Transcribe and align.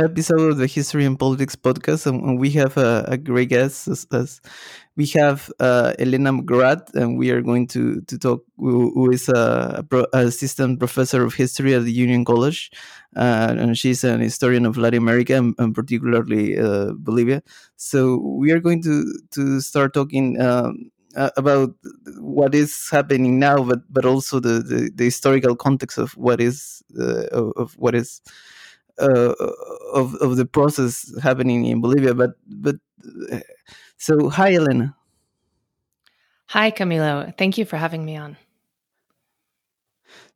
new 0.00 0.06
episode 0.06 0.52
of 0.52 0.56
the 0.56 0.66
History 0.66 1.04
and 1.04 1.18
Politics 1.18 1.56
podcast, 1.56 2.06
and, 2.06 2.38
we 2.38 2.50
have 2.50 2.76
a, 2.76 3.04
a, 3.08 3.16
great 3.16 3.50
guest. 3.50 3.88
As, 3.88 4.06
as 4.12 4.40
we 4.96 5.06
have 5.06 5.50
uh, 5.60 5.94
Elena 5.98 6.32
Morat, 6.32 6.90
and 6.94 7.18
we 7.18 7.30
are 7.30 7.42
going 7.42 7.66
to 7.68 8.00
to 8.02 8.18
talk. 8.18 8.44
Who, 8.56 8.92
who 8.94 9.10
is 9.10 9.28
a, 9.28 9.84
a, 9.92 10.18
assistant 10.18 10.78
professor 10.78 11.24
of 11.24 11.34
history 11.34 11.74
at 11.74 11.84
the 11.84 11.92
Union 11.92 12.24
College, 12.24 12.70
uh, 13.16 13.54
and 13.58 13.76
she's 13.76 14.04
an 14.04 14.20
historian 14.20 14.66
of 14.66 14.76
Latin 14.76 15.02
America 15.02 15.34
and, 15.36 15.54
and 15.58 15.74
particularly 15.74 16.58
uh, 16.58 16.92
Bolivia. 16.94 17.42
So 17.76 18.16
we 18.16 18.52
are 18.52 18.60
going 18.60 18.82
to 18.82 19.04
to 19.32 19.60
start 19.60 19.94
talking. 19.94 20.40
Um, 20.40 20.90
uh, 21.16 21.30
about 21.36 21.74
what 22.20 22.54
is 22.54 22.88
happening 22.88 23.40
now, 23.40 23.64
but 23.64 23.80
but 23.92 24.04
also 24.04 24.38
the, 24.38 24.62
the, 24.62 24.92
the 24.94 25.04
historical 25.04 25.56
context 25.56 25.98
of 25.98 26.12
what 26.12 26.40
is 26.40 26.84
uh, 26.96 27.26
of, 27.32 27.52
of, 27.56 27.74
what 27.78 27.96
is 27.96 28.22
uh, 29.00 29.34
of 29.92 30.14
of 30.16 30.36
the 30.36 30.46
process 30.46 31.12
happening 31.22 31.64
in 31.64 31.80
Bolivia. 31.80 32.14
But 32.14 32.32
but 32.46 32.76
uh, 33.32 33.40
so 33.96 34.28
hi, 34.28 34.54
Elena. 34.54 34.96
Hi, 36.48 36.70
Camilo. 36.70 37.36
Thank 37.38 37.58
you 37.58 37.64
for 37.64 37.76
having 37.76 38.04
me 38.04 38.16
on. 38.16 38.36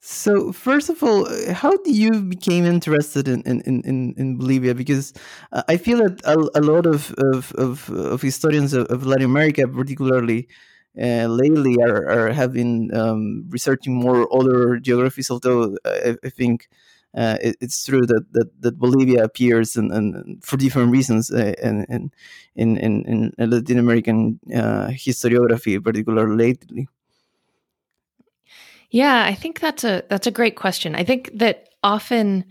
So 0.07 0.53
first 0.53 0.91
of 0.91 1.03
all, 1.03 1.27
how 1.53 1.77
do 1.79 1.91
you 1.91 2.21
became 2.23 2.67
interested 2.67 3.27
in 3.27 3.41
in, 3.43 3.63
in, 3.63 4.15
in 4.17 4.37
Bolivia? 4.37 4.75
Because 4.75 5.15
uh, 5.51 5.63
I 5.67 5.79
feel 5.79 5.99
that 5.99 6.21
a, 6.25 6.37
a 6.59 6.63
lot 6.63 6.87
of, 6.87 7.13
of, 7.19 7.53
of, 7.55 7.89
of 7.89 8.21
historians 8.21 8.75
of, 8.75 8.87
of, 8.89 9.07
Latin 9.07 9.25
America, 9.25 9.67
particularly 9.67 10.47
uh, 11.01 11.27
lately, 11.27 11.77
are, 11.83 12.07
are 12.07 12.33
have 12.33 12.53
been 12.53 12.95
um, 12.95 13.47
researching 13.49 13.95
more 13.95 14.29
other 14.31 14.77
geographies. 14.77 15.31
Although 15.31 15.79
I, 15.87 16.17
I 16.23 16.29
think 16.29 16.69
uh, 17.17 17.39
it, 17.41 17.57
it's 17.61 17.85
true 17.85 18.05
that, 18.07 18.25
that, 18.33 18.63
that 18.63 18.79
Bolivia 18.79 19.23
appears 19.25 19.77
and, 19.77 19.93
and 19.93 20.45
for 20.45 20.57
different 20.57 20.91
reasons 20.91 21.31
uh, 21.31 21.55
in, 21.63 22.11
in, 22.57 22.77
in, 22.77 23.33
in 23.39 23.51
Latin 23.51 23.79
American 23.79 24.41
uh, 24.55 24.89
historiography, 24.89 25.83
particularly 25.83 26.37
lately. 26.37 26.89
Yeah, 28.91 29.25
I 29.25 29.35
think 29.35 29.59
that's 29.59 29.83
a 29.83 30.05
that's 30.09 30.29
a 30.29 30.31
great 30.31 30.55
question. 30.55 30.95
I 30.95 31.03
think 31.03 31.31
that 31.35 31.69
often 31.83 32.45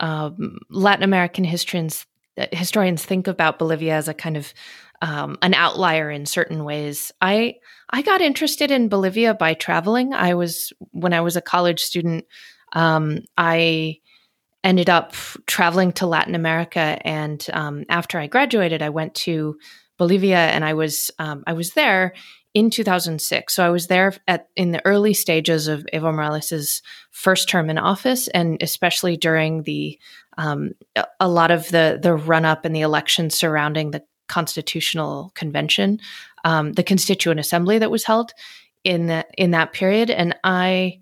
um, 0.00 0.58
Latin 0.68 1.04
American 1.04 1.44
historians 1.44 2.04
historians 2.52 3.02
think 3.02 3.26
about 3.26 3.58
Bolivia 3.58 3.94
as 3.94 4.08
a 4.08 4.12
kind 4.12 4.36
of 4.36 4.52
um, 5.00 5.38
an 5.40 5.54
outlier 5.54 6.10
in 6.10 6.26
certain 6.26 6.64
ways. 6.64 7.12
I 7.22 7.54
I 7.88 8.02
got 8.02 8.20
interested 8.20 8.70
in 8.70 8.88
Bolivia 8.90 9.32
by 9.32 9.54
traveling. 9.54 10.12
I 10.12 10.34
was 10.34 10.70
when 10.90 11.14
I 11.14 11.22
was 11.22 11.36
a 11.36 11.40
college 11.40 11.80
student. 11.80 12.26
Um, 12.74 13.20
I 13.38 14.00
ended 14.66 14.90
up 14.90 15.12
traveling 15.46 15.92
to 15.92 16.06
Latin 16.06 16.34
America, 16.34 16.98
and 17.02 17.46
um, 17.52 17.84
after 17.88 18.18
I 18.18 18.26
graduated, 18.26 18.82
I 18.82 18.90
went 18.90 19.14
to 19.14 19.58
Bolivia, 19.96 20.38
and 20.38 20.64
I 20.64 20.74
was 20.74 21.10
um, 21.18 21.44
I 21.46 21.52
was 21.52 21.70
there 21.70 22.14
in 22.52 22.70
2006. 22.70 23.54
So 23.54 23.64
I 23.64 23.70
was 23.70 23.86
there 23.86 24.12
at 24.26 24.48
in 24.56 24.72
the 24.72 24.84
early 24.84 25.14
stages 25.14 25.68
of 25.68 25.86
Evo 25.94 26.12
Morales's 26.12 26.82
first 27.12 27.48
term 27.48 27.70
in 27.70 27.78
office, 27.78 28.26
and 28.28 28.60
especially 28.60 29.16
during 29.16 29.62
the 29.62 29.98
um, 30.36 30.72
a 31.20 31.28
lot 31.28 31.52
of 31.52 31.68
the 31.68 31.98
the 32.02 32.14
run 32.14 32.44
up 32.44 32.64
and 32.64 32.74
the 32.74 32.80
elections 32.80 33.38
surrounding 33.38 33.92
the 33.92 34.02
constitutional 34.28 35.30
convention, 35.36 36.00
um, 36.44 36.72
the 36.72 36.82
constituent 36.82 37.38
assembly 37.38 37.78
that 37.78 37.90
was 37.90 38.02
held 38.02 38.32
in 38.82 39.06
that 39.06 39.30
in 39.38 39.52
that 39.52 39.72
period, 39.72 40.10
and 40.10 40.34
I 40.42 41.00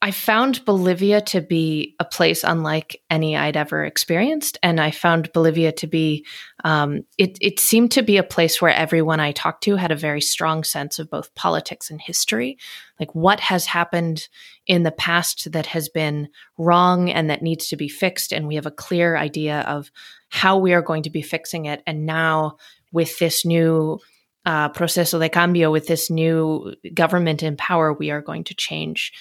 I 0.00 0.12
found 0.12 0.64
Bolivia 0.64 1.20
to 1.22 1.40
be 1.40 1.96
a 1.98 2.04
place 2.04 2.44
unlike 2.44 3.02
any 3.10 3.36
I'd 3.36 3.56
ever 3.56 3.84
experienced, 3.84 4.56
and 4.62 4.80
I 4.80 4.92
found 4.92 5.32
Bolivia 5.32 5.72
to 5.72 5.88
be 5.88 6.24
um, 6.62 7.00
it. 7.18 7.36
It 7.40 7.58
seemed 7.58 7.90
to 7.92 8.02
be 8.02 8.16
a 8.16 8.22
place 8.22 8.62
where 8.62 8.72
everyone 8.72 9.18
I 9.18 9.32
talked 9.32 9.64
to 9.64 9.74
had 9.74 9.90
a 9.90 9.96
very 9.96 10.20
strong 10.20 10.62
sense 10.62 11.00
of 11.00 11.10
both 11.10 11.34
politics 11.34 11.90
and 11.90 12.00
history, 12.00 12.58
like 13.00 13.12
what 13.12 13.40
has 13.40 13.66
happened 13.66 14.28
in 14.68 14.84
the 14.84 14.92
past 14.92 15.50
that 15.50 15.66
has 15.66 15.88
been 15.88 16.28
wrong 16.58 17.10
and 17.10 17.28
that 17.28 17.42
needs 17.42 17.68
to 17.68 17.76
be 17.76 17.88
fixed, 17.88 18.32
and 18.32 18.46
we 18.46 18.54
have 18.54 18.66
a 18.66 18.70
clear 18.70 19.16
idea 19.16 19.62
of 19.62 19.90
how 20.28 20.58
we 20.58 20.74
are 20.74 20.82
going 20.82 21.02
to 21.02 21.10
be 21.10 21.22
fixing 21.22 21.64
it. 21.64 21.82
And 21.88 22.06
now 22.06 22.58
with 22.92 23.18
this 23.18 23.44
new 23.44 23.98
uh, 24.46 24.68
proceso 24.68 25.18
de 25.18 25.28
cambio, 25.28 25.72
with 25.72 25.88
this 25.88 26.08
new 26.08 26.72
government 26.94 27.42
in 27.42 27.56
power, 27.56 27.92
we 27.92 28.12
are 28.12 28.22
going 28.22 28.44
to 28.44 28.54
change 28.54 29.12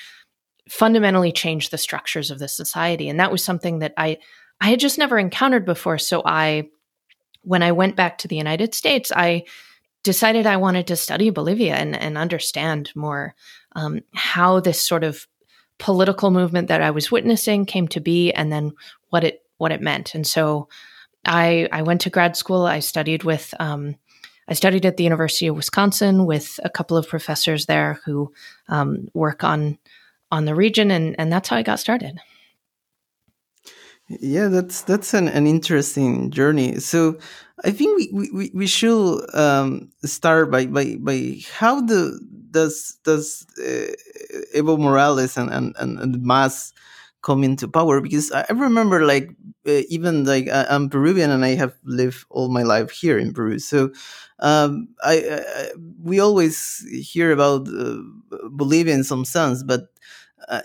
fundamentally 0.69 1.31
change 1.31 1.69
the 1.69 1.77
structures 1.77 2.31
of 2.31 2.39
the 2.39 2.47
society. 2.47 3.09
And 3.09 3.19
that 3.19 3.31
was 3.31 3.43
something 3.43 3.79
that 3.79 3.93
I 3.97 4.17
I 4.59 4.69
had 4.69 4.79
just 4.79 4.97
never 4.97 5.19
encountered 5.19 5.65
before. 5.65 5.97
So 5.97 6.21
I 6.25 6.69
when 7.41 7.63
I 7.63 7.71
went 7.71 7.95
back 7.95 8.17
to 8.19 8.27
the 8.27 8.35
United 8.35 8.75
States, 8.75 9.11
I 9.15 9.45
decided 10.03 10.45
I 10.45 10.57
wanted 10.57 10.87
to 10.87 10.95
study 10.95 11.29
Bolivia 11.29 11.75
and, 11.75 11.95
and 11.95 12.17
understand 12.17 12.91
more 12.95 13.35
um, 13.75 14.01
how 14.13 14.59
this 14.59 14.81
sort 14.81 15.03
of 15.03 15.27
political 15.79 16.31
movement 16.31 16.67
that 16.69 16.81
I 16.81 16.91
was 16.91 17.11
witnessing 17.11 17.65
came 17.65 17.87
to 17.89 17.99
be 17.99 18.31
and 18.31 18.51
then 18.51 18.73
what 19.09 19.23
it 19.23 19.43
what 19.57 19.71
it 19.71 19.81
meant. 19.81 20.15
And 20.15 20.25
so 20.25 20.69
I 21.25 21.67
I 21.71 21.81
went 21.83 22.01
to 22.01 22.09
grad 22.09 22.35
school. 22.35 22.65
I 22.65 22.79
studied 22.79 23.23
with 23.23 23.53
um, 23.59 23.95
I 24.47 24.53
studied 24.53 24.85
at 24.85 24.97
the 24.97 25.03
University 25.03 25.47
of 25.47 25.55
Wisconsin 25.55 26.25
with 26.25 26.59
a 26.63 26.69
couple 26.69 26.97
of 26.97 27.07
professors 27.07 27.65
there 27.65 27.99
who 28.05 28.33
um, 28.69 29.09
work 29.13 29.43
on 29.43 29.77
on 30.31 30.45
the 30.45 30.55
region, 30.55 30.91
and 30.91 31.15
and 31.19 31.31
that's 31.31 31.49
how 31.49 31.57
I 31.57 31.63
got 31.63 31.79
started. 31.79 32.19
Yeah, 34.09 34.47
that's 34.47 34.83
that's 34.83 35.13
an, 35.13 35.27
an 35.27 35.47
interesting 35.47 36.31
journey. 36.31 36.79
So 36.79 37.17
I 37.65 37.71
think 37.71 37.97
we, 37.97 38.29
we, 38.31 38.51
we 38.53 38.67
should 38.67 39.25
um, 39.35 39.89
start 40.03 40.49
by, 40.49 40.65
by 40.67 40.95
by 40.99 41.39
how 41.51 41.81
the 41.81 42.19
does 42.51 42.97
does 43.03 43.45
uh, 43.59 43.91
Evo 44.55 44.79
Morales 44.79 45.37
and, 45.37 45.51
and, 45.51 45.75
and 45.77 46.13
the 46.13 46.19
MAS 46.19 46.73
come 47.21 47.43
into 47.43 47.67
power 47.67 47.99
because 47.99 48.31
I 48.31 48.45
remember 48.53 49.05
like 49.05 49.31
uh, 49.67 49.81
even 49.89 50.23
like 50.23 50.47
I'm 50.51 50.89
Peruvian 50.89 51.31
and 51.31 51.43
I 51.43 51.55
have 51.55 51.75
lived 51.83 52.25
all 52.29 52.47
my 52.47 52.63
life 52.63 52.91
here 52.91 53.17
in 53.17 53.33
Peru 53.33 53.59
so 53.59 53.91
um, 54.39 54.87
I, 55.03 55.15
I, 55.29 55.71
we 56.01 56.19
always 56.19 56.85
hear 56.89 57.31
about 57.31 57.67
uh, 57.67 57.97
Bolivia 58.51 58.93
in 58.93 59.03
some 59.03 59.25
sense 59.25 59.63
but 59.63 59.89
uh, 60.47 60.61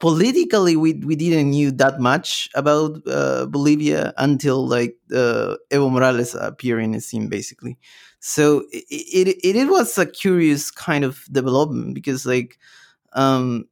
politically 0.00 0.76
we, 0.76 0.94
we 0.94 1.16
didn't 1.16 1.50
knew 1.50 1.70
that 1.70 2.00
much 2.00 2.48
about 2.54 3.00
uh, 3.06 3.46
Bolivia 3.46 4.12
until 4.16 4.66
like 4.66 4.96
uh, 5.12 5.56
Evo 5.70 5.90
Morales 5.90 6.34
appeared 6.34 6.82
in 6.82 6.92
the 6.92 7.00
scene 7.00 7.28
basically. 7.28 7.78
So 8.20 8.64
it, 8.72 9.28
it, 9.28 9.56
it 9.56 9.70
was 9.70 9.96
a 9.98 10.06
curious 10.06 10.70
kind 10.70 11.04
of 11.04 11.24
development 11.30 11.94
because 11.94 12.26
like 12.26 12.58
um, 13.12 13.66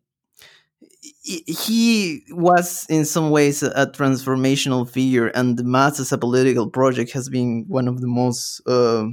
he 1.22 2.24
was 2.30 2.86
in 2.88 3.04
some 3.04 3.30
ways 3.30 3.62
a, 3.62 3.86
transformational 3.86 4.88
figure 4.88 5.28
and 5.28 5.56
the 5.56 5.64
MAS 5.64 5.98
as 5.98 6.12
a 6.12 6.18
political 6.18 6.68
project 6.68 7.12
has 7.12 7.28
been 7.28 7.64
one 7.66 7.88
of 7.88 8.00
the 8.00 8.06
most 8.06 8.60
uh, 8.66 9.06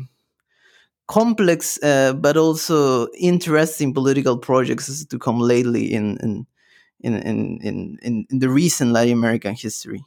complex 1.07 1.81
uh, 1.83 2.13
but 2.13 2.38
also 2.38 3.07
interesting 3.19 3.94
political 3.94 4.38
projects 4.38 5.05
to 5.05 5.19
come 5.19 5.39
lately 5.39 5.94
in 5.94 6.17
in 6.21 6.47
in 7.01 7.15
in 7.15 7.59
in, 7.61 8.25
in 8.29 8.39
the 8.39 8.50
recent 8.50 8.91
Latin 8.91 9.13
American 9.13 9.55
history. 9.55 10.03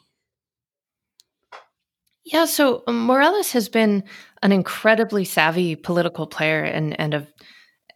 Yeah, 2.25 2.47
so 2.47 2.83
um, 2.89 3.07
Morales 3.07 3.53
has 3.53 3.69
been 3.69 4.03
an 4.43 4.51
incredibly 4.51 5.25
savvy 5.25 5.77
political 5.77 6.27
player 6.27 6.65
and 6.65 6.99
and 6.99 7.15
a 7.15 7.27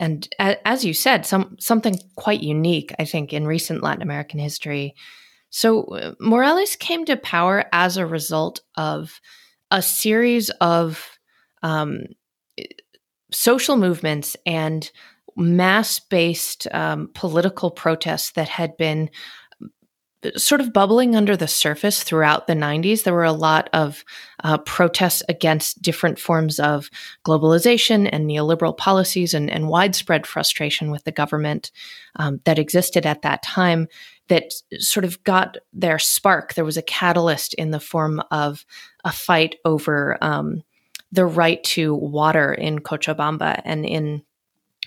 and 0.01 0.27
as 0.39 0.83
you 0.83 0.95
said, 0.95 1.27
some 1.27 1.57
something 1.61 1.99
quite 2.17 2.43
unique, 2.43 2.95
I 2.99 3.05
think, 3.05 3.35
in 3.35 3.47
recent 3.47 3.83
Latin 3.83 4.03
American 4.03 4.41
history. 4.41 4.95
So 5.51 5.83
uh, 5.85 6.15
Morales 6.19 6.75
came 6.77 7.05
to 7.05 7.17
power 7.17 7.67
as 7.73 7.99
a 7.99 8.07
result 8.07 8.61
of 8.77 9.21
a 9.71 9.83
series 9.83 10.49
of 10.61 11.19
um, 11.63 12.05
social 13.33 13.77
movements 13.77 14.37
and 14.47 14.91
mass 15.37 15.99
based 15.99 16.67
um, 16.73 17.11
political 17.15 17.71
protests 17.71 18.33
that 18.33 18.49
had 18.49 18.77
been 18.77 19.11
uh, 20.23 20.31
sort 20.37 20.61
of 20.61 20.73
bubbling 20.73 21.17
under 21.17 21.37
the 21.37 21.49
surface 21.49 22.03
throughout 22.03 22.47
the 22.47 22.55
90s. 22.55 23.05
There 23.05 23.15
were 23.15 23.25
a 23.25 23.33
lot 23.33 23.71
of 23.73 24.05
uh, 24.45 24.59
protests 24.59 25.23
against 25.29 25.81
different 25.81 26.19
forms 26.19 26.59
of 26.59 26.91
globalization 27.25 28.09
and 28.13 28.29
neoliberal 28.29 28.77
policies 28.77 29.33
and, 29.35 29.49
and 29.49 29.69
widespread 29.69 30.27
frustration 30.27 30.91
with 30.91 31.05
the 31.05 31.13
government 31.13 31.71
um, 32.17 32.41
that 32.45 32.59
existed 32.59 33.07
at 33.07 33.23
that 33.23 33.43
time 33.43 33.89
that 34.29 34.53
sort 34.79 35.05
of 35.05 35.23
got 35.25 35.57
their 35.73 35.99
spark. 35.99 36.55
There 36.55 36.65
was 36.65 36.77
a 36.77 36.83
catalyst 36.83 37.53
in 37.55 37.71
the 37.73 37.81
form 37.81 38.23
of 38.31 38.65
a 39.05 39.11
fight 39.11 39.57
over 39.65 40.17
um, 40.21 40.63
the 41.13 41.27
right 41.27 41.63
to 41.65 41.95
water 41.95 42.53
in 42.53 42.81
Cochabamba. 42.81 43.61
And 43.65 43.85
in 43.85 44.23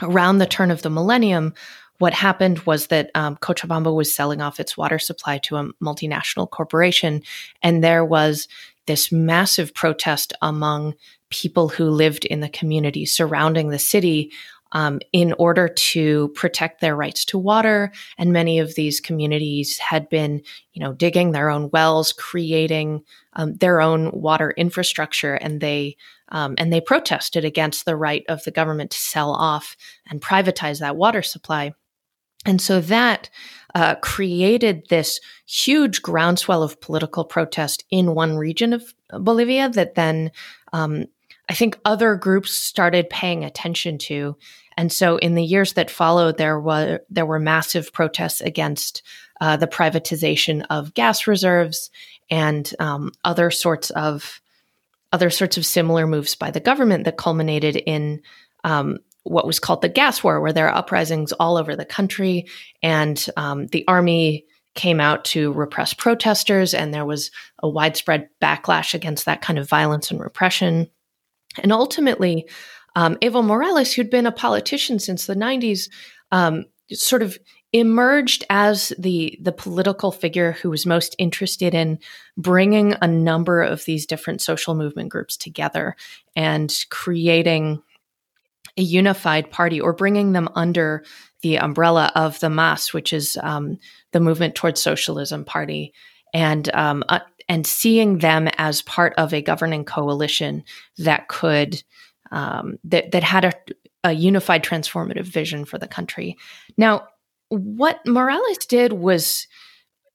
around 0.02 0.38
the 0.38 0.46
turn 0.46 0.72
of 0.72 0.82
the 0.82 0.90
millennium, 0.90 1.54
what 2.00 2.14
happened 2.14 2.60
was 2.60 2.88
that 2.88 3.12
um, 3.16 3.38
Cochabamba 3.38 3.94
was 3.94 4.14
selling 4.14 4.42
off 4.42 4.60
its 4.60 4.76
water 4.76 5.00
supply 5.00 5.38
to 5.40 5.58
a 5.58 5.74
multinational 5.82 6.50
corporation, 6.50 7.22
and 7.62 7.84
there 7.84 8.04
was 8.04 8.48
this 8.86 9.12
massive 9.12 9.74
protest 9.74 10.34
among 10.42 10.96
people 11.30 11.70
who 11.70 11.86
lived 11.90 12.26
in 12.26 12.42
the 12.42 12.50
community 12.50 13.06
surrounding 13.06 13.70
the 13.70 13.80
city 13.80 14.32
um, 14.74 15.00
in 15.12 15.34
order 15.34 15.68
to 15.68 16.30
protect 16.30 16.82
their 16.82 16.96
rights 16.96 17.24
to 17.26 17.38
water. 17.38 17.92
And 18.18 18.34
many 18.34 18.60
of 18.60 18.76
these 18.76 19.00
communities 19.00 19.78
had 19.78 20.10
been, 20.10 20.42
you 20.74 20.82
know, 20.82 20.94
digging 20.94 21.32
their 21.32 21.50
own 21.50 21.70
wells, 21.72 22.12
creating 22.12 23.04
um, 23.36 23.56
their 23.56 23.82
own 23.82 24.12
water 24.12 24.52
infrastructure, 24.52 25.36
and 25.36 25.62
they 25.62 25.98
um, 26.30 26.56
and 26.58 26.72
they 26.72 26.82
protested 26.82 27.46
against 27.46 27.86
the 27.86 27.96
right 27.96 28.24
of 28.28 28.44
the 28.44 28.52
government 28.52 28.92
to 28.92 28.98
sell 28.98 29.32
off 29.32 29.76
and 30.10 30.22
privatize 30.22 30.80
that 30.80 30.96
water 30.96 31.22
supply. 31.22 31.74
And 32.46 32.62
so 32.62 32.82
that 32.82 33.30
uh, 33.76 33.96
created 33.96 34.88
this 34.90 35.20
huge 35.46 36.02
groundswell 36.02 36.64
of 36.64 36.82
political 36.82 37.24
protest 37.24 37.86
in 37.90 38.16
one 38.16 38.36
region 38.36 38.74
of 38.74 38.94
Bolivia 39.12 39.70
that 39.70 39.96
then 39.96 40.32
um, 40.74 41.06
I 41.50 41.54
think 41.54 41.80
other 41.86 42.16
groups 42.16 42.52
started 42.52 43.10
paying 43.10 43.44
attention 43.44 43.98
to. 44.00 44.36
And 44.78 44.92
so 44.92 45.18
in 45.18 45.36
the 45.36 45.44
years 45.44 45.74
that 45.74 45.92
followed, 45.92 46.38
there 46.38 46.60
were 46.60 47.02
there 47.10 47.26
were 47.26 47.40
massive 47.40 47.94
protests 47.94 48.42
against 48.42 49.04
uh, 49.42 49.58
the 49.58 49.68
privatization 49.68 50.66
of 50.70 50.94
gas 50.94 51.28
reserves 51.28 51.90
and 52.30 52.74
um, 52.80 53.12
other 53.24 53.52
sorts 53.52 53.90
of 53.92 54.42
other 55.12 55.30
sorts 55.30 55.58
of 55.58 55.66
similar 55.66 56.08
moves 56.08 56.36
by 56.36 56.50
the 56.50 56.60
government 56.60 57.06
that 57.06 57.18
culminated 57.18 57.76
in 57.76 58.20
um, 58.64 58.98
what 59.24 59.46
was 59.46 59.60
called 59.60 59.82
the 59.82 59.90
gas 59.90 60.24
war, 60.24 60.42
where 60.42 60.52
there 60.52 60.68
are 60.68 60.76
uprisings 60.76 61.32
all 61.34 61.58
over 61.58 61.76
the 61.76 61.86
country, 61.86 62.48
and 62.82 63.28
um, 63.38 63.68
the 63.68 63.86
army 63.88 64.46
came 64.76 65.00
out 65.00 65.24
to 65.24 65.54
repress 65.54 65.94
protesters, 65.94 66.74
and 66.74 66.94
there 66.94 67.06
was 67.06 67.32
a 67.60 67.70
widespread 67.70 68.28
backlash 68.42 68.94
against 68.94 69.26
that 69.26 69.42
kind 69.42 69.60
of 69.60 69.70
violence 69.70 70.10
and 70.10 70.20
repression. 70.20 70.90
And 71.62 71.72
ultimately, 71.72 72.48
um, 72.96 73.16
Evo 73.18 73.46
Morales, 73.46 73.94
who'd 73.94 74.10
been 74.10 74.26
a 74.26 74.32
politician 74.32 75.00
since 75.00 75.26
the 75.26 75.36
90s, 75.36 75.90
um, 76.32 76.66
sort 76.92 77.22
of 77.22 77.38
emerged 77.74 78.46
as 78.52 78.94
the 79.00 79.38
the 79.42 79.52
political 79.52 80.12
figure 80.12 80.54
who 80.54 80.70
was 80.70 80.86
most 80.86 81.16
interested 81.18 81.74
in 81.74 82.00
bringing 82.38 82.96
a 83.02 83.08
number 83.08 83.62
of 83.62 83.84
these 83.86 84.06
different 84.06 84.42
social 84.42 84.76
movement 84.76 85.10
groups 85.10 85.36
together 85.36 85.96
and 86.36 86.74
creating 86.92 87.82
a 88.78 88.82
unified 88.82 89.52
party 89.52 89.82
or 89.82 89.92
bringing 89.92 90.32
them 90.34 90.48
under 90.56 91.04
the 91.42 91.58
umbrella 91.60 92.12
of 92.16 92.40
the 92.40 92.50
MAS, 92.50 92.94
which 92.94 93.12
is 93.12 93.38
um, 93.44 93.78
the 94.12 94.20
Movement 94.20 94.56
Towards 94.56 94.82
Socialism 94.82 95.44
Party, 95.44 95.94
and 96.34 96.74
um, 96.76 97.04
uh, 97.10 97.20
and 97.50 97.68
seeing 97.68 98.20
them 98.20 98.48
as 98.58 98.82
part 98.84 99.14
of 99.18 99.34
a 99.34 99.42
governing 99.42 99.84
coalition 99.84 100.64
that 101.00 101.28
could 101.28 101.84
um, 102.32 102.78
that 102.84 103.12
that 103.12 103.24
had 103.24 103.46
a, 103.46 103.54
a 104.04 104.12
unified 104.14 104.64
transformative 104.64 105.26
vision 105.26 105.66
for 105.66 105.78
the 105.78 105.88
country. 105.88 106.38
Now, 106.78 107.08
what 107.58 108.06
Morales 108.06 108.66
did 108.68 108.94
was 108.94 109.48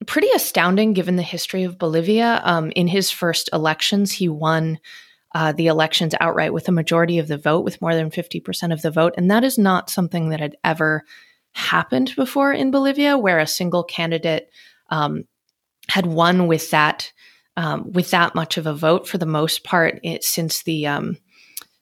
pretty 0.07 0.29
astounding 0.35 0.93
given 0.93 1.17
the 1.17 1.23
history 1.23 1.65
of 1.65 1.79
Bolivia. 1.79 2.41
Um, 2.45 2.71
in 2.73 2.87
his 2.87 3.11
first 3.11 3.49
elections, 3.53 4.13
he 4.13 4.29
won 4.29 4.79
uh, 5.35 5.53
the 5.53 5.67
elections 5.67 6.15
outright 6.21 6.53
with 6.53 6.69
a 6.69 6.73
majority 6.73 7.19
of 7.19 7.29
the 7.29 7.37
vote, 7.37 7.65
with 7.65 7.81
more 7.83 7.95
than 7.95 8.11
50% 8.11 8.73
of 8.73 8.83
the 8.83 8.91
vote. 8.91 9.15
And 9.17 9.31
that 9.31 9.45
is 9.45 9.59
not 9.59 9.91
something 9.91 10.31
that 10.31 10.41
had 10.41 10.57
ever 10.65 11.05
happened 11.53 12.15
before 12.17 12.53
in 12.53 12.71
Bolivia, 12.71 13.19
where 13.19 13.39
a 13.39 13.47
single 13.47 13.85
candidate 13.85 14.51
um, 14.91 15.25
had 15.89 16.07
won 16.07 16.47
with 16.47 16.71
that. 16.71 17.13
Um, 17.57 17.91
with 17.91 18.13
that 18.13 18.37
much 18.37 18.57
of 18.57 18.69
a 18.69 18.73
vote, 18.73 19.09
for 19.09 19.19
the 19.19 19.27
most 19.27 19.65
part, 19.65 19.99
it, 20.05 20.23
since 20.23 20.63
the 20.63 20.87
um, 20.87 21.17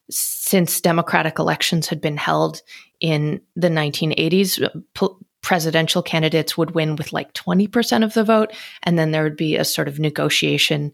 since 0.09 0.81
democratic 0.81 1.37
elections 1.37 1.87
had 1.87 2.01
been 2.01 2.17
held 2.17 2.61
in 2.99 3.41
the 3.55 3.69
1980s, 3.69 4.67
presidential 5.47 6.03
candidates 6.03 6.57
would 6.57 6.71
win 6.71 6.97
with 6.97 7.13
like 7.13 7.31
20% 7.31 8.03
of 8.03 8.13
the 8.13 8.25
vote. 8.25 8.51
And 8.83 8.99
then 8.99 9.11
there 9.11 9.23
would 9.23 9.37
be 9.37 9.55
a 9.55 9.63
sort 9.63 9.87
of 9.87 9.97
negotiation 9.97 10.91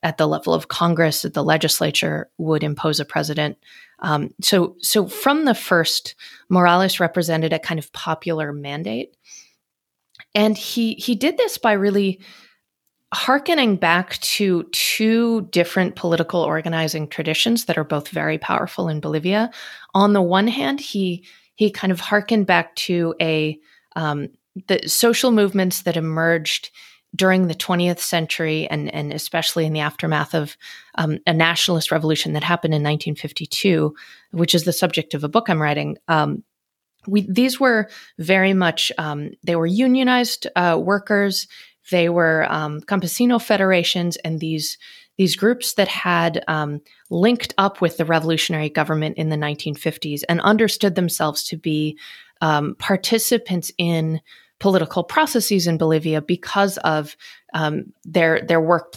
at 0.00 0.16
the 0.16 0.28
level 0.28 0.54
of 0.54 0.68
Congress 0.68 1.22
that 1.22 1.34
the 1.34 1.42
legislature 1.42 2.30
would 2.38 2.62
impose 2.62 3.00
a 3.00 3.04
president. 3.04 3.58
Um, 3.98 4.32
so, 4.40 4.76
so 4.78 5.08
from 5.08 5.44
the 5.44 5.56
first, 5.56 6.14
Morales 6.48 7.00
represented 7.00 7.52
a 7.52 7.58
kind 7.58 7.80
of 7.80 7.92
popular 7.92 8.52
mandate, 8.52 9.16
and 10.36 10.56
he 10.56 10.94
he 10.94 11.16
did 11.16 11.36
this 11.36 11.58
by 11.58 11.72
really 11.72 12.20
harkening 13.12 13.74
back 13.74 14.18
to 14.18 14.68
two 14.70 15.48
different 15.50 15.96
political 15.96 16.42
organizing 16.42 17.08
traditions 17.08 17.64
that 17.64 17.78
are 17.78 17.82
both 17.82 18.10
very 18.10 18.38
powerful 18.38 18.88
in 18.88 19.00
Bolivia. 19.00 19.50
On 19.94 20.12
the 20.12 20.22
one 20.22 20.46
hand, 20.46 20.78
he 20.78 21.26
he 21.56 21.72
kind 21.72 21.90
of 21.90 21.98
harkened 21.98 22.46
back 22.46 22.76
to 22.76 23.12
a 23.20 23.58
um, 23.96 24.28
the 24.68 24.88
social 24.88 25.32
movements 25.32 25.82
that 25.82 25.96
emerged 25.96 26.70
during 27.14 27.46
the 27.46 27.54
20th 27.54 27.98
century 27.98 28.68
and, 28.68 28.92
and 28.94 29.12
especially 29.12 29.64
in 29.64 29.72
the 29.72 29.80
aftermath 29.80 30.34
of 30.34 30.56
um, 30.96 31.18
a 31.26 31.32
nationalist 31.32 31.90
revolution 31.90 32.34
that 32.34 32.44
happened 32.44 32.74
in 32.74 32.82
1952, 32.82 33.94
which 34.32 34.54
is 34.54 34.64
the 34.64 34.72
subject 34.72 35.14
of 35.14 35.24
a 35.24 35.28
book 35.28 35.48
I'm 35.48 35.60
writing. 35.60 35.96
Um, 36.08 36.44
we, 37.06 37.22
these 37.22 37.58
were 37.58 37.88
very 38.18 38.52
much, 38.52 38.92
um, 38.98 39.30
they 39.44 39.56
were 39.56 39.66
unionized 39.66 40.46
uh, 40.56 40.78
workers. 40.82 41.46
They 41.90 42.08
were 42.08 42.46
um, 42.50 42.80
campesino 42.80 43.40
federations 43.40 44.16
and 44.16 44.40
these 44.40 44.76
these 45.18 45.36
groups 45.36 45.74
that 45.74 45.88
had 45.88 46.44
um, 46.46 46.80
linked 47.10 47.54
up 47.56 47.80
with 47.80 47.96
the 47.96 48.04
revolutionary 48.04 48.68
government 48.68 49.16
in 49.16 49.30
the 49.30 49.36
1950s 49.36 50.22
and 50.28 50.40
understood 50.42 50.94
themselves 50.94 51.44
to 51.44 51.56
be 51.56 51.98
um, 52.40 52.74
participants 52.78 53.72
in 53.78 54.20
political 54.58 55.04
processes 55.04 55.66
in 55.66 55.78
Bolivia 55.78 56.22
because 56.22 56.78
of 56.78 57.16
um, 57.54 57.92
their 58.04 58.40
their 58.40 58.60
work 58.60 58.94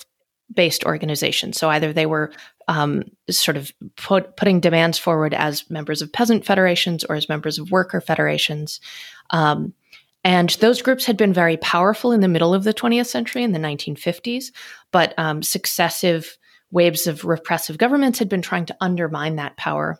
based 0.54 0.84
organization. 0.84 1.54
So 1.54 1.70
either 1.70 1.94
they 1.94 2.06
were 2.06 2.32
um, 2.68 3.04
sort 3.30 3.58
of 3.58 3.72
put, 3.98 4.36
putting 4.36 4.60
demands 4.60 4.98
forward 4.98 5.34
as 5.34 5.70
members 5.70 6.02
of 6.02 6.12
peasant 6.12 6.46
federations 6.46 7.04
or 7.04 7.16
as 7.16 7.30
members 7.30 7.60
of 7.60 7.72
worker 7.72 8.02
federations. 8.02 8.80
Um, 9.32 9.74
and 10.24 10.50
those 10.60 10.82
groups 10.82 11.06
had 11.06 11.18
been 11.18 11.34
very 11.34 11.58
powerful 11.58 12.12
in 12.12 12.22
the 12.22 12.28
middle 12.28 12.54
of 12.54 12.64
the 12.64 12.74
20th 12.74 13.08
century 13.08 13.44
in 13.44 13.54
the 13.54 13.60
1950s, 13.60 14.52
but 14.92 15.14
um, 15.18 15.42
successive 15.42 16.38
waves 16.72 17.08
of 17.08 17.26
repressive 17.26 17.78
governments 17.78 18.20
had 18.20 18.30
been 18.30 18.42
trying 18.42 18.66
to 18.66 18.78
undermine 18.82 19.38
that 19.38 19.58
power. 19.58 20.00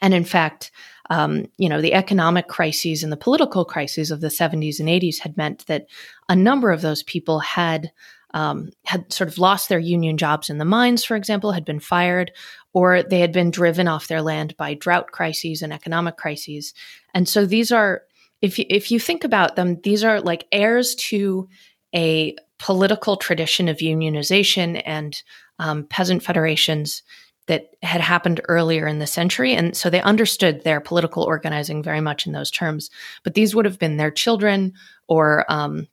And 0.00 0.14
in 0.14 0.24
fact, 0.24 0.70
um, 1.10 1.46
you 1.58 1.68
know, 1.68 1.80
the 1.80 1.92
economic 1.92 2.46
crises 2.46 3.02
and 3.02 3.12
the 3.12 3.16
political 3.16 3.64
crises 3.64 4.12
of 4.12 4.20
the 4.20 4.28
70s 4.28 4.78
and 4.78 4.88
80s 4.88 5.18
had 5.18 5.36
meant 5.36 5.66
that 5.66 5.86
a 6.28 6.36
number 6.36 6.70
of 6.70 6.80
those 6.80 7.02
people 7.02 7.40
had 7.40 7.92
um, 8.32 8.70
had 8.84 9.12
sort 9.12 9.26
of 9.26 9.38
lost 9.38 9.68
their 9.68 9.80
union 9.80 10.16
jobs 10.16 10.48
in 10.48 10.58
the 10.58 10.64
mines, 10.64 11.04
for 11.04 11.16
example, 11.16 11.50
had 11.50 11.64
been 11.64 11.80
fired, 11.80 12.30
or 12.72 13.02
they 13.02 13.18
had 13.18 13.32
been 13.32 13.50
driven 13.50 13.88
off 13.88 14.06
their 14.06 14.22
land 14.22 14.56
by 14.56 14.74
drought 14.74 15.10
crises 15.10 15.62
and 15.62 15.72
economic 15.72 16.16
crises. 16.16 16.72
And 17.12 17.28
so 17.28 17.44
these 17.44 17.72
are, 17.72 18.02
if 18.40 18.56
you, 18.56 18.66
if 18.70 18.92
you 18.92 19.00
think 19.00 19.24
about 19.24 19.56
them, 19.56 19.80
these 19.82 20.04
are 20.04 20.20
like 20.20 20.46
heirs 20.52 20.94
to 20.94 21.48
a 21.92 22.36
political 22.60 23.16
tradition 23.16 23.68
of 23.68 23.78
unionization 23.78 24.80
and 24.86 25.20
um, 25.58 25.84
peasant 25.84 26.22
federations 26.22 27.02
that 27.50 27.74
had 27.82 28.00
happened 28.00 28.40
earlier 28.46 28.86
in 28.86 29.00
the 29.00 29.08
century. 29.08 29.54
And 29.54 29.76
so 29.76 29.90
they 29.90 30.00
understood 30.02 30.62
their 30.62 30.80
political 30.80 31.24
organizing 31.24 31.82
very 31.82 32.00
much 32.00 32.24
in 32.24 32.32
those 32.32 32.48
terms. 32.48 32.90
But 33.24 33.34
these 33.34 33.56
would 33.56 33.64
have 33.64 33.80
been 33.80 33.96
their 33.96 34.12
children 34.12 34.72
or, 35.08 35.44
um, 35.48 35.88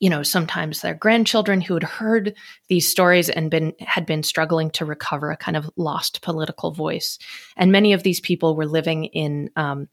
you 0.00 0.08
know, 0.08 0.22
sometimes 0.22 0.80
their 0.80 0.94
grandchildren 0.94 1.60
who 1.60 1.74
had 1.74 1.82
heard 1.82 2.34
these 2.68 2.88
stories 2.88 3.28
and 3.28 3.50
been 3.50 3.74
had 3.80 4.06
been 4.06 4.22
struggling 4.22 4.70
to 4.70 4.86
recover 4.86 5.30
a 5.30 5.36
kind 5.36 5.58
of 5.58 5.68
lost 5.76 6.22
political 6.22 6.72
voice. 6.72 7.18
And 7.54 7.70
many 7.70 7.92
of 7.92 8.02
these 8.02 8.20
people 8.20 8.56
were 8.56 8.64
living 8.64 9.04
in 9.04 9.50
um, 9.56 9.88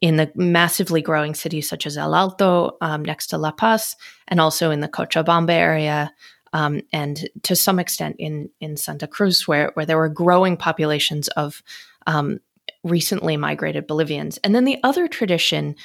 in 0.00 0.16
the 0.16 0.32
massively 0.34 1.02
growing 1.02 1.36
cities 1.36 1.68
such 1.68 1.86
as 1.86 1.96
El 1.96 2.16
Alto, 2.16 2.76
um, 2.80 3.04
next 3.04 3.28
to 3.28 3.38
La 3.38 3.52
Paz, 3.52 3.94
and 4.26 4.40
also 4.40 4.72
in 4.72 4.80
the 4.80 4.88
Cochabamba 4.88 5.52
area, 5.52 6.12
um, 6.52 6.82
and 6.92 7.28
to 7.42 7.56
some 7.56 7.78
extent 7.78 8.16
in 8.18 8.50
in 8.60 8.76
Santa 8.76 9.06
Cruz, 9.06 9.46
where 9.48 9.70
where 9.74 9.86
there 9.86 9.98
were 9.98 10.08
growing 10.08 10.56
populations 10.56 11.28
of 11.28 11.62
um, 12.06 12.40
recently 12.84 13.36
migrated 13.36 13.86
Bolivians. 13.86 14.38
And 14.38 14.54
then 14.54 14.64
the 14.64 14.78
other 14.82 15.08
tradition 15.08 15.76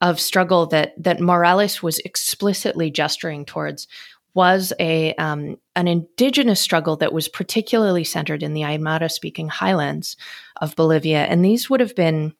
of 0.00 0.20
struggle 0.20 0.66
that 0.66 0.94
that 1.02 1.20
Morales 1.20 1.82
was 1.82 1.98
explicitly 2.00 2.90
gesturing 2.90 3.44
towards 3.44 3.88
was 4.34 4.72
a 4.80 5.14
um, 5.14 5.56
an 5.76 5.88
indigenous 5.88 6.60
struggle 6.60 6.96
that 6.96 7.12
was 7.12 7.28
particularly 7.28 8.04
centered 8.04 8.42
in 8.42 8.54
the 8.54 8.62
Aymara 8.62 9.10
speaking 9.10 9.48
highlands 9.48 10.16
of 10.60 10.76
Bolivia, 10.76 11.24
and 11.24 11.44
these 11.44 11.68
would 11.68 11.80
have 11.80 11.94
been 11.94 12.34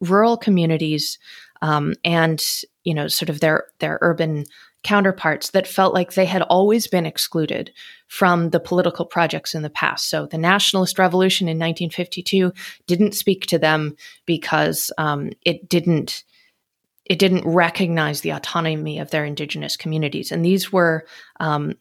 rural 0.00 0.36
communities 0.36 1.18
um, 1.62 1.94
and 2.04 2.44
you 2.84 2.94
know, 2.94 3.08
sort 3.08 3.30
of 3.30 3.40
their 3.40 3.66
their 3.80 3.98
urban 4.02 4.44
counterparts 4.84 5.50
that 5.50 5.66
felt 5.66 5.94
like 5.94 6.12
they 6.12 6.26
had 6.26 6.42
always 6.42 6.86
been 6.86 7.06
excluded 7.06 7.72
from 8.06 8.50
the 8.50 8.60
political 8.60 9.04
projects 9.04 9.54
in 9.54 9.62
the 9.62 9.70
past. 9.70 10.08
So 10.08 10.26
the 10.26 10.38
nationalist 10.38 10.98
revolution 10.98 11.48
in 11.48 11.58
1952 11.58 12.52
didn't 12.86 13.14
speak 13.14 13.46
to 13.46 13.58
them 13.58 13.96
because 14.26 14.92
um, 14.98 15.30
it 15.42 15.68
didn't 15.68 16.24
it 17.06 17.18
didn't 17.18 17.46
recognize 17.46 18.22
the 18.22 18.30
autonomy 18.30 18.98
of 18.98 19.10
their 19.10 19.26
indigenous 19.26 19.76
communities, 19.76 20.32
and 20.32 20.42
these 20.42 20.72
were 20.72 21.04
um, 21.38 21.74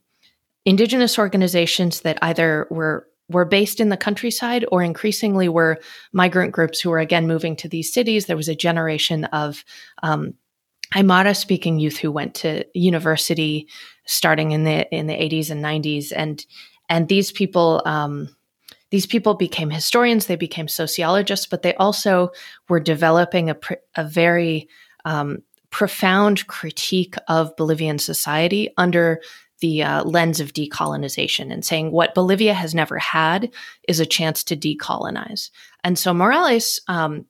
indigenous 0.66 1.18
organizations 1.18 2.02
that 2.02 2.20
either 2.22 2.68
were 2.70 3.08
were 3.30 3.46
based 3.46 3.80
in 3.80 3.88
the 3.88 3.98
countryside 3.98 4.66
or 4.72 4.84
increasingly 4.84 5.48
were 5.48 5.80
migrant 6.12 6.52
groups 6.52 6.82
who 6.82 6.90
were 6.90 7.00
again 7.00 7.26
moving 7.26 7.56
to 7.56 7.70
these 7.70 7.94
cities. 7.94 8.26
There 8.26 8.36
was 8.36 8.50
a 8.50 8.56
generation 8.56 9.24
of 9.26 9.64
um, 10.04 10.34
Aymara 10.96 11.36
speaking 11.36 11.80
youth 11.80 11.98
who 11.98 12.12
went 12.12 12.36
to 12.36 12.66
university 12.74 13.68
starting 14.06 14.52
in 14.52 14.64
the 14.64 14.88
in 14.94 15.08
the 15.08 15.14
80s 15.14 15.50
and 15.50 15.64
90s 15.64 16.12
and 16.16 16.46
and 16.90 17.08
these 17.08 17.32
people 17.32 17.82
um, 17.86 18.30
these 18.92 19.06
people 19.06 19.34
became 19.34 19.70
historians 19.70 20.26
they 20.26 20.36
became 20.36 20.68
sociologists 20.68 21.48
but 21.48 21.62
they 21.62 21.74
also 21.76 22.30
were 22.70 22.80
developing 22.80 23.50
a, 23.50 23.58
a 23.96 24.04
very 24.04 24.68
um, 25.06 25.40
profound 25.74 26.46
critique 26.48 27.16
of 27.28 27.56
Bolivian 27.56 27.98
society 27.98 28.70
under 28.78 29.20
the 29.60 29.82
uh, 29.82 30.04
lens 30.04 30.40
of 30.40 30.54
decolonization 30.54 31.52
and 31.52 31.66
saying 31.66 31.92
what 31.92 32.14
Bolivia 32.14 32.54
has 32.54 32.76
never 32.76 33.00
had 33.00 33.50
is 33.88 34.00
a 34.00 34.06
chance 34.06 34.44
to 34.44 34.58
decolonize. 34.58 35.50
And 35.84 35.98
so 35.98 36.14
Morales, 36.14 36.80
um, 36.88 37.26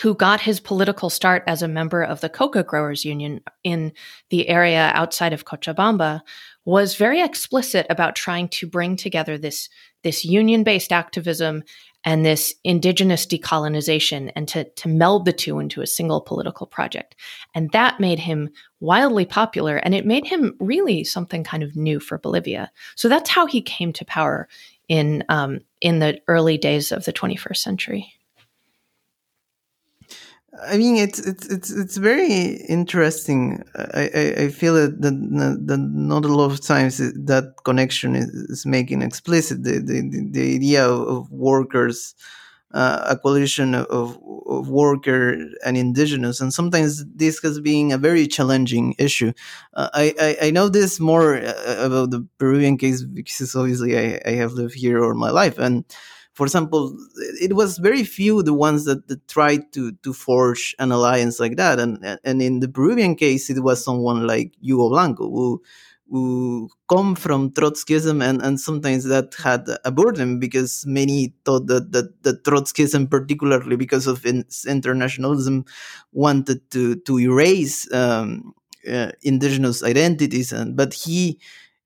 who 0.00 0.14
got 0.14 0.40
his 0.40 0.60
political 0.60 1.10
start 1.10 1.42
as 1.46 1.62
a 1.62 1.68
member 1.68 2.02
of 2.02 2.20
the 2.20 2.28
Coca 2.28 2.62
Growers 2.62 3.04
Union 3.04 3.40
in 3.62 3.92
the 4.30 4.48
area 4.48 4.90
outside 4.94 5.32
of 5.32 5.44
Cochabamba, 5.44 6.22
was 6.64 6.94
very 6.94 7.20
explicit 7.20 7.86
about 7.90 8.14
trying 8.14 8.48
to 8.48 8.66
bring 8.66 8.96
together 8.96 9.36
this, 9.36 9.68
this 10.02 10.24
union 10.24 10.62
based 10.62 10.92
activism 10.92 11.62
and 12.04 12.24
this 12.24 12.54
indigenous 12.64 13.26
decolonization 13.26 14.32
and 14.34 14.48
to, 14.48 14.64
to 14.70 14.88
meld 14.88 15.24
the 15.24 15.32
two 15.32 15.58
into 15.58 15.82
a 15.82 15.86
single 15.86 16.20
political 16.20 16.66
project. 16.66 17.14
And 17.54 17.70
that 17.72 18.00
made 18.00 18.18
him 18.18 18.50
wildly 18.80 19.24
popular 19.24 19.76
and 19.76 19.94
it 19.94 20.06
made 20.06 20.26
him 20.26 20.54
really 20.58 21.04
something 21.04 21.44
kind 21.44 21.62
of 21.62 21.76
new 21.76 22.00
for 22.00 22.18
Bolivia. 22.18 22.70
So 22.96 23.08
that's 23.08 23.30
how 23.30 23.46
he 23.46 23.60
came 23.60 23.92
to 23.94 24.04
power 24.04 24.48
in, 24.88 25.24
um, 25.28 25.60
in 25.80 25.98
the 25.98 26.20
early 26.28 26.58
days 26.58 26.92
of 26.92 27.04
the 27.04 27.12
21st 27.12 27.56
century. 27.58 28.14
I 30.60 30.76
mean, 30.76 30.96
it's 30.96 31.18
it's 31.18 31.46
it's 31.48 31.70
it's 31.70 31.96
very 31.96 32.56
interesting. 32.68 33.64
I 33.74 34.10
I, 34.14 34.42
I 34.44 34.48
feel 34.50 34.74
that, 34.74 35.00
that 35.00 35.78
not 35.78 36.24
a 36.26 36.28
lot 36.28 36.52
of 36.52 36.60
times 36.60 36.98
that 36.98 37.54
connection 37.64 38.14
is, 38.14 38.28
is 38.28 38.66
making 38.66 39.00
explicit 39.00 39.64
the 39.64 39.78
the, 39.80 40.28
the 40.30 40.54
idea 40.54 40.86
of 40.86 41.30
workers, 41.30 42.14
uh, 42.74 43.06
a 43.08 43.16
coalition 43.16 43.74
of, 43.74 44.18
of 44.46 44.68
worker 44.68 45.38
and 45.64 45.78
indigenous, 45.78 46.38
and 46.42 46.52
sometimes 46.52 47.02
this 47.06 47.40
has 47.42 47.58
been 47.58 47.90
a 47.90 47.96
very 47.96 48.26
challenging 48.26 48.94
issue. 48.98 49.32
Uh, 49.72 49.88
I, 49.94 50.14
I, 50.20 50.48
I 50.48 50.50
know 50.50 50.68
this 50.68 51.00
more 51.00 51.36
uh, 51.36 51.76
about 51.78 52.10
the 52.10 52.26
Peruvian 52.36 52.76
case 52.76 53.02
because 53.04 53.56
obviously 53.56 53.98
I 53.98 54.20
I 54.26 54.32
have 54.32 54.52
lived 54.52 54.74
here 54.74 55.02
all 55.02 55.14
my 55.14 55.30
life 55.30 55.56
and 55.58 55.86
for 56.32 56.46
example, 56.46 56.96
it 57.40 57.54
was 57.54 57.78
very 57.78 58.04
few 58.04 58.42
the 58.42 58.54
ones 58.54 58.84
that, 58.84 59.08
that 59.08 59.26
tried 59.28 59.72
to 59.72 59.92
to 60.02 60.12
forge 60.12 60.74
an 60.78 60.92
alliance 60.92 61.38
like 61.38 61.56
that, 61.56 61.78
and 61.78 62.18
and 62.24 62.42
in 62.42 62.60
the 62.60 62.68
Peruvian 62.68 63.14
case, 63.16 63.50
it 63.50 63.62
was 63.62 63.84
someone 63.84 64.26
like 64.26 64.52
Hugo 64.60 64.88
Blanco 64.88 65.28
who 65.28 65.62
who 66.12 66.68
come 66.90 67.14
from 67.14 67.50
Trotskyism 67.52 68.22
and, 68.22 68.42
and 68.42 68.60
sometimes 68.60 69.04
that 69.04 69.34
had 69.42 69.66
a 69.82 69.90
burden 69.90 70.38
because 70.38 70.84
many 70.86 71.32
thought 71.46 71.66
that, 71.68 71.90
that, 71.92 72.22
that 72.22 72.44
Trotskyism, 72.44 73.10
particularly 73.10 73.76
because 73.76 74.06
of 74.06 74.22
internationalism, 74.26 75.64
wanted 76.12 76.70
to, 76.70 76.96
to 76.96 77.18
erase 77.18 77.90
um, 77.94 78.52
uh, 78.86 79.12
indigenous 79.22 79.82
identities. 79.82 80.52
And, 80.52 80.76
but 80.76 80.92
he 80.92 81.40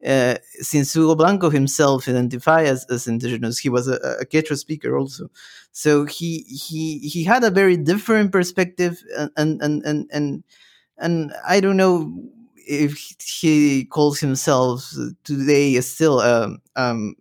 uh, 0.06 0.36
since 0.60 0.94
Hugo 0.94 1.14
Blanco 1.14 1.50
himself 1.50 2.08
identified 2.08 2.66
as, 2.66 2.86
as 2.90 3.06
indigenous, 3.06 3.58
he 3.58 3.68
was 3.68 3.88
a, 3.88 3.96
a 4.20 4.26
Quechua 4.26 4.56
speaker 4.56 4.96
also. 4.96 5.30
So 5.72 6.04
he 6.06 6.40
he 6.42 6.98
he 6.98 7.24
had 7.24 7.44
a 7.44 7.50
very 7.50 7.76
different 7.76 8.32
perspective, 8.32 9.02
and 9.16 9.30
and 9.36 9.84
and 9.84 10.08
and 10.12 10.44
and, 10.98 11.32
I 11.46 11.60
don't 11.60 11.76
know 11.76 12.12
if 12.56 12.96
he 13.20 13.84
calls 13.84 14.18
himself 14.18 14.92
today 15.24 15.80
still 15.80 16.20
um, 16.20 16.58
um, 16.76 17.14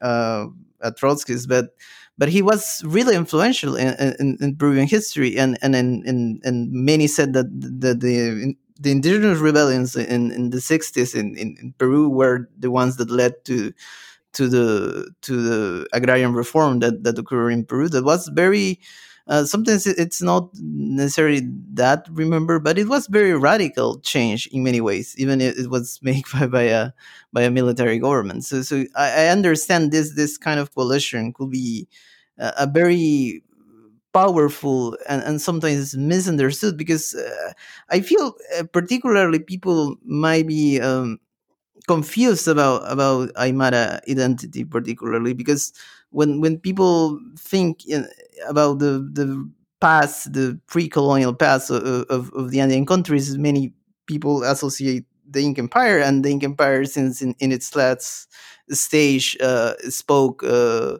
uh, 0.00 0.46
a 0.80 0.92
Trotskyist, 0.92 1.48
but 1.48 1.74
but 2.16 2.28
he 2.28 2.42
was 2.42 2.82
really 2.84 3.14
influential 3.14 3.76
in, 3.76 3.94
in, 4.18 4.38
in 4.40 4.56
Peruvian 4.56 4.88
history, 4.88 5.38
and 5.38 5.58
and 5.62 5.74
and, 5.74 6.40
and 6.44 6.72
many 6.72 7.06
said 7.06 7.32
that 7.34 7.46
the, 7.60 7.94
the 7.94 8.56
the 8.78 8.90
indigenous 8.90 9.38
rebellions 9.38 9.96
in, 9.96 10.30
in 10.30 10.50
the 10.50 10.58
60s 10.58 11.14
in, 11.14 11.36
in, 11.36 11.74
Peru 11.78 12.08
were 12.08 12.48
the 12.58 12.70
ones 12.70 12.96
that 12.96 13.10
led 13.10 13.44
to 13.46 13.72
to 14.34 14.48
the 14.48 15.10
to 15.22 15.42
the 15.42 15.86
agrarian 15.92 16.32
reform 16.32 16.80
that, 16.80 17.02
that 17.04 17.18
occurred 17.18 17.50
in 17.50 17.64
Peru 17.64 17.88
that 17.88 18.04
was 18.04 18.28
very 18.28 18.80
uh, 19.26 19.44
sometimes 19.44 19.86
it's 19.86 20.22
not 20.22 20.48
necessarily 20.54 21.42
that 21.74 22.06
remember 22.10 22.58
but 22.58 22.78
it 22.78 22.88
was 22.88 23.06
very 23.08 23.34
radical 23.34 24.00
change 24.00 24.46
in 24.48 24.62
many 24.62 24.80
ways. 24.80 25.14
Even 25.18 25.40
if 25.40 25.58
it 25.58 25.68
was 25.70 25.98
made 26.02 26.24
by, 26.32 26.46
by 26.46 26.62
a 26.62 26.92
by 27.32 27.42
a 27.42 27.50
military 27.50 27.98
government. 27.98 28.44
So 28.44 28.62
so 28.62 28.84
I, 28.96 29.24
I 29.24 29.28
understand 29.28 29.92
this 29.92 30.14
this 30.14 30.38
kind 30.38 30.60
of 30.60 30.74
coalition 30.74 31.32
could 31.32 31.50
be 31.50 31.88
a, 32.38 32.52
a 32.60 32.66
very 32.66 33.42
powerful 34.18 34.96
and, 35.08 35.22
and 35.22 35.40
sometimes 35.40 35.96
misunderstood 35.96 36.76
because 36.76 37.14
uh, 37.14 37.52
I 37.88 38.00
feel 38.00 38.34
uh, 38.58 38.64
particularly 38.64 39.38
people 39.38 39.96
might 40.04 40.44
be 40.48 40.80
um, 40.80 41.20
confused 41.86 42.48
about 42.48 42.82
about 42.90 43.32
Aymara 43.34 44.00
identity 44.10 44.64
particularly 44.64 45.34
because 45.34 45.72
when 46.10 46.40
when 46.40 46.58
people 46.58 47.20
think 47.38 47.86
in, 47.86 48.08
about 48.48 48.80
the 48.80 48.92
the 49.12 49.26
past 49.80 50.32
the 50.32 50.58
pre-colonial 50.66 51.32
past 51.32 51.70
of, 51.70 51.84
of, 52.10 52.32
of, 52.34 52.50
the 52.50 52.60
Andean 52.60 52.86
countries 52.86 53.38
many 53.38 53.72
people 54.06 54.42
associate 54.42 55.04
the 55.30 55.44
Inca 55.44 55.60
Empire 55.60 56.00
and 56.00 56.24
the 56.24 56.30
Inca 56.30 56.46
Empire 56.46 56.84
since 56.86 57.22
in, 57.22 57.36
in 57.38 57.52
its 57.52 57.76
last 57.76 58.26
stage 58.70 59.36
uh, 59.40 59.74
spoke 59.88 60.42
uh, 60.42 60.98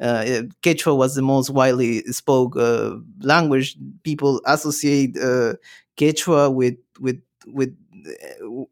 uh, 0.00 0.42
Quechua 0.62 0.96
was 0.96 1.14
the 1.14 1.22
most 1.22 1.50
widely 1.50 2.00
spoke 2.04 2.56
uh, 2.56 2.96
language. 3.20 3.76
People 4.02 4.40
associate 4.46 5.16
uh, 5.16 5.54
Quechua 5.96 6.52
with 6.52 6.76
with 6.98 7.20
with 7.46 7.76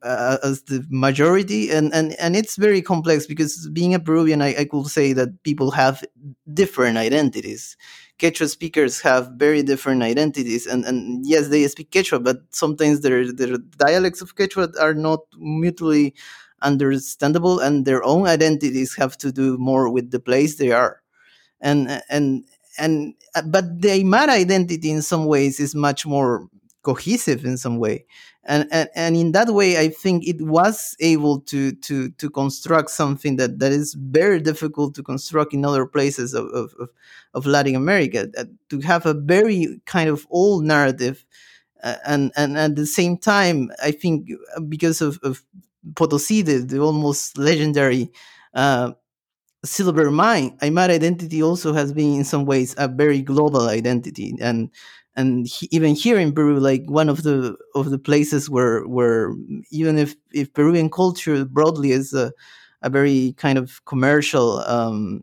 uh, 0.03 0.39
as 0.43 0.63
the 0.63 0.85
majority, 0.91 1.71
and, 1.71 1.93
and 1.95 2.15
and 2.21 2.37
it's 2.37 2.57
very 2.57 2.83
complex 2.83 3.27
because 3.27 3.69
being 3.73 3.95
a 3.95 4.01
Peruvian, 4.01 4.43
I, 4.43 4.55
I 4.59 4.65
could 4.65 4.87
say 4.87 5.13
that 5.15 5.43
people 5.43 5.71
have 5.71 6.05
different 6.53 6.99
identities. 6.99 7.77
Quechua 8.19 8.49
speakers 8.49 9.01
have 9.01 9.31
very 9.37 9.63
different 9.63 10.03
identities, 10.03 10.67
and, 10.67 10.85
and 10.85 11.25
yes, 11.27 11.49
they 11.49 11.67
speak 11.69 11.91
Quechua, 11.91 12.23
but 12.23 12.39
sometimes 12.51 13.01
their 13.01 13.33
their 13.33 13.57
dialects 13.77 14.21
of 14.21 14.35
Quechua 14.37 14.73
are 14.81 14.95
not 14.95 15.21
mutually 15.39 16.15
understandable, 16.63 17.59
and 17.59 17.85
their 17.85 18.05
own 18.05 18.27
identities 18.27 18.95
have 18.97 19.17
to 19.19 19.33
do 19.33 19.57
more 19.59 19.91
with 19.91 20.11
the 20.11 20.21
place 20.21 20.57
they 20.57 20.73
are 20.73 21.02
and 21.63 22.03
and 22.11 22.45
and 22.79 23.15
uh, 23.35 23.43
but 23.43 23.81
the 23.81 23.89
Aymara 23.89 24.31
identity 24.31 24.91
in 24.91 25.03
some 25.03 25.25
ways 25.27 25.61
is 25.61 25.75
much 25.75 26.05
more 26.05 26.49
cohesive 26.83 27.45
in 27.45 27.57
some 27.57 27.79
way. 27.79 28.05
And, 28.45 28.67
and 28.73 28.89
and 28.97 29.17
in 29.17 29.31
that 29.33 29.51
way 29.51 29.79
i 29.79 29.89
think 29.89 30.27
it 30.27 30.43
was 30.43 30.97
able 30.99 31.43
to 31.43 31.71
to 31.75 32.11
to 32.11 32.29
construct 32.29 32.91
something 32.91 33.37
that 33.37 33.61
that 33.61 33.71
is 33.71 33.95
very 33.95 34.41
difficult 34.41 34.97
to 34.97 35.03
construct 35.05 35.55
in 35.55 35.65
other 35.65 35.87
places 35.87 36.35
of 36.35 36.47
of, 36.47 36.75
of 37.35 37.47
latin 37.47 37.77
america 37.77 38.27
to 38.69 38.81
have 38.81 39.07
a 39.07 39.15
very 39.15 39.81
kind 39.87 40.11
of 40.11 40.27
old 40.29 40.65
narrative 40.65 41.25
uh, 41.85 41.95
and 42.05 42.33
and 42.37 42.59
at 42.59 42.75
the 42.75 42.85
same 42.85 43.17
time 43.17 43.71
i 43.81 43.93
think 43.93 44.29
uh, 44.57 44.61
because 44.61 45.01
of, 45.01 45.21
of 45.23 45.45
Potosi, 45.95 46.43
the, 46.43 46.59
the 46.59 46.79
almost 46.79 47.39
legendary 47.39 48.11
uh, 48.55 48.93
silver 49.65 50.11
mine 50.11 50.57
aymara 50.59 50.91
identity 50.91 51.43
also 51.43 51.73
has 51.73 51.93
been 51.93 52.15
in 52.17 52.25
some 52.25 52.45
ways 52.45 52.75
a 52.79 52.89
very 52.89 53.23
global 53.23 53.69
identity 53.69 54.35
and 54.41 54.71
and 55.15 55.47
he, 55.47 55.69
even 55.71 55.95
here 55.95 56.19
in 56.19 56.33
peru 56.33 56.59
like 56.59 56.83
one 56.87 57.09
of 57.09 57.23
the 57.23 57.57
of 57.75 57.91
the 57.91 57.99
places 57.99 58.51
where 58.51 58.83
where 58.89 59.33
even 59.71 59.99
if 59.99 60.17
if 60.33 60.53
peruvian 60.53 60.91
culture 60.91 61.45
broadly 61.45 61.93
is 61.93 62.13
a, 62.13 62.33
a 62.83 62.91
very 62.91 63.35
kind 63.39 63.59
of 63.59 63.85
commercial 63.85 64.59
um, 64.61 65.23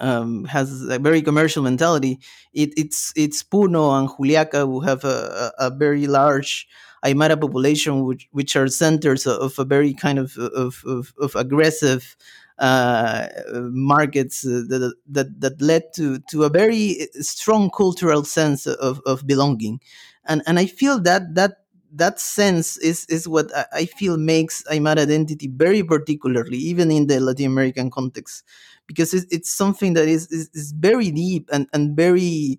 um, 0.00 0.44
has 0.46 0.82
a 0.82 0.98
very 0.98 1.22
commercial 1.22 1.62
mentality. 1.62 2.18
It, 2.52 2.72
it's 2.76 3.12
it's 3.16 3.42
Puno 3.42 3.98
and 3.98 4.08
Juliaca 4.08 4.60
who 4.66 4.80
have 4.80 5.04
a, 5.04 5.52
a, 5.58 5.66
a 5.66 5.70
very 5.70 6.06
large 6.06 6.66
Aymara 7.04 7.38
population, 7.38 8.04
which, 8.04 8.28
which 8.32 8.56
are 8.56 8.66
centers 8.68 9.26
of 9.26 9.58
a 9.58 9.64
very 9.64 9.92
kind 9.92 10.18
of 10.18 10.36
of, 10.38 10.82
of, 10.86 11.12
of 11.20 11.34
aggressive 11.36 12.16
uh, 12.58 13.26
markets 13.70 14.46
uh, 14.46 14.62
that, 14.68 14.94
that 15.08 15.40
that 15.40 15.60
led 15.60 15.82
to 15.96 16.18
to 16.30 16.44
a 16.44 16.48
very 16.50 17.08
strong 17.20 17.70
cultural 17.70 18.24
sense 18.24 18.66
of, 18.66 19.00
of 19.06 19.26
belonging, 19.26 19.80
and 20.26 20.42
and 20.46 20.58
I 20.58 20.66
feel 20.66 21.00
that 21.00 21.34
that 21.34 21.58
that 21.92 22.20
sense 22.20 22.76
is 22.78 23.04
is 23.06 23.28
what 23.28 23.50
I 23.72 23.86
feel 23.86 24.16
makes 24.16 24.62
Aymara 24.64 24.98
identity 24.98 25.48
very 25.48 25.82
particularly, 25.82 26.58
even 26.58 26.90
in 26.90 27.06
the 27.06 27.20
Latin 27.20 27.46
American 27.46 27.90
context, 27.90 28.42
because 28.86 29.14
it's, 29.14 29.26
it's 29.32 29.50
something 29.50 29.94
that 29.94 30.08
is, 30.08 30.30
is, 30.30 30.48
is 30.54 30.72
very 30.72 31.10
deep 31.10 31.48
and 31.52 31.66
and 31.72 31.96
very 31.96 32.58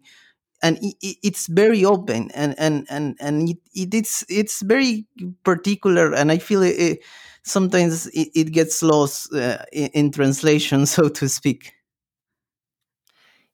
and 0.63 0.77
it, 0.81 1.17
it's 1.23 1.47
very 1.47 1.85
open 1.85 2.31
and 2.31 2.55
and 2.57 2.85
and 2.89 3.15
and 3.19 3.49
it, 3.49 3.57
it, 3.73 3.93
it's 3.93 4.25
it's 4.29 4.61
very 4.61 5.05
particular. 5.43 6.13
And 6.13 6.31
i 6.31 6.37
feel 6.37 6.63
it, 6.63 6.99
sometimes 7.45 8.07
it, 8.07 8.29
it, 8.35 8.51
gets 8.51 8.81
lost 8.83 9.33
uh, 9.33 9.59
in, 9.71 9.89
in, 9.93 10.11
translation 10.11 10.85
so 10.95 11.07
to 11.07 11.29
speak. 11.29 11.73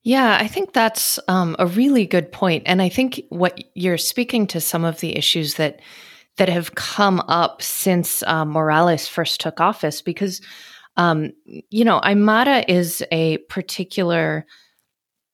Yeah 0.03 0.37
i 0.41 0.47
think 0.47 0.73
that's 0.73 1.19
um, 1.27 1.55
a 1.59 1.67
really 1.67 2.07
good 2.07 2.31
point 2.31 2.63
and 2.65 2.81
i 2.81 2.89
think 2.89 3.21
what 3.29 3.63
you're 3.75 3.99
speaking 3.99 4.47
to 4.47 4.59
some 4.59 4.83
of 4.83 4.99
the 4.99 5.15
issues 5.15 5.55
that 5.55 5.79
that 6.37 6.49
have 6.49 6.73
come 6.75 7.19
up 7.27 7.61
since 7.61 8.23
uh, 8.23 8.45
morales 8.45 9.07
first 9.07 9.41
took 9.41 9.61
office 9.61 10.01
because 10.01 10.41
um, 10.97 11.31
you 11.69 11.85
know 11.85 11.99
aymara 12.01 12.65
is 12.67 13.03
a 13.11 13.37
particular 13.49 14.45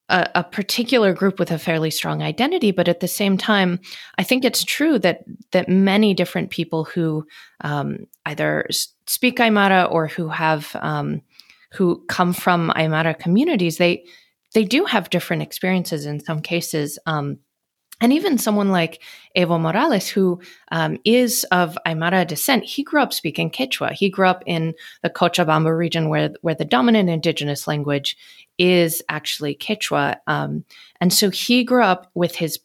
a, 0.10 0.30
a, 0.36 0.44
particular 0.44 1.14
group 1.14 1.38
with 1.40 1.52
a 1.52 1.60
fairly 1.60 1.92
strong 1.92 2.22
identity, 2.22 2.72
but 2.72 2.88
at 2.88 3.02
the 3.02 3.08
same 3.08 3.38
time, 3.38 3.80
I 4.18 4.24
think 4.24 4.46
it's 4.46 4.64
true 4.64 4.98
that 5.00 5.24
that 5.52 5.68
many 5.68 6.14
different 6.14 6.50
people 6.50 6.86
who 6.86 7.28
um, 7.62 8.08
either 8.26 8.68
speak 9.06 9.38
Aymara 9.38 9.92
or 9.92 10.08
who 10.08 10.30
have 10.30 10.76
um, 10.82 11.22
who 11.74 12.04
come 12.08 12.34
from 12.34 12.72
Aymara 12.76 13.18
communities, 13.18 13.78
they 13.78 14.06
they 14.54 14.64
do 14.64 14.86
have 14.86 15.10
different 15.10 15.44
experiences 15.44 16.06
in 16.06 16.24
some 16.24 16.42
cases. 16.42 16.98
Um, 17.06 17.40
and 18.00 18.14
even 18.14 18.38
someone 18.38 18.70
like 18.70 19.02
Evo 19.36 19.60
Morales, 19.60 20.08
who 20.08 20.40
um, 20.72 20.98
is 21.04 21.46
of 21.52 21.78
Aymara 21.86 22.28
descent, 22.28 22.64
he 22.64 22.84
grew 22.84 23.02
up 23.02 23.14
speaking 23.14 23.50
Quechua. 23.50 23.92
He 23.92 24.10
grew 24.10 24.28
up 24.28 24.44
in 24.46 24.76
the 25.02 25.10
Cochabamba 25.10 25.76
region, 25.76 26.10
where 26.10 26.32
where 26.42 26.56
the 26.56 26.66
dominant 26.66 27.10
indigenous 27.10 27.68
language 27.68 28.18
is 28.58 29.02
actually 29.10 29.56
Quechua, 29.56 30.18
um, 30.28 30.64
and 31.02 31.12
so 31.12 31.30
he 31.30 31.64
grew 31.64 31.84
up 31.84 32.12
with 32.14 32.36
his 32.36 32.60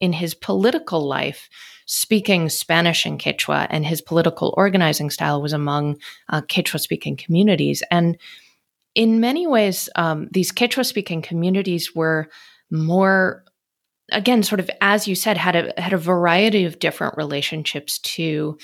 in 0.00 0.12
his 0.12 0.34
political 0.34 1.06
life 1.06 1.48
speaking 1.86 2.48
Spanish 2.48 3.06
and 3.06 3.18
Quechua, 3.18 3.66
and 3.70 3.86
his 3.86 4.02
political 4.02 4.52
organizing 4.56 5.10
style 5.10 5.40
was 5.40 5.52
among 5.52 5.98
uh, 6.28 6.42
Quechua 6.42 6.80
speaking 6.80 7.16
communities. 7.16 7.82
And 7.90 8.18
in 8.94 9.20
many 9.20 9.46
ways, 9.46 9.88
um, 9.96 10.28
these 10.30 10.52
Quechua 10.52 10.84
speaking 10.84 11.22
communities 11.22 11.94
were 11.94 12.28
more 12.70 13.44
again, 14.12 14.42
sort 14.42 14.60
of 14.60 14.70
as 14.80 15.08
you 15.08 15.14
said, 15.14 15.36
had 15.36 15.56
a 15.56 15.80
had 15.80 15.92
a 15.92 15.98
variety 15.98 16.64
of 16.64 16.78
different 16.78 17.16
relationships 17.16 17.98
to 18.00 18.58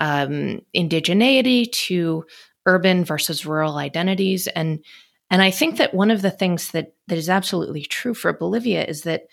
um, 0.00 0.60
indigeneity, 0.74 1.70
to 1.72 2.24
urban 2.66 3.04
versus 3.04 3.46
rural 3.46 3.76
identities, 3.76 4.46
and 4.48 4.84
and 5.30 5.42
I 5.42 5.50
think 5.50 5.76
that 5.76 5.94
one 5.94 6.10
of 6.10 6.22
the 6.22 6.30
things 6.30 6.70
that 6.70 6.94
that 7.06 7.18
is 7.18 7.28
absolutely 7.28 7.82
true 7.82 8.14
for 8.14 8.32
Bolivia 8.32 8.84
is 8.84 9.02
that 9.02 9.24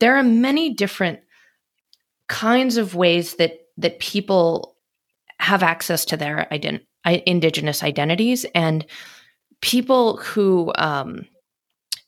there 0.00 0.16
are 0.16 0.22
many 0.22 0.74
different 0.74 1.20
kinds 2.28 2.76
of 2.76 2.94
ways 2.94 3.34
that 3.36 3.58
that 3.78 3.98
people 3.98 4.76
have 5.38 5.62
access 5.62 6.04
to 6.06 6.16
their 6.16 6.48
ident- 6.50 6.86
indigenous 7.26 7.82
identities. 7.82 8.46
And 8.54 8.86
people 9.60 10.16
who 10.18 10.72
um, 10.76 11.26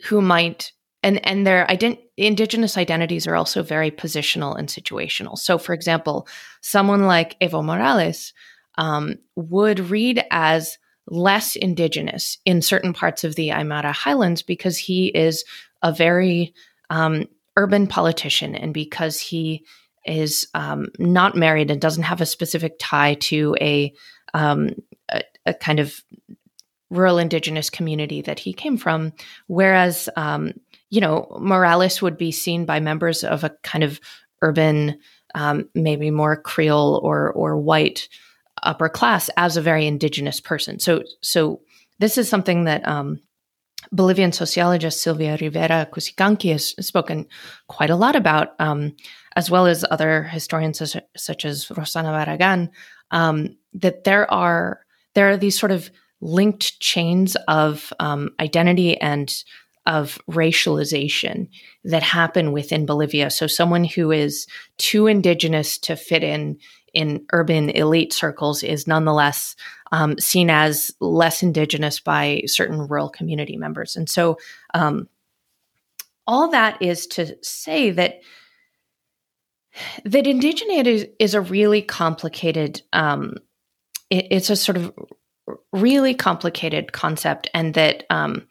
who 0.04 0.20
might 0.20 0.72
and 1.02 1.24
and 1.26 1.46
their 1.46 1.66
ident- 1.66 2.00
indigenous 2.16 2.76
identities 2.76 3.26
are 3.26 3.36
also 3.36 3.62
very 3.62 3.90
positional 3.90 4.58
and 4.58 4.68
situational. 4.68 5.38
So, 5.38 5.58
for 5.58 5.72
example, 5.72 6.26
someone 6.60 7.06
like 7.06 7.38
Evo 7.40 7.64
Morales 7.64 8.32
um, 8.76 9.16
would 9.36 9.90
read 9.90 10.24
as 10.30 10.78
less 11.06 11.56
indigenous 11.56 12.38
in 12.44 12.62
certain 12.62 12.92
parts 12.92 13.24
of 13.24 13.34
the 13.34 13.48
Aymara 13.48 13.92
Highlands 13.92 14.42
because 14.42 14.76
he 14.76 15.06
is 15.08 15.44
a 15.82 15.92
very 15.92 16.54
um, 16.90 17.26
urban 17.56 17.86
politician 17.86 18.54
and 18.54 18.74
because 18.74 19.18
he 19.18 19.64
is 20.04 20.48
um, 20.54 20.88
not 20.98 21.36
married 21.36 21.70
and 21.70 21.80
doesn't 21.80 22.04
have 22.04 22.20
a 22.20 22.26
specific 22.26 22.74
tie 22.78 23.14
to 23.14 23.56
a, 23.60 23.92
um, 24.34 24.70
a, 25.10 25.22
a 25.46 25.54
kind 25.54 25.80
of 25.80 26.02
rural 26.90 27.18
indigenous 27.18 27.68
community 27.68 28.22
that 28.22 28.38
he 28.38 28.52
came 28.52 28.76
from. 28.76 29.12
Whereas 29.46 30.08
um, 30.16 30.52
you 30.90 31.00
know, 31.00 31.36
Morales 31.38 32.00
would 32.00 32.16
be 32.16 32.32
seen 32.32 32.64
by 32.64 32.80
members 32.80 33.24
of 33.24 33.44
a 33.44 33.54
kind 33.62 33.84
of 33.84 34.00
urban, 34.42 34.98
um, 35.34 35.68
maybe 35.74 36.10
more 36.10 36.40
Creole 36.40 37.00
or 37.02 37.32
or 37.32 37.56
white 37.58 38.08
upper 38.62 38.88
class 38.88 39.30
as 39.36 39.56
a 39.56 39.62
very 39.62 39.86
indigenous 39.86 40.40
person. 40.40 40.78
So 40.78 41.02
so 41.22 41.60
this 41.98 42.18
is 42.18 42.28
something 42.28 42.64
that 42.64 42.86
um, 42.86 43.20
Bolivian 43.92 44.32
sociologist 44.32 45.00
Silvia 45.00 45.36
Rivera 45.40 45.88
Cusicanqui 45.90 46.52
has 46.52 46.74
spoken 46.86 47.26
quite 47.68 47.90
a 47.90 47.96
lot 47.96 48.16
about, 48.16 48.54
um, 48.58 48.94
as 49.36 49.50
well 49.50 49.66
as 49.66 49.84
other 49.90 50.24
historians 50.24 50.78
such, 50.78 51.02
such 51.16 51.44
as 51.44 51.66
Rosana 51.66 52.12
Barragan, 52.12 52.70
um, 53.10 53.56
that 53.74 54.04
there 54.04 54.30
are 54.32 54.80
there 55.14 55.30
are 55.30 55.36
these 55.36 55.58
sort 55.58 55.72
of 55.72 55.90
linked 56.20 56.80
chains 56.80 57.36
of 57.46 57.92
um, 58.00 58.30
identity 58.40 59.00
and 59.00 59.44
of 59.88 60.18
racialization 60.30 61.48
that 61.82 62.02
happen 62.02 62.52
within 62.52 62.84
Bolivia. 62.86 63.30
So 63.30 63.46
someone 63.46 63.84
who 63.84 64.12
is 64.12 64.46
too 64.76 65.06
indigenous 65.06 65.78
to 65.78 65.96
fit 65.96 66.22
in 66.22 66.58
in 66.94 67.26
urban 67.32 67.70
elite 67.70 68.12
circles 68.12 68.62
is 68.62 68.86
nonetheless 68.86 69.56
um, 69.92 70.18
seen 70.18 70.50
as 70.50 70.90
less 71.00 71.42
indigenous 71.42 72.00
by 72.00 72.42
certain 72.46 72.78
rural 72.78 73.08
community 73.08 73.56
members. 73.56 73.96
And 73.96 74.08
so 74.08 74.38
um, 74.74 75.08
all 76.26 76.50
that 76.50 76.80
is 76.82 77.06
to 77.08 77.36
say 77.42 77.90
that 77.90 78.20
that 80.04 80.24
indigeneity 80.24 81.10
is 81.18 81.34
a 81.34 81.40
really 81.40 81.82
complicated 81.82 82.82
um, 82.92 83.34
it, 84.10 84.26
it's 84.30 84.50
a 84.50 84.56
sort 84.56 84.76
of 84.76 84.92
really 85.72 86.14
complicated 86.14 86.92
concept 86.92 87.48
and 87.54 87.74
that 87.74 88.04
um, 88.10 88.46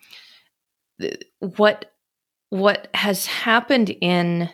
what 1.39 1.91
what 2.49 2.87
has 2.93 3.25
happened 3.25 3.89
in 4.01 4.49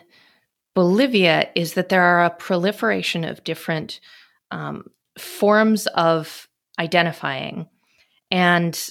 Bolivia 0.74 1.48
is 1.54 1.74
that 1.74 1.88
there 1.88 2.02
are 2.02 2.24
a 2.24 2.30
proliferation 2.30 3.24
of 3.24 3.44
different 3.44 4.00
um, 4.50 4.86
forms 5.16 5.86
of 5.86 6.48
identifying, 6.78 7.68
and 8.30 8.90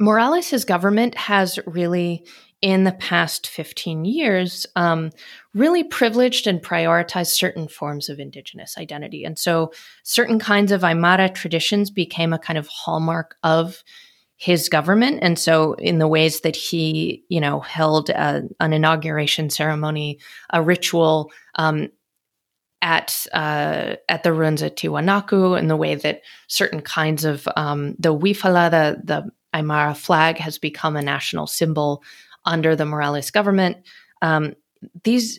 Morales' 0.00 0.64
government 0.64 1.14
has 1.14 1.58
really, 1.66 2.24
in 2.62 2.84
the 2.84 2.92
past 2.92 3.46
15 3.46 4.06
years, 4.06 4.66
um, 4.74 5.10
really 5.52 5.84
privileged 5.84 6.46
and 6.46 6.62
prioritized 6.62 7.32
certain 7.32 7.68
forms 7.68 8.08
of 8.08 8.18
indigenous 8.18 8.78
identity. 8.78 9.24
And 9.24 9.38
so 9.38 9.72
certain 10.02 10.38
kinds 10.38 10.72
of 10.72 10.80
Aymara 10.80 11.34
traditions 11.34 11.90
became 11.90 12.32
a 12.32 12.38
kind 12.38 12.58
of 12.58 12.66
hallmark 12.68 13.36
of 13.42 13.84
his 14.40 14.70
government. 14.70 15.18
And 15.20 15.38
so, 15.38 15.74
in 15.74 15.98
the 15.98 16.08
ways 16.08 16.40
that 16.40 16.56
he, 16.56 17.22
you 17.28 17.40
know, 17.40 17.60
held 17.60 18.08
a, 18.08 18.42
an 18.58 18.72
inauguration 18.72 19.50
ceremony, 19.50 20.18
a 20.48 20.62
ritual 20.62 21.30
um, 21.56 21.90
at 22.80 23.26
uh, 23.34 23.96
at 24.08 24.22
the 24.22 24.32
ruins 24.32 24.62
at 24.62 24.76
Tiwanaku, 24.76 25.58
in 25.58 25.68
the 25.68 25.76
way 25.76 25.94
that 25.94 26.22
certain 26.48 26.80
kinds 26.80 27.26
of 27.26 27.46
um, 27.54 27.94
the 27.98 28.16
Wiphala, 28.16 28.70
the, 28.70 29.02
the 29.04 29.30
Aymara 29.54 29.94
flag, 29.94 30.38
has 30.38 30.56
become 30.56 30.96
a 30.96 31.02
national 31.02 31.46
symbol 31.46 32.02
under 32.46 32.74
the 32.74 32.86
Morales 32.86 33.30
government. 33.30 33.76
Um, 34.22 34.54
these 35.04 35.38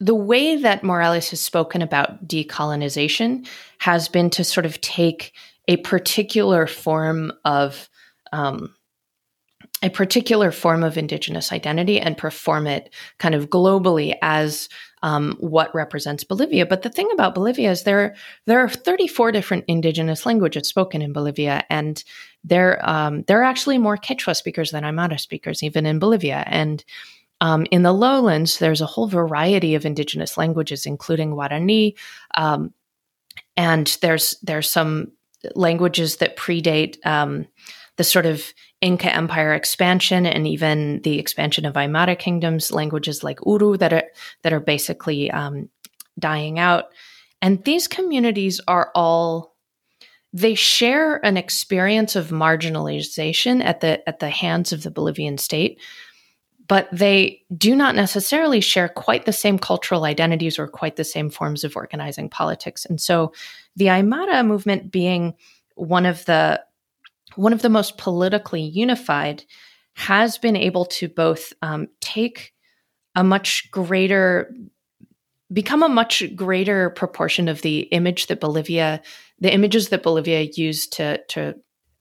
the 0.00 0.14
way 0.14 0.56
that 0.56 0.82
Morales 0.82 1.28
has 1.28 1.40
spoken 1.40 1.82
about 1.82 2.26
decolonization 2.26 3.46
has 3.76 4.08
been 4.08 4.30
to 4.30 4.42
sort 4.42 4.64
of 4.64 4.80
take 4.80 5.34
a 5.68 5.76
particular 5.78 6.66
form 6.66 7.32
of 7.44 7.88
um, 8.32 8.74
a 9.82 9.90
particular 9.90 10.50
form 10.50 10.82
of 10.82 10.98
indigenous 10.98 11.52
identity 11.52 12.00
and 12.00 12.18
perform 12.18 12.66
it 12.66 12.92
kind 13.18 13.34
of 13.34 13.48
globally 13.48 14.16
as 14.22 14.68
um, 15.02 15.36
what 15.38 15.72
represents 15.72 16.24
Bolivia. 16.24 16.66
But 16.66 16.82
the 16.82 16.90
thing 16.90 17.08
about 17.12 17.34
Bolivia 17.34 17.70
is 17.70 17.84
there 17.84 18.16
there 18.46 18.58
are 18.58 18.68
34 18.68 19.30
different 19.30 19.64
indigenous 19.68 20.26
languages 20.26 20.68
spoken 20.68 21.00
in 21.00 21.12
Bolivia, 21.12 21.64
and 21.70 22.02
there 22.42 22.80
um, 22.88 23.22
there 23.28 23.40
are 23.40 23.44
actually 23.44 23.78
more 23.78 23.96
Quechua 23.96 24.34
speakers 24.34 24.72
than 24.72 24.82
Aymara 24.82 25.20
speakers, 25.20 25.62
even 25.62 25.86
in 25.86 26.00
Bolivia. 26.00 26.42
And 26.46 26.84
um, 27.40 27.66
in 27.70 27.82
the 27.82 27.92
lowlands, 27.92 28.58
there's 28.58 28.80
a 28.80 28.86
whole 28.86 29.06
variety 29.06 29.76
of 29.76 29.86
indigenous 29.86 30.36
languages, 30.36 30.86
including 30.86 31.30
Guarani, 31.30 31.94
um, 32.36 32.74
and 33.56 33.96
there's 34.02 34.36
there's 34.42 34.70
some 34.70 35.12
languages 35.54 36.16
that 36.16 36.36
predate 36.36 37.04
um, 37.06 37.46
the 37.96 38.04
sort 38.04 38.26
of 38.26 38.52
Inca 38.80 39.14
Empire 39.14 39.54
expansion 39.54 40.24
and 40.24 40.46
even 40.46 41.02
the 41.02 41.18
expansion 41.18 41.66
of 41.66 41.74
Aymara 41.74 42.18
kingdoms, 42.18 42.70
languages 42.70 43.24
like 43.24 43.40
Uru 43.44 43.76
that 43.78 43.92
are 43.92 44.04
that 44.42 44.52
are 44.52 44.60
basically 44.60 45.30
um, 45.30 45.68
dying 46.18 46.58
out. 46.58 46.86
And 47.42 47.62
these 47.64 47.88
communities 47.88 48.60
are 48.68 48.90
all 48.94 49.56
they 50.32 50.54
share 50.54 51.24
an 51.24 51.36
experience 51.36 52.14
of 52.14 52.28
marginalization 52.28 53.64
at 53.64 53.80
the 53.80 54.06
at 54.08 54.20
the 54.20 54.30
hands 54.30 54.72
of 54.72 54.82
the 54.82 54.90
Bolivian 54.90 55.38
state, 55.38 55.80
but 56.68 56.88
they 56.92 57.42
do 57.56 57.74
not 57.74 57.96
necessarily 57.96 58.60
share 58.60 58.88
quite 58.88 59.24
the 59.24 59.32
same 59.32 59.58
cultural 59.58 60.04
identities 60.04 60.58
or 60.58 60.68
quite 60.68 60.96
the 60.96 61.04
same 61.04 61.30
forms 61.30 61.64
of 61.64 61.76
organizing 61.76 62.28
politics. 62.28 62.84
And 62.84 63.00
so 63.00 63.32
the 63.78 63.86
Aymara 63.86 64.44
movement 64.44 64.90
being 64.90 65.34
one 65.76 66.04
of 66.04 66.24
the 66.24 66.62
one 67.36 67.52
of 67.52 67.62
the 67.62 67.68
most 67.68 67.96
politically 67.96 68.62
unified, 68.62 69.44
has 69.94 70.38
been 70.38 70.56
able 70.56 70.84
to 70.84 71.08
both 71.08 71.52
um, 71.62 71.86
take 72.00 72.52
a 73.14 73.22
much 73.22 73.70
greater, 73.70 74.52
become 75.52 75.84
a 75.84 75.88
much 75.88 76.34
greater 76.34 76.90
proportion 76.90 77.48
of 77.48 77.62
the 77.62 77.80
image 77.92 78.26
that 78.26 78.40
Bolivia, 78.40 79.00
the 79.38 79.52
images 79.52 79.90
that 79.90 80.02
Bolivia 80.02 80.42
used 80.54 80.94
to 80.94 81.22
to 81.28 81.54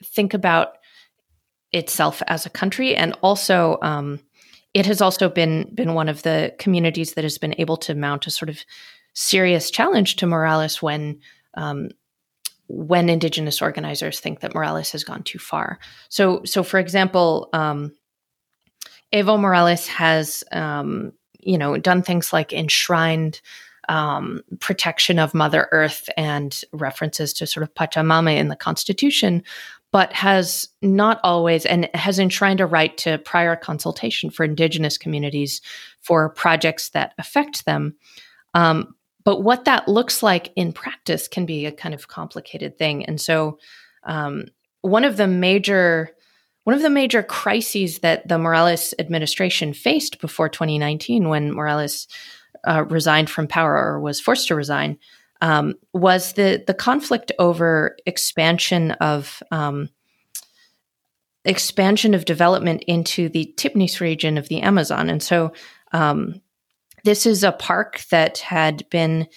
think 0.04 0.34
about 0.34 0.78
itself 1.72 2.24
as 2.26 2.48
a 2.48 2.52
country, 2.52 2.96
and 2.96 3.16
also 3.22 3.78
um, 3.84 4.20
it 4.74 4.88
has 4.88 5.00
also 5.00 5.30
been 5.30 5.70
been 5.76 5.94
one 5.94 6.10
of 6.10 6.24
the 6.24 6.56
communities 6.58 7.14
that 7.14 7.24
has 7.24 7.38
been 7.38 7.54
able 7.60 7.78
to 7.78 7.94
mount 7.94 8.26
a 8.26 8.32
sort 8.32 8.50
of 8.50 8.64
serious 9.14 9.70
challenge 9.70 10.16
to 10.16 10.28
Morales 10.28 10.82
when 10.82 11.20
um, 11.58 11.90
when 12.68 13.10
indigenous 13.10 13.62
organizers 13.62 14.20
think 14.20 14.40
that 14.40 14.54
Morales 14.54 14.92
has 14.92 15.04
gone 15.04 15.24
too 15.24 15.40
far. 15.40 15.80
So, 16.10 16.42
so 16.46 16.64
for 16.64 16.80
example, 16.80 17.50
um, 17.54 17.94
Evo 19.14 19.40
Morales 19.40 19.88
has, 19.88 20.44
um, 20.52 21.14
you 21.40 21.58
know, 21.58 21.78
done 21.78 22.02
things 22.02 22.34
like 22.34 22.52
enshrined 22.54 23.42
um, 23.90 24.42
protection 24.60 25.18
of 25.18 25.34
Mother 25.34 25.70
Earth 25.72 26.10
and 26.18 26.62
references 26.74 27.32
to 27.34 27.48
sort 27.48 27.64
of 27.64 27.74
Pachamama 27.74 28.38
in 28.38 28.50
the 28.50 28.56
Constitution, 28.56 29.44
but 29.94 30.12
has 30.12 30.68
not 30.82 31.22
always 31.24 31.66
and 31.66 31.90
has 31.94 32.20
enshrined 32.20 32.60
a 32.60 32.66
right 32.66 32.98
to 32.98 33.18
prior 33.20 33.56
consultation 33.56 34.30
for 34.30 34.44
indigenous 34.44 34.98
communities 34.98 35.62
for 36.02 36.28
projects 36.30 36.90
that 36.90 37.14
affect 37.18 37.66
them. 37.66 37.96
Um, 38.54 38.94
but 39.28 39.44
what 39.44 39.66
that 39.66 39.90
looks 39.90 40.24
like 40.24 40.54
in 40.56 40.72
practice 40.72 41.28
can 41.28 41.46
be 41.46 41.66
a 41.66 41.72
kind 41.74 41.94
of 41.94 42.08
complicated 42.08 42.78
thing. 42.78 43.04
And 43.04 43.20
so, 43.20 43.60
um, 44.06 44.46
one 44.84 45.04
of 45.04 45.18
the 45.18 45.28
major 45.28 46.12
one 46.64 46.74
of 46.74 46.82
the 46.82 46.90
major 46.90 47.22
crises 47.24 48.00
that 48.00 48.26
the 48.30 48.38
Morales 48.38 48.94
administration 48.98 49.74
faced 49.74 50.22
before 50.22 50.48
2019, 50.48 51.28
when 51.28 51.52
Morales 51.52 52.08
uh, 52.66 52.86
resigned 52.86 53.30
from 53.30 53.48
power 53.48 53.76
or 53.76 54.00
was 54.00 54.22
forced 54.22 54.48
to 54.48 54.56
resign, 54.56 54.98
um, 55.42 55.74
was 55.92 56.32
the 56.34 56.64
the 56.66 56.74
conflict 56.74 57.34
over 57.38 57.98
expansion 58.06 58.92
of 58.92 59.44
um, 59.52 59.90
expansion 61.44 62.14
of 62.14 62.24
development 62.24 62.82
into 62.88 63.28
the 63.28 63.54
Tipnis 63.58 64.00
region 64.00 64.38
of 64.38 64.48
the 64.48 64.62
Amazon, 64.62 65.10
and 65.10 65.22
so 65.22 65.52
um, 65.92 66.42
this 67.04 67.26
is 67.26 67.44
a 67.44 67.52
park 67.52 68.04
that 68.12 68.40
had 68.40 68.90
been 68.90 69.28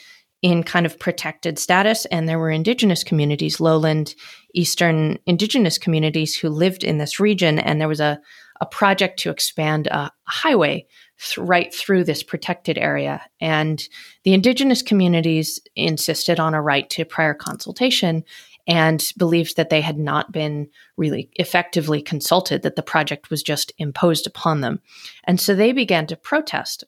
in 0.42 0.62
kind 0.62 0.86
of 0.86 0.98
protected 0.98 1.58
status, 1.58 2.06
and 2.06 2.28
there 2.28 2.38
were 2.38 2.50
indigenous 2.50 3.04
communities, 3.04 3.60
lowland 3.60 4.14
eastern 4.54 5.18
indigenous 5.26 5.78
communities 5.78 6.34
who 6.36 6.48
lived 6.48 6.82
in 6.82 6.98
this 6.98 7.20
region, 7.20 7.58
and 7.58 7.80
there 7.80 7.88
was 7.88 8.00
a, 8.00 8.18
a 8.60 8.66
project 8.66 9.18
to 9.20 9.30
expand 9.30 9.86
a 9.88 10.10
highway 10.26 10.86
th- 11.18 11.38
right 11.38 11.74
through 11.74 12.04
this 12.04 12.22
protected 12.22 12.78
area. 12.78 13.22
And 13.40 13.86
the 14.24 14.32
indigenous 14.32 14.82
communities 14.82 15.60
insisted 15.76 16.40
on 16.40 16.54
a 16.54 16.62
right 16.62 16.88
to 16.90 17.04
prior 17.04 17.34
consultation 17.34 18.24
and 18.66 19.12
believed 19.16 19.56
that 19.56 19.70
they 19.70 19.80
had 19.80 19.98
not 19.98 20.32
been 20.32 20.68
really 20.96 21.30
effectively 21.34 22.00
consulted, 22.00 22.62
that 22.62 22.76
the 22.76 22.82
project 22.82 23.30
was 23.30 23.42
just 23.42 23.72
imposed 23.78 24.26
upon 24.26 24.60
them. 24.60 24.80
And 25.24 25.40
so 25.40 25.54
they 25.54 25.72
began 25.72 26.06
to 26.06 26.16
protest. 26.16 26.84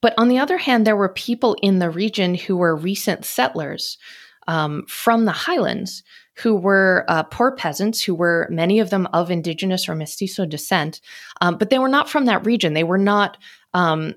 But 0.00 0.14
on 0.18 0.28
the 0.28 0.38
other 0.38 0.58
hand, 0.58 0.86
there 0.86 0.96
were 0.96 1.08
people 1.08 1.56
in 1.62 1.78
the 1.78 1.90
region 1.90 2.34
who 2.34 2.56
were 2.56 2.76
recent 2.76 3.24
settlers 3.24 3.98
um, 4.46 4.84
from 4.86 5.24
the 5.24 5.32
highlands 5.32 6.02
who 6.36 6.56
were 6.56 7.04
uh, 7.08 7.22
poor 7.22 7.52
peasants, 7.52 8.02
who 8.02 8.14
were 8.14 8.48
many 8.50 8.80
of 8.80 8.90
them 8.90 9.06
of 9.12 9.30
indigenous 9.30 9.88
or 9.88 9.94
mestizo 9.94 10.44
descent, 10.44 11.00
um, 11.40 11.56
but 11.56 11.70
they 11.70 11.78
were 11.78 11.88
not 11.88 12.10
from 12.10 12.26
that 12.26 12.44
region. 12.44 12.74
They 12.74 12.84
were 12.84 12.98
not, 12.98 13.38
um, 13.72 14.14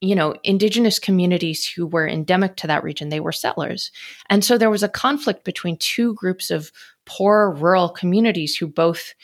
you 0.00 0.16
know, 0.16 0.34
indigenous 0.42 0.98
communities 0.98 1.66
who 1.66 1.86
were 1.86 2.06
endemic 2.06 2.56
to 2.56 2.66
that 2.66 2.82
region. 2.82 3.08
They 3.08 3.20
were 3.20 3.32
settlers. 3.32 3.92
And 4.28 4.44
so 4.44 4.58
there 4.58 4.70
was 4.70 4.82
a 4.82 4.88
conflict 4.88 5.44
between 5.44 5.76
two 5.76 6.14
groups 6.14 6.50
of 6.50 6.72
poor 7.06 7.52
rural 7.52 7.88
communities 7.88 8.56
who 8.56 8.66
both 8.66 9.14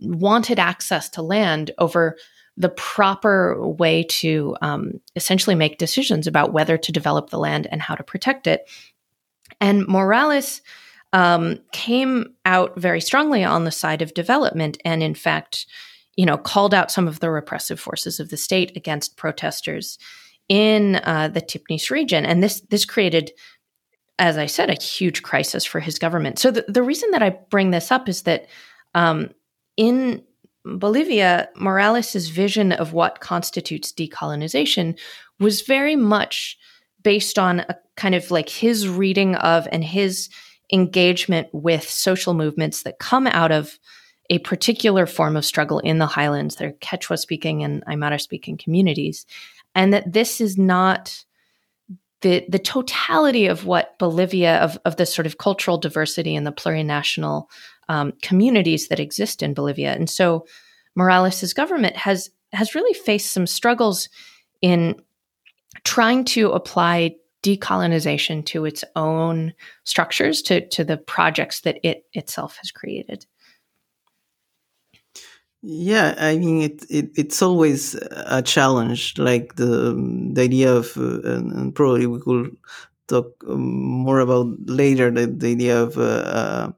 wanted 0.00 0.58
access 0.58 1.08
to 1.10 1.22
land 1.22 1.72
over 1.78 2.16
the 2.56 2.68
proper 2.68 3.66
way 3.66 4.04
to 4.04 4.56
um, 4.62 5.00
essentially 5.16 5.56
make 5.56 5.78
decisions 5.78 6.26
about 6.26 6.52
whether 6.52 6.78
to 6.78 6.92
develop 6.92 7.30
the 7.30 7.38
land 7.38 7.66
and 7.70 7.82
how 7.82 7.94
to 7.94 8.04
protect 8.04 8.46
it. 8.46 8.68
And 9.60 9.86
Morales 9.88 10.62
um, 11.12 11.58
came 11.72 12.34
out 12.44 12.78
very 12.78 13.00
strongly 13.00 13.44
on 13.44 13.64
the 13.64 13.70
side 13.70 14.02
of 14.02 14.14
development, 14.14 14.78
and 14.84 15.02
in 15.02 15.14
fact, 15.14 15.66
you 16.16 16.26
know, 16.26 16.36
called 16.36 16.74
out 16.74 16.90
some 16.90 17.08
of 17.08 17.20
the 17.20 17.30
repressive 17.30 17.80
forces 17.80 18.20
of 18.20 18.30
the 18.30 18.36
state 18.36 18.76
against 18.76 19.16
protesters 19.16 19.98
in 20.48 20.96
uh, 20.96 21.28
the 21.28 21.40
Tipnis 21.40 21.90
region, 21.90 22.26
and 22.26 22.42
this 22.42 22.60
this 22.70 22.84
created. 22.84 23.32
As 24.16 24.38
I 24.38 24.46
said, 24.46 24.70
a 24.70 24.80
huge 24.80 25.24
crisis 25.24 25.64
for 25.64 25.80
his 25.80 25.98
government. 25.98 26.38
So 26.38 26.52
the, 26.52 26.64
the 26.68 26.84
reason 26.84 27.10
that 27.10 27.22
I 27.22 27.30
bring 27.50 27.72
this 27.72 27.90
up 27.90 28.08
is 28.08 28.22
that 28.22 28.46
um, 28.94 29.30
in 29.76 30.22
Bolivia, 30.64 31.48
Morales' 31.56 32.28
vision 32.28 32.72
of 32.72 32.92
what 32.92 33.20
constitutes 33.20 33.92
decolonization 33.92 34.98
was 35.38 35.62
very 35.62 35.96
much 35.96 36.58
based 37.02 37.38
on 37.38 37.60
a 37.60 37.76
kind 37.96 38.14
of 38.14 38.30
like 38.30 38.48
his 38.48 38.88
reading 38.88 39.36
of 39.36 39.68
and 39.70 39.84
his 39.84 40.30
engagement 40.72 41.48
with 41.52 41.88
social 41.88 42.34
movements 42.34 42.82
that 42.82 42.98
come 42.98 43.26
out 43.26 43.52
of 43.52 43.78
a 44.30 44.38
particular 44.38 45.06
form 45.06 45.36
of 45.36 45.44
struggle 45.44 45.80
in 45.80 45.98
the 45.98 46.06
highlands. 46.06 46.56
They're 46.56 46.72
Quechua 46.72 47.18
speaking 47.18 47.62
and 47.62 47.84
Aymara 47.84 48.20
speaking 48.20 48.56
communities. 48.56 49.26
And 49.74 49.92
that 49.92 50.12
this 50.12 50.40
is 50.40 50.56
not 50.56 51.24
the, 52.22 52.46
the 52.48 52.58
totality 52.58 53.46
of 53.46 53.66
what 53.66 53.98
Bolivia, 53.98 54.56
of, 54.56 54.78
of 54.86 54.96
the 54.96 55.04
sort 55.04 55.26
of 55.26 55.36
cultural 55.36 55.76
diversity 55.76 56.34
and 56.34 56.46
the 56.46 56.52
plurinational 56.52 57.48
um, 57.88 58.12
communities 58.22 58.88
that 58.88 59.00
exist 59.00 59.42
in 59.42 59.54
Bolivia. 59.54 59.92
And 59.92 60.08
so 60.08 60.46
Morales' 60.94 61.52
government 61.52 61.96
has 61.96 62.30
has 62.52 62.74
really 62.74 62.94
faced 62.94 63.32
some 63.32 63.46
struggles 63.46 64.08
in 64.62 64.94
trying 65.82 66.24
to 66.24 66.52
apply 66.52 67.16
decolonization 67.42 68.44
to 68.46 68.64
its 68.64 68.84
own 68.96 69.52
structures, 69.84 70.40
to, 70.42 70.66
to 70.68 70.82
the 70.82 70.96
projects 70.96 71.60
that 71.60 71.78
it 71.82 72.06
itself 72.14 72.56
has 72.56 72.70
created. 72.70 73.26
Yeah, 75.66 76.14
I 76.18 76.36
mean 76.36 76.60
it, 76.60 76.84
it 76.90 77.10
it's 77.16 77.40
always 77.40 77.94
a 77.94 78.42
challenge, 78.42 79.16
like 79.16 79.56
the 79.56 79.94
the 80.34 80.42
idea 80.42 80.74
of, 80.74 80.94
uh, 80.98 81.22
and, 81.22 81.52
and, 81.52 81.74
probably 81.74 82.06
we 82.06 82.20
could 82.20 82.54
talk 83.08 83.32
um, 83.48 83.62
more 83.62 84.20
about 84.20 84.48
later 84.66 85.10
the, 85.10 85.26
the 85.26 85.52
idea 85.52 85.82
of 85.82 85.96
uh, 85.96 86.02
uh, 86.02 86.72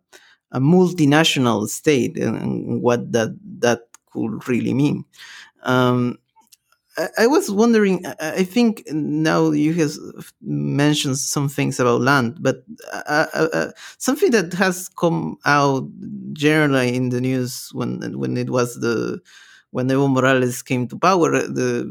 a 0.57 0.61
multinational 0.61 1.69
state 1.69 2.17
and 2.17 2.81
what 2.81 3.13
that 3.13 3.37
that 3.59 3.81
could 4.11 4.49
really 4.49 4.73
mean. 4.73 5.05
Um, 5.63 6.19
I 7.19 7.27
was 7.27 7.51
wondering. 7.51 8.07
I 8.21 8.45
think 8.45 8.85
now 8.91 9.51
you 9.51 9.75
have 9.75 9.93
mentioned 10.41 11.19
some 11.19 11.47
things 11.51 11.79
about 11.79 12.01
land, 12.01 12.39
but 12.41 12.65
uh, 12.91 13.27
uh, 13.35 13.49
uh, 13.53 13.71
something 13.99 14.31
that 14.31 14.55
has 14.55 14.89
come 14.89 15.37
out 15.45 15.85
generally 16.33 16.97
in 16.97 17.11
the 17.11 17.21
news 17.21 17.69
when 17.75 18.19
when 18.19 18.39
it 18.39 18.49
was 18.49 18.81
the 18.81 19.21
when 19.73 19.89
Evo 19.89 20.11
Morales 20.11 20.63
came 20.63 20.89
to 20.89 20.97
power. 20.99 21.33
The 21.33 21.85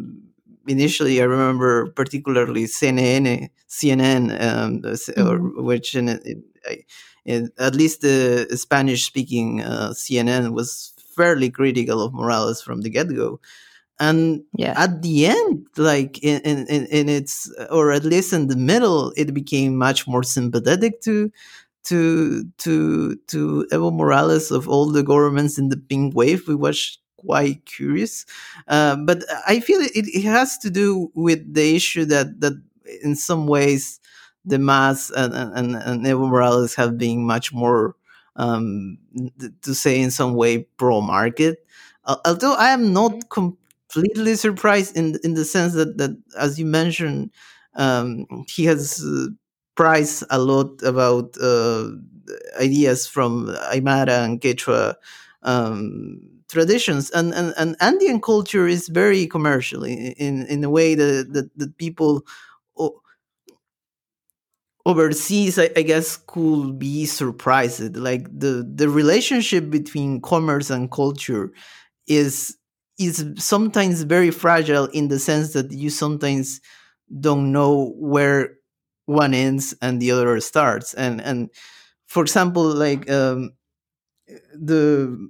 initially, 0.68 1.22
I 1.22 1.26
remember 1.26 1.92
particularly 1.92 2.66
CNN, 2.66 3.50
CNN, 3.70 4.32
um, 4.42 4.82
mm-hmm. 4.82 5.64
which 5.64 5.94
in, 5.94 6.10
in, 6.10 6.44
at 7.28 7.76
least 7.76 8.02
the 8.02 8.48
Spanish-speaking 8.56 9.62
uh, 9.62 9.90
CNN 9.90 10.54
was 10.54 10.94
fairly 11.16 11.50
critical 11.50 12.02
of 12.02 12.14
Morales 12.14 12.62
from 12.62 12.82
the 12.82 12.90
get-go. 12.90 13.40
And 14.00 14.44
yeah. 14.58 14.74
at 14.76 15.02
the 15.02 15.26
end 15.28 15.68
like 15.78 16.22
in, 16.22 16.42
in, 16.42 16.86
in 16.88 17.08
its 17.08 17.50
or 17.72 17.94
at 17.94 18.04
least 18.04 18.34
in 18.34 18.48
the 18.48 18.58
middle 18.58 19.14
it 19.16 19.34
became 19.34 19.78
much 19.78 20.06
more 20.06 20.22
sympathetic 20.22 21.00
to 21.02 21.32
to 21.86 22.44
to 22.58 23.16
to 23.28 23.66
evo 23.72 23.94
morales 23.94 24.52
of 24.52 24.68
all 24.68 24.92
the 24.92 25.04
governments 25.04 25.58
in 25.58 25.70
the 25.70 25.78
pink 25.78 26.14
wave. 26.14 26.46
We 26.46 26.56
was 26.56 26.98
quite 27.16 27.66
curious. 27.66 28.26
Uh, 28.68 28.98
but 28.98 29.24
i 29.48 29.62
feel 29.62 29.80
it, 29.80 29.92
it 29.96 30.24
has 30.24 30.58
to 30.58 30.70
do 30.70 31.10
with 31.16 31.54
the 31.54 31.76
issue 31.76 32.04
that 32.06 32.42
that 32.42 32.62
in 33.02 33.16
some 33.16 33.48
ways 33.48 34.02
the 34.46 34.60
MAS 34.60 35.12
and, 35.12 35.34
and, 35.34 35.76
and 35.76 36.06
evo 36.06 36.30
morales 36.30 36.76
have 36.76 36.98
been 36.98 37.26
much 37.26 37.54
more 37.54 37.96
um, 38.36 38.98
to 39.62 39.74
say 39.74 40.00
in 40.00 40.12
some 40.12 40.36
way 40.36 40.60
pro 40.78 41.02
market 41.02 41.66
although 42.26 42.54
i 42.56 42.70
am 42.70 42.94
not 42.94 43.12
mm-hmm. 43.12 43.52
completely 43.96 44.36
surprised 44.36 44.96
in 44.98 45.18
in 45.24 45.34
the 45.34 45.46
sense 45.46 45.74
that 45.74 45.98
that 45.98 46.18
as 46.38 46.60
you 46.60 46.66
mentioned, 46.66 47.32
um, 47.76 48.26
he 48.48 48.66
has 48.66 49.04
uh, 49.04 49.28
prized 49.76 50.24
a 50.30 50.40
lot 50.40 50.82
about 50.84 51.36
uh, 51.42 51.90
ideas 52.60 53.08
from 53.08 53.48
Aymara 53.72 54.24
and 54.26 54.42
Quechua 54.42 54.96
um, 55.44 56.20
traditions, 56.50 57.10
and, 57.12 57.34
and 57.34 57.54
and 57.58 57.76
Andean 57.80 58.22
culture 58.22 58.68
is 58.68 58.90
very 58.90 59.28
commercial 59.28 59.84
in 59.84 60.46
in 60.48 60.64
a 60.64 60.70
way 60.70 60.96
that 60.96 61.34
that, 61.34 61.50
that 61.58 61.78
people. 61.78 62.26
Overseas 64.86 65.58
I, 65.58 65.70
I, 65.76 65.82
guess 65.82 66.18
could 66.18 66.78
be 66.78 67.06
surprised. 67.06 67.96
Like 67.96 68.28
the 68.32 68.70
the 68.74 68.90
relationship 68.90 69.70
between 69.70 70.22
commerce 70.22 70.70
and 70.70 70.92
culture 70.92 71.52
is 72.08 72.58
is 72.98 73.26
sometimes 73.38 74.04
very 74.04 74.32
fragile 74.32 74.86
in 74.86 75.08
the 75.08 75.20
sense 75.20 75.54
that 75.54 75.72
you 75.72 75.90
sometimes 75.90 76.62
don't 77.20 77.52
know 77.52 77.94
where 77.98 78.56
one 79.06 79.34
ends 79.34 79.76
and 79.82 80.02
the 80.02 80.12
other 80.12 80.40
starts. 80.40 80.94
And 80.94 81.22
and 81.22 81.50
for 82.08 82.24
example 82.24 82.64
like 82.64 83.10
um, 83.10 83.52
the 84.54 85.30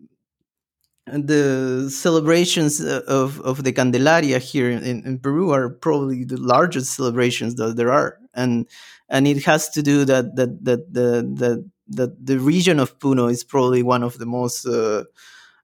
the 1.07 1.87
celebrations 1.89 2.83
of, 2.83 3.39
of 3.41 3.63
the 3.63 3.71
Candelaria 3.71 4.39
here 4.39 4.71
in, 4.71 5.05
in 5.05 5.19
Peru 5.19 5.51
are 5.51 5.69
probably 5.69 6.23
the 6.23 6.37
largest 6.37 6.95
celebrations 6.95 7.55
that 7.55 7.75
there 7.75 7.91
are, 7.91 8.17
and 8.33 8.67
and 9.09 9.27
it 9.27 9.43
has 9.45 9.69
to 9.69 9.81
do 9.81 10.05
that 10.05 10.35
that 10.35 10.63
that 10.63 10.93
the 10.93 11.69
that 11.87 12.25
the 12.25 12.39
region 12.39 12.79
of 12.79 12.97
Puno 12.99 13.31
is 13.31 13.43
probably 13.43 13.83
one 13.83 14.03
of 14.03 14.17
the 14.17 14.25
most 14.25 14.65
uh, 14.65 15.03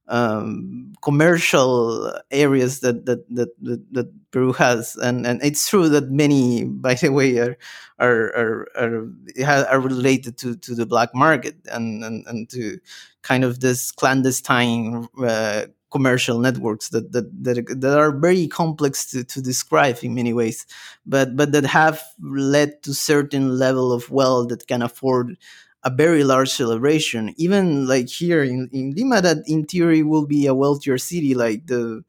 um, 0.08 0.94
commercial 1.02 2.14
areas 2.30 2.82
that 2.82 3.06
that, 3.06 3.28
that 3.34 3.50
that 3.62 3.94
that 3.94 4.32
Peru 4.32 4.54
has, 4.54 4.96
and 4.98 5.26
and 5.26 5.44
it's 5.44 5.68
true 5.68 5.90
that 5.90 6.12
many, 6.12 6.66
by 6.66 6.94
the 6.94 7.10
way, 7.10 7.38
are 7.40 7.58
are 8.00 8.36
are 8.38 8.68
are, 8.78 9.66
are 9.68 9.80
related 9.80 10.38
to 10.38 10.56
to 10.58 10.76
the 10.76 10.86
black 10.86 11.16
market 11.16 11.56
and 11.72 12.04
and, 12.04 12.26
and 12.28 12.50
to 12.50 12.80
kind 13.22 13.44
of 13.44 13.60
this 13.62 13.92
clandestine. 13.92 15.08
Uh, 15.18 15.66
commercial 15.92 16.40
networks 16.40 16.90
that, 16.90 17.12
that 17.12 17.28
that 17.44 17.82
that 17.82 17.98
are 17.98 18.12
very 18.12 18.48
complex 18.48 19.12
to, 19.12 19.24
to 19.24 19.42
describe 19.42 20.00
in 20.02 20.16
many 20.16 20.34
ways, 20.34 20.66
but 21.06 21.36
but 21.36 21.52
that 21.52 21.66
have 21.66 22.02
led 22.22 22.82
to 22.84 22.94
certain 22.94 23.58
level 23.60 23.92
of 23.92 24.10
wealth 24.10 24.50
that 24.50 24.68
can 24.68 24.82
afford 24.82 25.38
a 25.84 25.90
very 25.90 26.24
large 26.24 26.50
celebration. 26.50 27.34
Even 27.38 27.88
like 27.88 28.08
here 28.08 28.44
in, 28.44 28.70
in 28.72 28.92
Lima, 28.92 29.22
that 29.22 29.38
in 29.48 29.66
theory 29.66 30.04
will 30.04 30.26
be 30.26 30.46
a 30.46 30.54
wealthier 30.56 30.98
city. 30.98 31.34
Like 31.34 31.68
the 31.68 32.04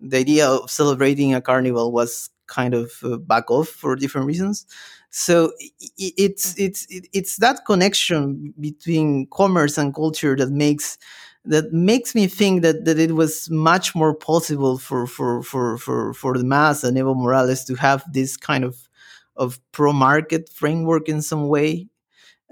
the 0.00 0.18
idea 0.18 0.46
of 0.46 0.70
celebrating 0.70 1.34
a 1.34 1.40
carnival 1.40 1.92
was 1.92 2.30
kind 2.46 2.74
of 2.74 2.92
uh, 3.02 3.16
back 3.16 3.50
off 3.50 3.68
for 3.68 3.96
different 3.96 4.26
reasons. 4.26 4.66
So 5.10 5.52
it, 5.60 6.14
it's 6.16 6.58
it's 6.58 6.86
it's 6.90 7.36
that 7.36 7.64
connection 7.66 8.52
between 8.60 9.28
commerce 9.32 9.78
and 9.78 9.94
culture 9.94 10.36
that 10.36 10.50
makes 10.50 10.98
that 11.46 11.72
makes 11.72 12.14
me 12.14 12.26
think 12.26 12.62
that, 12.62 12.84
that 12.84 12.98
it 12.98 13.12
was 13.12 13.50
much 13.50 13.94
more 13.94 14.14
possible 14.14 14.78
for 14.78 15.06
for 15.06 15.42
for 15.42 15.78
for 15.78 16.14
for 16.14 16.38
the 16.38 16.44
MAS 16.44 16.84
and 16.84 16.96
Evo 16.96 17.16
Morales 17.16 17.64
to 17.64 17.74
have 17.74 18.04
this 18.12 18.36
kind 18.36 18.64
of 18.64 18.88
of 19.36 19.60
pro 19.72 19.92
market 19.92 20.48
framework 20.48 21.08
in 21.08 21.20
some 21.20 21.48
way 21.48 21.88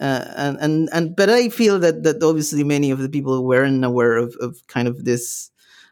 uh, 0.00 0.24
and 0.37 0.59
and 0.59 0.88
and 0.92 1.14
but 1.14 1.31
I 1.31 1.48
feel 1.48 1.78
that 1.78 2.02
that 2.02 2.22
obviously 2.22 2.64
many 2.64 2.90
of 2.90 2.98
the 2.98 3.09
people 3.09 3.44
weren't 3.44 3.85
aware 3.85 4.16
of, 4.16 4.35
of 4.40 4.66
kind 4.66 4.88
of 4.88 5.05
this 5.05 5.50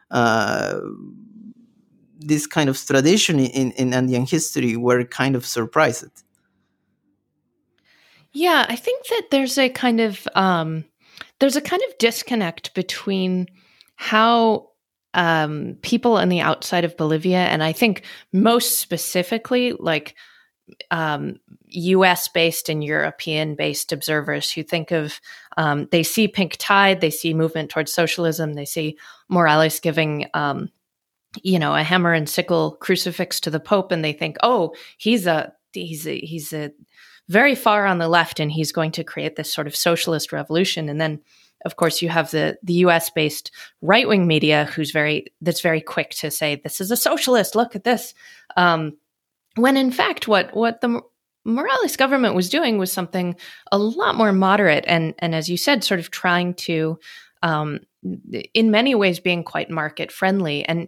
uh, 0.09 0.79
this 2.19 2.45
kind 2.45 2.69
of 2.69 2.83
tradition 2.83 3.39
in, 3.39 3.71
in 3.71 3.93
Andean 3.93 4.25
history 4.25 4.75
were 4.75 5.03
kind 5.05 5.35
of 5.35 5.45
surprised. 5.45 6.23
Yeah, 8.33 8.65
I 8.67 8.75
think 8.75 9.07
that 9.07 9.27
there's 9.31 9.57
a 9.57 9.69
kind 9.69 9.99
of 10.01 10.27
um, 10.35 10.85
there's 11.41 11.55
a 11.55 11.61
kind 11.61 11.81
of 11.89 11.97
disconnect 11.97 12.73
between 12.75 13.47
how 13.95 14.69
um, 15.15 15.75
people 15.81 16.17
on 16.17 16.29
the 16.29 16.39
outside 16.39 16.85
of 16.85 16.95
Bolivia, 16.95 17.39
and 17.39 17.63
I 17.63 17.73
think 17.73 18.03
most 18.31 18.79
specifically, 18.79 19.73
like 19.73 20.15
um, 20.91 21.37
US 21.67 22.27
based 22.27 22.69
and 22.69 22.83
European 22.83 23.55
based 23.55 23.91
observers 23.91 24.51
who 24.51 24.61
think 24.61 24.91
of, 24.91 25.19
um, 25.57 25.87
they 25.91 26.03
see 26.03 26.27
pink 26.27 26.57
tide, 26.59 27.01
they 27.01 27.09
see 27.09 27.33
movement 27.33 27.71
towards 27.71 27.91
socialism, 27.91 28.53
they 28.53 28.63
see 28.63 28.97
Morales 29.27 29.79
giving, 29.79 30.27
um, 30.35 30.69
you 31.41 31.57
know, 31.57 31.75
a 31.75 31.81
hammer 31.81 32.13
and 32.13 32.29
sickle 32.29 32.77
crucifix 32.79 33.39
to 33.39 33.49
the 33.49 33.59
Pope, 33.59 33.91
and 33.91 34.05
they 34.05 34.13
think, 34.13 34.37
oh, 34.43 34.75
he's 34.99 35.25
a, 35.25 35.51
he's 35.73 36.05
a, 36.05 36.19
he's 36.19 36.53
a 36.53 36.71
very 37.31 37.55
far 37.55 37.85
on 37.85 37.97
the 37.97 38.09
left 38.09 38.41
and 38.41 38.51
he's 38.51 38.73
going 38.73 38.91
to 38.91 39.05
create 39.05 39.37
this 39.37 39.53
sort 39.53 39.65
of 39.65 39.75
socialist 39.75 40.33
revolution. 40.33 40.89
And 40.89 40.99
then, 40.99 41.21
of 41.63 41.77
course, 41.77 42.01
you 42.01 42.09
have 42.09 42.29
the 42.31 42.57
the 42.61 42.73
U.S. 42.85 43.09
based 43.09 43.51
right 43.81 44.07
wing 44.07 44.27
media 44.27 44.65
who's 44.65 44.91
very 44.91 45.27
that's 45.39 45.61
very 45.61 45.79
quick 45.79 46.09
to 46.11 46.29
say 46.29 46.55
this 46.57 46.81
is 46.81 46.91
a 46.91 46.97
socialist. 46.97 47.55
Look 47.55 47.73
at 47.75 47.85
this, 47.85 48.13
um, 48.57 48.97
when 49.55 49.77
in 49.77 49.91
fact 49.91 50.27
what 50.27 50.53
what 50.53 50.81
the 50.81 51.01
Morales 51.45 51.95
government 51.95 52.35
was 52.35 52.49
doing 52.49 52.77
was 52.77 52.91
something 52.91 53.35
a 53.71 53.77
lot 53.77 54.15
more 54.15 54.33
moderate 54.33 54.83
and 54.87 55.13
and 55.19 55.33
as 55.33 55.49
you 55.49 55.57
said 55.57 55.83
sort 55.83 55.99
of 55.99 56.11
trying 56.11 56.53
to 56.53 56.99
um, 57.43 57.79
in 58.53 58.71
many 58.71 58.93
ways 58.93 59.19
being 59.19 59.43
quite 59.43 59.69
market 59.69 60.11
friendly 60.11 60.65
and 60.65 60.87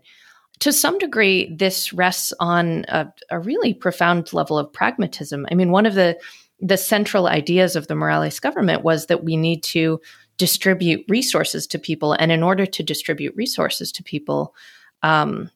to 0.60 0.72
some 0.72 0.98
degree 0.98 1.54
this 1.56 1.94
rests 1.94 2.34
on 2.40 2.86
a, 2.88 3.12
a, 3.30 3.40
really 3.40 3.74
profound 3.74 4.32
level 4.34 4.58
of 4.58 4.72
pragmatism. 4.72 5.46
I 5.52 5.56
mean 5.56 5.72
one 5.72 5.86
of 5.86 5.96
the 5.96 6.18
the 6.60 6.78
central 6.78 7.28
ideas 7.28 7.76
of 7.76 7.88
the 7.88 7.96
morales 7.96 8.40
government 8.40 8.84
was 8.84 9.08
that 9.08 9.24
we 9.24 9.36
need 9.36 9.64
to 9.64 10.00
distribute 10.38 11.04
resources 11.10 11.68
to 11.68 11.78
people 11.78 12.14
and 12.14 12.32
in 12.32 12.42
order 12.42 12.66
to 12.66 12.82
distribute 12.82 13.36
resources 13.36 13.92
to 13.92 14.04
people 14.04 14.56
um, 15.02 15.50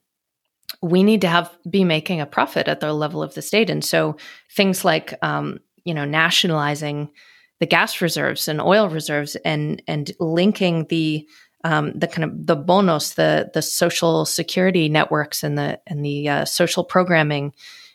we 0.82 1.02
need 1.02 1.22
to 1.22 1.28
have 1.28 1.56
be 1.68 1.84
making 1.84 2.20
a 2.20 2.26
profit 2.26 2.68
at 2.68 2.80
the 2.80 2.92
level 2.92 3.22
of 3.22 3.34
the 3.34 3.42
state. 3.42 3.70
And 3.70 3.84
so 3.84 4.16
things 4.50 4.84
like 4.84 5.14
um, 5.22 5.58
you 5.84 5.94
know 5.94 6.04
nationalizing 6.04 7.10
the 7.60 7.66
gas 7.66 8.00
reserves 8.00 8.46
and 8.46 8.60
oil 8.60 8.88
reserves 8.88 9.36
and 9.36 9.82
and 9.88 10.12
linking 10.20 10.86
the 10.86 11.26
um, 11.64 11.92
the 11.92 12.06
kind 12.06 12.24
of 12.24 12.46
the 12.46 12.56
bonus 12.56 13.14
the 13.14 13.50
the 13.54 13.62
social 13.62 14.24
security 14.24 14.88
networks 14.88 15.42
and 15.42 15.58
the 15.58 15.80
and 15.86 16.04
the 16.04 16.28
uh, 16.28 16.44
social 16.44 16.84
programming 16.84 17.52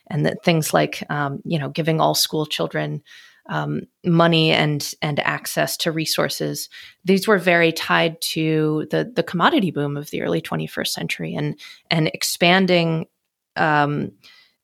and 0.07 0.25
the 0.25 0.35
things 0.43 0.73
like 0.73 1.03
um, 1.09 1.41
you 1.45 1.57
know 1.57 1.69
giving 1.69 2.01
all 2.01 2.15
school 2.15 2.45
children 2.45 3.01
um, 3.47 3.81
money 4.05 4.51
and 4.51 4.93
and 5.01 5.19
access 5.19 5.75
to 5.77 5.91
resources. 5.91 6.69
These 7.03 7.27
were 7.27 7.37
very 7.37 7.71
tied 7.71 8.19
to 8.21 8.87
the 8.91 9.11
the 9.15 9.23
commodity 9.23 9.71
boom 9.71 9.97
of 9.97 10.09
the 10.11 10.21
early 10.21 10.41
21st 10.41 10.87
century 10.87 11.35
and 11.35 11.59
and 11.89 12.07
expanding 12.09 13.07
um, 13.55 14.11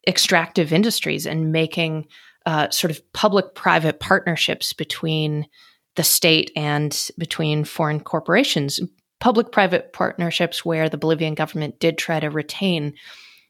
extractive 0.07 0.73
industries 0.73 1.25
and 1.25 1.51
making 1.51 2.07
uh, 2.45 2.69
sort 2.69 2.91
of 2.91 3.13
public 3.13 3.53
private 3.53 3.99
partnerships 3.99 4.73
between 4.73 5.45
the 5.99 6.03
state 6.03 6.49
and 6.55 7.09
between 7.17 7.65
foreign 7.65 7.99
corporations. 7.99 8.79
Public 9.19 9.51
private 9.51 9.91
partnerships 9.91 10.63
where 10.63 10.87
the 10.87 10.97
Bolivian 10.97 11.35
government 11.35 11.77
did 11.81 11.97
try 11.97 12.21
to 12.21 12.29
retain 12.29 12.93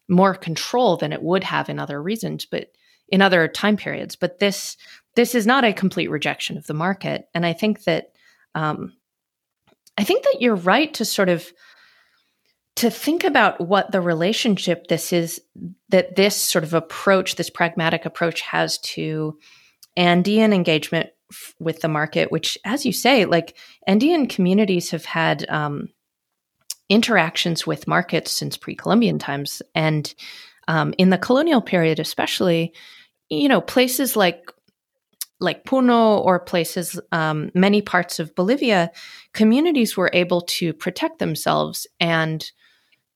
more 0.08 0.34
control 0.34 0.98
than 0.98 1.14
it 1.14 1.22
would 1.22 1.44
have 1.44 1.70
in 1.70 1.78
other 1.78 2.02
reasons, 2.02 2.48
but 2.48 2.72
in 3.08 3.22
other 3.22 3.48
time 3.48 3.78
periods. 3.78 4.16
But 4.16 4.40
this 4.40 4.78
this 5.16 5.36
is 5.36 5.46
not 5.46 5.64
a 5.64 5.74
complete 5.74 6.10
rejection 6.10 6.58
of 6.58 6.66
the 6.66 6.74
market, 6.74 7.26
and 7.36 7.46
I 7.46 7.54
think 7.54 7.84
that 7.84 8.14
um, 8.56 8.94
I 9.96 10.04
think 10.04 10.24
that 10.24 10.42
you're 10.42 10.56
right 10.56 10.92
to 10.96 11.06
sort 11.06 11.30
of 11.30 11.54
to 12.78 12.90
think 12.90 13.24
about 13.24 13.62
what 13.62 13.92
the 13.92 14.02
relationship 14.02 14.88
this 14.88 15.14
is 15.14 15.40
that 15.90 16.16
this 16.16 16.36
sort 16.36 16.64
of 16.64 16.74
approach, 16.74 17.36
this 17.36 17.52
pragmatic 17.52 18.08
approach, 18.08 18.42
has 18.42 18.80
to 18.96 19.38
Andean 19.96 20.52
engagement 20.52 21.12
f- 21.32 21.56
with 21.60 21.82
the 21.82 21.88
market, 21.88 22.32
which, 22.32 22.58
as 22.66 22.86
you 22.86 22.92
say, 22.92 23.26
like 23.26 23.56
Indian 23.88 24.28
communities 24.28 24.92
have 24.92 25.06
had 25.06 25.48
um, 25.50 25.90
interactions 26.90 27.68
with 27.68 27.88
markets 27.88 28.32
since 28.32 28.58
pre-Columbian 28.58 29.20
times, 29.20 29.62
and 29.76 30.14
um, 30.68 30.94
in 30.98 31.10
the 31.10 31.18
colonial 31.18 31.62
period, 31.62 32.00
especially, 32.00 32.74
you 33.30 33.48
know, 33.48 33.62
places 33.62 34.16
like 34.16 34.52
like 35.40 35.64
Puno 35.64 36.24
or 36.24 36.40
places, 36.40 37.00
um, 37.12 37.50
many 37.56 37.82
parts 37.82 38.20
of 38.20 38.36
Bolivia, 38.36 38.92
communities 39.34 39.96
were 39.96 40.10
able 40.14 40.42
to 40.42 40.74
protect 40.74 41.20
themselves 41.20 41.88
and 42.00 42.52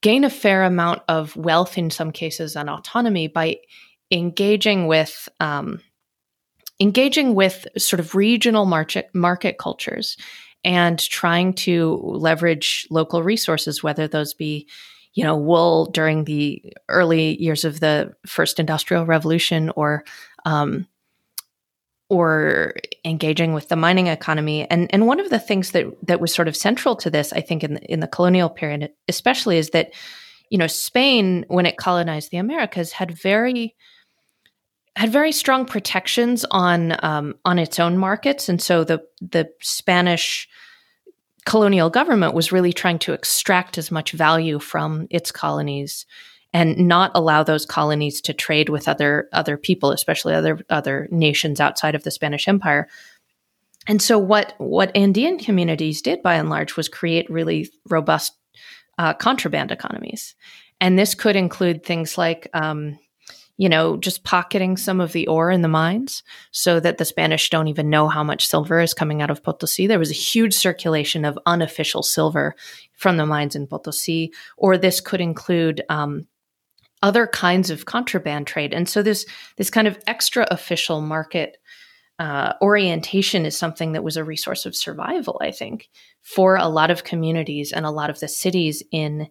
gain 0.00 0.24
a 0.24 0.30
fair 0.30 0.64
amount 0.64 1.02
of 1.08 1.36
wealth 1.36 1.76
in 1.78 1.90
some 1.90 2.12
cases 2.12 2.56
and 2.56 2.70
autonomy 2.70 3.28
by 3.28 3.56
engaging 4.10 4.86
with 4.86 5.28
um, 5.40 5.80
engaging 6.80 7.34
with 7.34 7.66
sort 7.78 8.00
of 8.00 8.14
regional 8.14 8.66
market 8.66 9.10
market 9.14 9.58
cultures 9.58 10.16
and 10.64 10.98
trying 10.98 11.52
to 11.52 12.00
leverage 12.02 12.86
local 12.90 13.22
resources, 13.22 13.82
whether 13.82 14.08
those 14.08 14.34
be 14.34 14.68
you 15.12 15.22
know 15.22 15.36
wool 15.36 15.86
during 15.86 16.24
the 16.24 16.62
early 16.88 17.40
years 17.40 17.64
of 17.64 17.80
the 17.80 18.14
first 18.26 18.58
industrial 18.58 19.06
revolution 19.06 19.70
or 19.76 20.04
um, 20.44 20.86
or 22.10 22.74
engaging 23.04 23.54
with 23.54 23.68
the 23.68 23.76
mining 23.76 24.08
economy. 24.08 24.68
And 24.70 24.92
and 24.92 25.06
one 25.06 25.20
of 25.20 25.30
the 25.30 25.38
things 25.38 25.70
that 25.72 25.86
that 26.06 26.20
was 26.20 26.34
sort 26.34 26.48
of 26.48 26.56
central 26.56 26.96
to 26.96 27.10
this, 27.10 27.32
I 27.32 27.40
think, 27.40 27.64
in 27.64 27.74
the, 27.74 27.92
in 27.92 28.00
the 28.00 28.08
colonial 28.08 28.50
period, 28.50 28.90
especially, 29.08 29.58
is 29.58 29.70
that 29.70 29.92
you 30.50 30.58
know 30.58 30.66
Spain, 30.66 31.44
when 31.48 31.66
it 31.66 31.76
colonized 31.76 32.30
the 32.30 32.38
Americas, 32.38 32.92
had 32.92 33.10
very 33.10 33.74
had 34.96 35.10
very 35.10 35.32
strong 35.32 35.66
protections 35.66 36.44
on 36.50 36.96
um, 37.04 37.34
on 37.44 37.58
its 37.58 37.80
own 37.80 37.98
markets, 37.98 38.48
and 38.48 38.60
so 38.62 38.84
the 38.84 39.02
the 39.20 39.50
Spanish 39.60 40.48
colonial 41.46 41.90
government 41.90 42.34
was 42.34 42.52
really 42.52 42.72
trying 42.72 42.98
to 42.98 43.12
extract 43.12 43.76
as 43.76 43.90
much 43.90 44.12
value 44.12 44.58
from 44.58 45.06
its 45.10 45.30
colonies 45.30 46.06
and 46.52 46.78
not 46.78 47.10
allow 47.14 47.42
those 47.42 47.66
colonies 47.66 48.20
to 48.22 48.32
trade 48.32 48.68
with 48.68 48.88
other 48.88 49.28
other 49.32 49.56
people, 49.56 49.90
especially 49.90 50.34
other 50.34 50.60
other 50.70 51.08
nations 51.10 51.60
outside 51.60 51.94
of 51.94 52.04
the 52.04 52.10
Spanish 52.10 52.46
Empire. 52.46 52.88
And 53.88 54.00
so, 54.00 54.18
what 54.18 54.54
what 54.58 54.96
Andean 54.96 55.38
communities 55.38 56.00
did, 56.00 56.22
by 56.22 56.36
and 56.36 56.48
large, 56.48 56.76
was 56.76 56.88
create 56.88 57.28
really 57.28 57.68
robust 57.88 58.32
uh, 58.96 59.12
contraband 59.14 59.72
economies, 59.72 60.36
and 60.80 60.96
this 60.96 61.14
could 61.14 61.36
include 61.36 61.84
things 61.84 62.16
like. 62.16 62.48
Um, 62.54 62.98
you 63.56 63.68
know, 63.68 63.96
just 63.96 64.24
pocketing 64.24 64.76
some 64.76 65.00
of 65.00 65.12
the 65.12 65.26
ore 65.28 65.50
in 65.50 65.62
the 65.62 65.68
mines 65.68 66.22
so 66.50 66.80
that 66.80 66.98
the 66.98 67.04
Spanish 67.04 67.50
don't 67.50 67.68
even 67.68 67.88
know 67.88 68.08
how 68.08 68.24
much 68.24 68.46
silver 68.46 68.80
is 68.80 68.94
coming 68.94 69.22
out 69.22 69.30
of 69.30 69.42
Potosi. 69.42 69.86
There 69.86 69.98
was 69.98 70.10
a 70.10 70.14
huge 70.14 70.54
circulation 70.54 71.24
of 71.24 71.38
unofficial 71.46 72.02
silver 72.02 72.56
from 72.94 73.16
the 73.16 73.26
mines 73.26 73.54
in 73.54 73.68
Potosi. 73.68 74.32
Or 74.56 74.76
this 74.76 75.00
could 75.00 75.20
include 75.20 75.82
um, 75.88 76.26
other 77.02 77.28
kinds 77.28 77.70
of 77.70 77.84
contraband 77.84 78.46
trade. 78.48 78.74
And 78.74 78.88
so 78.88 79.02
this 79.02 79.24
this 79.56 79.70
kind 79.70 79.86
of 79.86 79.98
extra 80.06 80.48
official 80.50 81.00
market 81.00 81.58
uh, 82.18 82.54
orientation 82.60 83.44
is 83.44 83.56
something 83.56 83.92
that 83.92 84.04
was 84.04 84.16
a 84.16 84.24
resource 84.24 84.66
of 84.66 84.74
survival, 84.74 85.38
I 85.40 85.50
think, 85.50 85.90
for 86.22 86.56
a 86.56 86.68
lot 86.68 86.90
of 86.90 87.04
communities 87.04 87.72
and 87.72 87.84
a 87.84 87.90
lot 87.90 88.10
of 88.10 88.20
the 88.20 88.28
cities 88.28 88.82
in 88.90 89.28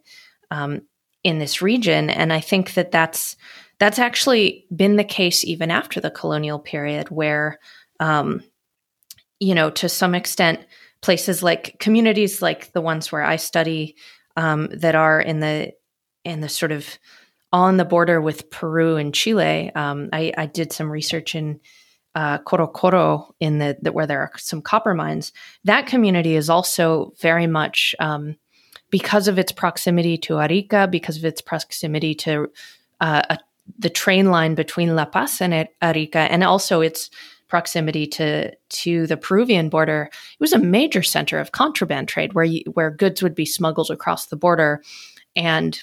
um, 0.50 0.82
in 1.24 1.38
this 1.38 1.60
region. 1.60 2.10
And 2.10 2.32
I 2.32 2.40
think 2.40 2.74
that 2.74 2.90
that's 2.90 3.36
that's 3.78 3.98
actually 3.98 4.66
been 4.74 4.96
the 4.96 5.04
case 5.04 5.44
even 5.44 5.70
after 5.70 6.00
the 6.00 6.10
colonial 6.10 6.58
period, 6.58 7.10
where 7.10 7.58
um, 8.00 8.42
you 9.40 9.54
know, 9.54 9.70
to 9.70 9.88
some 9.88 10.14
extent, 10.14 10.60
places 11.00 11.42
like 11.42 11.78
communities 11.78 12.40
like 12.40 12.72
the 12.72 12.80
ones 12.80 13.12
where 13.12 13.22
I 13.22 13.36
study 13.36 13.96
um, 14.36 14.68
that 14.72 14.94
are 14.94 15.20
in 15.20 15.40
the 15.40 15.72
in 16.24 16.40
the 16.40 16.48
sort 16.48 16.72
of 16.72 16.86
on 17.52 17.76
the 17.76 17.84
border 17.84 18.20
with 18.20 18.50
Peru 18.50 18.96
and 18.96 19.14
Chile. 19.14 19.70
Um, 19.74 20.08
I, 20.12 20.32
I, 20.36 20.46
did 20.46 20.72
some 20.72 20.90
research 20.90 21.36
in 21.36 21.60
uh, 22.16 22.38
Corocoro 22.38 23.30
in 23.38 23.58
the, 23.58 23.76
the, 23.80 23.92
where 23.92 24.08
there 24.08 24.20
are 24.20 24.32
some 24.38 24.60
copper 24.60 24.92
mines. 24.92 25.32
That 25.62 25.86
community 25.86 26.34
is 26.34 26.50
also 26.50 27.12
very 27.20 27.46
much 27.46 27.94
um, 28.00 28.36
because 28.90 29.28
of 29.28 29.38
its 29.38 29.52
proximity 29.52 30.16
to 30.18 30.40
Arica, 30.40 30.88
because 30.90 31.16
of 31.16 31.24
its 31.24 31.40
proximity 31.40 32.14
to 32.16 32.48
uh, 33.00 33.22
a, 33.30 33.38
the 33.78 33.90
train 33.90 34.30
line 34.30 34.54
between 34.54 34.94
La 34.94 35.04
Paz 35.04 35.40
and 35.40 35.68
Arica, 35.82 36.18
and 36.18 36.44
also 36.44 36.80
its 36.80 37.10
proximity 37.48 38.06
to 38.06 38.52
to 38.68 39.06
the 39.06 39.16
Peruvian 39.16 39.68
border. 39.68 40.08
It 40.10 40.40
was 40.40 40.52
a 40.52 40.58
major 40.58 41.02
center 41.02 41.38
of 41.38 41.52
contraband 41.52 42.08
trade 42.08 42.32
where 42.32 42.44
you, 42.44 42.62
where 42.72 42.90
goods 42.90 43.22
would 43.22 43.34
be 43.34 43.46
smuggled 43.46 43.90
across 43.90 44.26
the 44.26 44.36
border 44.36 44.82
and 45.36 45.82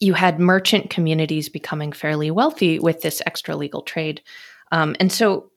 you 0.00 0.14
had 0.14 0.38
merchant 0.38 0.90
communities 0.90 1.48
becoming 1.48 1.92
fairly 1.92 2.30
wealthy 2.30 2.78
with 2.78 3.00
this 3.00 3.22
extra 3.26 3.56
legal 3.56 3.82
trade. 3.82 4.22
Um, 4.72 4.96
and 5.00 5.10
so 5.12 5.50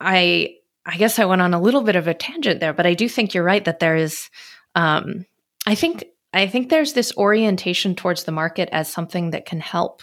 I 0.00 0.56
I 0.84 0.96
guess 0.96 1.18
I 1.18 1.24
went 1.24 1.42
on 1.42 1.54
a 1.54 1.60
little 1.60 1.82
bit 1.82 1.96
of 1.96 2.08
a 2.08 2.14
tangent 2.14 2.60
there, 2.60 2.72
but 2.72 2.86
I 2.86 2.94
do 2.94 3.08
think 3.08 3.34
you're 3.34 3.44
right 3.44 3.64
that 3.64 3.78
there 3.78 3.96
is 3.96 4.30
um, 4.74 5.26
I 5.66 5.74
think 5.74 6.04
I 6.32 6.46
think 6.46 6.68
there's 6.68 6.92
this 6.92 7.16
orientation 7.16 7.94
towards 7.94 8.24
the 8.24 8.32
market 8.32 8.68
as 8.72 8.88
something 8.88 9.30
that 9.30 9.46
can 9.46 9.60
help 9.60 10.02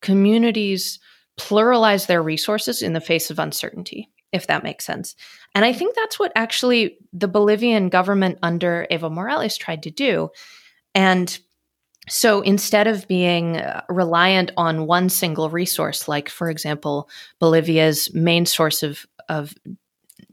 communities 0.00 0.98
pluralize 1.38 2.06
their 2.06 2.22
resources 2.22 2.82
in 2.82 2.92
the 2.92 3.00
face 3.00 3.30
of 3.30 3.38
uncertainty, 3.38 4.10
if 4.32 4.46
that 4.46 4.62
makes 4.62 4.84
sense. 4.84 5.16
And 5.54 5.64
I 5.64 5.72
think 5.72 5.94
that's 5.94 6.18
what 6.18 6.32
actually 6.34 6.98
the 7.12 7.28
Bolivian 7.28 7.88
government 7.88 8.38
under 8.42 8.86
Evo 8.90 9.10
Morales 9.10 9.56
tried 9.56 9.82
to 9.84 9.90
do. 9.90 10.30
And 10.94 11.38
so 12.08 12.40
instead 12.40 12.86
of 12.86 13.06
being 13.06 13.58
uh, 13.58 13.82
reliant 13.88 14.52
on 14.56 14.86
one 14.86 15.08
single 15.08 15.50
resource, 15.50 16.08
like, 16.08 16.28
for 16.28 16.50
example, 16.50 17.08
Bolivia's 17.38 18.12
main 18.14 18.46
source 18.46 18.82
of, 18.82 19.06
of 19.28 19.54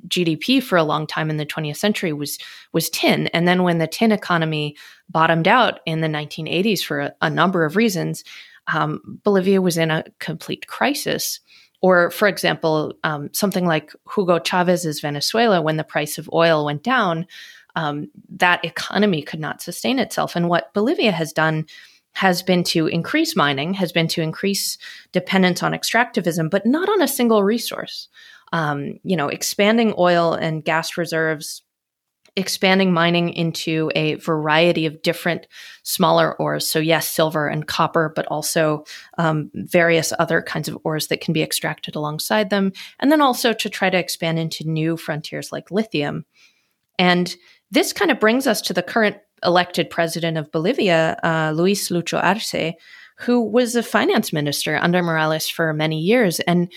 GDP 0.07 0.61
for 0.61 0.77
a 0.77 0.83
long 0.83 1.07
time 1.07 1.29
in 1.29 1.37
the 1.37 1.45
20th 1.45 1.77
century 1.77 2.13
was 2.13 2.37
was 2.73 2.89
tin. 2.89 3.27
And 3.27 3.47
then 3.47 3.63
when 3.63 3.77
the 3.77 3.87
tin 3.87 4.11
economy 4.11 4.75
bottomed 5.09 5.47
out 5.47 5.79
in 5.85 6.01
the 6.01 6.07
1980s 6.07 6.83
for 6.83 6.99
a, 6.99 7.15
a 7.21 7.29
number 7.29 7.65
of 7.65 7.75
reasons, 7.75 8.23
um, 8.67 9.19
Bolivia 9.23 9.61
was 9.61 9.77
in 9.77 9.91
a 9.91 10.03
complete 10.19 10.67
crisis. 10.67 11.39
Or, 11.81 12.09
for 12.09 12.27
example, 12.27 12.93
um, 13.03 13.29
something 13.33 13.65
like 13.65 13.93
Hugo 14.15 14.39
Chavez's 14.39 14.99
Venezuela, 14.99 15.61
when 15.61 15.77
the 15.77 15.83
price 15.83 16.17
of 16.17 16.29
oil 16.33 16.65
went 16.65 16.81
down, 16.81 17.27
um, 17.75 18.09
that 18.29 18.65
economy 18.65 19.21
could 19.21 19.39
not 19.39 19.61
sustain 19.61 19.99
itself. 19.99 20.35
And 20.35 20.49
what 20.49 20.73
Bolivia 20.73 21.11
has 21.11 21.31
done 21.31 21.67
has 22.13 22.41
been 22.41 22.63
to 22.63 22.87
increase 22.87 23.35
mining, 23.35 23.75
has 23.75 23.91
been 23.91 24.07
to 24.07 24.23
increase 24.23 24.79
dependence 25.11 25.61
on 25.61 25.73
extractivism, 25.73 26.49
but 26.49 26.65
not 26.65 26.89
on 26.89 27.03
a 27.03 27.07
single 27.07 27.43
resource. 27.43 28.09
Um, 28.53 28.99
you 29.03 29.15
know, 29.15 29.27
expanding 29.27 29.93
oil 29.97 30.33
and 30.33 30.63
gas 30.63 30.97
reserves, 30.97 31.63
expanding 32.37 32.93
mining 32.93 33.29
into 33.29 33.91
a 33.95 34.13
variety 34.15 34.85
of 34.85 35.01
different 35.01 35.47
smaller 35.83 36.35
ores. 36.35 36.69
So, 36.69 36.79
yes, 36.79 37.07
silver 37.07 37.47
and 37.47 37.67
copper, 37.67 38.13
but 38.15 38.27
also 38.27 38.85
um, 39.17 39.49
various 39.53 40.13
other 40.19 40.41
kinds 40.41 40.69
of 40.69 40.77
ores 40.83 41.07
that 41.07 41.19
can 41.19 41.33
be 41.33 41.41
extracted 41.41 41.95
alongside 41.95 42.49
them. 42.49 42.71
And 42.99 43.11
then 43.11 43.21
also 43.21 43.53
to 43.53 43.69
try 43.69 43.89
to 43.89 43.97
expand 43.97 44.37
into 44.37 44.69
new 44.69 44.97
frontiers 44.97 45.51
like 45.51 45.71
lithium. 45.71 46.25
And 46.99 47.35
this 47.71 47.91
kind 47.91 48.11
of 48.11 48.19
brings 48.19 48.47
us 48.47 48.61
to 48.61 48.73
the 48.73 48.83
current 48.83 49.17
elected 49.43 49.89
president 49.89 50.37
of 50.37 50.51
Bolivia, 50.51 51.17
uh, 51.23 51.51
Luis 51.55 51.89
Lucho 51.89 52.23
Arce, 52.23 52.75
who 53.17 53.41
was 53.41 53.75
a 53.75 53.83
finance 53.83 54.31
minister 54.31 54.77
under 54.77 55.01
Morales 55.01 55.49
for 55.49 55.73
many 55.73 55.99
years. 55.99 56.39
And 56.41 56.71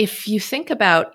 if 0.00 0.26
you 0.26 0.40
think 0.40 0.70
about 0.70 1.14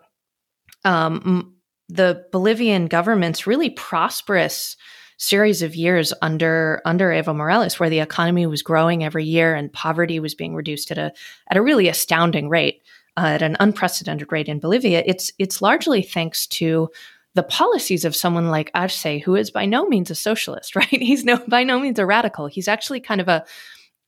um, 0.83 1.55
the 1.89 2.23
Bolivian 2.31 2.85
government's 2.85 3.47
really 3.47 3.71
prosperous 3.71 4.77
series 5.17 5.63
of 5.63 5.75
years 5.75 6.13
under 6.21 6.83
under 6.85 7.09
Evo 7.09 7.35
Morales, 7.35 7.79
where 7.79 7.89
the 7.89 7.99
economy 7.99 8.45
was 8.45 8.61
growing 8.61 9.03
every 9.03 9.25
year 9.25 9.55
and 9.55 9.73
poverty 9.73 10.19
was 10.19 10.35
being 10.35 10.53
reduced 10.53 10.91
at 10.91 10.99
a 10.99 11.11
at 11.49 11.57
a 11.57 11.63
really 11.63 11.87
astounding 11.87 12.47
rate, 12.47 12.83
uh, 13.17 13.25
at 13.25 13.41
an 13.41 13.57
unprecedented 13.59 14.31
rate 14.31 14.47
in 14.47 14.59
Bolivia, 14.59 15.01
it's 15.07 15.31
it's 15.39 15.63
largely 15.63 16.03
thanks 16.03 16.45
to 16.45 16.89
the 17.33 17.43
policies 17.43 18.05
of 18.05 18.15
someone 18.15 18.49
like 18.49 18.69
Arce, 18.75 19.23
who 19.23 19.35
is 19.35 19.49
by 19.49 19.65
no 19.65 19.87
means 19.87 20.11
a 20.11 20.15
socialist, 20.15 20.75
right? 20.75 20.87
He's 20.89 21.25
no 21.25 21.37
by 21.47 21.63
no 21.63 21.79
means 21.79 21.97
a 21.97 22.05
radical. 22.05 22.45
He's 22.45 22.67
actually 22.67 22.99
kind 22.99 23.19
of 23.19 23.27
a 23.27 23.43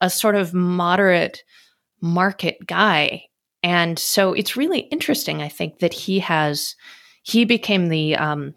a 0.01 0.11
sort 0.11 0.36
of 0.36 0.53
moderate 0.53 1.43
market 1.99 2.57
guy. 2.67 3.23
And 3.63 3.97
so 3.97 4.33
it's 4.33 4.55
really 4.55 4.79
interesting, 4.79 5.41
I 5.41 5.49
think, 5.49 5.79
that 5.79 5.93
he 5.93 6.19
has 6.19 6.75
he 7.23 7.43
became 7.43 7.89
the 7.89 8.15
um, 8.15 8.55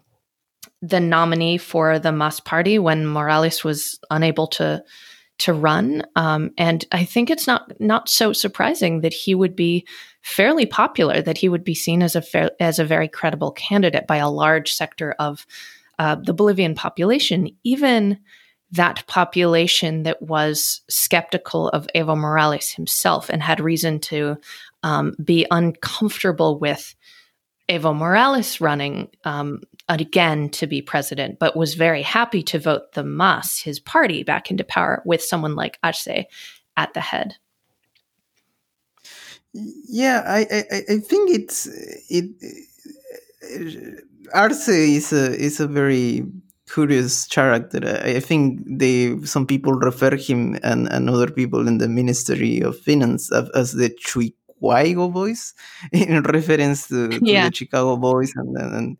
the 0.81 0.99
nominee 0.99 1.57
for 1.57 1.99
the 1.99 2.11
MAS 2.11 2.39
Party 2.39 2.79
when 2.79 3.07
Morales 3.07 3.63
was 3.63 3.99
unable 4.09 4.47
to 4.47 4.83
to 5.39 5.53
run. 5.53 6.03
Um, 6.15 6.51
and 6.57 6.85
I 6.91 7.03
think 7.03 7.29
it's 7.29 7.47
not 7.47 7.79
not 7.79 8.09
so 8.09 8.31
surprising 8.31 9.01
that 9.01 9.13
he 9.13 9.33
would 9.33 9.55
be 9.55 9.85
fairly 10.21 10.65
popular, 10.65 11.21
that 11.21 11.37
he 11.37 11.49
would 11.49 11.63
be 11.63 11.73
seen 11.73 12.03
as 12.03 12.15
a 12.15 12.21
fair, 12.21 12.51
as 12.59 12.77
a 12.77 12.85
very 12.85 13.07
credible 13.07 13.51
candidate 13.51 14.05
by 14.07 14.17
a 14.17 14.29
large 14.29 14.71
sector 14.71 15.13
of 15.17 15.47
uh, 15.97 16.15
the 16.15 16.33
Bolivian 16.33 16.75
population, 16.75 17.49
even 17.63 18.19
that 18.71 19.05
population 19.07 20.03
that 20.03 20.21
was 20.21 20.81
skeptical 20.89 21.69
of 21.69 21.87
Evo 21.93 22.17
Morales 22.17 22.69
himself 22.71 23.29
and 23.29 23.43
had 23.43 23.59
reason 23.59 23.99
to 23.99 24.37
um, 24.83 25.13
be 25.23 25.45
uncomfortable 25.51 26.59
with 26.59 26.95
Evo 27.69 27.95
Morales 27.95 28.59
running 28.59 29.09
um, 29.23 29.61
again 29.87 30.49
to 30.49 30.67
be 30.67 30.81
president, 30.81 31.39
but 31.39 31.55
was 31.55 31.75
very 31.75 32.01
happy 32.01 32.43
to 32.43 32.59
vote 32.59 32.93
the 32.93 33.03
MAS, 33.03 33.59
his 33.59 33.79
party, 33.79 34.23
back 34.23 34.51
into 34.51 34.63
power 34.63 35.01
with 35.05 35.21
someone 35.21 35.55
like 35.55 35.79
Arce 35.83 36.25
at 36.77 36.93
the 36.93 37.01
head. 37.01 37.35
Yeah, 39.53 40.23
I, 40.25 40.39
I, 40.51 40.81
I 40.93 40.97
think 40.99 41.29
it's 41.29 41.67
it. 42.09 42.29
Arce 44.33 44.69
is 44.69 45.11
a 45.11 45.35
is 45.35 45.59
a 45.59 45.67
very 45.67 46.23
curious 46.71 47.25
character. 47.27 48.01
I 48.03 48.19
think 48.21 48.61
they 48.65 49.19
some 49.23 49.45
people 49.45 49.73
refer 49.73 50.15
him 50.15 50.57
and, 50.63 50.87
and 50.91 51.09
other 51.09 51.29
people 51.29 51.67
in 51.67 51.79
the 51.79 51.89
Ministry 51.89 52.61
of 52.61 52.79
Finance 52.79 53.31
as, 53.31 53.49
as 53.49 53.71
the 53.73 53.89
Chicago 54.61 55.09
Boys 55.09 55.53
in 55.91 56.21
reference 56.23 56.87
to, 56.87 57.09
to 57.09 57.19
yeah. 57.21 57.49
the 57.49 57.55
Chicago 57.55 57.97
Boys 57.97 58.33
and, 58.35 58.57
and 58.57 58.97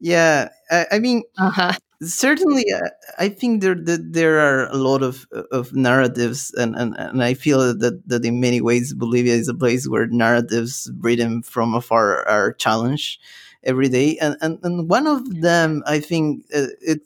yeah, 0.00 0.48
I, 0.70 0.86
I 0.92 0.98
mean, 0.98 1.22
uh-huh. 1.38 1.74
certainly, 2.02 2.64
uh, 2.72 2.88
I 3.18 3.28
think 3.28 3.60
there 3.60 3.74
that 3.74 4.12
there 4.14 4.40
are 4.40 4.66
a 4.70 4.76
lot 4.76 5.02
of 5.02 5.26
of 5.52 5.74
narratives, 5.74 6.52
and, 6.54 6.74
and, 6.74 6.96
and 6.96 7.22
I 7.22 7.34
feel 7.34 7.74
that 7.74 8.08
that 8.08 8.24
in 8.24 8.40
many 8.40 8.62
ways 8.62 8.94
Bolivia 8.94 9.34
is 9.34 9.48
a 9.48 9.54
place 9.54 9.86
where 9.86 10.06
narratives 10.06 10.90
written 11.00 11.42
from 11.42 11.74
afar 11.74 12.26
are 12.26 12.54
challenged 12.54 13.20
every 13.62 13.90
day, 13.90 14.16
and 14.18 14.36
and, 14.40 14.58
and 14.62 14.88
one 14.88 15.06
of 15.06 15.42
them, 15.42 15.82
I 15.86 16.00
think, 16.00 16.46
uh, 16.54 16.72
it 16.80 17.02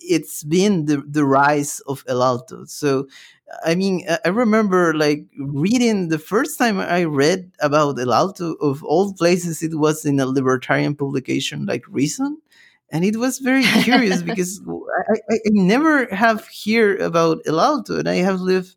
it's 0.00 0.44
been 0.44 0.84
the 0.84 1.02
the 1.08 1.24
rise 1.24 1.80
of 1.86 2.04
El 2.06 2.22
Alto. 2.22 2.66
So 2.66 3.08
I 3.64 3.74
mean, 3.74 4.06
I 4.24 4.28
remember 4.28 4.94
like 4.94 5.26
reading 5.38 6.08
the 6.08 6.18
first 6.18 6.58
time 6.58 6.80
I 6.80 7.04
read 7.04 7.52
about 7.60 7.98
El 7.98 8.12
Alto 8.12 8.54
of 8.54 8.82
all 8.82 9.12
places, 9.14 9.62
it 9.62 9.78
was 9.78 10.04
in 10.04 10.18
a 10.18 10.26
libertarian 10.26 10.94
publication 10.94 11.66
like 11.66 11.84
Reason. 11.88 12.38
And 12.90 13.04
it 13.04 13.16
was 13.16 13.38
very 13.38 13.62
curious 13.82 14.22
because 14.22 14.60
I, 15.10 15.18
I, 15.30 15.38
never 15.50 16.06
have 16.14 16.48
heard 16.64 17.00
about 17.00 17.38
El 17.46 17.60
Alto, 17.60 17.98
and 17.98 18.08
I 18.08 18.16
have 18.16 18.40
lived, 18.40 18.76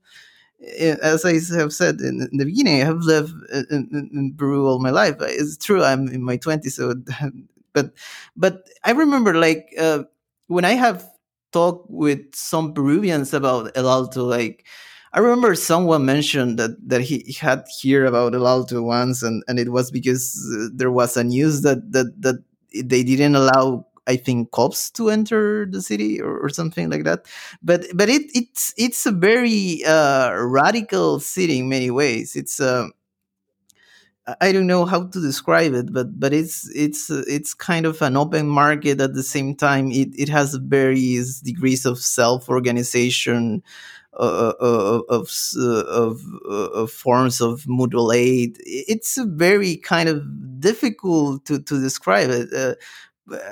eh, 0.62 0.96
as 1.02 1.24
I 1.24 1.34
have 1.56 1.74
said 1.74 2.00
in, 2.02 2.30
the 2.32 2.46
beginning, 2.46 2.82
I 2.82 2.86
have 2.86 3.02
lived 3.02 3.34
in, 3.52 3.90
in, 3.92 4.10
in 4.14 4.36
Peru 4.38 4.68
all 4.68 4.80
my 4.80 4.90
life. 4.90 5.18
It's 5.20 5.58
true, 5.58 5.84
I'm 5.84 6.08
in 6.08 6.24
my 6.24 6.38
twenties, 6.38 6.76
so 6.76 6.96
but 7.74 7.92
but 8.36 8.64
I 8.84 8.92
remember 8.92 9.36
like 9.36 9.70
uh, 9.78 10.04
when 10.48 10.66
I 10.66 10.74
have 10.74 11.06
talk 11.52 11.86
with 11.90 12.20
some 12.36 12.74
Peruvians 12.74 13.34
about 13.34 13.72
El 13.76 13.90
Alto. 13.90 14.24
Like, 14.26 14.66
I 15.14 15.20
remember 15.20 15.56
someone 15.56 16.06
mentioned 16.06 16.60
that 16.60 16.72
that 16.88 17.02
he 17.02 17.36
had 17.40 17.66
heard 17.84 18.06
about 18.08 18.36
El 18.36 18.48
Alto 18.48 18.82
once, 18.84 19.24
and, 19.24 19.44
and 19.48 19.60
it 19.60 19.70
was 19.72 19.92
because 19.92 20.36
uh, 20.58 20.68
there 20.74 20.92
was 20.92 21.18
a 21.18 21.24
news 21.24 21.62
that 21.62 21.92
that 21.92 22.14
that 22.22 22.44
they 22.74 23.04
didn't 23.04 23.36
allow. 23.36 23.86
I 24.10 24.16
think 24.16 24.52
cops 24.52 24.90
to 24.92 25.10
enter 25.10 25.66
the 25.70 25.82
city 25.82 26.22
or, 26.22 26.40
or 26.40 26.48
something 26.48 26.90
like 26.90 27.04
that, 27.04 27.26
but 27.62 27.86
but 27.94 28.08
it 28.08 28.32
it's 28.34 28.74
it's 28.78 29.06
a 29.06 29.12
very 29.12 29.84
uh, 29.86 30.32
radical 30.34 31.20
city 31.20 31.60
in 31.60 31.68
many 31.68 31.92
ways. 31.92 32.34
It's 32.36 32.62
uh, 32.62 32.88
I 34.42 34.52
don't 34.52 34.68
know 34.68 34.84
how 34.86 35.08
to 35.08 35.22
describe 35.22 35.74
it, 35.74 35.94
but 35.94 36.20
but 36.20 36.34
it's 36.34 36.70
it's 36.76 37.10
it's 37.10 37.54
kind 37.54 37.86
of 37.86 38.02
an 38.02 38.18
open 38.18 38.48
market 38.48 39.00
at 39.00 39.14
the 39.14 39.24
same 39.24 39.56
time. 39.56 39.90
It 39.92 40.10
it 40.20 40.28
has 40.30 40.56
various 40.56 41.40
degrees 41.40 41.86
of 41.86 41.98
self 41.98 42.50
organization, 42.50 43.64
uh, 44.20 44.54
uh, 44.60 45.02
of 45.08 45.32
uh, 45.58 45.86
of, 45.86 46.22
of 46.50 46.92
forms 46.92 47.40
of 47.40 47.66
mutual 47.68 48.12
aid. 48.12 48.58
It's 48.66 49.18
very 49.18 49.78
kind 49.78 50.10
of 50.10 50.60
difficult 50.60 51.46
to 51.46 51.60
to 51.62 51.80
describe 51.80 52.30
it. 52.30 52.52
Uh, 52.52 52.76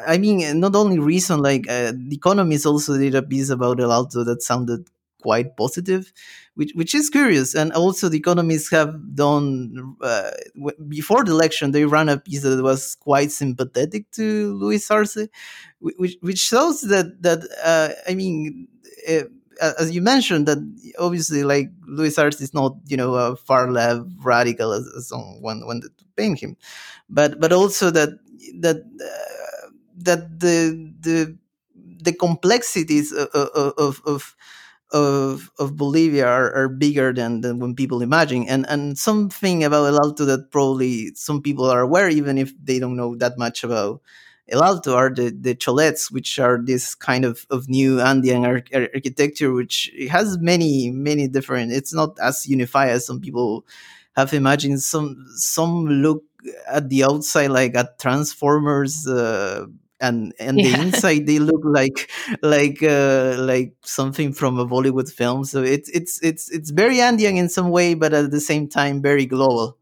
I 0.08 0.18
mean, 0.18 0.60
not 0.60 0.76
only 0.76 1.00
reason 1.00 1.42
like 1.42 1.70
uh, 1.70 1.92
the 1.96 2.16
Economist 2.16 2.66
also 2.66 2.98
did 2.98 3.16
a 3.16 3.22
piece 3.22 3.50
about 3.50 3.80
El 3.80 3.92
Alto 3.92 4.24
that 4.24 4.42
sounded 4.42 4.90
quite 5.26 5.50
positive, 5.64 6.04
which 6.60 6.72
which 6.80 6.94
is 7.00 7.10
curious. 7.10 7.56
And 7.56 7.70
also, 7.82 8.10
the 8.10 8.22
economists 8.24 8.70
have 8.78 8.92
done 9.16 9.38
uh, 10.02 10.32
before 10.98 11.24
the 11.24 11.34
election. 11.38 11.72
They 11.72 11.86
ran 11.96 12.10
a 12.10 12.18
piece 12.28 12.44
that 12.44 12.62
was 12.62 12.96
quite 13.10 13.32
sympathetic 13.32 14.04
to 14.18 14.26
Luis 14.62 14.92
Arce, 14.92 15.28
which 16.02 16.16
which 16.28 16.42
shows 16.52 16.82
that 16.94 17.08
that 17.26 17.40
uh, 17.72 17.90
I 18.12 18.14
mean. 18.16 18.68
Uh, 19.08 19.28
as 19.80 19.88
you 19.96 20.02
mentioned, 20.04 20.44
that 20.50 20.60
obviously, 21.00 21.42
like 21.54 21.72
Luis 21.88 22.18
Arce 22.20 22.42
is 22.42 22.54
not, 22.54 22.76
you 22.92 22.98
know, 23.00 23.16
a 23.16 23.38
far 23.38 23.72
left 23.72 24.04
radical 24.20 24.74
as, 24.74 24.84
as 24.98 25.08
someone 25.08 25.66
wanted 25.66 25.92
to 25.98 26.04
paint 26.20 26.44
him, 26.44 26.58
but 27.08 27.40
but 27.40 27.52
also 27.54 27.90
that 27.90 28.10
that 28.60 28.78
uh, 29.10 29.68
that 30.04 30.22
the 30.44 30.58
the 31.00 31.18
the 32.06 32.14
complexities 32.14 33.12
of, 33.12 33.28
of, 33.86 34.02
of 34.06 34.36
of 34.96 35.52
of 35.60 35.76
Bolivia 35.76 36.26
are, 36.26 36.54
are 36.56 36.70
bigger 36.70 37.14
than, 37.14 37.42
than 37.42 37.60
when 37.60 37.76
people 37.76 38.02
imagine. 38.02 38.48
And 38.48 38.66
and 38.70 38.98
something 38.98 39.64
about 39.64 39.88
El 39.88 40.00
Alto 40.00 40.24
that 40.26 40.52
probably 40.52 41.14
some 41.16 41.42
people 41.42 41.66
are 41.70 41.82
aware, 41.82 42.10
even 42.10 42.38
if 42.38 42.54
they 42.64 42.80
don't 42.80 42.96
know 42.96 43.16
that 43.18 43.38
much 43.38 43.64
about 43.64 44.02
El 44.48 44.64
Alto, 44.64 44.96
are 44.96 45.10
the, 45.10 45.32
the 45.32 45.54
cholets, 45.56 46.12
which 46.12 46.40
are 46.40 46.60
this 46.64 46.96
kind 46.96 47.26
of, 47.26 47.46
of 47.50 47.68
new 47.68 48.00
Andean 48.00 48.46
ar- 48.46 48.64
architecture, 48.74 49.52
which 49.52 49.92
has 50.10 50.38
many, 50.40 50.92
many 50.92 51.28
different, 51.28 51.74
it's 51.74 51.94
not 51.94 52.18
as 52.22 52.48
unified 52.48 52.92
as 52.92 53.06
some 53.06 53.20
people 53.20 53.66
have 54.16 54.34
imagined. 54.34 54.82
Some 54.82 55.26
some 55.36 55.88
look 55.88 56.24
at 56.68 56.88
the 56.90 57.04
outside 57.04 57.52
like 57.52 57.76
at 57.76 58.00
Transformers 58.00 59.08
uh, 59.08 59.66
and 60.00 60.34
and 60.40 60.60
yeah. 60.60 60.76
the 60.78 60.82
inside 60.84 61.26
they 61.26 61.40
look 61.40 61.62
like 61.64 62.10
like 62.42 62.84
uh, 62.84 63.36
like 63.40 63.74
something 63.84 64.34
from 64.34 64.60
a 64.60 64.66
Bollywood 64.66 65.12
film. 65.12 65.46
So 65.46 65.64
it's 65.64 65.90
it's 65.90 66.22
it's 66.22 66.50
it's 66.52 66.72
very 66.72 67.02
Andean 67.02 67.38
in 67.38 67.50
some 67.50 67.70
way, 67.70 67.94
but 67.94 68.14
at 68.14 68.32
the 68.32 68.42
same 68.42 68.68
time 68.68 69.02
very 69.02 69.26
global. 69.26 69.78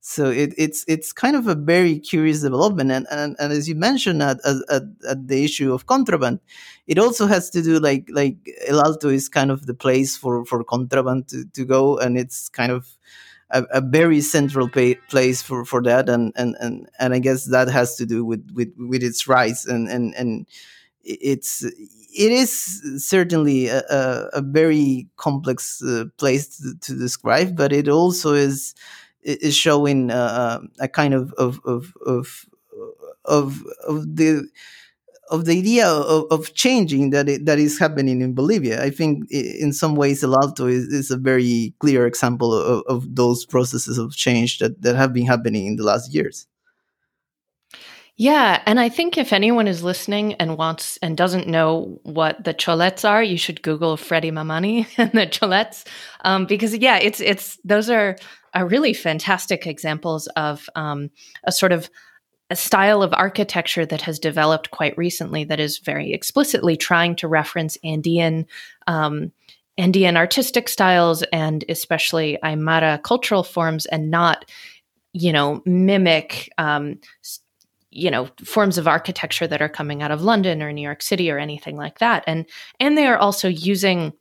So 0.00 0.30
it, 0.30 0.54
it's 0.56 0.84
it's 0.86 1.12
kind 1.12 1.36
of 1.36 1.48
a 1.48 1.54
very 1.54 1.98
curious 1.98 2.40
development, 2.40 2.92
and 2.92 3.06
and, 3.10 3.36
and 3.38 3.52
as 3.52 3.68
you 3.68 3.74
mentioned 3.74 4.22
at, 4.22 4.38
at, 4.46 4.82
at 5.06 5.28
the 5.28 5.44
issue 5.44 5.74
of 5.74 5.86
contraband, 5.86 6.40
it 6.86 6.98
also 6.98 7.26
has 7.26 7.50
to 7.50 7.62
do 7.62 7.78
like 7.78 8.08
like 8.10 8.36
El 8.66 8.80
Alto 8.80 9.08
is 9.08 9.28
kind 9.28 9.50
of 9.50 9.66
the 9.66 9.74
place 9.74 10.16
for 10.16 10.44
for 10.44 10.62
contraband 10.62 11.28
to, 11.28 11.44
to 11.52 11.64
go, 11.64 11.98
and 11.98 12.16
it's 12.16 12.48
kind 12.48 12.72
of 12.72 12.97
a, 13.50 13.64
a 13.70 13.80
very 13.80 14.20
central 14.20 14.68
place 14.68 15.42
for, 15.42 15.64
for 15.64 15.82
that, 15.82 16.08
and, 16.08 16.32
and, 16.36 16.56
and, 16.60 16.88
and 16.98 17.14
I 17.14 17.18
guess 17.18 17.46
that 17.46 17.68
has 17.68 17.96
to 17.96 18.06
do 18.06 18.24
with, 18.24 18.50
with, 18.54 18.72
with 18.76 19.02
its 19.02 19.26
rise, 19.26 19.64
and, 19.64 19.88
and, 19.88 20.14
and 20.16 20.46
it's 21.04 21.62
it 21.62 22.32
is 22.32 23.04
certainly 23.04 23.68
a, 23.68 23.78
a, 23.90 24.28
a 24.34 24.42
very 24.42 25.08
complex 25.16 25.82
uh, 25.82 26.04
place 26.16 26.58
to, 26.58 26.74
to, 26.80 26.98
describe, 26.98 27.56
but 27.56 27.72
it 27.72 27.88
also 27.88 28.34
is 28.34 28.74
is 29.22 29.54
showing 29.54 30.10
uh, 30.10 30.60
a 30.80 30.88
kind 30.88 31.14
of 31.14 31.32
of 31.34 31.60
of 31.64 31.94
of 32.04 32.46
of, 33.24 33.62
of 33.86 34.16
the 34.16 34.48
of 35.30 35.44
the 35.44 35.58
idea 35.58 35.86
of, 35.86 36.24
of 36.30 36.54
changing 36.54 37.10
that 37.10 37.28
it, 37.28 37.46
that 37.46 37.58
is 37.58 37.78
happening 37.78 38.20
in 38.20 38.34
Bolivia. 38.34 38.82
I 38.82 38.90
think 38.90 39.30
in 39.30 39.72
some 39.72 39.94
ways 39.94 40.24
El 40.24 40.34
Alto 40.34 40.66
is, 40.66 40.84
is 40.86 41.10
a 41.10 41.16
very 41.16 41.74
clear 41.80 42.06
example 42.06 42.54
of, 42.54 42.82
of 42.86 43.14
those 43.14 43.44
processes 43.44 43.98
of 43.98 44.14
change 44.16 44.58
that, 44.58 44.82
that 44.82 44.96
have 44.96 45.12
been 45.12 45.26
happening 45.26 45.66
in 45.66 45.76
the 45.76 45.84
last 45.84 46.12
years. 46.12 46.46
Yeah, 48.20 48.60
and 48.66 48.80
I 48.80 48.88
think 48.88 49.16
if 49.16 49.32
anyone 49.32 49.68
is 49.68 49.84
listening 49.84 50.34
and 50.34 50.58
wants 50.58 50.98
and 51.00 51.16
doesn't 51.16 51.46
know 51.46 52.00
what 52.02 52.42
the 52.42 52.52
cholets 52.52 53.08
are, 53.08 53.22
you 53.22 53.38
should 53.38 53.62
Google 53.62 53.96
Freddy 53.96 54.32
Mamani 54.32 54.88
and 54.98 55.12
the 55.12 55.28
cholets, 55.28 55.86
um, 56.24 56.44
because 56.44 56.76
yeah, 56.76 56.98
it's 56.98 57.20
it's 57.20 57.58
those 57.62 57.88
are 57.88 58.16
are 58.54 58.66
really 58.66 58.92
fantastic 58.92 59.68
examples 59.68 60.26
of 60.34 60.68
um, 60.74 61.10
a 61.44 61.52
sort 61.52 61.70
of 61.70 61.88
a 62.50 62.56
style 62.56 63.02
of 63.02 63.12
architecture 63.12 63.84
that 63.84 64.02
has 64.02 64.18
developed 64.18 64.70
quite 64.70 64.96
recently 64.96 65.44
that 65.44 65.60
is 65.60 65.78
very 65.78 66.12
explicitly 66.12 66.76
trying 66.76 67.14
to 67.16 67.28
reference 67.28 67.76
Andean 67.84 68.46
um, 68.86 69.32
Andean 69.76 70.16
artistic 70.16 70.68
styles 70.68 71.22
and 71.32 71.64
especially 71.68 72.36
Aymara 72.42 73.00
cultural 73.02 73.44
forms 73.44 73.86
and 73.86 74.10
not, 74.10 74.44
you 75.12 75.32
know, 75.32 75.62
mimic, 75.64 76.52
um, 76.58 76.98
you 77.90 78.10
know, 78.10 78.28
forms 78.44 78.76
of 78.76 78.88
architecture 78.88 79.46
that 79.46 79.62
are 79.62 79.68
coming 79.68 80.02
out 80.02 80.10
of 80.10 80.22
London 80.22 80.62
or 80.62 80.72
New 80.72 80.82
York 80.82 81.00
City 81.00 81.30
or 81.30 81.38
anything 81.38 81.76
like 81.76 82.00
that. 82.00 82.24
And 82.26 82.46
and 82.80 82.98
they 82.98 83.06
are 83.06 83.18
also 83.18 83.48
using 83.48 84.12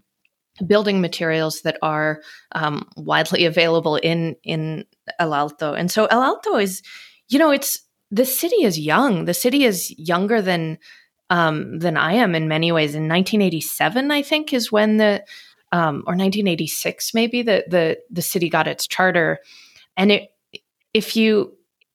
building 0.65 1.01
materials 1.01 1.61
that 1.61 1.77
are 1.81 2.21
um, 2.51 2.87
widely 2.95 3.45
available 3.45 3.95
in 3.95 4.35
in 4.43 4.85
El 5.19 5.33
Alto. 5.33 5.73
And 5.73 5.89
so 5.89 6.05
El 6.05 6.21
Alto 6.21 6.57
is, 6.57 6.83
you 7.29 7.39
know, 7.39 7.49
it's 7.49 7.86
the 8.11 8.25
city 8.25 8.63
is 8.63 8.79
young. 8.79 9.25
The 9.25 9.33
city 9.33 9.63
is 9.63 9.97
younger 9.97 10.41
than 10.41 10.77
um, 11.29 11.79
than 11.79 11.97
I 11.97 12.13
am 12.13 12.35
in 12.35 12.47
many 12.47 12.71
ways. 12.71 12.95
In 12.95 13.09
1987, 13.09 14.11
I 14.11 14.21
think, 14.21 14.53
is 14.53 14.71
when 14.71 14.97
the 14.97 15.23
um, 15.73 16.03
or 16.07 16.15
1986 16.15 17.13
maybe 17.13 17.41
the 17.41 17.65
the 17.67 17.97
the 18.09 18.21
city 18.21 18.49
got 18.49 18.67
its 18.67 18.87
charter. 18.87 19.39
And 19.97 20.11
it, 20.11 20.31
if 20.93 21.15
you 21.15 21.53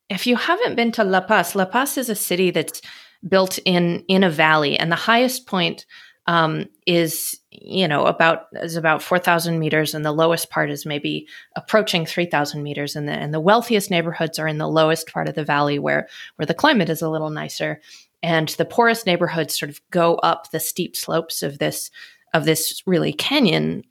if 0.08 0.26
you 0.26 0.36
haven't 0.36 0.76
been 0.76 0.92
to 0.92 1.04
La 1.04 1.22
Paz, 1.22 1.54
La 1.54 1.64
Paz 1.64 1.96
is 1.96 2.10
a 2.10 2.14
city 2.14 2.50
that's 2.50 2.82
built 3.26 3.58
in 3.64 4.04
in 4.08 4.24
a 4.24 4.30
valley, 4.30 4.76
and 4.76 4.92
the 4.92 4.96
highest 4.96 5.46
point 5.46 5.86
um, 6.26 6.66
is 6.86 7.38
you 7.50 7.88
know 7.88 8.06
about 8.06 8.46
is 8.54 8.76
about 8.76 9.02
four 9.02 9.18
thousand 9.18 9.58
meters, 9.58 9.94
and 9.94 10.04
the 10.04 10.12
lowest 10.12 10.50
part 10.50 10.70
is 10.70 10.86
maybe 10.86 11.26
approaching 11.56 12.06
three 12.06 12.26
thousand 12.26 12.62
meters, 12.62 12.94
and 12.94 13.08
the 13.08 13.12
and 13.12 13.34
the 13.34 13.40
wealthiest 13.40 13.90
neighborhoods 13.90 14.38
are 14.38 14.46
in 14.46 14.58
the 14.58 14.68
lowest 14.68 15.08
part 15.12 15.28
of 15.28 15.34
the 15.34 15.44
valley 15.44 15.78
where 15.78 16.08
where 16.36 16.46
the 16.46 16.54
climate 16.54 16.88
is 16.88 17.02
a 17.02 17.10
little 17.10 17.30
nicer, 17.30 17.80
and 18.22 18.50
the 18.50 18.64
poorest 18.64 19.06
neighborhoods 19.06 19.58
sort 19.58 19.70
of 19.70 19.80
go 19.90 20.14
up 20.16 20.50
the 20.50 20.60
steep 20.60 20.96
slopes 20.96 21.42
of 21.42 21.58
this 21.58 21.90
of 22.32 22.44
this 22.44 22.82
really 22.86 23.12
canyon. 23.12 23.84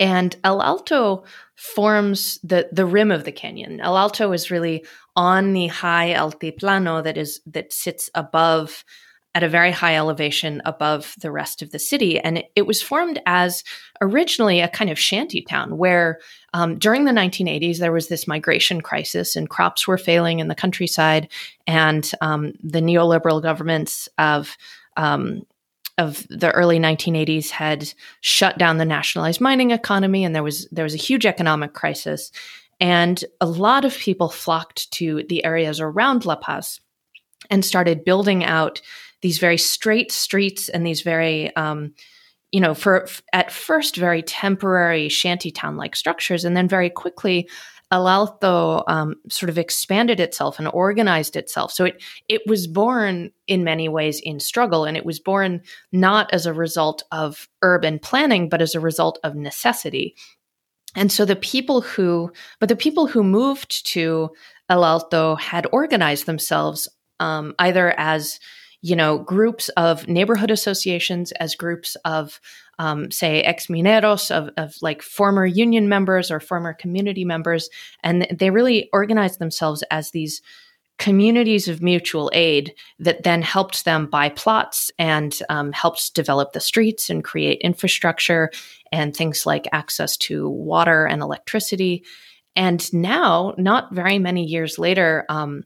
And 0.00 0.34
El 0.44 0.62
Alto 0.62 1.24
forms 1.54 2.40
the 2.42 2.68
the 2.72 2.86
rim 2.86 3.12
of 3.12 3.24
the 3.24 3.32
canyon. 3.32 3.80
El 3.80 3.96
Alto 3.96 4.32
is 4.32 4.50
really 4.50 4.84
on 5.14 5.52
the 5.52 5.68
high 5.68 6.14
altiplano 6.14 7.04
that 7.04 7.16
is 7.16 7.40
that 7.46 7.72
sits 7.72 8.10
above 8.14 8.84
at 9.34 9.42
a 9.42 9.48
very 9.48 9.72
high 9.72 9.96
elevation 9.96 10.62
above 10.64 11.14
the 11.18 11.30
rest 11.30 11.60
of 11.60 11.72
the 11.72 11.78
city. 11.78 12.20
And 12.20 12.44
it, 12.54 12.66
was 12.66 12.80
formed 12.80 13.20
as 13.26 13.64
originally 14.00 14.60
a 14.60 14.68
kind 14.68 14.90
of 14.90 14.98
shanty 14.98 15.42
town 15.42 15.76
where 15.76 16.20
um, 16.52 16.78
during 16.78 17.04
the 17.04 17.12
1980s 17.12 17.78
there 17.78 17.92
was 17.92 18.08
this 18.08 18.28
migration 18.28 18.80
crisis 18.80 19.34
and 19.34 19.50
crops 19.50 19.88
were 19.88 19.98
failing 19.98 20.38
in 20.38 20.48
the 20.48 20.54
countryside. 20.54 21.28
And 21.66 22.10
um, 22.20 22.52
the 22.62 22.80
neoliberal 22.80 23.42
governments 23.42 24.08
of 24.18 24.56
um, 24.96 25.42
of 25.96 26.26
the 26.28 26.50
early 26.50 26.78
1980s 26.78 27.50
had 27.50 27.92
shut 28.20 28.58
down 28.58 28.78
the 28.78 28.84
nationalized 28.84 29.40
mining 29.40 29.70
economy 29.70 30.24
and 30.24 30.34
there 30.34 30.42
was 30.42 30.68
there 30.72 30.82
was 30.82 30.94
a 30.94 30.98
huge 30.98 31.24
economic 31.24 31.72
crisis 31.72 32.32
and 32.80 33.24
a 33.40 33.46
lot 33.46 33.84
of 33.84 33.96
people 33.96 34.28
flocked 34.28 34.90
to 34.92 35.22
the 35.28 35.44
areas 35.44 35.78
around 35.80 36.24
La 36.24 36.34
Paz 36.34 36.80
and 37.50 37.64
started 37.64 38.04
building 38.04 38.44
out 38.44 38.80
these 39.24 39.38
very 39.38 39.56
straight 39.56 40.12
streets 40.12 40.68
and 40.68 40.86
these 40.86 41.00
very 41.00 41.54
um, 41.56 41.94
you 42.52 42.60
know 42.60 42.74
for 42.74 43.08
at 43.32 43.50
first 43.50 43.96
very 43.96 44.22
temporary 44.22 45.08
shantytown 45.08 45.78
like 45.78 45.96
structures 45.96 46.44
and 46.44 46.54
then 46.54 46.68
very 46.68 46.90
quickly 46.90 47.48
El 47.90 48.06
Alto 48.06 48.84
um, 48.86 49.14
sort 49.30 49.48
of 49.48 49.56
expanded 49.56 50.20
itself 50.20 50.58
and 50.58 50.68
organized 50.68 51.36
itself. 51.36 51.72
So 51.72 51.86
it 51.86 52.02
it 52.28 52.42
was 52.46 52.66
born 52.66 53.30
in 53.46 53.64
many 53.64 53.88
ways 53.88 54.20
in 54.20 54.40
struggle, 54.40 54.84
and 54.84 54.96
it 54.96 55.06
was 55.06 55.20
born 55.20 55.62
not 55.90 56.32
as 56.34 56.44
a 56.44 56.52
result 56.52 57.02
of 57.10 57.48
urban 57.62 57.98
planning, 57.98 58.50
but 58.50 58.60
as 58.60 58.74
a 58.74 58.80
result 58.80 59.18
of 59.24 59.34
necessity. 59.34 60.16
And 60.94 61.10
so 61.10 61.24
the 61.24 61.36
people 61.36 61.80
who, 61.80 62.30
but 62.60 62.68
the 62.68 62.76
people 62.76 63.06
who 63.06 63.24
moved 63.24 63.86
to 63.88 64.30
El 64.68 64.84
Alto 64.84 65.36
had 65.36 65.66
organized 65.72 66.26
themselves 66.26 66.88
um, 67.20 67.54
either 67.58 67.94
as 67.96 68.38
you 68.84 68.94
know 68.94 69.16
groups 69.16 69.70
of 69.70 70.06
neighborhood 70.06 70.50
associations, 70.50 71.32
as 71.32 71.54
groups 71.54 71.96
of 72.04 72.38
um, 72.78 73.10
say 73.10 73.40
ex 73.40 73.68
mineros 73.68 74.30
of, 74.30 74.50
of 74.58 74.74
like 74.82 75.00
former 75.00 75.46
union 75.46 75.88
members 75.88 76.30
or 76.30 76.38
former 76.38 76.74
community 76.74 77.24
members 77.24 77.70
and 78.02 78.26
they 78.30 78.50
really 78.50 78.90
organized 78.92 79.38
themselves 79.38 79.82
as 79.90 80.10
these 80.10 80.42
communities 80.98 81.66
of 81.66 81.82
mutual 81.82 82.30
aid 82.34 82.74
that 82.98 83.22
then 83.22 83.40
helped 83.40 83.86
them 83.86 84.06
buy 84.06 84.28
plots 84.28 84.90
and 84.98 85.40
um, 85.48 85.72
helped 85.72 86.14
develop 86.14 86.52
the 86.52 86.60
streets 86.60 87.08
and 87.08 87.24
create 87.24 87.60
infrastructure 87.62 88.50
and 88.92 89.16
things 89.16 89.46
like 89.46 89.66
access 89.72 90.16
to 90.16 90.48
water 90.48 91.06
and 91.06 91.22
electricity. 91.22 92.04
And 92.54 92.92
now, 92.92 93.54
not 93.56 93.92
very 93.92 94.18
many 94.18 94.44
years 94.44 94.78
later, 94.78 95.24
um, 95.28 95.64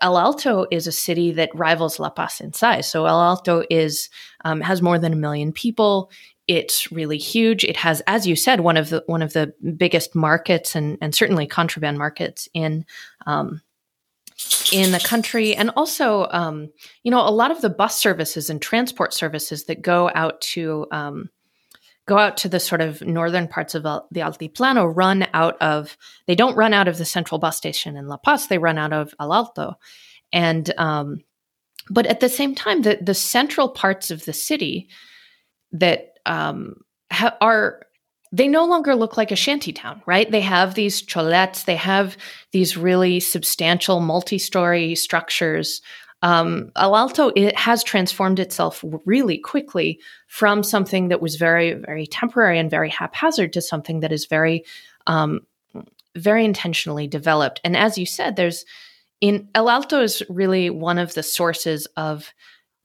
El 0.00 0.18
Alto 0.18 0.66
is 0.70 0.86
a 0.86 0.92
city 0.92 1.32
that 1.32 1.50
rivals 1.54 1.98
La 1.98 2.10
Paz 2.10 2.40
in 2.40 2.52
size. 2.52 2.88
So 2.88 3.06
El 3.06 3.20
Alto 3.20 3.64
is 3.70 4.08
um, 4.44 4.60
has 4.60 4.82
more 4.82 4.98
than 4.98 5.12
a 5.12 5.16
million 5.16 5.52
people. 5.52 6.10
It's 6.46 6.92
really 6.92 7.18
huge. 7.18 7.64
It 7.64 7.76
has, 7.76 8.02
as 8.06 8.26
you 8.26 8.36
said, 8.36 8.60
one 8.60 8.76
of 8.76 8.90
the 8.90 9.02
one 9.06 9.22
of 9.22 9.32
the 9.32 9.54
biggest 9.76 10.14
markets 10.14 10.76
and 10.76 10.98
and 11.00 11.14
certainly 11.14 11.46
contraband 11.46 11.98
markets 11.98 12.48
in 12.52 12.84
um, 13.26 13.62
in 14.72 14.92
the 14.92 15.00
country, 15.00 15.54
and 15.54 15.70
also 15.76 16.26
um, 16.30 16.70
you 17.02 17.10
know 17.10 17.26
a 17.26 17.30
lot 17.30 17.50
of 17.50 17.60
the 17.60 17.70
bus 17.70 17.98
services 17.98 18.50
and 18.50 18.60
transport 18.60 19.14
services 19.14 19.64
that 19.64 19.82
go 19.82 20.10
out 20.14 20.40
to 20.40 20.86
um, 20.90 21.30
go 22.06 22.18
out 22.18 22.36
to 22.38 22.48
the 22.48 22.60
sort 22.60 22.80
of 22.80 23.00
northern 23.02 23.48
parts 23.48 23.74
of 23.74 23.82
the 23.82 24.20
Altiplano 24.20 24.92
run 24.94 25.26
out 25.32 25.60
of, 25.60 25.96
they 26.26 26.34
don't 26.34 26.56
run 26.56 26.74
out 26.74 26.88
of 26.88 26.98
the 26.98 27.04
central 27.04 27.38
bus 27.38 27.56
station 27.56 27.96
in 27.96 28.08
La 28.08 28.16
Paz, 28.16 28.46
they 28.46 28.58
run 28.58 28.78
out 28.78 28.92
of 28.92 29.14
El 29.18 29.32
Alto. 29.32 29.74
And, 30.32 30.72
um, 30.78 31.20
but 31.88 32.06
at 32.06 32.20
the 32.20 32.28
same 32.28 32.54
time, 32.54 32.82
the, 32.82 32.98
the 33.00 33.14
central 33.14 33.68
parts 33.68 34.10
of 34.10 34.24
the 34.24 34.32
city 34.32 34.88
that 35.72 36.18
um, 36.26 36.76
ha- 37.10 37.36
are, 37.40 37.80
they 38.32 38.48
no 38.48 38.66
longer 38.66 38.94
look 38.96 39.16
like 39.16 39.30
a 39.30 39.36
shanty 39.36 39.72
town, 39.72 40.02
right? 40.06 40.30
They 40.30 40.40
have 40.40 40.74
these 40.74 41.02
cholets, 41.02 41.64
they 41.64 41.76
have 41.76 42.16
these 42.52 42.76
really 42.76 43.20
substantial 43.20 44.00
multi 44.00 44.38
story 44.38 44.94
structures 44.94 45.80
um, 46.24 46.72
El 46.74 46.96
Alto 46.96 47.32
it 47.36 47.54
has 47.56 47.84
transformed 47.84 48.38
itself 48.40 48.82
really 49.04 49.36
quickly 49.36 50.00
from 50.34 50.64
something 50.64 51.10
that 51.10 51.22
was 51.22 51.36
very, 51.36 51.74
very 51.74 52.08
temporary 52.08 52.58
and 52.58 52.68
very 52.68 52.90
haphazard 52.90 53.52
to 53.52 53.60
something 53.60 54.00
that 54.00 54.10
is 54.10 54.26
very, 54.26 54.64
um, 55.06 55.46
very 56.16 56.44
intentionally 56.44 57.06
developed. 57.06 57.60
And 57.62 57.76
as 57.76 57.96
you 57.96 58.04
said, 58.04 58.34
there's 58.34 58.64
in 59.20 59.48
El 59.54 59.70
Alto 59.70 60.02
is 60.02 60.24
really 60.28 60.70
one 60.70 60.98
of 60.98 61.14
the 61.14 61.22
sources 61.22 61.86
of 61.96 62.34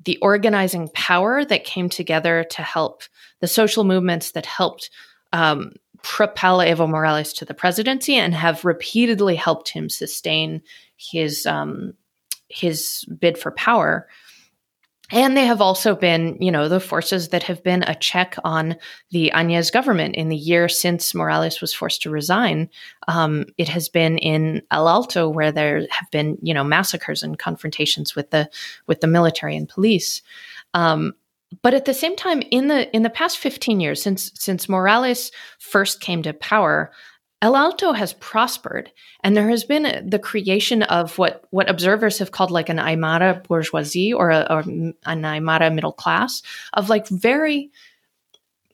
the 0.06 0.18
organizing 0.18 0.90
power 0.90 1.44
that 1.44 1.64
came 1.64 1.90
together 1.90 2.46
to 2.52 2.62
help 2.62 3.02
the 3.40 3.48
social 3.48 3.84
movements 3.84 4.34
that 4.34 4.46
helped 4.46 4.92
um, 5.34 5.72
propel 6.04 6.60
Evo 6.60 6.88
Morales 6.88 7.34
to 7.34 7.46
the 7.46 7.56
presidency 7.56 8.14
and 8.14 8.36
have 8.36 8.64
repeatedly 8.64 9.36
helped 9.36 9.70
him 9.70 9.90
sustain 9.90 10.62
his 10.98 11.48
um, 11.48 11.96
his 12.48 13.06
bid 13.20 13.40
for 13.40 13.50
power. 13.50 14.08
And 15.12 15.36
they 15.36 15.46
have 15.46 15.62
also 15.62 15.96
been, 15.96 16.38
you 16.40 16.52
know, 16.52 16.68
the 16.68 16.80
forces 16.80 17.30
that 17.30 17.44
have 17.44 17.64
been 17.64 17.84
a 17.84 17.96
check 17.96 18.36
on 18.44 18.76
the 19.12 19.32
Añez 19.34 19.72
government 19.72 20.16
in 20.16 20.30
the 20.30 20.36
year 20.36 20.70
since 20.70 21.16
Morales 21.16 21.62
was 21.62 21.74
forced 21.74 22.02
to 22.04 22.10
resign. 22.10 22.70
Um, 23.08 23.46
it 23.58 23.68
has 23.70 23.90
been 23.90 24.18
in 24.20 24.62
El 24.72 24.88
Alto 24.88 25.28
where 25.28 25.52
there 25.52 25.88
have 25.90 26.12
been, 26.12 26.38
you 26.42 26.54
know, 26.54 26.64
massacres 26.64 27.24
and 27.24 27.40
confrontations 27.40 28.16
with 28.16 28.30
the 28.30 28.50
with 28.88 29.02
the 29.02 29.08
military 29.08 29.56
and 29.56 29.68
police. 29.68 30.22
Um, 30.74 31.14
but 31.64 31.74
at 31.74 31.86
the 31.86 31.94
same 31.96 32.16
time, 32.16 32.44
in 32.52 32.68
the 32.68 32.94
in 32.96 33.02
the 33.02 33.10
past 33.10 33.40
fifteen 33.40 33.80
years 33.80 34.02
since 34.02 34.32
since 34.36 34.70
Morales 34.70 35.32
first 35.58 36.02
came 36.02 36.22
to 36.24 36.34
power, 36.34 36.92
El 37.42 37.56
Alto 37.56 37.94
has 37.94 38.14
prospered, 38.14 38.92
and 39.24 39.36
there 39.36 39.50
has 39.50 39.64
been 39.64 40.10
the 40.10 40.20
creation 40.20 40.84
of 40.84 41.18
what 41.18 41.46
what 41.52 41.70
observers 41.70 42.18
have 42.20 42.32
called 42.32 42.52
like 42.52 42.68
an 42.68 42.78
Aymara 42.78 43.44
bourgeoisie 43.48 44.14
or, 44.14 44.30
a, 44.30 44.46
or 44.50 44.60
an 44.60 44.94
Aymara 45.06 45.74
middle 45.74 45.94
class 45.94 46.42
of 46.74 46.90
like 46.90 47.08
very, 47.08 47.72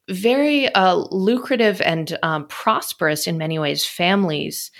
very 0.10 0.74
uh, 0.74 0.96
lucrative 1.12 1.80
and 1.82 2.18
um, 2.24 2.48
prosperous 2.48 3.28
in 3.28 3.38
many 3.38 3.60
ways 3.60 3.86
families 3.86 4.72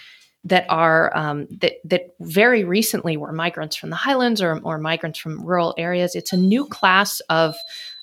that 0.44 0.66
are 0.68 1.16
um, 1.16 1.48
that 1.52 1.74
that 1.84 2.16
very 2.22 2.64
recently 2.64 3.18
were 3.18 3.34
migrants 3.34 3.76
from 3.76 3.92
the 3.92 3.96
highlands 3.96 4.42
or, 4.42 4.60
or 4.64 4.80
migrants 4.80 5.20
from 5.20 5.46
rural 5.46 5.76
areas. 5.78 6.16
It's 6.16 6.34
a 6.34 6.38
new 6.38 6.66
class 6.66 7.20
of 7.30 7.56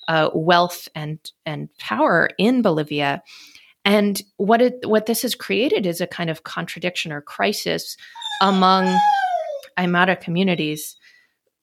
uh, 0.07 0.29
wealth 0.33 0.87
and 0.95 1.19
and 1.45 1.67
power 1.77 2.29
in 2.37 2.61
Bolivia 2.61 3.21
and 3.85 4.21
what 4.37 4.61
it 4.61 4.85
what 4.85 5.05
this 5.05 5.23
has 5.23 5.35
created 5.35 5.85
is 5.85 6.01
a 6.01 6.07
kind 6.07 6.29
of 6.29 6.43
contradiction 6.43 7.11
or 7.11 7.21
crisis 7.21 7.97
among 8.41 8.97
Aymara 9.77 10.19
communities, 10.19 10.95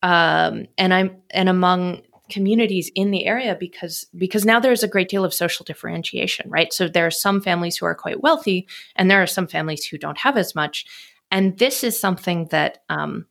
um, 0.02 0.66
and 0.76 0.92
I'm 0.92 1.16
and 1.30 1.48
among 1.48 2.02
communities 2.30 2.90
in 2.94 3.10
the 3.10 3.26
area 3.26 3.56
because 3.58 4.06
because 4.16 4.44
now 4.44 4.60
there's 4.60 4.82
a 4.82 4.88
great 4.88 5.08
deal 5.08 5.24
of 5.24 5.34
social 5.34 5.64
differentiation 5.64 6.48
right? 6.48 6.72
So 6.72 6.88
there 6.88 7.06
are 7.06 7.10
some 7.10 7.40
families 7.40 7.76
who 7.76 7.86
are 7.86 7.94
quite 7.94 8.22
wealthy 8.22 8.68
and 8.96 9.10
there 9.10 9.22
are 9.22 9.26
some 9.26 9.48
families 9.48 9.84
who 9.84 9.98
don't 9.98 10.18
have 10.18 10.36
as 10.36 10.54
much. 10.54 10.86
And 11.30 11.58
this 11.58 11.84
is 11.84 11.98
something 11.98 12.46
that 12.50 12.78
um, 12.88 13.26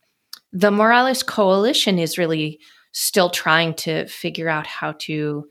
the 0.52 0.70
morales 0.70 1.22
coalition 1.22 1.98
is 1.98 2.18
really 2.18 2.60
still 2.92 3.30
trying 3.30 3.74
to 3.74 4.06
figure 4.06 4.48
out 4.48 4.66
how 4.66 4.92
to 4.98 5.48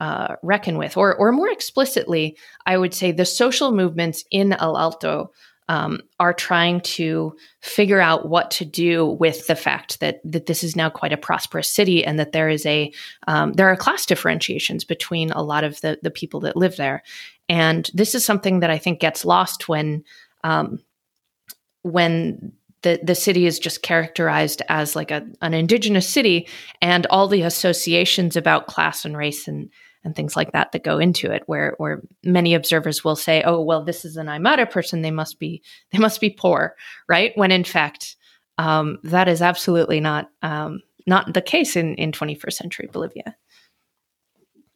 uh, 0.00 0.36
reckon 0.42 0.78
with. 0.78 0.96
Or 0.96 1.14
or 1.14 1.32
more 1.32 1.50
explicitly 1.50 2.36
i 2.66 2.76
would 2.76 2.94
say 2.94 3.12
the 3.12 3.24
social 3.24 3.72
movements 3.72 4.24
in 4.30 4.52
el 4.54 4.76
alto 4.76 5.30
um, 5.70 6.00
are 6.18 6.34
trying 6.34 6.80
to 6.80 7.36
figure 7.60 8.00
out 8.00 8.28
what 8.28 8.50
to 8.50 8.64
do 8.64 9.06
with 9.06 9.46
the 9.46 9.54
fact 9.54 10.00
that 10.00 10.20
that 10.24 10.46
this 10.46 10.64
is 10.64 10.74
now 10.74 10.90
quite 10.90 11.12
a 11.12 11.16
prosperous 11.16 11.72
city 11.72 12.04
and 12.04 12.18
that 12.18 12.32
there 12.32 12.48
is 12.48 12.66
a 12.66 12.92
um, 13.28 13.52
there 13.52 13.68
are 13.68 13.76
class 13.76 14.04
differentiations 14.04 14.84
between 14.84 15.30
a 15.30 15.42
lot 15.42 15.62
of 15.62 15.80
the 15.80 15.96
the 16.02 16.10
people 16.10 16.40
that 16.40 16.56
live 16.56 16.76
there, 16.76 17.04
and 17.48 17.88
this 17.94 18.16
is 18.16 18.24
something 18.24 18.58
that 18.60 18.70
I 18.70 18.78
think 18.78 18.98
gets 18.98 19.24
lost 19.24 19.68
when 19.68 20.02
um, 20.42 20.80
when 21.82 22.52
the 22.82 22.98
the 23.00 23.14
city 23.14 23.46
is 23.46 23.60
just 23.60 23.82
characterized 23.82 24.62
as 24.68 24.96
like 24.96 25.12
a 25.12 25.24
an 25.40 25.54
indigenous 25.54 26.08
city 26.08 26.48
and 26.82 27.06
all 27.10 27.28
the 27.28 27.42
associations 27.42 28.34
about 28.34 28.66
class 28.66 29.04
and 29.04 29.16
race 29.16 29.46
and 29.46 29.70
and 30.04 30.16
things 30.16 30.36
like 30.36 30.52
that 30.52 30.72
that 30.72 30.84
go 30.84 30.98
into 30.98 31.30
it 31.30 31.42
where 31.46 31.74
where 31.78 32.02
many 32.24 32.54
observers 32.54 33.04
will 33.04 33.16
say 33.16 33.42
oh 33.44 33.60
well 33.60 33.84
this 33.84 34.04
is 34.04 34.16
an 34.16 34.26
aymara 34.26 34.70
person 34.70 35.02
they 35.02 35.10
must 35.10 35.38
be 35.38 35.62
they 35.92 35.98
must 35.98 36.20
be 36.20 36.30
poor 36.30 36.74
right 37.08 37.32
when 37.34 37.50
in 37.50 37.64
fact 37.64 38.16
um, 38.58 38.98
that 39.04 39.28
is 39.28 39.40
absolutely 39.40 40.00
not 40.00 40.30
um, 40.42 40.80
not 41.06 41.32
the 41.32 41.42
case 41.42 41.76
in 41.76 41.94
in 41.96 42.12
21st 42.12 42.52
century 42.52 42.88
bolivia 42.92 43.36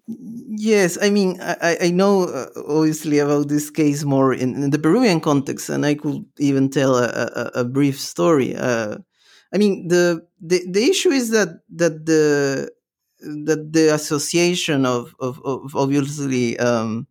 Yes, 0.06 0.98
I 1.00 1.08
mean, 1.08 1.40
I, 1.40 1.78
I 1.84 1.90
know 1.90 2.24
uh, 2.24 2.48
obviously 2.68 3.20
about 3.20 3.48
this 3.48 3.70
case 3.70 4.04
more 4.04 4.34
in, 4.34 4.54
in, 4.62 4.68
the 4.68 4.78
Peruvian 4.78 5.18
context, 5.18 5.70
and 5.70 5.86
I 5.86 5.94
could 5.94 6.26
even 6.38 6.68
tell 6.68 6.94
a, 6.96 7.06
a, 7.06 7.60
a 7.60 7.64
brief 7.64 7.98
story. 7.98 8.54
Uh, 8.54 8.98
I 9.54 9.56
mean, 9.56 9.88
the, 9.88 10.26
the 10.42 10.62
the 10.70 10.84
issue 10.84 11.10
is 11.10 11.30
that 11.30 11.60
that 11.76 12.04
the 12.04 12.70
that 13.44 13.72
the 13.72 13.94
association 13.94 14.86
of 14.86 15.14
of, 15.20 15.40
of 15.44 15.74
obviously 15.74 16.58
um, 16.58 17.06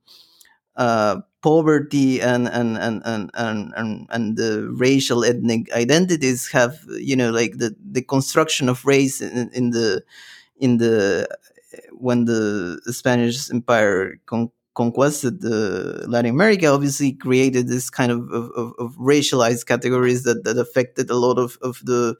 uh, 0.75 1.17
poverty 1.41 2.21
and 2.21 2.47
and, 2.47 2.77
and 2.77 3.01
and 3.05 3.31
and 3.33 3.73
and 3.75 4.07
and 4.09 4.37
the 4.37 4.69
racial 4.73 5.23
ethnic 5.23 5.71
identities 5.73 6.49
have 6.51 6.77
you 6.89 7.15
know 7.15 7.31
like 7.31 7.57
the 7.57 7.75
the 7.91 8.01
construction 8.01 8.69
of 8.69 8.85
race 8.85 9.21
in, 9.21 9.49
in 9.53 9.71
the 9.71 10.03
in 10.57 10.77
the 10.77 11.27
when 11.91 12.25
the 12.25 12.81
Spanish 12.91 13.49
Empire 13.49 14.19
con- 14.25 14.51
conquested 14.75 15.41
the 15.41 16.05
Latin 16.07 16.31
America, 16.31 16.67
obviously 16.67 17.13
created 17.13 17.67
this 17.67 17.89
kind 17.89 18.11
of, 18.11 18.29
of, 18.31 18.73
of, 18.79 18.95
racialized 18.97 19.65
categories 19.65 20.23
that, 20.23 20.43
that 20.43 20.57
affected 20.57 21.09
a 21.09 21.15
lot 21.15 21.37
of, 21.37 21.57
of 21.61 21.79
the, 21.83 22.15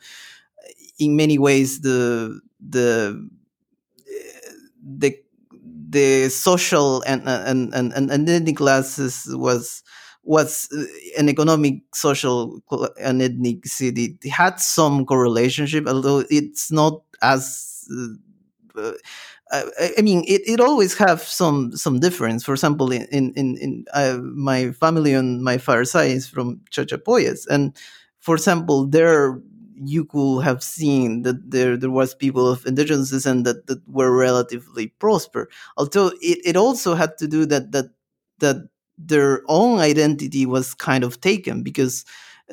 in 1.00 1.16
many 1.16 1.38
ways, 1.38 1.82
the 1.82 2.40
the 2.60 3.30
the 4.84 5.18
the 5.90 6.30
social 6.30 7.02
and 7.04 7.28
and 7.28 7.74
and, 7.74 7.94
and 7.94 8.30
ethnic 8.30 8.58
classes 8.58 9.28
was 9.30 9.84
was 10.24 10.70
uh, 10.76 10.84
an 11.20 11.30
economic, 11.30 11.82
social, 11.94 12.62
and 13.00 13.22
ethnic 13.22 13.66
city. 13.66 14.18
It 14.24 14.30
had 14.30 14.60
some 14.60 15.06
correlation, 15.06 15.88
although 15.88 16.24
it's 16.30 16.72
not 16.72 17.02
as 17.22 17.86
uh, 18.78 18.92
I, 19.52 19.92
I, 20.00 20.02
mean, 20.02 20.24
it, 20.28 20.42
it 20.48 20.60
always 20.60 20.98
have 20.98 21.22
some 21.22 21.76
some 21.76 22.00
difference. 22.00 22.44
For 22.44 22.54
example, 22.54 22.92
in 22.92 23.06
in, 23.12 23.58
in 23.58 23.86
uh, 23.94 24.18
my 24.22 24.72
family 24.72 25.14
on 25.14 25.44
my 25.44 25.58
father's 25.58 25.92
side 25.92 26.12
is 26.12 26.28
from 26.28 26.62
Chachapoyas, 26.72 27.46
and 27.48 27.76
for 28.20 28.36
example, 28.36 28.88
there 28.88 29.40
you 29.88 30.06
could 30.06 30.42
have 30.42 30.64
seen 30.64 31.24
that 31.24 31.52
there 31.52 31.78
there 31.78 31.92
was 31.92 32.16
people 32.16 32.48
of 32.48 32.66
indigenous 32.66 33.10
descent 33.10 33.44
that, 33.46 33.68
that 33.68 33.82
were 33.88 34.16
relatively 34.16 34.88
prosper. 35.00 35.50
Although 35.78 36.08
it, 36.22 36.40
it 36.46 36.58
also 36.58 36.96
had 36.96 37.18
to 37.20 37.28
do 37.28 37.46
that 37.46 37.72
that 37.72 37.92
that 38.40 38.68
their 38.98 39.42
own 39.48 39.80
identity 39.80 40.46
was 40.46 40.74
kind 40.74 41.04
of 41.04 41.20
taken 41.22 41.64
because 41.64 42.06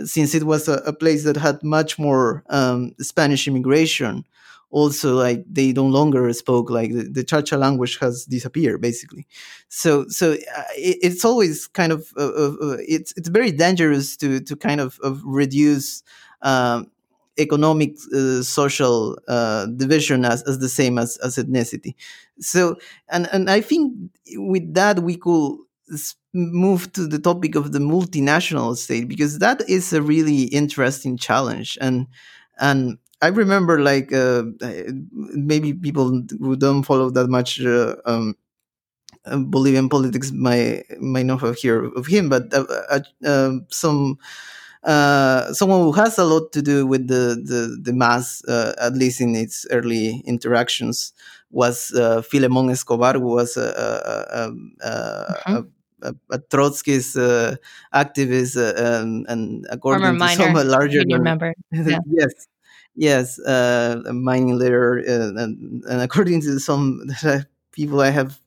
since 0.04 0.34
it 0.34 0.44
was 0.44 0.68
a, 0.68 0.74
a 0.86 0.92
place 0.92 1.24
that 1.24 1.36
had 1.36 1.62
much 1.62 1.98
more 1.98 2.42
um, 2.48 2.92
Spanish 3.00 3.46
immigration 3.46 4.24
also 4.70 5.16
like 5.16 5.44
they 5.50 5.72
no 5.72 5.84
longer 5.84 6.32
spoke 6.32 6.70
like 6.70 6.92
the, 6.92 7.02
the 7.02 7.24
Chacha 7.24 7.56
language 7.56 7.98
has 7.98 8.24
disappeared 8.24 8.80
basically. 8.80 9.26
So 9.68 10.06
so 10.08 10.32
uh, 10.32 10.62
it, 10.76 10.98
it's 11.02 11.24
always 11.24 11.66
kind 11.66 11.92
of 11.92 12.12
uh, 12.16 12.30
uh, 12.30 12.76
it's 12.80 13.12
it's 13.16 13.28
very 13.28 13.50
dangerous 13.50 14.16
to 14.18 14.40
to 14.40 14.56
kind 14.56 14.80
of, 14.80 14.98
of 15.02 15.22
reduce. 15.24 16.02
Um, 16.42 16.90
economic 17.38 17.96
uh, 18.14 18.42
social 18.42 19.18
uh, 19.28 19.66
division 19.66 20.24
as, 20.24 20.42
as 20.44 20.58
the 20.58 20.68
same 20.68 20.98
as, 20.98 21.16
as 21.18 21.36
ethnicity. 21.36 21.94
So 22.40 22.76
and 23.10 23.28
and 23.32 23.50
i 23.50 23.60
think 23.60 23.92
with 24.36 24.72
that 24.74 25.00
we 25.00 25.16
could 25.16 25.56
move 26.32 26.92
to 26.92 27.06
the 27.06 27.18
topic 27.18 27.54
of 27.54 27.72
the 27.72 27.78
multinational 27.78 28.76
state 28.76 29.08
because 29.08 29.38
that 29.40 29.62
is 29.68 29.92
a 29.92 30.02
really 30.02 30.44
interesting 30.44 31.16
challenge. 31.16 31.76
And 31.80 32.06
and 32.58 32.98
I 33.22 33.28
remember 33.28 33.80
like 33.80 34.12
uh, 34.12 34.44
maybe 35.12 35.74
people 35.74 36.22
who 36.38 36.56
don't 36.56 36.82
follow 36.84 37.10
that 37.10 37.28
much 37.28 37.60
uh, 37.60 37.96
um, 38.06 38.36
uh, 39.26 39.38
Bolivian 39.38 39.88
politics 39.88 40.32
might 40.32 40.84
might 41.00 41.26
not 41.26 41.40
have 41.42 41.60
heard 41.62 41.92
of 41.96 42.06
him, 42.06 42.28
but 42.28 42.52
uh, 42.54 42.64
uh, 42.90 43.00
um, 43.26 43.66
some 43.70 44.18
uh, 44.82 45.52
someone 45.52 45.80
who 45.80 45.92
has 45.92 46.18
a 46.18 46.24
lot 46.24 46.52
to 46.52 46.62
do 46.62 46.86
with 46.86 47.08
the 47.08 47.36
the, 47.42 47.78
the 47.80 47.92
MAS, 47.92 48.42
at 48.48 48.94
least 48.94 49.20
in 49.20 49.34
its 49.34 49.66
early 49.70 50.22
interactions, 50.26 51.12
was 51.50 51.90
Filemon 51.94 52.70
Escobar, 52.70 53.14
who 53.14 53.34
was 53.34 53.56
a, 53.56 53.62
a, 53.62 54.42
a, 54.42 54.50
mm-hmm. 54.50 55.56
a 55.56 55.64
a, 56.02 56.38
Trotskyist 56.38 57.16
uh, 57.16 57.56
activist, 57.94 58.56
uh, 58.56 59.00
and, 59.00 59.26
and, 59.28 59.66
according 59.70 60.04
Former 60.04 60.28
to 60.28 60.34
some 60.34 60.54
larger, 60.68 61.02
remember, 61.06 61.54
yeah. 61.72 61.98
yes, 62.06 62.48
yes, 62.94 63.38
uh, 63.40 64.02
a 64.06 64.12
mining 64.12 64.58
leader, 64.58 65.02
uh, 65.06 65.42
and, 65.42 65.84
and, 65.84 66.00
according 66.00 66.40
to 66.42 66.58
some 66.58 67.02
people 67.72 68.00
I 68.00 68.10
have 68.10 68.40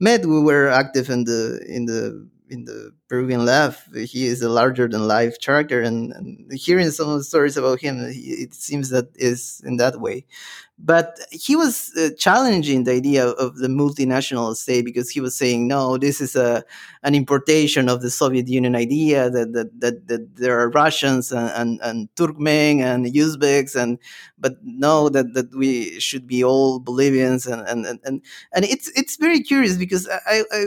met 0.00 0.24
we 0.24 0.40
were 0.40 0.68
active 0.68 1.10
in 1.10 1.24
the 1.24 1.62
in 1.68 1.84
the 1.84 2.26
in 2.50 2.64
the 2.64 2.92
Peruvian 3.08 3.44
left, 3.44 3.94
he 3.94 4.26
is 4.26 4.42
a 4.42 4.48
larger 4.48 4.88
than 4.88 5.06
life 5.08 5.38
character, 5.40 5.80
and, 5.80 6.12
and 6.12 6.52
hearing 6.52 6.90
some 6.90 7.08
of 7.08 7.18
the 7.18 7.24
stories 7.24 7.56
about 7.56 7.80
him, 7.80 7.96
it 8.00 8.54
seems 8.54 8.90
that 8.90 9.08
is 9.16 9.62
in 9.64 9.76
that 9.76 10.00
way. 10.00 10.24
But 10.82 11.20
he 11.30 11.56
was 11.56 11.92
uh, 11.98 12.08
challenging 12.18 12.84
the 12.84 12.92
idea 12.92 13.26
of 13.26 13.58
the 13.58 13.68
multinational 13.68 14.56
state 14.56 14.86
because 14.86 15.10
he 15.10 15.20
was 15.20 15.36
saying, 15.36 15.68
no, 15.68 15.98
this 15.98 16.22
is 16.22 16.34
a 16.36 16.64
an 17.02 17.14
importation 17.14 17.88
of 17.88 18.00
the 18.00 18.10
Soviet 18.10 18.48
Union 18.48 18.74
idea 18.74 19.28
that 19.28 19.52
that, 19.52 19.78
that, 19.80 20.08
that 20.08 20.36
there 20.36 20.58
are 20.58 20.70
Russians 20.70 21.32
and, 21.32 21.50
and, 21.50 21.80
and 21.82 22.08
Turkmen 22.16 22.80
and 22.80 23.04
Uzbeks, 23.04 23.76
and 23.76 23.98
but 24.38 24.54
no, 24.62 25.10
that, 25.10 25.34
that 25.34 25.54
we 25.54 26.00
should 26.00 26.26
be 26.26 26.42
all 26.42 26.80
Bolivians, 26.80 27.46
and 27.46 27.60
and, 27.68 27.84
and, 28.04 28.22
and 28.54 28.64
it's 28.64 28.90
it's 28.96 29.16
very 29.16 29.40
curious 29.40 29.76
because 29.76 30.08
I, 30.08 30.44
I 30.50 30.64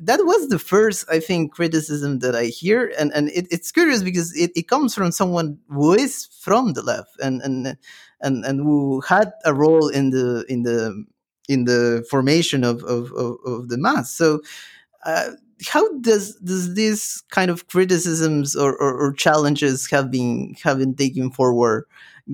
that 0.00 0.20
was 0.24 0.48
the 0.48 0.58
first 0.58 1.04
i 1.10 1.20
think 1.20 1.52
criticism 1.52 2.18
that 2.20 2.34
i 2.34 2.44
hear 2.44 2.92
and 2.98 3.12
and 3.14 3.28
it, 3.30 3.46
it's 3.50 3.72
curious 3.72 4.02
because 4.02 4.34
it, 4.36 4.50
it 4.54 4.68
comes 4.68 4.94
from 4.94 5.12
someone 5.12 5.58
who 5.68 5.92
is 5.94 6.28
from 6.40 6.72
the 6.72 6.82
left 6.82 7.18
and 7.20 7.40
and 7.42 7.76
and 8.20 8.44
and 8.44 8.60
who 8.60 9.00
had 9.02 9.32
a 9.44 9.54
role 9.54 9.88
in 9.88 10.10
the 10.10 10.44
in 10.48 10.62
the 10.62 11.04
in 11.48 11.64
the 11.64 12.06
formation 12.10 12.64
of 12.64 12.82
of, 12.84 13.12
of, 13.12 13.36
of 13.46 13.68
the 13.68 13.78
MAS. 13.78 14.10
so 14.10 14.40
uh, 15.04 15.30
how 15.66 15.92
does 15.98 16.36
does 16.36 16.74
this 16.74 17.22
kind 17.30 17.50
of 17.50 17.66
criticisms 17.68 18.54
or, 18.54 18.76
or, 18.76 18.96
or, 18.96 19.12
challenges 19.12 19.90
have 19.90 20.10
been 20.10 20.54
have 20.62 20.78
been 20.78 20.94
taken 20.94 21.30
forward 21.30 21.84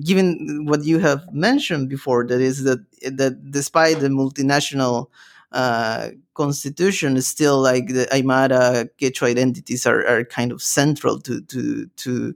given 0.03 0.65
what 0.65 0.83
you 0.83 0.99
have 0.99 1.23
mentioned 1.33 1.89
before 1.89 2.25
that 2.27 2.41
is 2.41 2.63
that 2.63 2.79
that 3.01 3.51
despite 3.51 3.99
the 3.99 4.09
multinational 4.09 5.07
uh, 5.55 6.09
constitution 6.33 7.15
is 7.17 7.27
still 7.27 7.61
like 7.61 7.87
the 7.87 8.05
Aymara 8.11 8.89
Quechua 8.99 9.29
identities 9.29 9.87
are, 9.87 10.05
are 10.05 10.25
kind 10.25 10.51
of 10.51 10.61
central 10.61 11.19
to 11.21 11.41
to 11.41 11.87
to 11.95 12.35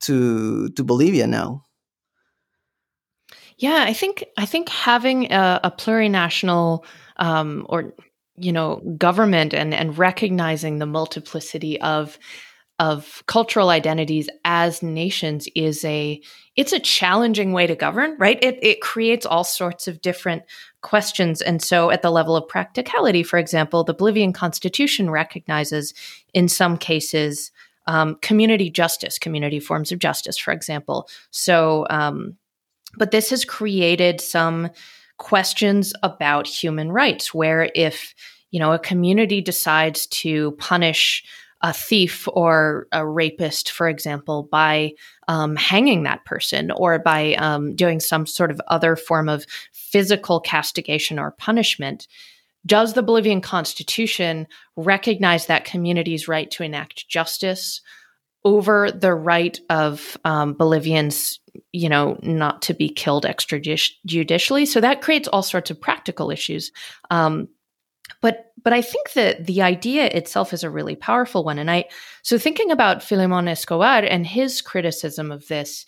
to 0.00 0.68
to 0.70 0.84
Bolivia 0.84 1.26
now. 1.26 1.62
Yeah, 3.58 3.84
I 3.86 3.92
think 3.92 4.24
I 4.36 4.44
think 4.46 4.68
having 4.68 5.32
a, 5.32 5.60
a 5.64 5.70
plurinational 5.70 6.84
um, 7.16 7.64
or 7.68 7.94
you 8.36 8.52
know 8.52 8.82
government 8.98 9.54
and 9.54 9.72
and 9.72 9.96
recognizing 9.96 10.78
the 10.78 10.86
multiplicity 10.86 11.80
of 11.80 12.18
of 12.78 13.22
cultural 13.26 13.70
identities 13.70 14.28
as 14.44 14.82
nations 14.82 15.48
is 15.54 15.84
a 15.84 16.20
it's 16.56 16.72
a 16.72 16.80
challenging 16.80 17.52
way 17.52 17.66
to 17.66 17.74
govern 17.74 18.16
right? 18.18 18.38
It, 18.42 18.58
it 18.62 18.80
creates 18.80 19.24
all 19.24 19.44
sorts 19.44 19.88
of 19.88 20.00
different 20.02 20.42
questions. 20.82 21.40
And 21.40 21.62
so 21.62 21.90
at 21.90 22.02
the 22.02 22.10
level 22.10 22.36
of 22.36 22.48
practicality 22.48 23.22
for 23.22 23.38
example 23.38 23.82
the 23.82 23.94
bolivian 23.94 24.32
constitution 24.32 25.10
recognizes 25.10 25.94
in 26.34 26.48
some 26.48 26.76
cases 26.76 27.50
um, 27.86 28.16
community 28.20 28.68
justice 28.68 29.18
community 29.18 29.60
forms 29.60 29.90
of 29.90 29.98
justice 29.98 30.36
for 30.36 30.52
example. 30.52 31.08
So 31.30 31.86
um, 31.88 32.36
but 32.98 33.10
this 33.10 33.30
has 33.30 33.44
created 33.44 34.20
some 34.20 34.70
questions 35.18 35.94
about 36.02 36.46
human 36.46 36.92
rights 36.92 37.32
where 37.32 37.70
if 37.74 38.14
you 38.50 38.60
know 38.60 38.72
a 38.72 38.78
community 38.78 39.40
decides 39.40 40.06
to 40.08 40.52
punish 40.52 41.24
a 41.66 41.72
thief 41.72 42.28
or 42.32 42.86
a 42.92 43.04
rapist, 43.04 43.72
for 43.72 43.88
example, 43.88 44.48
by 44.52 44.92
um, 45.26 45.56
hanging 45.56 46.04
that 46.04 46.24
person 46.24 46.70
or 46.70 47.00
by 47.00 47.34
um, 47.34 47.74
doing 47.74 47.98
some 47.98 48.24
sort 48.24 48.52
of 48.52 48.60
other 48.68 48.94
form 48.94 49.28
of 49.28 49.44
physical 49.72 50.38
castigation 50.38 51.18
or 51.18 51.32
punishment. 51.32 52.06
Does 52.64 52.92
the 52.92 53.02
Bolivian 53.02 53.40
constitution 53.40 54.46
recognize 54.76 55.46
that 55.46 55.64
community's 55.64 56.28
right 56.28 56.48
to 56.52 56.62
enact 56.62 57.08
justice 57.08 57.80
over 58.44 58.92
the 58.92 59.12
right 59.12 59.58
of 59.68 60.16
um, 60.24 60.54
Bolivians, 60.54 61.40
you 61.72 61.88
know, 61.88 62.16
not 62.22 62.62
to 62.62 62.74
be 62.74 62.88
killed 62.88 63.24
extrajudicially? 63.24 64.68
So 64.68 64.80
that 64.80 65.02
creates 65.02 65.26
all 65.26 65.42
sorts 65.42 65.72
of 65.72 65.80
practical 65.80 66.30
issues. 66.30 66.70
But 68.20 68.52
but 68.62 68.72
I 68.72 68.82
think 68.82 69.12
that 69.12 69.46
the 69.46 69.62
idea 69.62 70.06
itself 70.06 70.52
is 70.52 70.64
a 70.64 70.70
really 70.70 70.96
powerful 70.96 71.44
one. 71.44 71.58
And 71.58 71.70
I 71.70 71.84
so 72.22 72.38
thinking 72.38 72.70
about 72.70 73.00
Filemon 73.00 73.48
Escobar 73.48 74.02
and 74.04 74.26
his 74.26 74.60
criticism 74.60 75.30
of 75.30 75.46
this, 75.48 75.86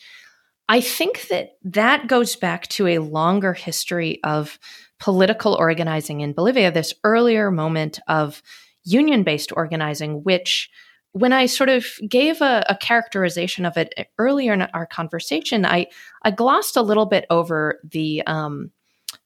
I 0.69 0.81
think 0.81 1.29
that 1.29 1.57
that 1.65 2.07
goes 2.09 2.37
back 2.37 2.69
to 2.69 2.87
a 2.87 2.99
longer 2.99 3.55
history 3.55 4.21
of 4.23 4.59
political 5.01 5.55
organizing 5.55 6.21
in 6.21 6.33
Bolivia, 6.33 6.71
this 6.71 6.95
earlier 7.05 7.51
moment 7.51 8.01
of 8.09 8.43
union 8.85 9.23
based 9.23 9.53
organizing, 9.55 10.23
which 10.25 10.71
when 11.13 11.33
I 11.33 11.47
sort 11.47 11.71
of 11.71 11.87
gave 12.09 12.41
a, 12.41 12.65
a, 12.69 12.77
characterization 12.77 13.65
of 13.65 13.77
it 13.77 14.11
earlier 14.19 14.53
in 14.53 14.63
our 14.63 14.87
conversation, 14.87 15.65
I, 15.65 15.87
I 16.23 16.31
glossed 16.31 16.77
a 16.77 16.83
little 16.83 17.07
bit 17.07 17.25
over 17.31 17.81
the 17.83 18.23
um, 18.27 18.71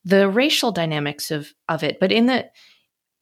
the 0.05 0.29
racial 0.29 0.73
dynamics 0.73 1.31
of 1.31 1.53
of 1.69 1.83
it. 1.83 1.99
But 2.01 2.13
in 2.13 2.27
the 2.27 2.49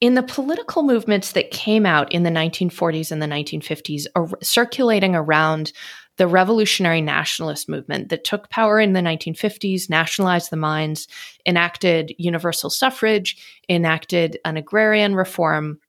in 0.01 0.15
the 0.15 0.23
political 0.23 0.81
movements 0.81 1.31
that 1.33 1.51
came 1.51 1.85
out 1.85 2.11
in 2.11 2.23
the 2.23 2.31
1940s 2.31 3.11
and 3.11 3.21
the 3.21 3.27
1950s, 3.27 4.07
circulating 4.43 5.15
around 5.15 5.71
the 6.17 6.27
revolutionary 6.27 7.01
nationalist 7.01 7.69
movement 7.69 8.09
that 8.09 8.23
took 8.23 8.49
power 8.49 8.79
in 8.79 8.93
the 8.93 8.99
1950s, 8.99 9.89
nationalized 9.89 10.49
the 10.49 10.57
mines, 10.57 11.07
enacted 11.45 12.13
universal 12.17 12.69
suffrage, 12.69 13.37
enacted 13.69 14.37
an 14.43 14.57
agrarian 14.57 15.15
reform, 15.15 15.79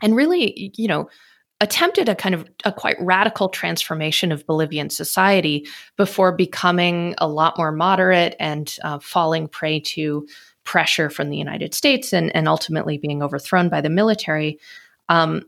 and 0.00 0.16
really, 0.16 0.72
you 0.76 0.88
know, 0.88 1.08
attempted 1.60 2.08
a 2.08 2.14
kind 2.14 2.36
of 2.36 2.48
a 2.64 2.72
quite 2.72 2.96
radical 3.00 3.48
transformation 3.48 4.30
of 4.30 4.46
Bolivian 4.46 4.90
society 4.90 5.66
before 5.96 6.30
becoming 6.30 7.16
a 7.18 7.26
lot 7.26 7.58
more 7.58 7.72
moderate 7.72 8.36
and 8.38 8.78
uh, 8.84 9.00
falling 9.00 9.48
prey 9.48 9.80
to 9.80 10.26
pressure 10.68 11.08
from 11.08 11.30
the 11.30 11.36
United 11.38 11.72
States 11.74 12.12
and, 12.12 12.30
and 12.36 12.46
ultimately 12.46 12.98
being 12.98 13.22
overthrown 13.22 13.70
by 13.70 13.80
the 13.80 13.88
military, 13.88 14.58
um, 15.08 15.42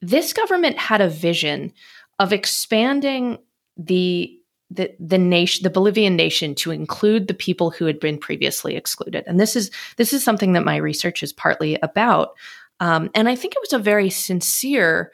this 0.00 0.32
government 0.32 0.78
had 0.78 1.00
a 1.00 1.08
vision 1.08 1.72
of 2.20 2.32
expanding 2.32 3.38
the 3.76 4.38
the 4.70 4.94
the 5.00 5.18
nation 5.18 5.64
the 5.64 5.70
Bolivian 5.70 6.14
nation 6.14 6.54
to 6.54 6.70
include 6.70 7.26
the 7.26 7.34
people 7.34 7.70
who 7.70 7.86
had 7.86 7.98
been 7.98 8.18
previously 8.18 8.76
excluded. 8.76 9.24
And 9.26 9.40
this 9.40 9.56
is 9.56 9.72
this 9.96 10.12
is 10.12 10.22
something 10.22 10.52
that 10.52 10.64
my 10.64 10.76
research 10.76 11.24
is 11.24 11.32
partly 11.32 11.76
about. 11.82 12.30
Um, 12.78 13.10
and 13.16 13.28
I 13.28 13.34
think 13.34 13.54
it 13.54 13.62
was 13.62 13.72
a 13.72 13.82
very 13.82 14.10
sincere 14.10 15.10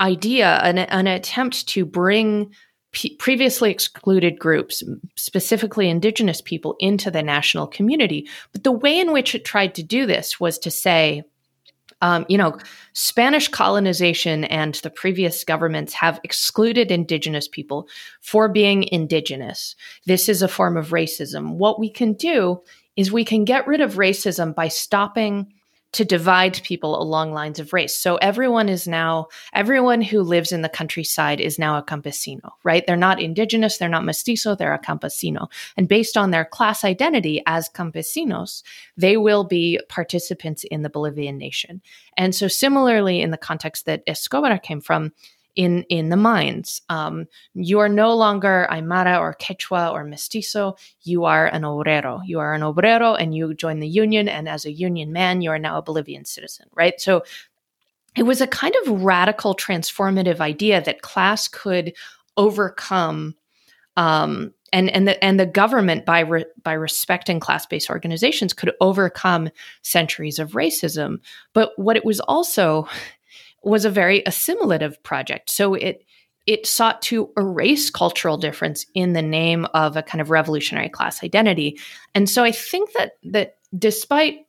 idea, 0.00 0.58
an, 0.64 0.78
an 0.78 1.06
attempt 1.06 1.68
to 1.68 1.84
bring 1.84 2.52
P- 2.92 3.16
previously 3.16 3.70
excluded 3.70 4.38
groups, 4.38 4.82
specifically 5.16 5.88
indigenous 5.88 6.40
people, 6.40 6.74
into 6.80 7.10
the 7.10 7.22
national 7.22 7.66
community. 7.66 8.28
But 8.52 8.64
the 8.64 8.72
way 8.72 8.98
in 8.98 9.12
which 9.12 9.34
it 9.34 9.44
tried 9.44 9.74
to 9.76 9.82
do 9.82 10.06
this 10.06 10.40
was 10.40 10.58
to 10.60 10.70
say, 10.70 11.22
um, 12.02 12.24
you 12.28 12.38
know, 12.38 12.58
Spanish 12.94 13.48
colonization 13.48 14.44
and 14.44 14.74
the 14.76 14.90
previous 14.90 15.44
governments 15.44 15.92
have 15.92 16.18
excluded 16.24 16.90
indigenous 16.90 17.46
people 17.46 17.88
for 18.22 18.48
being 18.48 18.84
indigenous. 18.90 19.76
This 20.06 20.28
is 20.28 20.42
a 20.42 20.48
form 20.48 20.76
of 20.76 20.88
racism. 20.88 21.56
What 21.56 21.78
we 21.78 21.90
can 21.90 22.14
do 22.14 22.62
is 22.96 23.12
we 23.12 23.24
can 23.24 23.44
get 23.44 23.66
rid 23.66 23.80
of 23.80 23.94
racism 23.94 24.54
by 24.54 24.68
stopping 24.68 25.52
to 25.92 26.04
divide 26.04 26.62
people 26.62 27.00
along 27.00 27.32
lines 27.32 27.58
of 27.58 27.72
race. 27.72 27.96
So 27.96 28.16
everyone 28.16 28.68
is 28.68 28.86
now, 28.86 29.26
everyone 29.52 30.02
who 30.02 30.22
lives 30.22 30.52
in 30.52 30.62
the 30.62 30.68
countryside 30.68 31.40
is 31.40 31.58
now 31.58 31.78
a 31.78 31.82
campesino, 31.82 32.50
right? 32.62 32.86
They're 32.86 32.96
not 32.96 33.20
indigenous, 33.20 33.78
they're 33.78 33.88
not 33.88 34.04
mestizo, 34.04 34.54
they're 34.54 34.74
a 34.74 34.78
campesino. 34.78 35.48
And 35.76 35.88
based 35.88 36.16
on 36.16 36.30
their 36.30 36.44
class 36.44 36.84
identity 36.84 37.42
as 37.46 37.68
campesinos, 37.68 38.62
they 38.96 39.16
will 39.16 39.44
be 39.44 39.80
participants 39.88 40.64
in 40.64 40.82
the 40.82 40.90
Bolivian 40.90 41.38
nation. 41.38 41.82
And 42.16 42.34
so 42.34 42.46
similarly, 42.46 43.20
in 43.20 43.30
the 43.30 43.36
context 43.36 43.86
that 43.86 44.02
Escobar 44.06 44.58
came 44.58 44.80
from, 44.80 45.12
in 45.60 45.82
in 45.90 46.08
the 46.08 46.16
mines. 46.16 46.80
Um, 46.88 47.26
you 47.52 47.80
are 47.80 47.88
no 47.88 48.14
longer 48.14 48.66
Aymara 48.70 49.20
or 49.20 49.34
Quechua 49.34 49.92
or 49.92 50.04
Mestizo. 50.04 50.76
You 51.02 51.26
are 51.26 51.48
an 51.48 51.64
obrero. 51.64 52.22
You 52.24 52.38
are 52.38 52.54
an 52.54 52.62
obrero, 52.62 53.14
and 53.20 53.34
you 53.34 53.52
join 53.52 53.80
the 53.80 53.86
union. 53.86 54.26
And 54.26 54.48
as 54.48 54.64
a 54.64 54.72
union 54.72 55.12
man, 55.12 55.42
you 55.42 55.50
are 55.50 55.58
now 55.58 55.76
a 55.76 55.82
Bolivian 55.82 56.24
citizen, 56.24 56.66
right? 56.72 56.98
So 56.98 57.24
it 58.16 58.22
was 58.22 58.40
a 58.40 58.46
kind 58.46 58.74
of 58.82 59.02
radical, 59.02 59.54
transformative 59.54 60.40
idea 60.40 60.80
that 60.80 61.02
class 61.02 61.46
could 61.46 61.92
overcome. 62.38 63.34
Um, 63.98 64.54
and 64.72 64.88
and 64.88 65.06
the 65.06 65.22
and 65.22 65.38
the 65.38 65.44
government 65.44 66.06
by 66.06 66.20
re, 66.20 66.46
by 66.62 66.72
respecting 66.72 67.38
class 67.38 67.66
based 67.66 67.90
organizations 67.90 68.54
could 68.54 68.72
overcome 68.80 69.50
centuries 69.82 70.38
of 70.38 70.52
racism. 70.52 71.18
But 71.52 71.72
what 71.76 71.96
it 71.96 72.04
was 72.06 72.20
also 72.20 72.88
was 73.62 73.84
a 73.84 73.90
very 73.90 74.22
assimilative 74.26 75.02
project. 75.02 75.50
So 75.50 75.74
it 75.74 76.04
it 76.46 76.66
sought 76.66 77.02
to 77.02 77.30
erase 77.36 77.90
cultural 77.90 78.36
difference 78.36 78.86
in 78.94 79.12
the 79.12 79.22
name 79.22 79.66
of 79.74 79.96
a 79.96 80.02
kind 80.02 80.20
of 80.20 80.30
revolutionary 80.30 80.88
class 80.88 81.22
identity. 81.22 81.78
And 82.14 82.28
so 82.28 82.42
I 82.42 82.50
think 82.50 82.92
that 82.94 83.12
that 83.24 83.58
despite 83.76 84.46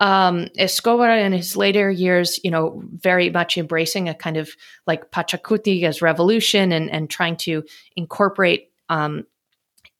um, 0.00 0.48
Escobar 0.56 1.10
in 1.18 1.32
his 1.32 1.56
later 1.56 1.90
years, 1.90 2.40
you 2.42 2.50
know, 2.50 2.82
very 2.84 3.30
much 3.30 3.58
embracing 3.58 4.08
a 4.08 4.14
kind 4.14 4.36
of 4.36 4.50
like 4.86 5.10
Pachacuti 5.10 5.82
as 5.84 6.00
revolution 6.00 6.72
and, 6.72 6.90
and 6.90 7.10
trying 7.10 7.36
to 7.38 7.64
incorporate 7.96 8.70
um, 8.88 9.26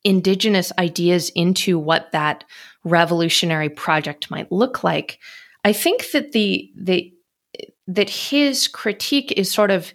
indigenous 0.02 0.72
ideas 0.78 1.30
into 1.34 1.78
what 1.78 2.12
that 2.12 2.44
revolutionary 2.84 3.68
project 3.68 4.30
might 4.30 4.50
look 4.50 4.82
like. 4.82 5.18
I 5.64 5.74
think 5.74 6.10
that 6.12 6.32
the 6.32 6.70
the 6.74 7.12
that 7.94 8.10
his 8.10 8.68
critique 8.68 9.32
is 9.32 9.50
sort 9.50 9.70
of 9.70 9.92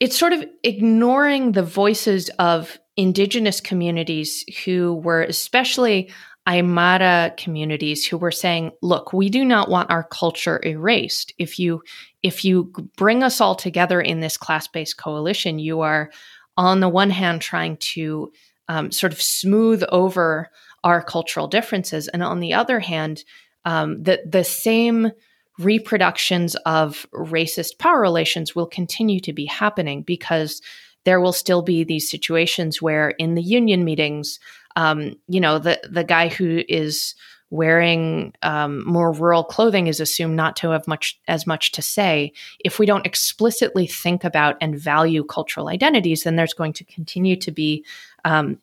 it's 0.00 0.16
sort 0.16 0.32
of 0.32 0.44
ignoring 0.62 1.52
the 1.52 1.62
voices 1.62 2.28
of 2.38 2.78
indigenous 2.96 3.60
communities 3.60 4.44
who 4.64 4.94
were 4.94 5.22
especially 5.22 6.10
Aymara 6.48 7.36
communities 7.36 8.06
who 8.06 8.16
were 8.16 8.30
saying, 8.30 8.72
look, 8.80 9.12
we 9.12 9.28
do 9.28 9.44
not 9.44 9.68
want 9.68 9.90
our 9.90 10.04
culture 10.04 10.60
erased. 10.64 11.34
If 11.38 11.58
you 11.58 11.82
if 12.22 12.44
you 12.44 12.72
bring 12.96 13.22
us 13.22 13.40
all 13.40 13.54
together 13.54 14.00
in 14.00 14.20
this 14.20 14.36
class-based 14.36 14.96
coalition, 14.96 15.58
you 15.58 15.80
are 15.80 16.10
on 16.56 16.80
the 16.80 16.88
one 16.88 17.10
hand 17.10 17.42
trying 17.42 17.76
to 17.76 18.32
um, 18.68 18.90
sort 18.90 19.12
of 19.12 19.20
smooth 19.22 19.82
over 19.90 20.50
our 20.84 21.02
cultural 21.02 21.48
differences, 21.48 22.08
and 22.08 22.22
on 22.22 22.40
the 22.40 22.54
other 22.54 22.80
hand, 22.80 23.24
um, 23.64 24.02
the 24.02 24.20
the 24.26 24.44
same 24.44 25.12
reproductions 25.58 26.54
of 26.66 27.06
racist 27.12 27.78
power 27.78 28.00
relations 28.00 28.54
will 28.54 28.66
continue 28.66 29.20
to 29.20 29.32
be 29.32 29.46
happening 29.46 30.02
because 30.02 30.62
there 31.04 31.20
will 31.20 31.32
still 31.32 31.62
be 31.62 31.84
these 31.84 32.10
situations 32.10 32.82
where 32.82 33.10
in 33.10 33.34
the 33.34 33.42
union 33.42 33.84
meetings, 33.84 34.38
um, 34.76 35.16
you 35.28 35.40
know, 35.40 35.58
the 35.58 35.80
the 35.90 36.04
guy 36.04 36.28
who 36.28 36.62
is 36.68 37.14
wearing 37.50 38.34
um, 38.42 38.86
more 38.86 39.10
rural 39.10 39.42
clothing 39.42 39.86
is 39.86 40.00
assumed 40.00 40.36
not 40.36 40.54
to 40.56 40.70
have 40.70 40.86
much 40.86 41.18
as 41.28 41.46
much 41.46 41.72
to 41.72 41.82
say. 41.82 42.32
If 42.64 42.78
we 42.78 42.86
don't 42.86 43.06
explicitly 43.06 43.86
think 43.86 44.22
about 44.22 44.56
and 44.60 44.78
value 44.78 45.24
cultural 45.24 45.68
identities, 45.68 46.24
then 46.24 46.36
there's 46.36 46.52
going 46.52 46.74
to 46.74 46.84
continue 46.84 47.36
to 47.36 47.50
be, 47.50 47.84
um, 48.24 48.58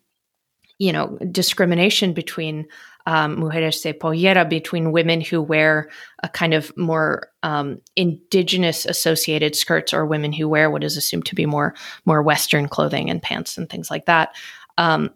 you 0.77 0.93
know, 0.93 1.17
discrimination 1.31 2.13
between 2.13 2.67
um, 3.05 3.37
mujeres 3.37 3.81
de 3.81 3.93
pollera, 3.93 4.47
between 4.47 4.91
women 4.91 5.21
who 5.21 5.41
wear 5.41 5.89
a 6.23 6.29
kind 6.29 6.53
of 6.53 6.75
more 6.77 7.29
um, 7.43 7.79
indigenous 7.95 8.85
associated 8.85 9.55
skirts 9.55 9.93
or 9.93 10.05
women 10.05 10.33
who 10.33 10.49
wear 10.49 10.69
what 10.71 10.83
is 10.83 10.97
assumed 10.97 11.25
to 11.25 11.35
be 11.35 11.45
more 11.45 11.75
more 12.05 12.21
Western 12.21 12.67
clothing 12.67 13.09
and 13.09 13.21
pants 13.21 13.57
and 13.57 13.69
things 13.69 13.91
like 13.91 14.05
that. 14.05 14.35
Um, 14.77 15.11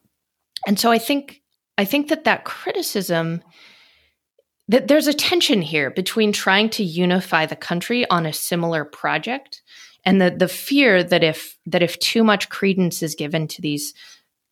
and 0.67 0.79
so 0.79 0.91
I 0.91 0.99
think 0.99 1.41
I 1.77 1.85
think 1.85 2.09
that 2.09 2.25
that 2.25 2.43
criticism 2.43 3.41
that 4.67 4.87
there's 4.87 5.07
a 5.07 5.13
tension 5.13 5.63
here 5.63 5.89
between 5.89 6.31
trying 6.31 6.69
to 6.69 6.83
unify 6.83 7.47
the 7.47 7.55
country 7.55 8.07
on 8.09 8.27
a 8.27 8.33
similar 8.33 8.85
project 8.85 9.61
and 10.05 10.21
the 10.21 10.29
the 10.29 10.47
fear 10.47 11.03
that 11.03 11.23
if 11.23 11.57
that 11.65 11.83
if 11.83 11.97
too 11.99 12.23
much 12.23 12.49
credence 12.49 13.01
is 13.01 13.15
given 13.15 13.47
to 13.47 13.61
these 13.61 13.93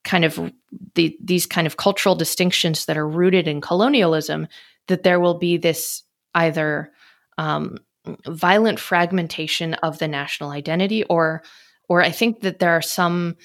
kind 0.07 0.25
of 0.25 0.51
the, 0.95 1.15
these 1.21 1.45
kind 1.45 1.67
of 1.67 1.77
cultural 1.77 2.15
distinctions 2.15 2.85
that 2.85 2.97
are 2.97 3.07
rooted 3.07 3.47
in 3.47 3.61
colonialism 3.61 4.47
that 4.87 5.03
there 5.03 5.19
will 5.19 5.37
be 5.37 5.57
this 5.57 6.03
either 6.33 6.91
um, 7.37 7.77
violent 8.25 8.79
fragmentation 8.79 9.73
of 9.75 9.99
the 9.99 10.07
national 10.07 10.49
identity 10.49 11.03
or 11.03 11.43
or 11.89 12.01
I 12.01 12.11
think 12.11 12.41
that 12.41 12.59
there 12.59 12.71
are 12.71 12.81
some 12.81 13.35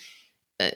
uh, 0.61 0.71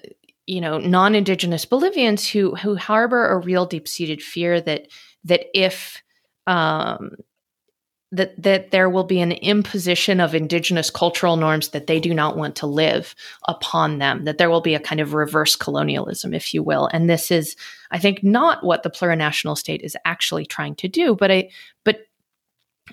you 0.47 0.61
know 0.61 0.79
non-indigenous 0.79 1.65
Bolivians 1.65 2.29
who 2.29 2.57
who 2.57 2.75
harbor 2.77 3.29
a 3.29 3.39
real 3.39 3.65
deep-seated 3.65 4.23
fear 4.23 4.61
that 4.61 4.89
that 5.25 5.47
if 5.55 6.03
um, 6.49 7.17
that 8.13 8.41
that 8.41 8.71
there 8.71 8.89
will 8.89 9.05
be 9.05 9.21
an 9.21 9.33
imposition 9.33 10.21
of 10.21 10.35
indigenous 10.35 10.91
cultural 10.91 11.37
norms 11.37 11.71
that 11.71 11.87
they 11.87 11.99
do 11.99 12.15
not 12.15 12.37
want 12.37 12.55
to 12.57 12.67
live 12.67 13.15
upon 13.49 13.99
them 13.99 14.25
that 14.25 14.39
there 14.39 14.51
will 14.51 14.61
be 14.61 14.75
a 14.75 14.81
kind 14.81 15.01
of 15.01 15.13
reverse 15.13 15.57
colonialism 15.57 16.33
if 16.33 16.55
you 16.55 16.63
will. 16.63 16.89
And 16.93 17.11
this 17.11 17.31
is 17.31 17.57
i 17.91 17.99
think 17.99 18.23
not 18.23 18.65
what 18.65 18.83
the 18.83 18.91
plurinational 18.91 19.59
state 19.59 19.83
is 19.83 19.97
actually 20.05 20.47
trying 20.47 20.75
to 20.77 20.89
do 20.89 21.15
but 21.15 21.31
i 21.31 21.49
but 21.85 22.01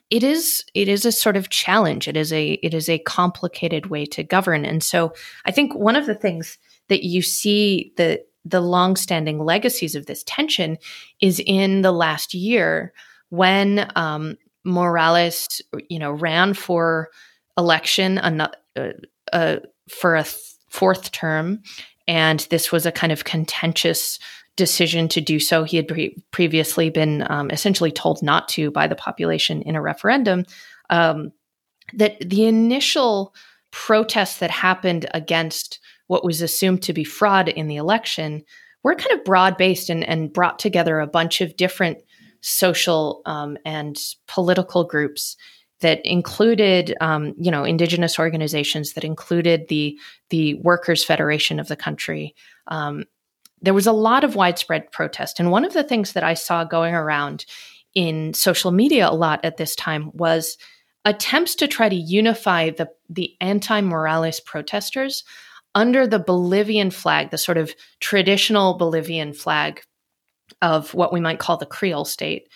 it 0.10 0.24
is 0.24 0.66
it 0.74 0.88
is 0.88 1.06
a 1.06 1.12
sort 1.12 1.38
of 1.38 1.50
challenge. 1.50 2.08
It 2.08 2.18
is 2.18 2.34
a 2.34 2.54
it 2.54 2.74
is 2.74 2.90
a 2.90 3.00
complicated 3.00 3.88
way 3.88 4.06
to 4.08 4.24
govern. 4.24 4.66
And 4.66 4.84
so 4.84 5.14
i 5.46 5.52
think 5.52 5.76
one 5.76 5.96
of 5.96 6.06
the 6.06 6.16
things 6.16 6.58
that 6.90 7.04
you 7.04 7.22
see 7.22 7.94
the 7.98 8.24
the 8.46 8.62
longstanding 8.62 9.40
legacies 9.40 9.96
of 9.96 10.06
this 10.06 10.24
tension 10.26 10.78
is 11.22 11.42
in 11.46 11.82
the 11.82 11.92
last 11.92 12.34
year 12.34 12.94
when 13.30 13.90
um, 13.96 14.38
Morales, 14.64 15.62
you 15.90 16.00
know, 16.00 16.12
ran 16.12 16.54
for 16.54 17.10
election 17.58 18.18
uh, 18.18 18.48
uh, 19.32 19.58
for 19.90 20.16
a 20.16 20.24
th- 20.24 20.36
fourth 20.70 21.12
term, 21.12 21.62
and 22.08 22.42
this 22.50 22.72
was 22.72 22.86
a 22.86 22.92
kind 22.92 23.12
of 23.12 23.24
contentious 23.24 24.20
decision 24.56 25.08
to 25.10 25.22
do 25.22 25.40
so. 25.40 25.64
He 25.64 25.78
had 25.78 25.88
pre- 25.88 26.16
previously 26.32 26.90
been 26.90 27.26
um, 27.30 27.50
essentially 27.52 27.92
told 27.92 28.22
not 28.22 28.48
to 28.50 28.72
by 28.72 28.88
the 28.88 28.96
population 28.96 29.62
in 29.64 29.76
a 29.76 29.82
referendum. 29.82 30.46
Um, 30.90 31.32
that 31.94 32.18
the 32.20 32.46
initial 32.46 33.34
protests 33.72 34.38
that 34.38 34.52
happened 34.52 35.08
against 35.14 35.80
what 36.08 36.24
was 36.24 36.42
assumed 36.42 36.84
to 36.84 36.94
be 36.94 37.04
fraud 37.04 37.50
in 37.50 37.68
the 37.68 37.76
election 37.76 38.44
were 38.84 38.96
kind 38.96 39.18
of 39.18 39.26
broad 39.26 39.58
based 39.58 39.90
and, 39.90 40.04
and 40.04 40.32
brought 40.32 40.60
together 40.60 41.00
a 41.00 41.08
bunch 41.08 41.42
of 41.42 41.58
different 41.58 41.98
social 42.44 43.22
um, 43.26 43.58
and 43.66 43.98
political 44.28 44.84
groups 44.84 45.38
that 45.80 46.06
included, 46.06 46.96
um, 47.02 47.34
you 47.38 47.50
know, 47.50 47.64
indigenous 47.64 48.20
organizations 48.20 48.94
that 48.94 49.04
included 49.04 49.68
the 49.70 49.98
the 50.30 50.56
Workers' 50.56 51.04
Federation 51.04 51.60
of 51.60 51.68
the 51.68 51.76
country. 51.76 52.36
Um, 52.68 53.06
there 53.62 53.74
was 53.74 53.88
a 53.88 53.94
lot 53.94 54.24
of 54.24 54.36
widespread 54.36 54.92
protest, 54.92 55.40
and 55.40 55.52
one 55.52 55.66
of 55.66 55.74
the 55.74 55.84
things 55.84 56.14
that 56.14 56.24
I 56.24 56.34
saw 56.36 56.64
going 56.64 56.94
around 56.94 57.46
in 57.96 58.34
social 58.34 58.72
media 58.72 59.10
a 59.10 59.12
lot 59.12 59.44
at 59.44 59.58
this 59.58 59.76
time 59.76 60.12
was 60.14 60.58
attempts 61.06 61.56
to 61.56 61.68
try 61.68 61.90
to 61.90 61.96
unify 61.96 62.70
the 62.70 62.90
the 63.10 63.36
anti-Morales 63.42 64.40
protesters 64.42 65.24
under 65.76 66.06
the 66.06 66.20
Bolivian 66.20 66.92
flag, 66.92 67.32
the 67.32 67.38
sort 67.38 67.58
of 67.58 67.74
traditional 68.00 68.78
Bolivian 68.78 69.34
flag 69.34 69.82
of 70.64 70.94
what 70.94 71.14
we 71.14 71.20
might 71.20 71.40
call 71.40 71.58
the 71.58 71.66
Creole 71.68 72.06
state. 72.06 72.48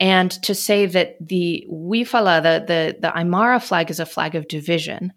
And 0.00 0.32
to 0.42 0.54
say 0.54 0.86
that 0.86 1.16
the 1.20 1.64
Wiphala, 1.70 2.42
the, 2.42 2.64
the, 2.66 2.96
the 2.98 3.12
Aymara 3.14 3.62
flag, 3.62 3.90
is 3.90 4.00
a 4.00 4.06
flag 4.06 4.34
of 4.34 4.48
division, 4.48 5.12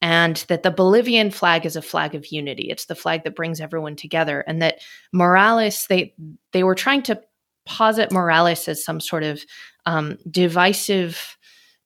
and 0.00 0.36
that 0.48 0.62
the 0.62 0.70
Bolivian 0.70 1.30
flag 1.30 1.66
is 1.66 1.76
a 1.76 1.82
flag 1.82 2.14
of 2.14 2.28
unity. 2.28 2.70
It's 2.70 2.86
the 2.86 2.94
flag 2.94 3.24
that 3.24 3.34
brings 3.34 3.60
everyone 3.60 3.96
together. 3.96 4.40
And 4.46 4.62
that 4.62 4.78
Morales, 5.12 5.86
they 5.88 6.14
they 6.52 6.62
were 6.62 6.76
trying 6.76 7.02
to 7.02 7.20
posit 7.66 8.12
Morales 8.12 8.68
as 8.68 8.82
some 8.82 9.00
sort 9.00 9.24
of 9.24 9.42
um, 9.84 10.18
divisive 10.30 11.36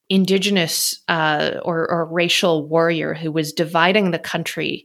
indigenous 0.09 1.03
uh, 1.09 1.55
or, 1.64 1.90
or, 1.90 2.07
racial 2.07 2.68
warrior 2.68 3.12
who 3.12 3.32
was 3.32 3.53
dividing 3.53 4.12
the 4.12 4.18
country 4.20 4.84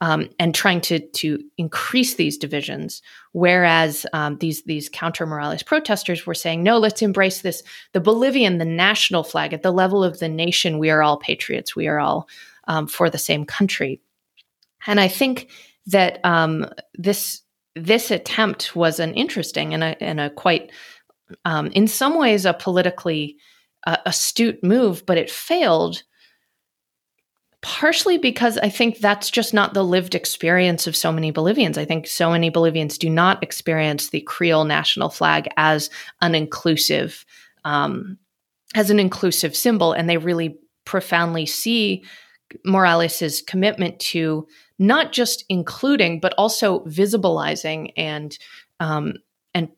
um, 0.00 0.28
and 0.38 0.54
trying 0.54 0.80
to 0.80 0.98
to 0.98 1.38
increase 1.56 2.14
these 2.14 2.38
divisions. 2.38 3.02
Whereas 3.32 4.06
um, 4.12 4.38
these 4.38 4.62
these 4.64 4.88
counter 4.88 5.26
Morales 5.26 5.62
protesters 5.62 6.26
were 6.26 6.34
saying, 6.34 6.62
no, 6.62 6.78
let's 6.78 7.02
embrace 7.02 7.42
this 7.42 7.62
the 7.92 8.00
Bolivian, 8.00 8.58
the 8.58 8.64
national 8.64 9.24
flag 9.24 9.52
at 9.52 9.62
the 9.62 9.72
level 9.72 10.02
of 10.02 10.18
the 10.18 10.28
nation. 10.28 10.78
We 10.78 10.90
are 10.90 11.02
all 11.02 11.18
patriots. 11.18 11.76
We 11.76 11.88
are 11.88 12.00
all 12.00 12.28
um, 12.68 12.86
for 12.86 13.10
the 13.10 13.18
same 13.18 13.44
country. 13.44 14.00
And 14.86 15.00
I 15.00 15.08
think 15.08 15.50
that 15.86 16.24
um, 16.24 16.66
this 16.94 17.42
this 17.74 18.10
attempt 18.10 18.74
was 18.74 18.98
an 18.98 19.14
interesting 19.14 19.74
and 19.74 19.84
a, 19.84 20.02
and 20.02 20.20
a 20.20 20.30
quite, 20.30 20.72
um, 21.44 21.68
in 21.68 21.86
some 21.86 22.18
ways, 22.18 22.44
a 22.44 22.52
politically 22.52 23.36
uh, 23.86 23.96
astute 24.06 24.62
move, 24.62 25.04
but 25.06 25.16
it 25.16 25.30
failed 25.30 26.02
partially 27.62 28.16
because 28.16 28.56
I 28.58 28.68
think 28.70 28.98
that's 28.98 29.30
just 29.30 29.52
not 29.52 29.74
the 29.74 29.84
lived 29.84 30.14
experience 30.14 30.86
of 30.86 30.96
so 30.96 31.12
many 31.12 31.30
Bolivians. 31.30 31.76
I 31.76 31.84
think 31.84 32.06
so 32.06 32.30
many 32.30 32.48
Bolivians 32.48 32.96
do 32.96 33.10
not 33.10 33.42
experience 33.42 34.08
the 34.08 34.22
Creole 34.22 34.64
national 34.64 35.10
flag 35.10 35.48
as 35.56 35.90
an 36.22 36.34
inclusive, 36.34 37.26
um, 37.64 38.18
as 38.74 38.90
an 38.90 38.98
inclusive 38.98 39.54
symbol, 39.54 39.92
and 39.92 40.08
they 40.08 40.16
really 40.16 40.58
profoundly 40.84 41.44
see 41.44 42.02
Morales's 42.64 43.42
commitment 43.42 43.98
to 44.00 44.46
not 44.78 45.12
just 45.12 45.44
including 45.48 46.18
but 46.18 46.34
also 46.38 46.80
visibilizing 46.84 47.92
and 47.96 48.38
um, 48.80 49.14
and 49.54 49.68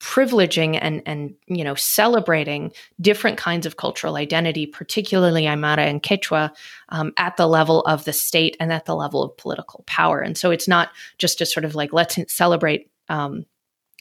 privileging 0.00 0.78
and 0.80 1.02
and 1.06 1.34
you 1.46 1.64
know 1.64 1.74
celebrating 1.74 2.72
different 3.00 3.36
kinds 3.36 3.66
of 3.66 3.76
cultural 3.76 4.16
identity, 4.16 4.66
particularly 4.66 5.42
Aymara 5.42 5.88
and 5.88 6.02
Quechua, 6.02 6.54
um, 6.90 7.12
at 7.16 7.36
the 7.36 7.46
level 7.46 7.80
of 7.82 8.04
the 8.04 8.12
state 8.12 8.56
and 8.60 8.72
at 8.72 8.84
the 8.84 8.94
level 8.94 9.22
of 9.22 9.36
political 9.36 9.84
power. 9.86 10.20
And 10.20 10.38
so 10.38 10.50
it's 10.50 10.68
not 10.68 10.90
just 11.18 11.40
a 11.40 11.46
sort 11.46 11.64
of 11.64 11.74
like 11.74 11.92
let's 11.92 12.18
celebrate. 12.32 12.90
Um, 13.08 13.46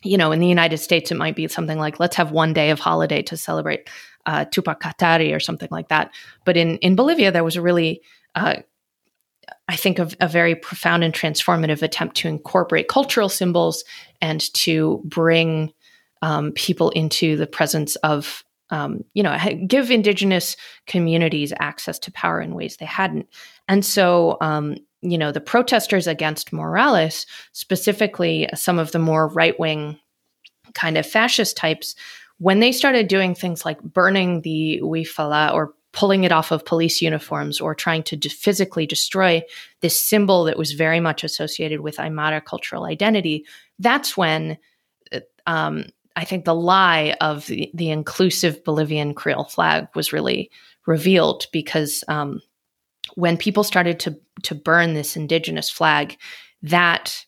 you 0.03 0.17
know, 0.17 0.31
in 0.31 0.39
the 0.39 0.47
United 0.47 0.77
States, 0.77 1.09
it 1.11 1.17
might 1.17 1.35
be 1.35 1.47
something 1.47 1.79
like 1.79 1.99
let's 1.99 2.15
have 2.17 2.31
one 2.31 2.53
day 2.53 2.69
of 2.69 2.79
holiday 2.79 3.23
to 3.23 3.35
celebrate 3.35 3.89
uh, 4.27 4.45
Tupac 4.45 4.79
Katari 4.79 5.35
or 5.35 5.39
something 5.39 5.69
like 5.71 5.87
that. 5.87 6.11
But 6.45 6.55
in 6.55 6.77
in 6.77 6.95
Bolivia, 6.95 7.31
there 7.31 7.43
was 7.43 7.55
a 7.55 7.61
really 7.61 8.01
uh, 8.35 8.57
I 9.67 9.75
think 9.75 9.99
a 9.99 10.27
very 10.27 10.55
profound 10.55 11.03
and 11.03 11.13
transformative 11.13 11.81
attempt 11.81 12.15
to 12.17 12.27
incorporate 12.27 12.87
cultural 12.87 13.29
symbols 13.29 13.83
and 14.21 14.41
to 14.53 15.01
bring 15.03 15.73
um, 16.22 16.51
people 16.53 16.89
into 16.91 17.36
the 17.38 17.47
presence 17.47 17.95
of 17.97 18.43
um, 18.70 19.03
you 19.13 19.24
know 19.24 19.38
give 19.68 19.91
indigenous 19.91 20.57
communities 20.88 21.53
access 21.59 21.99
to 21.99 22.11
power 22.11 22.41
in 22.41 22.53
ways 22.53 22.78
they 22.78 22.86
hadn't. 22.86 23.28
And 23.68 23.86
so 23.86 24.38
um, 24.41 24.78
you 25.01 25.18
know 25.18 25.32
the 25.32 25.41
protesters 25.41 26.07
against 26.07 26.51
morales 26.51 27.26
specifically 27.53 28.49
some 28.55 28.80
of 28.80 28.91
the 28.91 28.99
more 28.99 29.28
right-wing 29.28 29.99
kind 30.74 30.97
of 30.97 31.05
fascist 31.05 31.55
types 31.55 31.95
when 32.39 32.59
they 32.59 32.72
started 32.72 33.07
doing 33.07 33.34
things 33.34 33.65
like 33.65 33.82
burning 33.82 34.41
the 34.41 34.80
wiphala 34.84 35.53
or 35.53 35.74
pulling 35.97 36.24
it 36.24 36.32
off 36.32 36.51
of 36.51 36.65
police 36.65 37.01
uniforms 37.01 37.59
or 37.59 37.74
trying 37.74 38.03
to 38.03 38.15
d- 38.15 38.30
physically 38.30 38.86
destroy 38.86 39.41
this 39.82 39.99
symbol 39.99 40.43
that 40.43 40.57
was 40.57 40.74
very 40.74 40.99
much 40.99 41.24
associated 41.24 41.82
with 41.82 41.97
Aymara 41.97 42.43
cultural 42.43 42.86
identity, 42.86 43.45
that's 43.80 44.15
when 44.15 44.59
uh, 45.11 45.22
um, 45.47 45.86
I 46.18 46.26
think 46.26 46.45
the 46.45 46.55
lie 46.55 47.15
of 47.22 47.45
the, 47.45 47.70
the 47.76 47.91
inclusive 47.91 48.63
Bolivian 48.63 49.13
Creole 49.13 49.45
flag 49.45 49.88
was 49.93 50.11
really 50.11 50.49
revealed 50.88 51.45
because 51.53 52.03
um, 52.07 52.41
when 53.13 53.38
people 53.38 53.63
started 53.63 53.99
to 54.01 54.20
to 54.43 54.55
burn 54.55 54.93
this 54.93 55.15
indigenous 55.15 55.70
flag, 55.70 56.18
that 56.63 57.24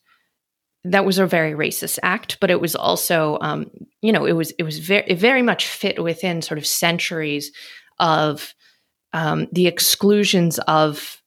that 0.82 1.04
was 1.04 1.18
a 1.18 1.26
very 1.26 1.52
racist 1.52 1.98
act, 2.02 2.38
but 2.40 2.50
it 2.50 2.60
was 2.60 2.74
also, 2.74 3.38
um, 3.42 3.70
you 4.02 4.12
know, 4.12 4.24
it 4.24 4.32
was 4.32 4.50
it 4.58 4.64
was 4.64 4.80
very 4.80 5.14
very 5.14 5.42
much 5.42 5.66
fit 5.68 6.02
within 6.02 6.42
sort 6.42 6.58
of 6.58 6.66
centuries 6.66 7.52
of 8.00 8.54
um, 9.12 9.46
the 9.52 9.68
exclusions 9.68 10.58
of 10.66 11.19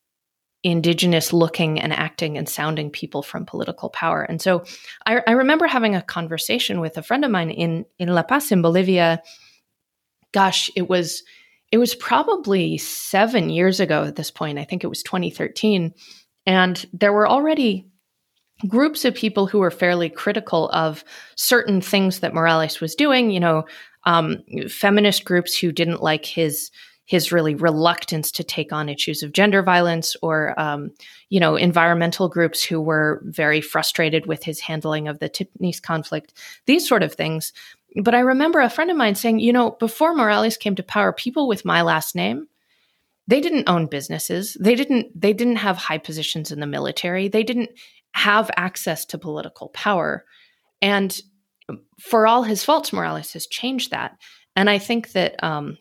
indigenous 0.64 1.32
looking 1.32 1.78
and 1.78 1.92
acting 1.92 2.38
and 2.38 2.48
sounding 2.48 2.90
people 2.90 3.22
from 3.22 3.44
political 3.44 3.90
power. 3.90 4.22
And 4.22 4.40
so 4.40 4.64
I, 5.06 5.22
I, 5.26 5.32
remember 5.32 5.66
having 5.66 5.94
a 5.94 6.00
conversation 6.00 6.80
with 6.80 6.96
a 6.96 7.02
friend 7.02 7.22
of 7.22 7.30
mine 7.30 7.50
in, 7.50 7.84
in 7.98 8.08
La 8.08 8.22
Paz 8.22 8.50
in 8.50 8.62
Bolivia. 8.62 9.22
Gosh, 10.32 10.70
it 10.74 10.88
was 10.88 11.22
it 11.70 11.78
was 11.78 11.94
probably 11.94 12.78
seven 12.78 13.50
years 13.50 13.80
ago 13.80 14.04
at 14.04 14.16
this 14.16 14.30
point. 14.30 14.58
I 14.58 14.64
think 14.64 14.84
it 14.84 14.88
was 14.88 15.02
2013. 15.02 15.92
And 16.46 16.86
there 16.92 17.12
were 17.12 17.28
already 17.28 17.88
groups 18.68 19.04
of 19.04 19.14
people 19.14 19.46
who 19.46 19.58
were 19.58 19.70
fairly 19.70 20.08
critical 20.08 20.70
of 20.70 21.04
certain 21.36 21.80
things 21.80 22.20
that 22.20 22.32
Morales 22.32 22.80
was 22.80 22.94
doing, 22.94 23.30
you 23.30 23.40
know, 23.40 23.64
um, 24.04 24.44
feminist 24.68 25.24
groups 25.24 25.58
who 25.58 25.72
didn't 25.72 26.02
like 26.02 26.24
his 26.24 26.70
his 27.06 27.32
really 27.32 27.54
reluctance 27.54 28.30
to 28.32 28.44
take 28.44 28.72
on 28.72 28.88
issues 28.88 29.22
of 29.22 29.32
gender 29.32 29.62
violence 29.62 30.16
or 30.22 30.58
um, 30.58 30.90
you 31.28 31.40
know 31.40 31.56
environmental 31.56 32.28
groups 32.28 32.62
who 32.62 32.80
were 32.80 33.20
very 33.24 33.60
frustrated 33.60 34.26
with 34.26 34.44
his 34.44 34.60
handling 34.60 35.08
of 35.08 35.18
the 35.18 35.28
Tipnis 35.28 35.80
conflict 35.80 36.32
these 36.66 36.88
sort 36.88 37.02
of 37.02 37.14
things. 37.14 37.52
But 38.02 38.14
i 38.14 38.20
remember 38.20 38.60
a 38.60 38.70
friend 38.70 38.90
of 38.90 38.96
mine 38.96 39.14
saying 39.14 39.38
you 39.38 39.52
know 39.52 39.72
before 39.72 40.14
morales 40.14 40.56
came 40.56 40.74
to 40.76 40.82
power 40.82 41.12
people 41.12 41.46
with 41.46 41.64
my 41.64 41.82
last 41.82 42.14
name 42.14 42.48
they 43.26 43.40
didn't 43.40 43.68
own 43.68 43.86
businesses. 43.86 44.56
They 44.60 44.74
didn't 44.74 45.18
they 45.18 45.32
didn't 45.32 45.56
have 45.56 45.76
high 45.76 45.98
positions 45.98 46.52
in 46.52 46.60
the 46.60 46.66
military. 46.66 47.28
They 47.28 47.42
didn't 47.42 47.70
have 48.12 48.50
access 48.56 49.04
to 49.06 49.18
political 49.18 49.68
power. 49.70 50.24
And 50.82 51.18
for 51.98 52.26
all 52.26 52.42
his 52.42 52.62
faults 52.62 52.92
morales 52.92 53.32
has 53.32 53.46
changed 53.46 53.90
that. 53.90 54.16
And 54.56 54.68
i 54.70 54.78
think 54.78 55.12
that 55.12 55.42
um, 55.42 55.78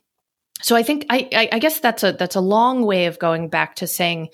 so 0.64 0.78
I 0.78 0.84
think 0.84 1.06
I, 1.10 1.50
I, 1.52 1.60
guess 1.60 1.82
that's 1.82 2.04
a 2.04 2.14
that's 2.14 2.38
a 2.38 2.42
long 2.42 2.86
way 2.86 3.06
of 3.06 3.20
going 3.20 3.50
back 3.50 3.76
to 3.76 3.88
saying 3.88 4.30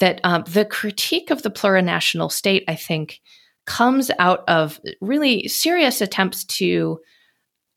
that 0.00 0.20
um, 0.22 0.44
the 0.46 0.66
critique 0.66 1.30
of 1.30 1.42
the 1.42 1.50
plurinational 1.50 2.30
state, 2.30 2.64
I 2.68 2.74
think, 2.74 3.20
comes 3.64 4.10
out 4.18 4.44
of 4.48 4.80
really 5.00 5.48
serious 5.48 6.02
attempts 6.02 6.44
to 6.44 7.00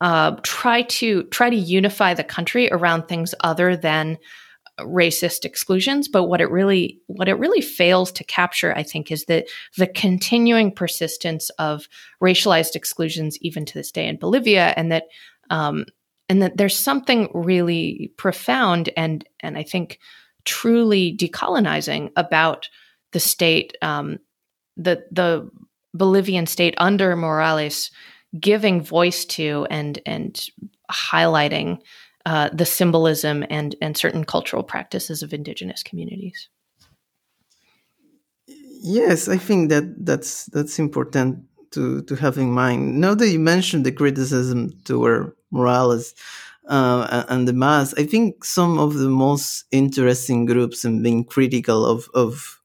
uh, 0.01 0.35
try 0.43 0.81
to 0.81 1.23
try 1.25 1.49
to 1.49 1.55
unify 1.55 2.13
the 2.13 2.23
country 2.23 2.69
around 2.69 3.07
things 3.07 3.33
other 3.39 3.77
than 3.77 4.17
racist 4.81 5.45
exclusions. 5.45 6.09
But 6.09 6.23
what 6.23 6.41
it 6.41 6.51
really 6.51 6.99
what 7.07 7.29
it 7.29 7.39
really 7.39 7.61
fails 7.61 8.11
to 8.13 8.25
capture, 8.25 8.75
I 8.75 8.83
think, 8.83 9.09
is 9.09 9.23
that 9.25 9.45
the 9.77 9.87
continuing 9.87 10.73
persistence 10.73 11.49
of 11.51 11.87
racialized 12.21 12.75
exclusions 12.75 13.37
even 13.39 13.65
to 13.65 13.73
this 13.73 13.91
day 13.91 14.05
in 14.05 14.17
Bolivia, 14.17 14.73
and 14.75 14.91
that 14.91 15.05
um, 15.49 15.85
and 16.29 16.41
that 16.41 16.57
there's 16.57 16.77
something 16.77 17.29
really 17.33 18.11
profound 18.17 18.89
and 18.97 19.27
and 19.41 19.57
I 19.57 19.63
think 19.63 19.99
truly 20.45 21.15
decolonizing 21.17 22.11
about 22.15 22.69
the 23.11 23.19
state, 23.19 23.75
um, 23.81 24.19
the 24.77 25.03
the 25.11 25.49
Bolivian 25.93 26.45
state 26.45 26.75
under 26.77 27.15
Morales, 27.15 27.91
giving 28.39 28.81
voice 28.81 29.25
to 29.25 29.67
and 29.69 29.99
and 30.05 30.47
highlighting 30.91 31.79
uh, 32.25 32.49
the 32.51 32.65
symbolism 32.65 33.45
and 33.49 33.75
and 33.81 33.95
certain 33.97 34.23
cultural 34.23 34.63
practices 34.63 35.23
of 35.23 35.33
indigenous 35.33 35.83
communities. 35.83 36.49
Yes, 38.47 39.27
I 39.27 39.37
think 39.37 39.69
that 39.69 40.05
that's 40.05 40.45
that's 40.47 40.77
important 40.77 41.43
to 41.75 42.01
to 42.03 42.15
have 42.15 42.37
in 42.37 42.51
mind. 42.51 42.99
Now 42.99 43.13
that 43.15 43.29
you 43.29 43.39
mentioned 43.39 43.85
the 43.85 43.91
criticism 43.91 44.71
toward 44.83 45.33
Morales 45.51 46.15
uh, 46.67 47.25
and 47.29 47.47
the 47.47 47.53
MAS, 47.53 47.93
I 47.95 48.05
think 48.05 48.43
some 48.43 48.79
of 48.79 48.95
the 48.95 49.09
most 49.09 49.65
interesting 49.71 50.45
groups 50.45 50.83
in 50.83 51.03
being 51.03 51.23
critical 51.23 51.85
of 51.85 52.09
of 52.13 52.61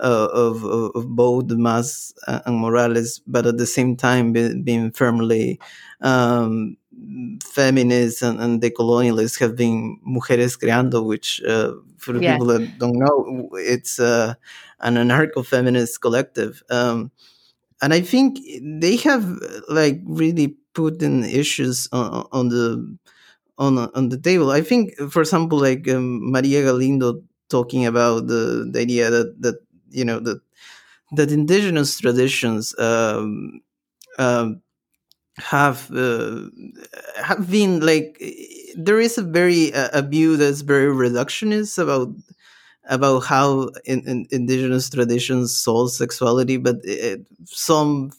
uh, 0.00 0.28
of, 0.32 0.64
of, 0.64 1.08
both 1.16 1.48
the 1.48 1.56
MAS 1.56 2.12
and 2.26 2.60
Morales, 2.60 3.20
but 3.26 3.46
at 3.46 3.58
the 3.58 3.66
same 3.66 3.96
time 3.96 4.32
be, 4.32 4.54
being 4.62 4.92
firmly 4.92 5.58
um, 6.02 6.76
feminists 7.42 8.22
and, 8.22 8.40
and 8.40 8.62
decolonialists 8.62 9.40
have 9.40 9.56
been 9.56 9.98
Mujeres 10.06 10.56
Creando, 10.56 11.04
which 11.04 11.42
uh, 11.42 11.72
for 11.96 12.12
the 12.12 12.20
people 12.20 12.46
that 12.46 12.78
don't 12.78 12.96
know, 12.96 13.48
it's 13.54 13.98
uh, 13.98 14.34
an 14.80 14.94
anarcho-feminist 14.94 16.00
collective. 16.00 16.62
Um, 16.70 17.10
and 17.82 17.94
I 17.94 18.00
think 18.00 18.38
they 18.62 18.96
have 18.98 19.24
like 19.68 20.00
really 20.04 20.56
put 20.74 21.02
in 21.02 21.24
issues 21.24 21.88
on, 21.92 22.26
on 22.32 22.48
the 22.48 22.98
on 23.58 23.78
on 23.78 24.08
the 24.10 24.18
table. 24.18 24.50
I 24.50 24.62
think, 24.62 24.94
for 25.10 25.22
example, 25.22 25.58
like 25.60 25.88
um, 25.88 26.30
Maria 26.30 26.62
Galindo 26.64 27.22
talking 27.50 27.86
about 27.86 28.26
the, 28.28 28.68
the 28.70 28.80
idea 28.80 29.10
that 29.10 29.42
that 29.42 29.56
you 29.90 30.04
know 30.04 30.20
that 30.20 30.40
that 31.16 31.32
indigenous 31.32 31.98
traditions 31.98 32.74
um, 32.78 33.60
um, 34.18 34.62
have 35.38 35.90
uh, 35.94 36.42
have 37.22 37.50
been 37.50 37.80
like 37.80 38.18
there 38.76 39.00
is 39.00 39.18
a 39.18 39.22
very 39.22 39.72
uh, 39.72 39.88
a 39.92 40.02
view 40.02 40.36
that's 40.36 40.62
very 40.62 40.92
reductionist 40.92 41.78
about 41.78 42.08
about 42.88 43.20
how 43.20 43.70
in, 43.84 44.06
in 44.08 44.26
indigenous 44.30 44.90
traditions 44.90 45.54
solve 45.56 45.92
sexuality, 45.92 46.56
but 46.56 46.76
it, 46.84 47.26
some 47.46 48.10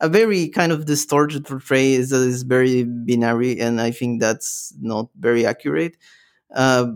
a 0.00 0.08
very 0.08 0.48
kind 0.48 0.72
of 0.72 0.86
distorted 0.86 1.44
portrayal 1.46 2.02
that 2.06 2.22
is 2.22 2.42
very 2.42 2.84
binary, 2.84 3.58
and 3.58 3.80
I 3.80 3.90
think 3.90 4.20
that's 4.20 4.74
not 4.80 5.08
very 5.18 5.46
accurate. 5.46 5.96
Uh, 6.54 6.92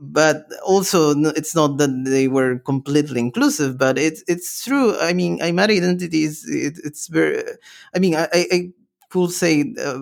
but 0.00 0.46
also, 0.64 1.14
it's 1.34 1.54
not 1.54 1.78
that 1.78 2.04
they 2.04 2.28
were 2.28 2.60
completely 2.60 3.18
inclusive, 3.20 3.76
but 3.78 3.98
it's 3.98 4.22
it's 4.28 4.64
true. 4.64 4.96
I 4.98 5.12
mean, 5.12 5.40
Aymara 5.40 5.76
identity 5.76 6.22
is 6.22 6.48
it, 6.48 6.78
it's 6.84 7.08
very. 7.08 7.42
I 7.94 7.98
mean, 7.98 8.14
I, 8.14 8.28
I 8.32 8.70
could 9.10 9.32
say 9.32 9.74
uh, 9.82 9.98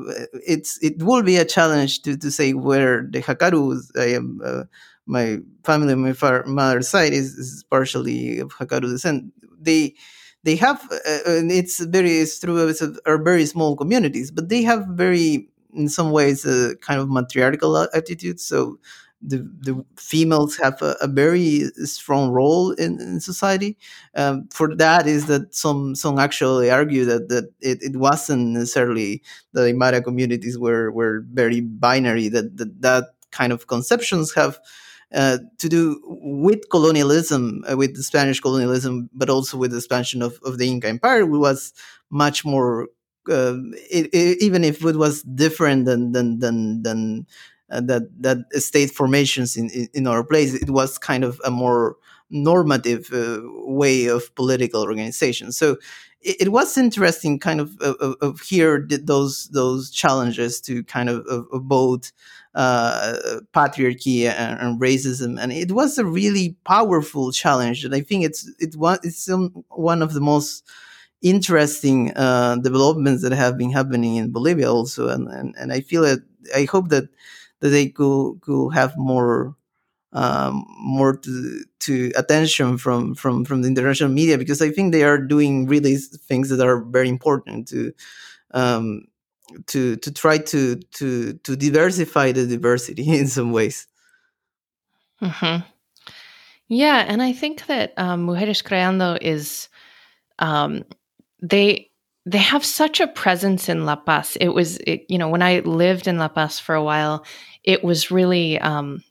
it's 0.47 0.79
it 0.83 1.03
will 1.03 1.23
be 1.23 1.37
a 1.39 1.47
challenge 1.47 2.03
to 2.03 2.17
to 2.19 2.31
say 2.31 2.53
where 2.53 3.09
the 3.11 3.23
Jaqaru 3.23 3.81
I 3.99 4.15
am. 4.17 4.41
Uh, 4.45 4.65
my 5.07 5.39
family, 5.65 5.95
my 5.95 6.15
mother's 6.47 6.89
side 6.89 7.13
is, 7.13 7.35
is 7.35 7.65
partially 7.71 8.39
of 8.41 8.51
Jaqaru 8.51 8.83
descent. 8.83 9.33
They 9.61 9.95
they 10.43 10.57
have, 10.57 10.87
uh, 10.93 11.19
and 11.27 11.51
it's 11.51 11.81
very 11.81 12.19
it's 12.19 12.39
true. 12.39 12.69
It's 12.69 12.83
a, 12.83 12.95
are 13.07 13.23
very 13.23 13.47
small 13.47 13.77
communities, 13.77 14.31
but 14.31 14.49
they 14.49 14.63
have 14.63 14.87
very, 14.91 15.49
in 15.75 15.89
some 15.89 16.13
ways, 16.13 16.45
a 16.45 16.77
kind 16.77 17.01
of 17.01 17.09
matriarchal 17.09 17.77
attitude. 17.95 18.41
So 18.41 18.79
the 19.23 19.39
the 19.61 19.85
females 19.97 20.57
have 20.59 20.81
a, 20.83 20.97
a 21.01 21.09
very 21.09 21.65
strong 21.85 22.31
role 22.31 22.73
in, 22.73 23.01
in 23.01 23.21
society. 23.21 23.77
Um, 24.15 24.49
for 24.53 24.75
that 24.77 25.07
is 25.07 25.27
that 25.27 25.55
some 25.55 25.95
some 25.95 26.19
actually 26.19 26.71
argue 26.71 27.05
that 27.07 27.29
that 27.29 27.51
it, 27.61 27.83
it 27.83 27.97
wasn't 27.97 28.49
necessarily 28.49 29.23
the 29.53 29.63
Aymara 29.63 30.03
communities 30.05 30.59
were 30.59 30.91
were 30.91 31.25
very 31.33 31.61
binary. 31.61 32.29
That 32.29 32.57
that, 32.57 32.83
that 32.83 33.05
kind 33.33 33.53
of 33.53 33.67
conceptions 33.67 34.33
have 34.35 34.61
uh, 35.15 35.39
to 35.59 35.69
do 35.69 36.01
with 36.05 36.69
colonialism, 36.71 37.65
uh, 37.71 37.77
with 37.77 37.95
the 37.97 38.03
Spanish 38.03 38.41
colonialism, 38.41 39.09
but 39.13 39.31
also 39.31 39.57
with 39.57 39.71
the 39.71 39.77
expansion 39.77 40.23
of, 40.23 40.39
of 40.45 40.59
the 40.59 40.69
Inca 40.69 40.89
Empire, 40.89 41.25
was 41.25 41.73
much 42.11 42.45
more, 42.45 42.89
uh, 43.29 43.57
it, 43.91 44.13
it, 44.13 44.43
even 44.43 44.65
if 44.65 44.85
it 44.85 44.97
was 44.97 45.23
different 45.23 45.87
than 45.87 46.13
than 46.13 46.39
than, 46.41 46.83
than 46.83 47.27
uh, 47.71 47.81
that 47.83 48.03
that 48.21 48.39
state 48.55 48.91
formations 48.91 49.57
in, 49.57 49.71
in, 49.71 49.89
in 49.95 50.07
our 50.07 50.25
place, 50.25 50.55
it 50.55 50.71
was 50.71 50.99
kind 50.99 51.25
of 51.25 51.41
a 51.45 51.51
more 51.51 51.97
normative 52.29 53.09
uh, 53.13 53.39
way 53.65 54.07
of 54.07 54.35
political 54.35 54.83
organization. 54.83 55.53
So 55.53 55.77
it, 56.27 56.51
was 56.51 56.77
interesting, 56.77 57.39
kind 57.39 57.61
of, 57.61 57.79
of, 57.81 58.17
of 58.21 58.41
hear 58.41 58.87
those 58.89 59.49
those 59.49 59.91
challenges 59.91 60.61
to 60.63 60.83
kind 60.85 61.09
of, 61.09 61.25
of, 61.27 61.47
of 61.53 61.69
both 61.69 62.13
uh, 62.57 63.19
patriarchy 63.53 64.25
and, 64.25 64.59
and, 64.59 64.81
racism, 64.81 65.39
and 65.39 65.53
it 65.53 65.73
was 65.73 65.99
a 65.99 66.07
really 66.07 66.57
powerful 66.65 67.31
challenge. 67.31 67.85
And 67.85 67.95
I 67.95 68.01
think 68.01 68.25
it's 68.25 68.51
it 68.59 68.75
was 68.77 68.99
it's 69.03 69.29
one 69.69 70.03
of 70.03 70.15
the 70.15 70.23
most 70.23 70.65
interesting 71.21 72.17
uh, 72.17 72.57
developments 72.57 73.23
that 73.23 73.33
have 73.33 73.59
been 73.59 73.73
happening 73.73 74.17
in 74.17 74.33
Bolivia 74.33 74.73
also, 74.73 75.09
and 75.09 75.29
and, 75.29 75.55
and 75.59 75.73
I 75.73 75.81
feel 75.81 76.03
that 76.03 76.21
I 76.55 76.65
hope 76.65 76.89
that 76.89 77.09
that 77.61 77.69
they 77.69 77.89
could 77.89 78.41
could 78.41 78.71
have 78.71 78.97
more 78.97 79.55
um, 80.15 80.65
more 80.79 81.15
to, 81.15 81.65
to 81.81 82.11
attention 82.17 82.79
from 82.79 83.15
from 83.15 83.45
from 83.45 83.61
the 83.61 83.69
international 83.69 84.09
media 84.11 84.39
because 84.39 84.63
I 84.63 84.71
think 84.71 84.93
they 84.93 85.05
are 85.05 85.19
doing 85.19 85.67
really 85.67 85.97
things 85.97 86.49
that 86.49 86.67
are 86.67 86.81
very 86.81 87.11
important 87.11 87.69
to 87.69 87.93
um, 88.53 89.03
to 89.67 89.97
to 89.97 90.13
try 90.13 90.39
to 90.39 90.77
to 90.77 91.35
to 91.35 91.57
diversify 91.57 92.33
the 92.33 92.47
diversity 92.47 93.09
in 93.19 93.27
some 93.29 93.53
ways. 93.53 93.87
Mm-hmm. 95.23 95.67
Yeah, 96.69 97.05
and 97.07 97.23
I 97.23 97.33
think 97.33 97.67
that 97.67 97.93
um, 97.97 98.27
Mujeres 98.27 98.63
Creando 98.63 99.19
is 99.21 99.69
um, 100.39 100.85
they 101.41 101.91
they 102.25 102.39
have 102.39 102.65
such 102.65 103.01
a 103.01 103.07
presence 103.07 103.69
in 103.69 103.87
La 103.87 103.97
Paz. 103.97 104.37
It 104.41 104.49
was 104.49 104.79
it, 104.79 105.07
you 105.09 105.19
know 105.19 105.29
when 105.29 105.43
I 105.43 105.61
lived 105.61 106.09
in 106.09 106.19
La 106.19 106.29
Paz 106.29 106.59
for 106.59 106.75
a 106.75 106.83
while, 106.83 107.25
it 107.63 107.85
was 107.85 108.11
really 108.11 108.59
um, 108.59 109.03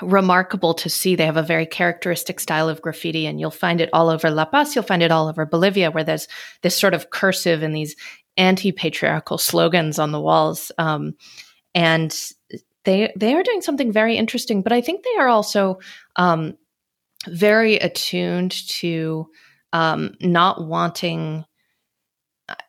remarkable 0.00 0.72
to 0.74 0.88
see. 0.88 1.14
They 1.14 1.26
have 1.26 1.36
a 1.36 1.42
very 1.42 1.66
characteristic 1.66 2.40
style 2.40 2.68
of 2.68 2.80
graffiti, 2.80 3.26
and 3.26 3.38
you'll 3.38 3.50
find 3.50 3.80
it 3.80 3.90
all 3.92 4.08
over 4.08 4.30
La 4.30 4.46
Paz. 4.46 4.74
You'll 4.74 4.84
find 4.84 5.02
it 5.02 5.10
all 5.10 5.28
over 5.28 5.44
Bolivia, 5.44 5.90
where 5.90 6.04
there's 6.04 6.28
this 6.62 6.76
sort 6.76 6.94
of 6.94 7.10
cursive 7.10 7.62
and 7.62 7.76
these 7.76 7.94
anti-patriarchal 8.36 9.38
slogans 9.38 9.98
on 9.98 10.12
the 10.12 10.20
walls. 10.20 10.72
Um, 10.78 11.14
and 11.74 12.16
they 12.84 13.12
they 13.16 13.34
are 13.34 13.42
doing 13.42 13.60
something 13.60 13.92
very 13.92 14.16
interesting, 14.16 14.62
but 14.62 14.72
I 14.72 14.80
think 14.80 15.04
they 15.04 15.18
are 15.18 15.28
also 15.28 15.78
um, 16.16 16.56
very 17.26 17.76
attuned 17.76 18.52
to 18.68 19.28
um, 19.72 20.14
not 20.20 20.64
wanting. 20.66 21.44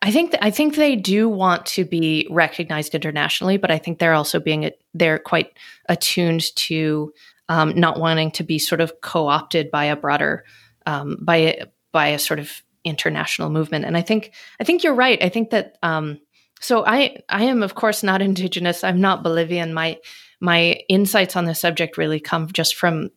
I 0.02 0.10
think 0.10 0.32
th- 0.32 0.42
I 0.42 0.50
think 0.50 0.74
they 0.74 0.96
do 0.96 1.28
want 1.28 1.64
to 1.66 1.84
be 1.84 2.26
recognized 2.30 2.94
internationally, 2.94 3.56
but 3.56 3.70
I 3.70 3.78
think 3.78 3.98
they're 3.98 4.14
also 4.14 4.40
being 4.40 4.70
they're 4.92 5.20
quite 5.20 5.56
attuned 5.88 6.54
to 6.56 7.12
um, 7.48 7.78
not 7.78 8.00
wanting 8.00 8.32
to 8.32 8.42
be 8.42 8.58
sort 8.58 8.80
of 8.80 9.00
co-opted 9.00 9.70
by 9.70 9.84
a 9.84 9.96
broader 9.96 10.44
um, 10.84 11.16
by 11.22 11.36
a, 11.36 11.64
by 11.92 12.08
a 12.08 12.18
sort 12.18 12.40
of 12.40 12.62
international 12.84 13.50
movement. 13.50 13.84
And 13.84 13.96
I 13.96 14.02
think 14.02 14.32
I 14.60 14.64
think 14.64 14.82
you're 14.82 14.94
right. 14.94 15.22
I 15.22 15.28
think 15.28 15.50
that 15.50 15.76
um, 15.82 16.20
so 16.60 16.84
I 16.86 17.22
I 17.28 17.44
am 17.44 17.62
of 17.62 17.74
course 17.74 18.02
not 18.02 18.22
indigenous. 18.28 18.84
I'm 18.84 19.00
not 19.00 19.22
Bolivian. 19.22 19.74
My 19.74 19.98
my 20.40 20.80
insights 20.88 21.36
on 21.36 21.44
the 21.44 21.54
subject 21.54 21.98
really 21.98 22.20
come 22.20 22.48
just 22.52 22.76
from 22.76 23.10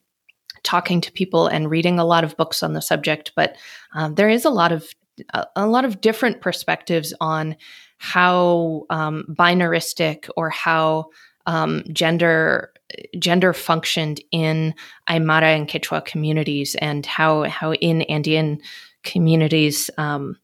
talking 0.63 1.01
to 1.01 1.11
people 1.11 1.47
and 1.47 1.69
reading 1.69 1.99
a 1.99 2.05
lot 2.05 2.23
of 2.23 2.37
books 2.37 2.63
on 2.63 2.73
the 2.73 2.81
subject. 2.81 3.31
But 3.35 3.55
um, 3.95 4.15
there 4.15 4.29
is 4.29 4.45
a 4.45 4.49
lot 4.49 4.71
of 4.71 4.91
a, 5.33 5.45
a, 5.55 5.67
lot 5.67 5.85
of 5.85 6.01
different 6.01 6.41
perspectives 6.41 7.13
on 7.19 7.55
how 7.97 8.85
um, 8.89 9.25
binaristic 9.29 10.29
or 10.35 10.49
how 10.49 11.07
um, 11.45 11.83
gender 11.91 12.73
gender 13.17 13.53
functioned 13.53 14.21
in 14.31 14.73
Aymara 15.09 15.55
and 15.55 15.67
Quechua 15.67 16.03
communities, 16.05 16.75
and 16.75 17.05
how 17.05 17.43
how 17.43 17.73
in 17.73 18.01
Andean 18.03 18.61
communities 19.03 19.89
um, 19.97 20.37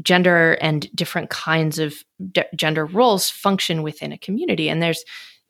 gender 0.00 0.52
and 0.60 0.90
different 0.94 1.30
kinds 1.30 1.78
of 1.78 1.94
gender 2.56 2.86
roles 2.86 3.28
function 3.28 3.82
within 3.82 4.12
a 4.12 4.18
community. 4.18 4.68
And 4.68 4.82
there's 4.82 5.04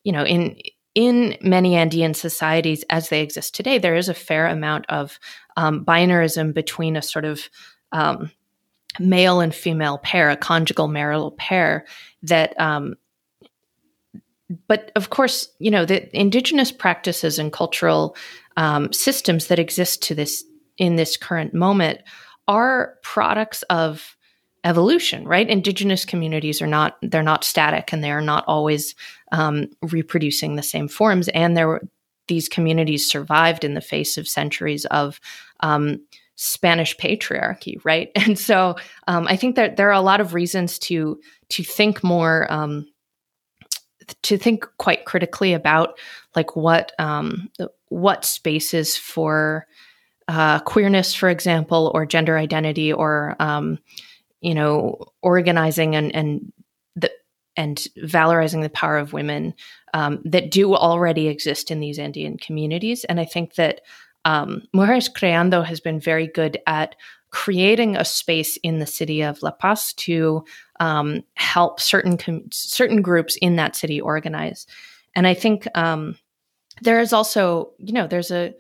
you 0.05 0.13
know 0.13 0.25
in 0.25 0.57
in 0.95 1.37
many 1.41 1.75
andean 1.75 2.13
societies 2.15 2.85
as 2.91 3.09
they 3.09 3.23
exist 3.23 3.55
today 3.55 3.79
there 3.79 3.95
is 3.95 4.09
a 4.09 4.15
fair 4.15 4.47
amount 4.47 4.85
of 4.89 5.19
um, 5.57 5.85
binarism 5.85 6.53
between 6.53 6.97
a 6.97 7.03
sort 7.03 7.25
of 7.25 7.49
um, 7.93 8.31
male 8.99 9.41
and 9.41 9.55
female 9.55 9.99
pair 9.99 10.29
a 10.31 10.37
conjugal 10.37 10.89
marital 10.89 11.31
pair 11.33 11.87
that 12.23 12.59
um, 12.61 12.95
but 14.69 14.93
of 14.97 15.11
course 15.11 15.49
you 15.59 15.71
know 15.71 15.85
the 15.85 16.15
indigenous 16.19 16.71
practices 16.73 17.39
and 17.39 17.53
cultural 17.53 18.17
um, 18.57 18.93
systems 18.93 19.47
that 19.47 19.59
exist 19.59 20.03
to 20.03 20.15
this 20.15 20.45
in 20.77 20.97
this 20.97 21.17
current 21.17 21.55
moment 21.55 22.01
are 22.49 22.95
products 23.03 23.63
of 23.65 24.17
evolution 24.65 25.27
right 25.27 25.49
indigenous 25.49 26.05
communities 26.05 26.63
are 26.63 26.69
not 26.69 26.97
they're 27.03 27.23
not 27.23 27.43
static 27.43 27.93
and 27.93 28.05
they 28.05 28.13
are 28.13 28.23
not 28.23 28.45
always 28.47 28.95
um, 29.33 29.67
reproducing 29.83 30.55
the 30.55 30.63
same 30.63 30.87
forms 30.87 31.29
and 31.29 31.57
there 31.57 31.67
were 31.67 31.83
these 32.29 32.49
communities 32.49 33.11
survived 33.11 33.65
in 33.65 33.75
the 33.75 33.81
face 33.81 34.17
of 34.17 34.29
centuries 34.29 34.85
of 34.87 35.21
um, 35.61 36.01
Spanish 36.37 36.97
patriarchy, 36.97 37.79
right? 37.85 38.11
And 38.17 38.39
so 38.39 38.77
um, 39.07 39.27
I 39.29 39.37
think 39.37 39.57
that 39.57 39.77
there 39.77 39.89
are 39.89 39.93
a 39.93 40.01
lot 40.01 40.21
of 40.21 40.35
reasons 40.35 40.79
to 40.81 41.21
to 41.51 41.63
think 41.63 42.03
more, 42.03 42.51
um, 42.51 42.87
to 44.23 44.39
think 44.39 44.67
quite 44.79 45.05
critically 45.05 45.53
about 45.53 45.99
like 46.35 46.57
what 46.57 46.93
um, 46.99 47.51
what 47.89 48.25
spaces 48.25 48.97
for 48.97 49.67
uh, 50.29 50.61
queerness, 50.61 51.15
for 51.15 51.29
example, 51.29 51.91
or 51.95 52.07
gender 52.07 52.39
identity, 52.39 52.93
or 52.93 53.37
um, 53.41 53.79
you 54.41 54.55
know, 54.55 54.99
organizing 55.23 55.95
and 55.97 56.15
and 56.15 56.53
the 56.97 57.11
and 57.57 57.87
valorizing 57.99 58.63
the 58.63 58.71
power 58.71 58.99
of 58.99 59.13
women 59.13 59.55
um, 59.95 60.21
that 60.25 60.51
do 60.51 60.75
already 60.75 61.29
exist 61.29 61.71
in 61.71 61.81
these 61.81 61.99
Andean 61.99 62.39
communities. 62.39 63.05
And 63.05 63.21
I 63.21 63.25
think 63.25 63.55
that 63.55 63.83
um, 64.25 64.63
Mujeres 64.75 65.11
Creando 65.13 65.65
has 65.65 65.81
been 65.81 66.01
very 66.01 66.27
good 66.27 66.59
at 66.67 66.97
creating 67.31 67.97
a 67.97 68.05
space 68.05 68.59
in 68.63 68.79
the 68.79 68.87
city 68.87 69.23
of 69.23 69.43
La 69.43 69.51
Paz 69.51 69.93
to 69.95 70.45
um, 70.81 71.23
help 71.35 71.81
certain 71.81 72.17
com- 72.17 72.51
certain 72.53 73.03
groups 73.03 73.37
in 73.41 73.57
that 73.57 73.75
city 73.75 74.01
organize. 74.01 74.67
And 75.15 75.27
I 75.27 75.35
think 75.35 75.67
um, 75.77 76.17
there 76.83 77.01
is 77.01 77.13
also, 77.13 77.73
you 77.79 77.93
know, 77.93 78.07
there's 78.07 78.31
a 78.31 78.55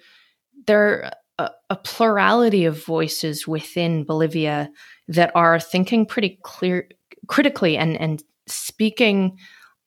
there 0.66 1.10
a, 1.38 1.50
a 1.70 1.76
plurality 1.76 2.64
of 2.64 2.84
voices 2.84 3.46
within 3.46 4.04
Bolivia 4.04 4.70
that 5.08 5.32
are 5.34 5.58
thinking 5.58 6.06
pretty 6.06 6.38
clear 6.42 6.88
critically 7.28 7.76
and 7.76 8.00
and 8.00 8.22
speaking 8.46 9.38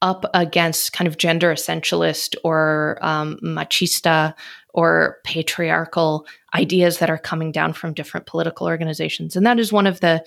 up 0.02 0.26
against 0.34 0.94
kind 0.94 1.08
of 1.08 1.18
gender 1.18 1.54
essentialist 1.54 2.36
or 2.44 2.98
um, 3.02 3.38
machista 3.42 4.34
or 4.74 5.18
patriarchal 5.24 6.28
ideas 6.54 7.00
that 7.00 7.10
are 7.10 7.18
coming 7.18 7.52
down 7.52 7.74
from 7.74 7.94
different 7.94 8.26
political 8.26 8.68
organizations. 8.68 9.36
And 9.36 9.46
that 9.46 9.60
is 9.60 9.72
one 9.72 9.88
of 9.88 10.02
the 10.02 10.24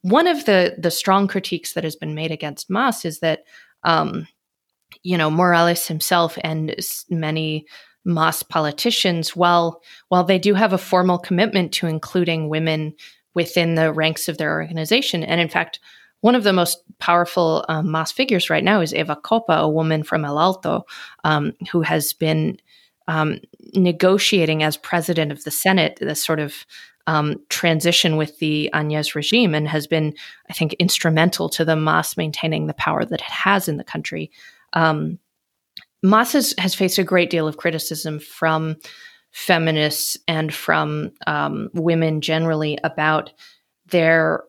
one 0.00 0.26
of 0.26 0.44
the 0.46 0.76
the 0.78 0.90
strong 0.90 1.28
critiques 1.28 1.74
that 1.74 1.84
has 1.84 1.96
been 1.96 2.14
made 2.14 2.30
against 2.30 2.70
mas 2.70 3.04
is 3.04 3.20
that 3.20 3.44
um, 3.84 4.26
you 5.02 5.18
know 5.18 5.30
morales 5.30 5.86
himself 5.86 6.38
and 6.42 6.74
many 7.10 7.66
Mas 8.04 8.42
politicians, 8.42 9.36
while 9.36 9.80
while 10.08 10.24
they 10.24 10.38
do 10.38 10.54
have 10.54 10.72
a 10.72 10.78
formal 10.78 11.18
commitment 11.18 11.72
to 11.72 11.86
including 11.86 12.48
women 12.48 12.94
within 13.34 13.74
the 13.74 13.92
ranks 13.92 14.28
of 14.28 14.38
their 14.38 14.52
organization, 14.52 15.22
and 15.22 15.40
in 15.40 15.48
fact, 15.48 15.80
one 16.20 16.34
of 16.34 16.44
the 16.44 16.52
most 16.52 16.82
powerful 16.98 17.64
um, 17.68 17.94
figures 18.06 18.48
right 18.48 18.64
now 18.64 18.80
is 18.80 18.94
Eva 18.94 19.16
Copa, 19.16 19.54
a 19.54 19.68
woman 19.68 20.02
from 20.02 20.24
El 20.24 20.38
Alto, 20.38 20.84
um, 21.24 21.52
who 21.70 21.82
has 21.82 22.12
been 22.12 22.58
um, 23.08 23.40
negotiating 23.74 24.62
as 24.62 24.76
president 24.76 25.32
of 25.32 25.42
the 25.44 25.50
Senate 25.50 25.98
this 26.00 26.24
sort 26.24 26.38
of 26.38 26.64
um, 27.08 27.36
transition 27.48 28.16
with 28.16 28.38
the 28.38 28.70
Añez 28.72 29.14
regime 29.14 29.54
and 29.54 29.68
has 29.68 29.86
been, 29.88 30.14
I 30.48 30.52
think, 30.52 30.74
instrumental 30.74 31.48
to 31.50 31.64
the 31.64 31.76
Mas 31.76 32.16
maintaining 32.16 32.66
the 32.66 32.74
power 32.74 33.04
that 33.04 33.20
it 33.20 33.22
has 33.22 33.68
in 33.68 33.76
the 33.76 33.84
country. 33.84 34.30
Um, 34.72 35.18
Mas 36.02 36.32
has, 36.32 36.54
has, 36.58 36.74
faced 36.74 36.98
a 36.98 37.04
great 37.04 37.30
deal 37.30 37.46
of 37.46 37.56
criticism 37.56 38.18
from 38.18 38.76
feminists 39.30 40.16
and 40.28 40.52
from 40.52 41.12
um, 41.26 41.70
women 41.74 42.20
generally 42.20 42.78
about 42.84 43.32
their 43.86 44.44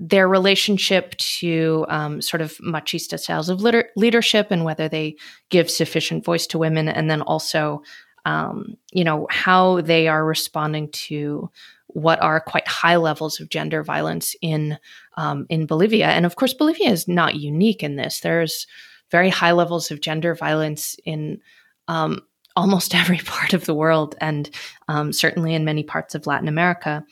their 0.00 0.28
relationship 0.28 1.16
to 1.16 1.84
um, 1.88 2.22
sort 2.22 2.40
of 2.40 2.56
machista 2.58 3.18
styles 3.18 3.48
of 3.48 3.60
liter- 3.60 3.90
leadership 3.96 4.46
and 4.50 4.64
whether 4.64 4.88
they 4.88 5.16
give 5.50 5.68
sufficient 5.68 6.24
voice 6.24 6.46
to 6.46 6.58
women, 6.58 6.88
and 6.88 7.10
then 7.10 7.20
also, 7.22 7.82
um, 8.24 8.76
you 8.92 9.02
know, 9.02 9.26
how 9.28 9.80
they 9.80 10.06
are 10.06 10.24
responding 10.24 10.88
to 10.92 11.50
what 11.88 12.22
are 12.22 12.38
quite 12.40 12.68
high 12.68 12.96
levels 12.96 13.40
of 13.40 13.48
gender 13.48 13.82
violence 13.82 14.36
in 14.40 14.78
um, 15.16 15.46
in 15.48 15.66
Bolivia. 15.66 16.06
And 16.06 16.24
of 16.24 16.36
course, 16.36 16.54
Bolivia 16.54 16.90
is 16.90 17.08
not 17.08 17.34
unique 17.34 17.82
in 17.82 17.96
this. 17.96 18.20
There's 18.20 18.66
very 19.10 19.30
high 19.30 19.52
levels 19.52 19.90
of 19.90 20.00
gender 20.00 20.34
violence 20.34 20.96
in 21.04 21.40
um, 21.88 22.20
almost 22.56 22.94
every 22.94 23.18
part 23.18 23.52
of 23.52 23.64
the 23.64 23.74
world, 23.74 24.14
and 24.20 24.50
um, 24.88 25.12
certainly 25.12 25.54
in 25.54 25.64
many 25.64 25.82
parts 25.82 26.14
of 26.14 26.26
Latin 26.26 26.48
America. 26.48 27.04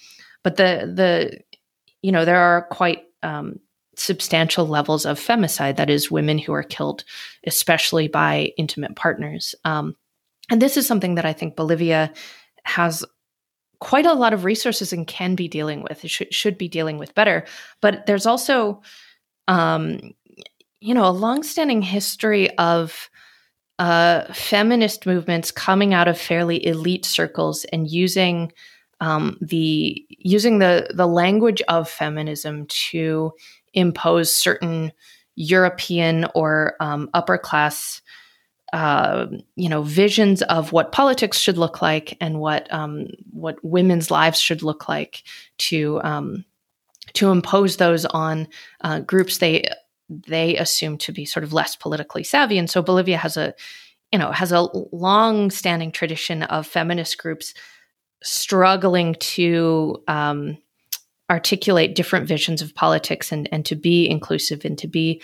But 0.43 0.57
the 0.57 0.93
the 0.95 1.41
you 2.03 2.13
know 2.13 2.25
there 2.25 2.41
are 2.41 2.63
quite 2.71 3.05
um, 3.23 3.61
substantial 3.97 4.67
levels 4.67 5.07
of 5.07 5.19
femicide. 5.19 5.77
That 5.77 5.91
is, 5.91 6.11
women 6.11 6.39
who 6.39 6.53
are 6.53 6.63
killed, 6.63 7.05
especially 7.47 8.09
by 8.09 8.53
intimate 8.57 8.97
partners. 8.97 9.55
Um, 9.65 9.97
and 10.51 10.63
this 10.63 10.77
is 10.77 10.87
something 10.87 11.17
that 11.17 11.25
I 11.25 11.33
think 11.33 11.57
Bolivia 11.57 12.13
has 12.65 13.05
quite 13.81 14.07
a 14.07 14.15
lot 14.15 14.33
of 14.33 14.45
resources 14.45 14.93
and 14.93 15.07
can 15.07 15.35
be 15.35 15.49
dealing 15.49 15.83
with. 15.83 16.05
It 16.05 16.11
should, 16.11 16.33
should 16.33 16.57
be 16.57 16.69
dealing 16.69 16.99
with 16.99 17.15
better. 17.15 17.45
But 17.81 18.07
there's 18.07 18.27
also 18.27 18.83
um, 19.49 20.15
you 20.81 20.95
know, 20.95 21.07
a 21.07 21.11
longstanding 21.11 21.83
history 21.83 22.57
of 22.59 23.09
uh, 23.79 24.33
feminist 24.33 25.07
movements 25.07 25.51
coming 25.51 25.93
out 25.93 26.09
of 26.09 26.19
fairly 26.19 26.65
elite 26.67 27.05
circles 27.05 27.65
and 27.67 27.91
using 27.91 28.53
um, 29.01 29.37
the 29.41 30.05
using 30.09 30.59
the 30.59 30.91
the 30.95 31.07
language 31.07 31.61
of 31.69 31.89
feminism 31.89 32.67
to 32.67 33.33
impose 33.75 34.35
certain 34.35 34.93
European 35.35 36.27
or 36.35 36.75
um, 36.81 37.11
upper 37.13 37.37
class, 37.37 38.01
uh, 38.73 39.27
you 39.55 39.69
know, 39.69 39.83
visions 39.83 40.41
of 40.43 40.73
what 40.73 40.93
politics 40.93 41.39
should 41.39 41.59
look 41.59 41.83
like 41.83 42.17
and 42.21 42.41
what 42.41 42.73
um, 42.73 43.09
what 43.31 43.63
women's 43.63 44.11
lives 44.11 44.41
should 44.41 44.63
look 44.63 44.89
like 44.89 45.23
to 45.59 46.01
um, 46.03 46.45
to 47.13 47.31
impose 47.31 47.77
those 47.77 48.07
on 48.07 48.49
uh, 48.81 49.01
groups 49.01 49.39
they 49.39 49.69
they 50.09 50.57
assume 50.57 50.99
to 50.99 51.13
be 51.13 51.25
sort 51.25 51.45
of 51.45 51.53
less 51.53 51.77
politically 51.77 52.23
savvy. 52.23 52.59
And 52.59 52.71
so 52.71 52.83
Bolivia 52.83 53.19
has 53.19 53.37
a 53.37 53.55
you 54.13 54.19
know, 54.19 54.31
has 54.31 54.53
a 54.53 54.69
long 54.93 55.51
standing 55.51 55.91
tradition 55.91 56.45
of 56.45 56.67
feminist 56.67 57.19
groups 57.19 57.55
struggling 58.23 59.15
to 59.17 60.03
um, 60.09 60.59
articulate 61.29 61.95
different 61.95 62.27
visions 62.27 62.63
of 62.63 62.75
politics 62.75 63.33
and, 63.33 63.49
and 63.51 63.67
to 63.67 63.75
be 63.75 64.09
inclusive 64.09 64.65
and 64.65 64.79
to 64.79 64.87
be 64.87 65.21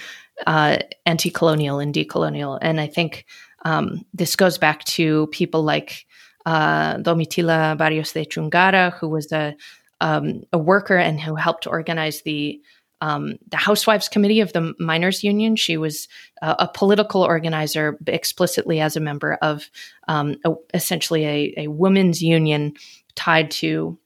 uh, 0.46 0.78
anti 1.06 1.30
colonial 1.30 1.78
and 1.78 1.94
decolonial. 1.94 2.58
And 2.60 2.80
I 2.80 2.86
think 2.86 3.24
um, 3.64 4.04
this 4.12 4.34
goes 4.34 4.58
back 4.58 4.84
to 4.84 5.28
people 5.28 5.62
like 5.62 6.04
uh, 6.44 6.96
Domitila 6.96 7.78
Barrios 7.78 8.12
de 8.12 8.24
Chungara, 8.26 8.92
who 8.94 9.08
was 9.08 9.30
a, 9.30 9.54
um, 10.00 10.42
a 10.52 10.58
worker 10.58 10.96
and 10.96 11.20
who 11.20 11.36
helped 11.36 11.68
organize 11.68 12.22
the 12.22 12.60
um, 13.02 13.36
the 13.48 13.56
Housewives 13.56 14.08
Committee 14.08 14.40
of 14.40 14.52
the 14.52 14.74
Miners 14.78 15.24
Union. 15.24 15.56
She 15.56 15.76
was 15.76 16.06
uh, 16.40 16.54
a 16.60 16.68
political 16.68 17.22
organizer 17.22 17.98
explicitly 18.06 18.80
as 18.80 18.96
a 18.96 19.00
member 19.00 19.34
of 19.42 19.68
um, 20.06 20.36
a, 20.44 20.54
essentially 20.72 21.26
a, 21.26 21.54
a 21.64 21.66
women's 21.66 22.22
union 22.22 22.74
tied 23.16 23.50
to 23.50 23.98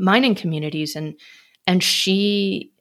mining 0.00 0.34
communities, 0.34 0.96
and 0.96 1.14
and 1.68 1.82
she 1.82 2.72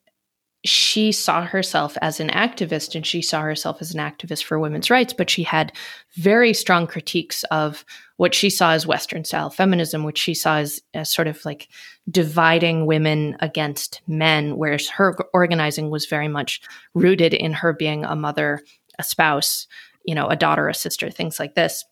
she 0.66 1.12
saw 1.12 1.46
herself 1.46 1.98
as 2.02 2.20
an 2.20 2.30
activist 2.30 2.96
and 2.96 3.06
she 3.06 3.22
saw 3.22 3.42
herself 3.42 3.78
as 3.80 3.94
an 3.94 4.00
activist 4.00 4.44
for 4.44 4.58
women's 4.58 4.90
rights, 4.90 5.14
but 5.14 5.30
she 5.30 5.44
had 5.44 5.72
very 6.16 6.54
strong 6.54 6.88
critiques 6.88 7.44
of 7.52 7.86
what 8.16 8.34
she 8.34 8.50
saw 8.50 8.72
as 8.72 8.88
Western 8.88 9.26
style 9.26 9.50
feminism, 9.50 10.04
which 10.04 10.18
she 10.18 10.34
saw 10.34 10.58
as, 10.58 10.82
as 10.94 11.12
sort 11.12 11.28
of 11.28 11.44
like 11.44 11.68
dividing 12.10 12.86
women 12.86 13.38
against 13.40 14.02
men, 14.08 14.58
whereas 14.58 14.90
her 14.90 15.18
organizing 15.34 15.90
was 15.90 16.06
very 16.06 16.28
much 16.28 16.62
rooted 16.94 17.34
in 17.34 17.54
her 17.54 17.74
being 17.74 18.04
a 18.04 18.16
mother, 18.16 18.60
a 19.00 19.04
spouse, 19.04 19.68
you 20.04 20.14
know, 20.14 20.28
a 20.28 20.36
daughter, 20.36 20.68
a 20.68 20.74
sister, 20.74 21.10
things 21.10 21.40
like 21.40 21.56
this. 21.56 21.86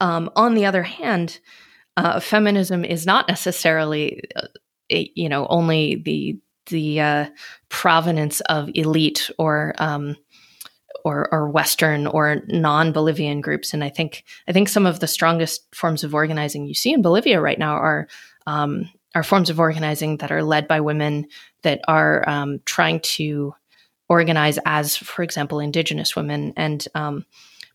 Um, 0.00 0.30
on 0.36 0.54
the 0.54 0.66
other 0.66 0.82
hand, 0.82 1.40
uh, 1.96 2.20
feminism 2.20 2.84
is 2.84 3.06
not 3.06 3.28
necessarily, 3.28 4.22
uh, 4.36 4.48
you 4.88 5.28
know, 5.28 5.46
only 5.48 5.96
the 5.96 6.38
the 6.66 7.00
uh, 7.00 7.26
provenance 7.70 8.40
of 8.42 8.70
elite 8.74 9.30
or 9.38 9.74
um, 9.78 10.16
or, 11.04 11.32
or 11.32 11.50
Western 11.50 12.06
or 12.06 12.42
non-Bolivian 12.46 13.40
groups. 13.40 13.74
And 13.74 13.82
I 13.82 13.88
think 13.88 14.24
I 14.46 14.52
think 14.52 14.68
some 14.68 14.86
of 14.86 15.00
the 15.00 15.06
strongest 15.06 15.74
forms 15.74 16.04
of 16.04 16.14
organizing 16.14 16.66
you 16.66 16.74
see 16.74 16.92
in 16.92 17.02
Bolivia 17.02 17.40
right 17.40 17.58
now 17.58 17.74
are 17.74 18.08
um, 18.46 18.88
are 19.14 19.22
forms 19.22 19.50
of 19.50 19.60
organizing 19.60 20.18
that 20.18 20.32
are 20.32 20.42
led 20.42 20.66
by 20.66 20.80
women 20.80 21.26
that 21.62 21.80
are 21.88 22.28
um, 22.28 22.60
trying 22.64 23.00
to 23.00 23.54
organize 24.08 24.58
as, 24.66 24.96
for 24.96 25.22
example, 25.22 25.60
indigenous 25.60 26.16
women. 26.16 26.52
And 26.56 26.86
um, 26.94 27.24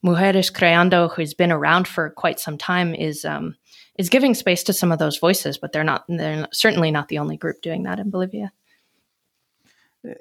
Mujeres 0.03 0.51
Creando, 0.51 1.13
who's 1.13 1.33
been 1.33 1.51
around 1.51 1.87
for 1.87 2.09
quite 2.11 2.39
some 2.39 2.57
time, 2.57 2.93
is 2.95 3.25
um, 3.25 3.55
is 3.97 4.09
giving 4.09 4.35
space 4.35 4.63
to 4.63 4.73
some 4.73 4.91
of 4.91 4.99
those 4.99 5.17
voices, 5.17 5.57
but 5.57 5.71
they're 5.71 5.83
not. 5.83 6.05
They're 6.07 6.47
certainly 6.51 6.91
not 6.91 7.07
the 7.07 7.19
only 7.19 7.37
group 7.37 7.61
doing 7.61 7.83
that 7.83 7.99
in 7.99 8.09
Bolivia. 8.09 8.51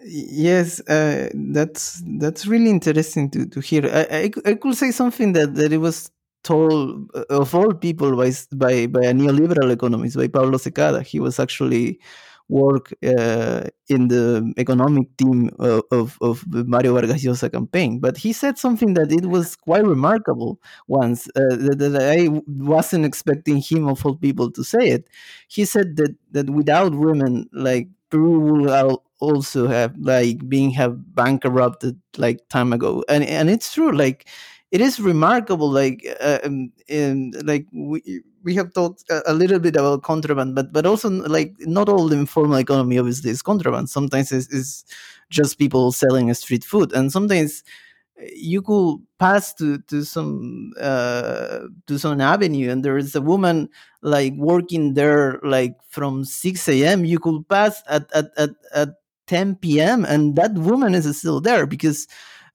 Yes, 0.04 0.80
uh, 0.88 1.28
that's 1.34 2.02
that's 2.18 2.46
really 2.46 2.70
interesting 2.70 3.30
to, 3.30 3.46
to 3.46 3.60
hear. 3.60 3.84
I, 3.86 4.00
I, 4.00 4.50
I 4.50 4.54
could 4.54 4.74
say 4.74 4.90
something 4.90 5.32
that, 5.34 5.54
that 5.54 5.72
it 5.72 5.78
was 5.78 6.10
told 6.46 7.10
uh, 7.14 7.24
of 7.30 7.54
all 7.54 7.72
people 7.74 8.16
by 8.16 8.30
by 8.64 8.74
by 8.86 9.04
a 9.10 9.14
neoliberal 9.20 9.70
economist 9.72 10.16
by 10.16 10.28
Pablo 10.28 10.58
Secada. 10.58 11.02
He 11.02 11.18
was 11.20 11.40
actually 11.40 11.98
work 12.48 12.92
uh, 13.04 13.64
in 13.88 14.08
the 14.08 14.52
economic 14.56 15.08
team 15.16 15.50
of, 15.58 15.82
of, 15.90 16.16
of 16.20 16.44
the 16.48 16.64
Mario 16.64 16.94
Vargas 16.94 17.24
Llosa 17.24 17.50
campaign. 17.50 17.98
But 17.98 18.16
he 18.16 18.32
said 18.32 18.56
something 18.56 18.94
that 18.94 19.10
it 19.10 19.26
was 19.26 19.56
quite 19.56 19.84
remarkable 19.84 20.60
once 20.86 21.26
uh, 21.34 21.56
that, 21.56 21.78
that, 21.78 21.96
I 22.00 22.28
wasn't 22.46 23.04
expecting 23.04 23.56
him 23.56 23.88
of 23.88 24.06
all 24.06 24.14
people 24.14 24.50
to 24.52 24.62
say 24.62 24.90
it. 24.90 25.08
He 25.48 25.64
said 25.64 25.96
that 25.96 26.14
that 26.32 26.50
without 26.50 26.94
women, 26.94 27.48
like 27.52 27.88
Peru 28.10 28.38
will 28.38 29.02
also 29.18 29.66
have 29.66 29.94
like 29.98 30.48
being 30.48 30.70
have 30.70 31.14
bankrupted 31.14 31.98
like 32.18 32.46
time 32.48 32.72
ago 32.72 33.02
and 33.08 33.24
and 33.24 33.48
it's 33.48 33.72
true 33.72 33.90
like 33.90 34.28
it 34.76 34.82
is 34.82 35.00
remarkable 35.00 35.70
like 35.70 36.06
uh, 36.20 36.38
um, 36.44 36.70
in, 36.86 37.32
like 37.44 37.66
we 37.72 38.22
we 38.44 38.54
have 38.54 38.74
talked 38.74 39.04
a, 39.26 39.32
little 39.32 39.58
bit 39.58 39.74
about 39.74 40.02
contraband 40.02 40.54
but 40.54 40.70
but 40.70 40.84
also 40.84 41.08
like 41.36 41.54
not 41.60 41.88
all 41.88 42.06
the 42.08 42.16
informal 42.16 42.58
economy 42.58 42.98
obviously 42.98 43.30
is 43.30 43.40
contraband 43.40 43.88
sometimes 43.88 44.30
it's, 44.32 44.52
it's 44.52 44.84
just 45.30 45.58
people 45.58 45.92
selling 45.92 46.32
street 46.34 46.62
food 46.62 46.92
and 46.92 47.10
sometimes 47.10 47.64
you 48.34 48.60
could 48.60 48.98
pass 49.18 49.54
to 49.54 49.78
to 49.90 50.04
some 50.04 50.72
uh, 50.78 51.60
to 51.86 51.98
some 51.98 52.20
avenue 52.20 52.70
and 52.70 52.84
there 52.84 52.98
is 52.98 53.14
a 53.16 53.22
woman 53.22 53.68
like 54.02 54.34
working 54.36 54.92
there 54.92 55.40
like 55.42 55.74
from 55.88 56.22
6 56.22 56.68
a.m 56.68 57.06
you 57.06 57.18
could 57.18 57.48
pass 57.48 57.82
at 57.88 58.04
at, 58.12 58.26
at, 58.36 58.50
at 58.74 58.90
10 59.26 59.56
p.m. 59.56 60.04
and 60.04 60.36
that 60.36 60.54
woman 60.54 60.94
is 60.94 61.18
still 61.18 61.40
there 61.40 61.66
because 61.66 62.06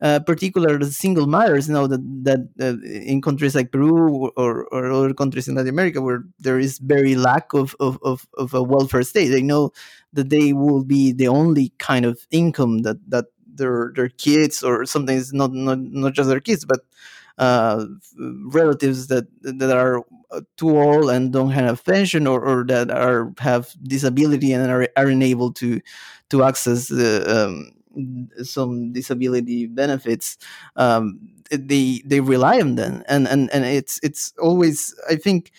uh, 0.02 0.20
particularly 0.20 0.86
single 0.90 1.28
mothers 1.28 1.70
know 1.70 1.86
that 1.88 2.02
that 2.24 2.40
uh, 2.60 2.82
in 2.88 3.22
countries 3.22 3.54
like 3.54 3.72
Peru 3.72 4.32
or, 4.36 4.66
or 4.72 4.92
other 4.92 5.14
countries 5.14 5.48
in 5.48 5.56
Latin 5.56 5.70
America 5.70 6.02
where 6.02 6.24
there 6.40 6.60
is 6.60 6.80
very 6.80 7.16
lack 7.16 7.54
of, 7.54 7.76
of, 7.80 8.00
of, 8.02 8.28
of, 8.38 8.54
a 8.54 8.64
welfare 8.64 9.04
state, 9.04 9.28
they 9.30 9.44
know 9.44 9.72
that 10.14 10.30
they 10.30 10.54
will 10.54 10.84
be 10.84 11.12
the 11.12 11.28
only 11.28 11.72
kind 11.78 12.06
of 12.06 12.26
income 12.32 12.80
that, 12.80 12.98
that 13.10 13.26
their 13.46 13.92
their 13.96 14.10
kids 14.10 14.64
or 14.64 14.86
sometimes 14.86 15.34
not 15.34 15.52
not, 15.54 15.78
not 15.80 16.14
just 16.14 16.30
their 16.30 16.40
kids 16.40 16.66
but 16.66 16.80
uh, 17.38 17.86
relatives 18.18 19.08
that 19.08 19.28
that 19.42 19.76
are 19.76 20.04
too 20.58 20.80
old 20.80 21.10
and 21.10 21.34
don't 21.34 21.52
have 21.52 21.84
pension 21.84 22.26
or, 22.26 22.42
or 22.42 22.64
that 22.64 22.90
are 22.90 23.34
have 23.40 23.76
disability 23.84 24.54
and 24.54 24.72
are, 24.72 24.88
are 24.96 25.08
unable 25.08 25.52
to 25.52 25.82
to 26.30 26.44
access 26.44 26.88
the 26.88 27.24
um, 27.28 27.72
some 28.44 28.94
disability 28.94 29.68
benefits 29.68 30.38
um, 30.76 31.20
they 31.52 32.02
they 32.06 32.20
rely 32.20 32.60
on 32.62 32.76
them. 32.76 33.04
And 33.08 33.28
and 33.28 33.52
and 33.54 33.66
it's 33.66 34.00
it's 34.04 34.34
always 34.40 34.96
i 35.10 35.16
think 35.16 35.52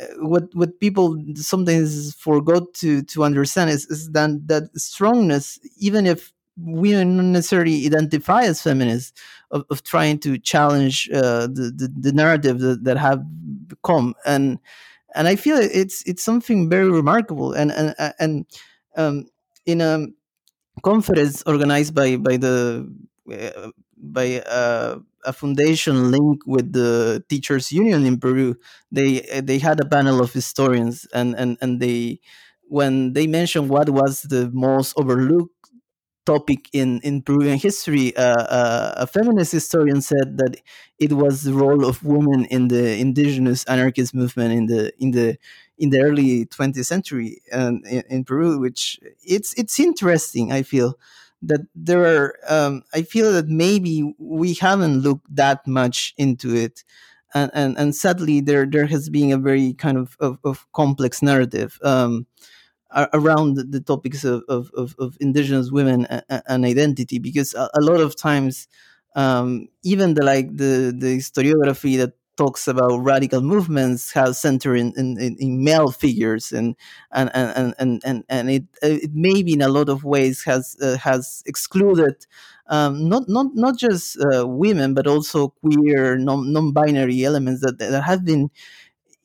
uh, 0.00 0.06
what 0.20 0.44
what 0.54 0.78
people 0.80 1.20
sometimes 1.34 2.14
forgot 2.14 2.72
to 2.74 3.02
to 3.02 3.24
understand 3.24 3.70
is, 3.70 3.86
is 3.86 4.10
that 4.12 4.46
that 4.46 4.64
strongness 4.78 5.58
even 5.78 6.06
if 6.06 6.32
we 6.64 6.92
don't 6.92 7.32
necessarily 7.32 7.86
identify 7.86 8.42
as 8.42 8.62
feminists 8.62 9.18
of, 9.50 9.64
of 9.70 9.82
trying 9.82 10.18
to 10.18 10.38
challenge 10.38 11.08
uh, 11.12 11.46
the, 11.46 11.72
the, 11.74 11.92
the 11.98 12.12
narrative 12.12 12.60
that, 12.60 12.84
that 12.84 12.98
have 12.98 13.24
come. 13.82 14.14
And 14.26 14.58
and 15.14 15.26
I 15.26 15.36
feel 15.36 15.56
it's 15.56 16.02
it's 16.06 16.22
something 16.22 16.68
very 16.68 16.90
remarkable. 16.90 17.52
And 17.52 17.72
and 17.72 17.94
and 18.18 18.46
um, 18.96 19.26
in 19.66 19.80
a 19.80 20.06
conference 20.80 21.42
organized 21.46 21.94
by 21.94 22.16
by 22.16 22.36
the 22.36 22.86
uh, 23.32 23.70
by 23.96 24.40
uh, 24.42 24.98
a 25.24 25.32
foundation 25.32 26.10
linked 26.10 26.46
with 26.46 26.72
the 26.72 27.22
teachers 27.28 27.70
union 27.72 28.06
in 28.06 28.18
Peru 28.18 28.56
they 28.90 29.20
they 29.42 29.58
had 29.58 29.80
a 29.80 29.84
panel 29.86 30.20
of 30.20 30.32
historians 30.32 31.06
and 31.14 31.34
and 31.36 31.56
and 31.60 31.80
they 31.80 32.20
when 32.68 33.12
they 33.12 33.26
mentioned 33.26 33.68
what 33.68 33.90
was 33.90 34.22
the 34.22 34.50
most 34.52 34.94
overlooked 34.96 35.54
topic 36.26 36.68
in, 36.72 37.00
in 37.00 37.22
Peruvian 37.22 37.58
history, 37.58 38.14
uh, 38.16 38.22
uh, 38.44 38.94
a 38.98 39.06
feminist 39.06 39.52
historian 39.52 40.00
said 40.00 40.36
that 40.36 40.56
it 40.98 41.12
was 41.12 41.42
the 41.42 41.52
role 41.54 41.84
of 41.84 42.02
women 42.04 42.44
in 42.46 42.68
the 42.68 42.96
indigenous 42.98 43.64
anarchist 43.64 44.14
movement 44.14 44.52
in 44.52 44.66
the 44.66 44.92
in 44.98 45.10
the 45.12 45.38
in 45.80 45.90
the 45.90 46.02
early 46.02 46.44
20th 46.44 46.84
century 46.84 47.40
in, 47.50 47.82
in 48.08 48.22
Peru, 48.22 48.60
which 48.60 49.00
it's 49.24 49.54
it's 49.54 49.80
interesting. 49.80 50.52
I 50.52 50.62
feel 50.62 50.98
that 51.42 51.62
there 51.74 52.04
are. 52.04 52.34
Um, 52.48 52.82
I 52.94 53.02
feel 53.02 53.32
that 53.32 53.48
maybe 53.48 54.14
we 54.18 54.54
haven't 54.54 55.00
looked 55.00 55.34
that 55.34 55.66
much 55.66 56.14
into 56.18 56.54
it. 56.54 56.84
And, 57.32 57.50
and, 57.54 57.78
and 57.78 57.94
sadly, 57.94 58.40
there 58.40 58.66
there 58.66 58.86
has 58.86 59.08
been 59.08 59.32
a 59.32 59.38
very 59.38 59.72
kind 59.72 59.96
of, 59.96 60.16
of, 60.20 60.38
of 60.44 60.66
complex 60.72 61.22
narrative. 61.22 61.78
Um, 61.82 62.26
around 63.14 63.54
the 63.54 63.80
topics 63.80 64.24
of, 64.24 64.42
of, 64.48 64.72
of, 64.74 65.16
indigenous 65.20 65.70
women 65.70 66.06
and, 66.28 66.64
identity 66.66 67.20
because 67.20 67.54
a, 67.54 67.70
a, 67.78 67.80
lot 67.80 68.00
of 68.00 68.16
times 68.16 68.66
um, 69.14 69.68
even 69.84 70.14
the 70.14 70.24
like 70.24 70.48
the 70.56 70.92
the 70.96 71.18
historiography 71.18 71.96
that 71.98 72.14
talks 72.40 72.66
about 72.66 72.96
radical 73.12 73.42
movements 73.42 74.12
has 74.12 74.40
center 74.40 74.74
in, 74.74 74.94
in, 74.96 75.36
in, 75.38 75.62
male 75.62 75.90
figures 75.90 76.52
and 76.52 76.74
and 77.12 77.30
and 77.34 77.74
and 77.78 78.02
and, 78.08 78.24
and 78.30 78.50
it 78.50 78.64
it 78.82 79.10
maybe 79.12 79.52
in 79.52 79.60
a 79.60 79.68
lot 79.68 79.90
of 79.90 80.04
ways 80.04 80.42
has 80.44 80.74
uh, 80.80 80.96
has 80.96 81.42
excluded 81.44 82.16
um, 82.68 83.08
not 83.10 83.28
not 83.28 83.48
not 83.54 83.76
just 83.76 84.16
uh, 84.24 84.46
women 84.46 84.94
but 84.94 85.06
also 85.06 85.48
queer 85.60 86.16
non 86.16 86.50
non-binary 86.50 87.24
elements 87.24 87.60
that 87.60 87.78
that 87.78 88.02
have 88.02 88.24
been 88.24 88.50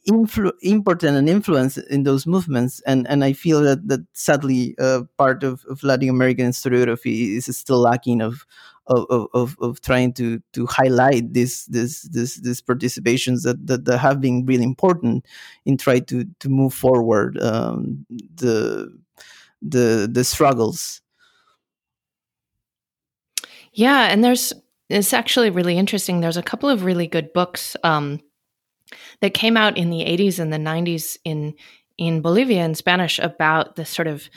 influ- 0.08 0.54
important 0.62 1.18
and 1.18 1.30
influence 1.30 1.78
in 1.78 2.04
those 2.04 2.26
movements. 2.28 2.82
And 2.86 3.08
and 3.08 3.24
I 3.24 3.34
feel 3.34 3.62
that 3.62 3.88
that 3.88 4.02
sadly 4.14 4.76
uh, 4.80 5.04
part 5.18 5.44
of, 5.44 5.64
of 5.70 5.84
Latin 5.84 6.10
American 6.10 6.48
historiography 6.48 7.38
is 7.38 7.46
still 7.58 7.80
lacking 7.80 8.22
of 8.22 8.46
of, 8.88 9.28
of, 9.34 9.56
of 9.60 9.82
trying 9.82 10.14
to 10.14 10.42
to 10.54 10.66
highlight 10.68 11.34
this 11.34 11.66
this 11.66 12.04
this 12.04 12.36
these 12.38 12.62
participations 12.62 13.44
that, 13.44 13.66
that, 13.68 13.86
that 13.86 13.98
have 13.98 14.22
been 14.22 14.46
really 14.46 14.64
important 14.64 15.26
in 15.66 15.78
trying 15.78 16.06
to 16.06 16.26
to 16.40 16.50
move 16.50 16.74
forward 16.74 17.42
um, 17.42 18.06
the 18.36 18.96
the 19.62 20.10
the 20.12 20.24
struggles. 20.24 21.02
Yeah, 23.74 24.08
and 24.12 24.24
there's 24.24 24.54
it's 24.90 25.14
actually 25.14 25.50
really 25.50 25.78
interesting. 25.78 26.22
There's 26.22 26.38
a 26.38 26.44
couple 26.44 26.70
of 26.70 26.86
really 26.86 27.08
good 27.08 27.34
books 27.34 27.76
um, 27.84 28.22
that 29.22 29.34
came 29.34 29.58
out 29.58 29.78
in 29.78 29.90
the 29.90 30.06
80s 30.06 30.40
and 30.40 30.54
the 30.54 30.58
90s 30.58 31.18
in 31.24 31.56
in 31.98 32.22
Bolivia 32.22 32.64
in 32.66 32.76
Spanish 32.76 33.20
about 33.20 33.78
the 33.78 33.86
sort 33.86 34.08
of 34.08 34.30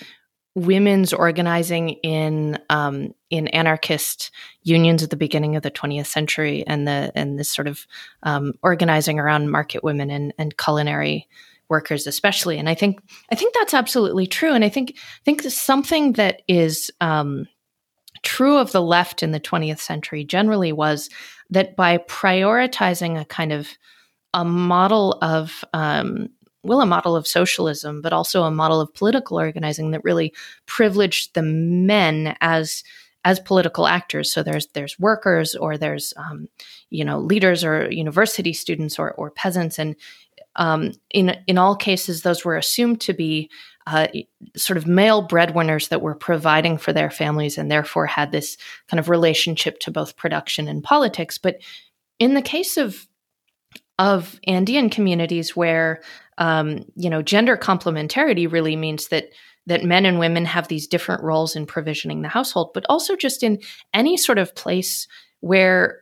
women's 0.58 1.12
organizing 1.12 1.90
in 2.02 2.58
um, 2.70 3.14
in 3.30 3.48
anarchist 3.48 4.30
unions 4.62 5.02
at 5.02 5.10
the 5.10 5.16
beginning 5.16 5.56
of 5.56 5.62
the 5.62 5.70
20th 5.70 6.06
century 6.06 6.64
and 6.66 6.86
the 6.86 7.12
and 7.14 7.38
this 7.38 7.50
sort 7.50 7.68
of 7.68 7.86
um, 8.22 8.52
organizing 8.62 9.18
around 9.18 9.50
market 9.50 9.82
women 9.84 10.10
and, 10.10 10.34
and 10.38 10.56
culinary 10.56 11.28
workers 11.68 12.06
especially. 12.06 12.58
And 12.58 12.68
i 12.68 12.74
think 12.74 13.00
i 13.30 13.34
think 13.34 13.54
that's 13.54 13.74
absolutely 13.74 14.26
true. 14.26 14.52
And 14.52 14.64
i 14.64 14.68
think 14.68 14.94
i 14.96 15.24
think 15.24 15.42
something 15.42 16.12
that 16.12 16.42
is 16.48 16.90
um, 17.00 17.46
true 18.22 18.56
of 18.56 18.72
the 18.72 18.82
left 18.82 19.22
in 19.22 19.32
the 19.32 19.40
20th 19.40 19.78
century 19.78 20.24
generally 20.24 20.72
was 20.72 21.08
that 21.50 21.76
by 21.76 21.98
prioritizing 21.98 23.20
a 23.20 23.24
kind 23.24 23.52
of 23.52 23.68
a 24.34 24.44
model 24.44 25.18
of 25.22 25.64
um, 25.72 26.28
well, 26.62 26.80
a 26.80 26.86
model 26.86 27.16
of 27.16 27.26
socialism, 27.26 28.02
but 28.02 28.12
also 28.12 28.42
a 28.42 28.50
model 28.50 28.80
of 28.80 28.92
political 28.94 29.38
organizing 29.38 29.92
that 29.92 30.04
really 30.04 30.34
privileged 30.66 31.34
the 31.34 31.42
men 31.42 32.36
as 32.40 32.84
as 33.24 33.40
political 33.40 33.86
actors. 33.86 34.32
So 34.32 34.42
there's 34.42 34.68
there's 34.68 34.98
workers 34.98 35.54
or 35.54 35.76
there's 35.76 36.14
um, 36.16 36.48
you 36.90 37.04
know 37.04 37.18
leaders 37.18 37.64
or 37.64 37.90
university 37.90 38.52
students 38.52 38.98
or 38.98 39.12
or 39.12 39.30
peasants, 39.30 39.78
and 39.78 39.96
um, 40.56 40.92
in 41.10 41.36
in 41.46 41.58
all 41.58 41.76
cases, 41.76 42.22
those 42.22 42.44
were 42.44 42.56
assumed 42.56 43.00
to 43.02 43.12
be 43.12 43.50
uh, 43.86 44.08
sort 44.56 44.76
of 44.76 44.86
male 44.86 45.22
breadwinners 45.22 45.88
that 45.88 46.02
were 46.02 46.14
providing 46.14 46.76
for 46.76 46.92
their 46.92 47.10
families 47.10 47.56
and 47.56 47.70
therefore 47.70 48.06
had 48.06 48.32
this 48.32 48.58
kind 48.88 49.00
of 49.00 49.08
relationship 49.08 49.78
to 49.80 49.90
both 49.90 50.16
production 50.16 50.68
and 50.68 50.84
politics. 50.84 51.38
But 51.38 51.58
in 52.18 52.34
the 52.34 52.42
case 52.42 52.76
of 52.76 53.07
of 53.98 54.38
Andean 54.46 54.90
communities 54.90 55.56
where 55.56 56.02
um, 56.38 56.84
you 56.94 57.10
know 57.10 57.22
gender 57.22 57.56
complementarity 57.56 58.50
really 58.50 58.76
means 58.76 59.08
that 59.08 59.30
that 59.66 59.84
men 59.84 60.06
and 60.06 60.18
women 60.18 60.46
have 60.46 60.68
these 60.68 60.86
different 60.86 61.22
roles 61.22 61.54
in 61.54 61.66
provisioning 61.66 62.22
the 62.22 62.28
household, 62.28 62.70
but 62.72 62.86
also 62.88 63.14
just 63.14 63.42
in 63.42 63.60
any 63.92 64.16
sort 64.16 64.38
of 64.38 64.54
place 64.54 65.06
where 65.40 66.00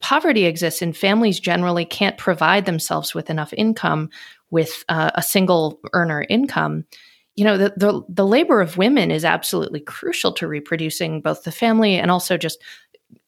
poverty 0.00 0.44
exists 0.44 0.82
and 0.82 0.96
families 0.96 1.40
generally 1.40 1.84
can't 1.84 2.18
provide 2.18 2.66
themselves 2.66 3.14
with 3.14 3.30
enough 3.30 3.52
income 3.54 4.10
with 4.50 4.84
uh, 4.88 5.10
a 5.14 5.22
single 5.22 5.80
earner 5.92 6.24
income 6.28 6.84
you 7.38 7.44
know 7.44 7.56
the, 7.56 7.72
the, 7.76 8.02
the 8.08 8.26
labor 8.26 8.60
of 8.60 8.76
women 8.76 9.12
is 9.12 9.24
absolutely 9.24 9.78
crucial 9.78 10.32
to 10.32 10.48
reproducing 10.48 11.20
both 11.20 11.44
the 11.44 11.52
family 11.52 11.94
and 11.94 12.10
also 12.10 12.36
just 12.36 12.60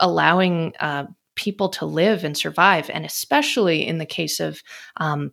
allowing 0.00 0.74
uh, 0.80 1.04
people 1.40 1.68
to 1.68 1.86
live 1.86 2.24
and 2.24 2.36
survive. 2.36 2.90
And 2.90 3.04
especially 3.04 3.86
in 3.86 3.98
the 3.98 4.06
case 4.06 4.40
of, 4.40 4.62
um, 4.98 5.32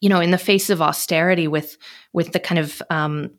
you 0.00 0.08
know, 0.08 0.20
in 0.20 0.30
the 0.30 0.38
face 0.38 0.72
of 0.72 0.80
austerity 0.80 1.48
with 1.48 1.78
with 2.12 2.32
the 2.32 2.40
kind 2.40 2.58
of 2.58 2.82
um, 2.90 3.30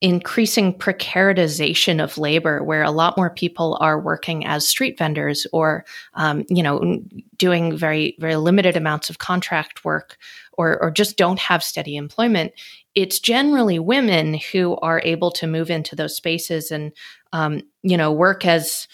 increasing 0.00 0.78
precaritization 0.78 2.02
of 2.02 2.18
labor, 2.18 2.62
where 2.62 2.84
a 2.84 2.90
lot 2.90 3.16
more 3.16 3.30
people 3.30 3.76
are 3.80 4.00
working 4.00 4.46
as 4.46 4.68
street 4.68 4.98
vendors 4.98 5.46
or, 5.52 5.84
um, 6.14 6.44
you 6.48 6.62
know, 6.62 7.02
doing 7.36 7.76
very 7.76 8.16
very 8.18 8.36
limited 8.36 8.76
amounts 8.76 9.10
of 9.10 9.18
contract 9.18 9.84
work, 9.84 10.16
or 10.52 10.82
or 10.82 10.90
just 10.90 11.16
don't 11.16 11.40
have 11.40 11.62
steady 11.62 11.96
employment. 11.96 12.52
It's 12.94 13.20
generally 13.20 13.78
women 13.78 14.40
who 14.52 14.76
are 14.82 15.00
able 15.04 15.30
to 15.32 15.46
move 15.46 15.70
into 15.70 15.96
those 15.96 16.16
spaces 16.16 16.70
and, 16.70 16.92
um, 17.32 17.62
you 17.82 17.96
know, 17.96 18.12
work 18.12 18.44
as 18.46 18.88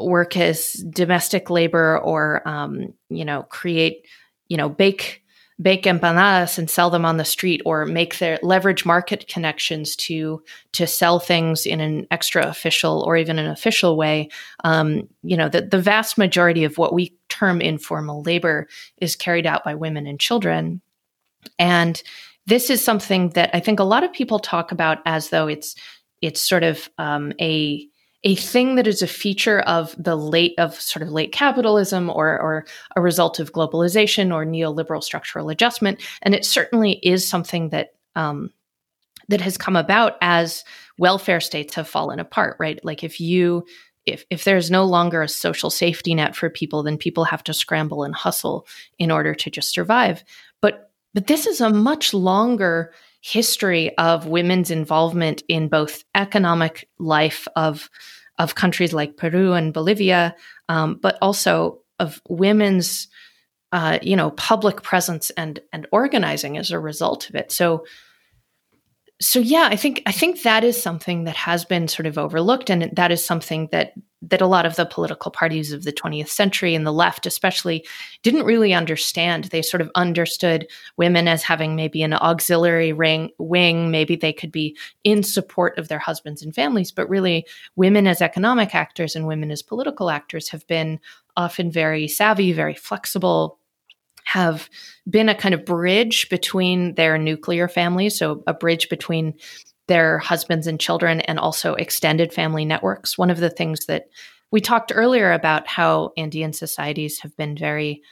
work 0.00 0.36
as 0.36 0.72
domestic 0.90 1.50
labor 1.50 1.98
or 1.98 2.46
um, 2.48 2.92
you 3.08 3.24
know 3.24 3.42
create 3.44 4.06
you 4.48 4.56
know 4.56 4.68
bake 4.68 5.22
bake 5.60 5.82
empanadas 5.84 6.58
and 6.58 6.70
sell 6.70 6.88
them 6.88 7.04
on 7.04 7.18
the 7.18 7.24
street 7.24 7.60
or 7.66 7.84
make 7.84 8.18
their 8.18 8.38
leverage 8.42 8.86
market 8.86 9.28
connections 9.28 9.94
to 9.94 10.42
to 10.72 10.86
sell 10.86 11.20
things 11.20 11.66
in 11.66 11.80
an 11.80 12.06
extra 12.10 12.46
official 12.46 13.02
or 13.06 13.16
even 13.16 13.38
an 13.38 13.46
official 13.46 13.96
way. 13.96 14.28
Um, 14.64 15.08
you 15.22 15.36
know 15.36 15.48
the, 15.48 15.62
the 15.62 15.80
vast 15.80 16.16
majority 16.18 16.64
of 16.64 16.78
what 16.78 16.94
we 16.94 17.16
term 17.28 17.60
informal 17.60 18.22
labor 18.22 18.68
is 18.98 19.16
carried 19.16 19.46
out 19.46 19.64
by 19.64 19.74
women 19.74 20.06
and 20.06 20.18
children. 20.18 20.80
And 21.58 22.02
this 22.46 22.68
is 22.68 22.82
something 22.82 23.30
that 23.30 23.50
i 23.54 23.60
think 23.60 23.78
a 23.78 23.84
lot 23.84 24.02
of 24.02 24.12
people 24.12 24.38
talk 24.38 24.72
about 24.72 24.98
as 25.06 25.30
though 25.30 25.46
it's 25.46 25.76
it's 26.20 26.40
sort 26.40 26.62
of 26.62 26.88
um, 26.98 27.32
a 27.40 27.86
a 28.22 28.34
thing 28.34 28.74
that 28.74 28.86
is 28.86 29.00
a 29.00 29.06
feature 29.06 29.60
of 29.60 29.94
the 29.98 30.16
late 30.16 30.54
of 30.58 30.74
sort 30.74 31.02
of 31.02 31.10
late 31.10 31.32
capitalism 31.32 32.10
or 32.10 32.38
or 32.40 32.66
a 32.96 33.00
result 33.00 33.38
of 33.38 33.52
globalization 33.52 34.32
or 34.32 34.44
neoliberal 34.44 35.02
structural 35.02 35.48
adjustment. 35.48 36.00
And 36.22 36.34
it 36.34 36.44
certainly 36.44 36.92
is 37.02 37.26
something 37.26 37.70
that 37.70 37.94
um, 38.16 38.50
that 39.28 39.40
has 39.40 39.56
come 39.56 39.76
about 39.76 40.16
as 40.20 40.64
welfare 40.98 41.40
states 41.40 41.74
have 41.74 41.88
fallen 41.88 42.20
apart 42.20 42.56
right? 42.58 42.78
Like 42.84 43.02
if 43.02 43.20
you 43.20 43.64
if 44.04 44.24
if 44.28 44.44
there's 44.44 44.70
no 44.70 44.84
longer 44.84 45.22
a 45.22 45.28
social 45.28 45.70
safety 45.70 46.14
net 46.14 46.36
for 46.36 46.50
people 46.50 46.82
then 46.82 46.98
people 46.98 47.24
have 47.24 47.44
to 47.44 47.54
scramble 47.54 48.04
and 48.04 48.14
hustle 48.14 48.66
in 48.98 49.10
order 49.10 49.34
to 49.34 49.50
just 49.50 49.70
survive. 49.70 50.24
But 50.60 50.90
but 51.14 51.26
this 51.26 51.46
is 51.46 51.60
a 51.60 51.70
much 51.70 52.12
longer 52.12 52.92
history 53.20 53.96
of 53.98 54.26
women's 54.26 54.70
involvement 54.70 55.42
in 55.48 55.68
both 55.68 56.04
economic 56.14 56.88
life 56.98 57.46
of 57.56 57.90
of 58.38 58.54
countries 58.54 58.94
like 58.94 59.18
Peru 59.18 59.52
and 59.52 59.74
Bolivia, 59.74 60.34
um, 60.70 60.98
but 61.00 61.18
also 61.20 61.80
of 61.98 62.22
women's 62.28 63.08
uh, 63.72 63.98
you 64.02 64.16
know 64.16 64.30
public 64.32 64.82
presence 64.82 65.30
and 65.30 65.60
and 65.72 65.86
organizing 65.92 66.56
as 66.56 66.70
a 66.70 66.78
result 66.78 67.28
of 67.28 67.34
it. 67.34 67.52
So 67.52 67.84
so 69.22 69.38
yeah, 69.38 69.68
I 69.70 69.76
think 69.76 70.02
I 70.06 70.12
think 70.12 70.42
that 70.42 70.64
is 70.64 70.80
something 70.82 71.24
that 71.24 71.36
has 71.36 71.66
been 71.66 71.88
sort 71.88 72.06
of 72.06 72.16
overlooked, 72.16 72.70
and 72.70 72.90
that 72.96 73.12
is 73.12 73.22
something 73.22 73.68
that 73.70 73.92
that 74.22 74.40
a 74.40 74.46
lot 74.46 74.64
of 74.64 74.76
the 74.76 74.86
political 74.86 75.30
parties 75.30 75.72
of 75.72 75.84
the 75.84 75.92
20th 75.92 76.28
century 76.28 76.74
and 76.74 76.86
the 76.86 76.92
left, 76.92 77.26
especially, 77.26 77.86
didn't 78.22 78.44
really 78.44 78.72
understand. 78.74 79.44
They 79.44 79.62
sort 79.62 79.80
of 79.80 79.90
understood 79.94 80.66
women 80.96 81.28
as 81.28 81.42
having 81.42 81.74
maybe 81.76 82.02
an 82.02 82.12
auxiliary 82.14 82.92
ring, 82.92 83.30
wing, 83.38 83.90
maybe 83.90 84.16
they 84.16 84.32
could 84.32 84.52
be 84.52 84.76
in 85.04 85.22
support 85.22 85.76
of 85.78 85.88
their 85.88 85.98
husbands 85.98 86.42
and 86.42 86.54
families, 86.54 86.90
but 86.90 87.08
really, 87.08 87.46
women 87.76 88.06
as 88.06 88.22
economic 88.22 88.74
actors 88.74 89.14
and 89.14 89.26
women 89.26 89.50
as 89.50 89.62
political 89.62 90.08
actors 90.08 90.48
have 90.48 90.66
been 90.66 90.98
often 91.36 91.70
very 91.70 92.08
savvy, 92.08 92.52
very 92.52 92.74
flexible, 92.74 93.59
have 94.32 94.70
been 95.08 95.28
a 95.28 95.34
kind 95.34 95.54
of 95.54 95.64
bridge 95.64 96.28
between 96.28 96.94
their 96.94 97.18
nuclear 97.18 97.66
families, 97.66 98.16
so 98.16 98.44
a 98.46 98.54
bridge 98.54 98.88
between 98.88 99.34
their 99.88 100.18
husbands 100.18 100.68
and 100.68 100.78
children 100.78 101.20
and 101.22 101.36
also 101.40 101.74
extended 101.74 102.32
family 102.32 102.64
networks. 102.64 103.18
One 103.18 103.30
of 103.30 103.40
the 103.40 103.50
things 103.50 103.86
that 103.86 104.04
we 104.52 104.60
talked 104.60 104.92
earlier 104.94 105.32
about 105.32 105.66
how 105.66 106.12
Andean 106.16 106.52
societies 106.52 107.18
have 107.22 107.36
been 107.36 107.56
very 107.56 108.02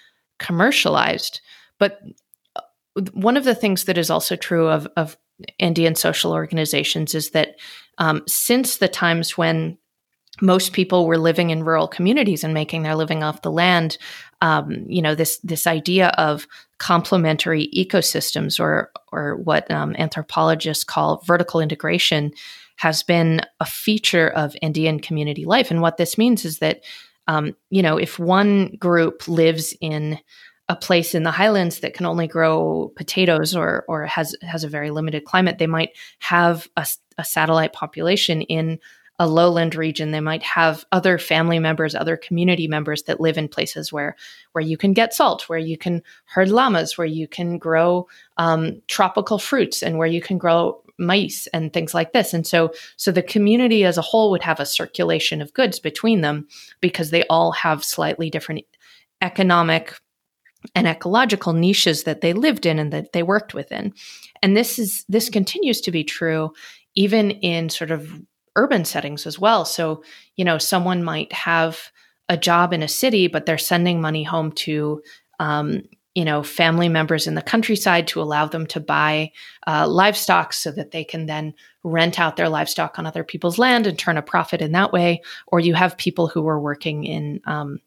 commercialized, 0.40 1.40
but 1.78 2.00
uh, 2.56 2.62
one 3.12 3.36
of 3.36 3.44
the 3.44 3.54
things 3.54 3.84
that 3.84 3.96
is 3.96 4.10
also 4.10 4.34
true 4.34 4.66
of, 4.66 4.88
of 4.96 5.16
Andean 5.60 5.94
social 5.94 6.32
organizations 6.32 7.14
is 7.14 7.30
that 7.30 7.54
um, 7.98 8.22
since 8.26 8.78
the 8.78 8.88
times 8.88 9.38
when 9.38 9.78
most 10.40 10.72
people 10.72 11.06
were 11.06 11.18
living 11.18 11.50
in 11.50 11.64
rural 11.64 11.88
communities 11.88 12.44
and 12.44 12.54
making 12.54 12.82
their 12.82 12.94
living 12.94 13.22
off 13.22 13.42
the 13.42 13.50
land. 13.50 13.98
Um, 14.40 14.84
you 14.86 15.02
know 15.02 15.14
this 15.14 15.38
this 15.38 15.66
idea 15.66 16.08
of 16.18 16.46
complementary 16.78 17.68
ecosystems, 17.74 18.60
or 18.60 18.90
or 19.12 19.36
what 19.36 19.70
um, 19.70 19.96
anthropologists 19.98 20.84
call 20.84 21.22
vertical 21.26 21.60
integration, 21.60 22.32
has 22.76 23.02
been 23.02 23.40
a 23.60 23.64
feature 23.64 24.28
of 24.28 24.56
Andean 24.62 25.00
community 25.00 25.44
life. 25.44 25.70
And 25.70 25.82
what 25.82 25.96
this 25.96 26.16
means 26.16 26.44
is 26.44 26.58
that 26.58 26.84
um, 27.26 27.56
you 27.70 27.82
know 27.82 27.96
if 27.96 28.18
one 28.18 28.76
group 28.78 29.26
lives 29.26 29.74
in 29.80 30.18
a 30.68 30.76
place 30.76 31.14
in 31.14 31.22
the 31.22 31.30
highlands 31.30 31.80
that 31.80 31.94
can 31.94 32.06
only 32.06 32.28
grow 32.28 32.92
potatoes 32.94 33.56
or 33.56 33.84
or 33.88 34.06
has 34.06 34.36
has 34.42 34.64
a 34.64 34.68
very 34.68 34.90
limited 34.90 35.24
climate, 35.24 35.58
they 35.58 35.66
might 35.66 35.90
have 36.20 36.68
a, 36.76 36.86
a 37.16 37.24
satellite 37.24 37.72
population 37.72 38.42
in 38.42 38.78
a 39.18 39.26
lowland 39.26 39.74
region 39.74 40.10
they 40.10 40.20
might 40.20 40.42
have 40.42 40.84
other 40.92 41.18
family 41.18 41.58
members 41.58 41.94
other 41.94 42.16
community 42.16 42.68
members 42.68 43.02
that 43.04 43.20
live 43.20 43.36
in 43.36 43.48
places 43.48 43.92
where 43.92 44.16
where 44.52 44.64
you 44.64 44.76
can 44.76 44.92
get 44.92 45.14
salt 45.14 45.48
where 45.48 45.58
you 45.58 45.76
can 45.76 46.02
herd 46.26 46.48
llamas 46.48 46.96
where 46.96 47.06
you 47.06 47.26
can 47.26 47.58
grow 47.58 48.06
um, 48.36 48.80
tropical 48.86 49.38
fruits 49.38 49.82
and 49.82 49.98
where 49.98 50.08
you 50.08 50.20
can 50.20 50.38
grow 50.38 50.82
mice 50.98 51.46
and 51.52 51.72
things 51.72 51.94
like 51.94 52.12
this. 52.12 52.34
And 52.34 52.46
so, 52.46 52.72
so 52.96 53.12
the 53.12 53.22
community 53.22 53.84
as 53.84 53.96
a 53.96 54.02
whole 54.02 54.30
would 54.30 54.42
have 54.42 54.60
a 54.60 54.66
circulation 54.66 55.40
of 55.40 55.54
goods 55.54 55.78
between 55.78 56.20
them 56.20 56.48
because 56.80 57.10
they 57.10 57.24
all 57.24 57.52
have 57.52 57.84
slightly 57.84 58.28
different 58.28 58.64
economic 59.22 59.94
and 60.74 60.88
ecological 60.88 61.52
niches 61.52 62.02
that 62.02 62.20
they 62.20 62.32
lived 62.32 62.66
in 62.66 62.78
and 62.80 62.92
that 62.92 63.12
they 63.12 63.22
worked 63.22 63.54
within. 63.54 63.94
And 64.42 64.56
this 64.56 64.78
is 64.78 65.04
this 65.08 65.30
continues 65.30 65.80
to 65.82 65.92
be 65.92 66.02
true 66.02 66.52
even 66.94 67.30
in 67.30 67.68
sort 67.68 67.92
of 67.92 68.10
urban 68.58 68.84
settings 68.84 69.26
as 69.26 69.38
well. 69.38 69.64
So, 69.64 70.02
you 70.36 70.44
know, 70.44 70.58
someone 70.58 71.02
might 71.02 71.32
have 71.32 71.90
a 72.28 72.36
job 72.36 72.72
in 72.72 72.82
a 72.82 72.88
city, 72.88 73.28
but 73.28 73.46
they're 73.46 73.56
sending 73.58 74.00
money 74.00 74.24
home 74.24 74.52
to 74.52 75.02
um, 75.40 75.82
you 76.18 76.24
know 76.24 76.42
family 76.42 76.88
members 76.88 77.28
in 77.28 77.36
the 77.36 77.42
countryside 77.42 78.08
to 78.08 78.20
allow 78.20 78.44
them 78.44 78.66
to 78.66 78.80
buy 78.80 79.30
uh, 79.68 79.86
livestock 79.86 80.52
so 80.52 80.72
that 80.72 80.90
they 80.90 81.04
can 81.04 81.26
then 81.26 81.54
rent 81.84 82.18
out 82.18 82.34
their 82.34 82.48
livestock 82.48 82.98
on 82.98 83.06
other 83.06 83.22
people's 83.22 83.56
land 83.56 83.86
and 83.86 83.96
turn 83.96 84.16
a 84.16 84.22
profit 84.22 84.60
in 84.60 84.72
that 84.72 84.92
way 84.92 85.22
or 85.46 85.60
you 85.60 85.74
have 85.74 85.96
people 85.96 86.26
who 86.26 86.48
are 86.48 86.60
working 86.60 87.04
in 87.04 87.40
um, 87.44 87.78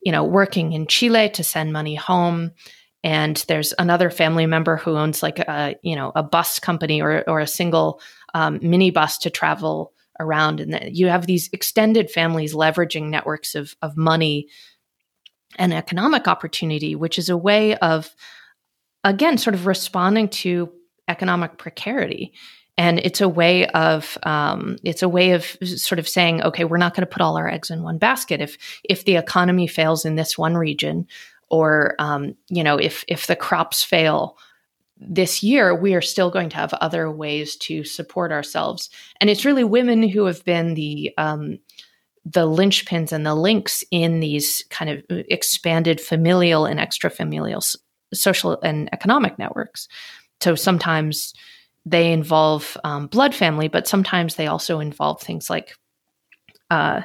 you 0.00 0.10
know 0.10 0.24
working 0.24 0.72
in 0.72 0.88
chile 0.88 1.30
to 1.30 1.44
send 1.44 1.72
money 1.72 1.94
home 1.94 2.50
and 3.04 3.44
there's 3.46 3.72
another 3.78 4.10
family 4.10 4.46
member 4.46 4.76
who 4.76 4.96
owns 4.96 5.22
like 5.22 5.38
a 5.38 5.76
you 5.82 5.94
know 5.94 6.10
a 6.16 6.22
bus 6.22 6.58
company 6.58 7.00
or, 7.00 7.22
or 7.28 7.38
a 7.38 7.46
single 7.46 8.00
um, 8.34 8.58
mini 8.60 8.90
bus 8.90 9.18
to 9.18 9.30
travel 9.30 9.92
around 10.20 10.60
and 10.60 10.96
you 10.96 11.08
have 11.08 11.26
these 11.26 11.48
extended 11.52 12.10
families 12.10 12.54
leveraging 12.54 13.08
networks 13.08 13.54
of, 13.54 13.74
of 13.82 13.96
money 13.96 14.48
and 15.56 15.72
economic 15.72 16.28
opportunity, 16.28 16.94
which 16.94 17.18
is 17.18 17.28
a 17.28 17.36
way 17.36 17.76
of, 17.76 18.14
again, 19.04 19.38
sort 19.38 19.54
of 19.54 19.66
responding 19.66 20.28
to 20.28 20.70
economic 21.08 21.58
precarity. 21.58 22.32
And 22.76 23.00
it's 23.00 23.20
a 23.20 23.28
way 23.28 23.66
of 23.66 24.16
um, 24.22 24.76
it's 24.84 25.02
a 25.02 25.08
way 25.08 25.32
of 25.32 25.56
sort 25.64 25.98
of 25.98 26.08
saying, 26.08 26.42
okay, 26.42 26.64
we're 26.64 26.76
not 26.76 26.94
going 26.94 27.06
to 27.06 27.12
put 27.12 27.22
all 27.22 27.36
our 27.36 27.48
eggs 27.48 27.70
in 27.70 27.82
one 27.82 27.98
basket. 27.98 28.40
If 28.40 28.56
if 28.84 29.04
the 29.04 29.16
economy 29.16 29.66
fails 29.66 30.04
in 30.04 30.14
this 30.14 30.38
one 30.38 30.56
region, 30.56 31.08
or 31.50 31.96
um, 31.98 32.36
you 32.48 32.62
know, 32.62 32.76
if 32.76 33.04
if 33.08 33.26
the 33.26 33.34
crops 33.34 33.82
fail 33.82 34.36
this 35.00 35.42
year, 35.42 35.74
we 35.74 35.94
are 35.94 36.00
still 36.00 36.30
going 36.30 36.48
to 36.50 36.56
have 36.56 36.72
other 36.74 37.10
ways 37.10 37.56
to 37.56 37.84
support 37.84 38.32
ourselves. 38.32 38.90
And 39.20 39.30
it's 39.30 39.44
really 39.44 39.64
women 39.64 40.08
who 40.08 40.24
have 40.24 40.44
been 40.44 40.74
the 40.74 41.12
um, 41.18 41.58
the 42.24 42.46
linchpins 42.46 43.12
and 43.12 43.24
the 43.24 43.34
links 43.34 43.82
in 43.90 44.20
these 44.20 44.62
kind 44.70 44.90
of 44.90 45.02
expanded 45.08 46.00
familial 46.00 46.66
and 46.66 46.78
extra 46.78 47.10
familial 47.10 47.62
social 48.12 48.60
and 48.62 48.88
economic 48.92 49.38
networks. 49.38 49.88
So 50.40 50.54
sometimes 50.54 51.34
they 51.86 52.12
involve 52.12 52.76
um, 52.84 53.06
blood 53.06 53.34
family, 53.34 53.68
but 53.68 53.88
sometimes 53.88 54.34
they 54.34 54.46
also 54.46 54.80
involve 54.80 55.22
things 55.22 55.48
like, 55.48 55.74
uh, 56.70 57.02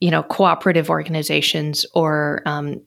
you 0.00 0.10
know, 0.10 0.22
cooperative 0.22 0.90
organizations 0.90 1.86
or 1.94 2.42
um, 2.44 2.82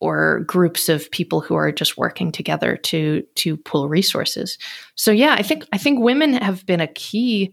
or 0.00 0.40
groups 0.40 0.88
of 0.88 1.10
people 1.10 1.40
who 1.40 1.54
are 1.54 1.72
just 1.72 1.98
working 1.98 2.30
together 2.30 2.76
to 2.76 3.22
to 3.34 3.56
pool 3.56 3.88
resources. 3.88 4.58
So 4.94 5.10
yeah, 5.10 5.34
I 5.36 5.42
think 5.42 5.66
I 5.72 5.78
think 5.78 6.00
women 6.00 6.34
have 6.34 6.64
been 6.66 6.80
a 6.80 6.86
key 6.86 7.52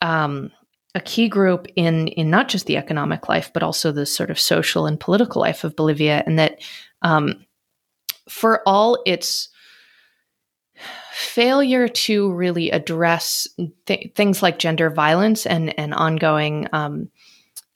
um, 0.00 0.50
a 0.94 1.00
key 1.00 1.28
group 1.28 1.66
in 1.76 2.08
in 2.08 2.30
not 2.30 2.48
just 2.48 2.66
the 2.66 2.76
economic 2.76 3.28
life 3.28 3.50
but 3.52 3.62
also 3.62 3.92
the 3.92 4.06
sort 4.06 4.30
of 4.30 4.40
social 4.40 4.86
and 4.86 4.98
political 4.98 5.42
life 5.42 5.64
of 5.64 5.76
Bolivia, 5.76 6.22
and 6.26 6.38
that 6.38 6.62
um, 7.02 7.44
for 8.28 8.62
all 8.66 9.02
its 9.06 9.50
failure 11.12 11.88
to 11.88 12.32
really 12.32 12.70
address 12.70 13.46
th- 13.86 14.12
things 14.14 14.42
like 14.42 14.58
gender 14.58 14.90
violence 14.90 15.46
and 15.46 15.78
and 15.78 15.94
ongoing 15.94 16.68
um, 16.72 17.08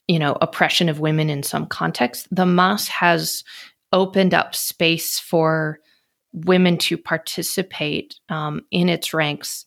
you 0.09 0.19
know 0.19 0.37
oppression 0.41 0.89
of 0.89 0.99
women 0.99 1.31
in 1.31 1.43
some 1.43 1.67
contexts, 1.67 2.27
the 2.33 2.45
MAS 2.45 2.89
has 2.89 3.45
opened 3.93 4.35
up 4.35 4.55
space 4.55 5.19
for 5.19 5.81
women 6.33 6.79
to 6.79 6.97
participate 6.97 8.17
um, 8.29 8.63
in 8.71 8.89
its 8.89 9.13
ranks 9.13 9.67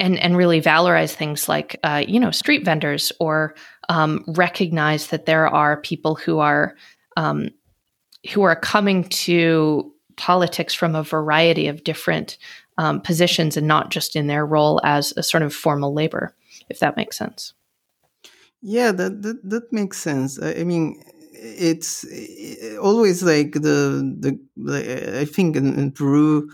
and 0.00 0.18
and 0.18 0.36
really 0.36 0.60
valorize 0.60 1.12
things 1.12 1.48
like 1.48 1.78
uh, 1.84 2.02
you 2.06 2.18
know 2.18 2.30
street 2.30 2.64
vendors 2.64 3.12
or 3.20 3.54
um, 3.88 4.24
recognize 4.28 5.08
that 5.08 5.26
there 5.26 5.48
are 5.48 5.80
people 5.80 6.14
who 6.14 6.38
are 6.38 6.74
um, 7.16 7.50
who 8.32 8.42
are 8.42 8.56
coming 8.56 9.04
to 9.04 9.92
politics 10.16 10.74
from 10.74 10.94
a 10.94 11.02
variety 11.02 11.66
of 11.68 11.84
different 11.84 12.38
um, 12.78 13.00
positions 13.00 13.56
and 13.56 13.66
not 13.68 13.90
just 13.90 14.16
in 14.16 14.26
their 14.26 14.46
role 14.46 14.80
as 14.84 15.12
a 15.16 15.22
sort 15.22 15.42
of 15.42 15.54
formal 15.54 15.92
labor, 15.92 16.34
if 16.68 16.78
that 16.80 16.96
makes 16.96 17.16
sense. 17.16 17.54
Yeah, 18.62 18.92
that 18.92 19.22
that, 19.22 19.48
that 19.48 19.72
makes 19.72 19.98
sense. 19.98 20.40
I, 20.40 20.54
I 20.54 20.64
mean, 20.64 21.02
it's 21.44 22.04
always 22.80 23.22
like 23.22 23.52
the 23.52 24.02
the 24.18 24.38
like, 24.56 24.88
I 24.88 25.24
think 25.24 25.56
in, 25.56 25.78
in 25.78 25.92
Peru 25.92 26.48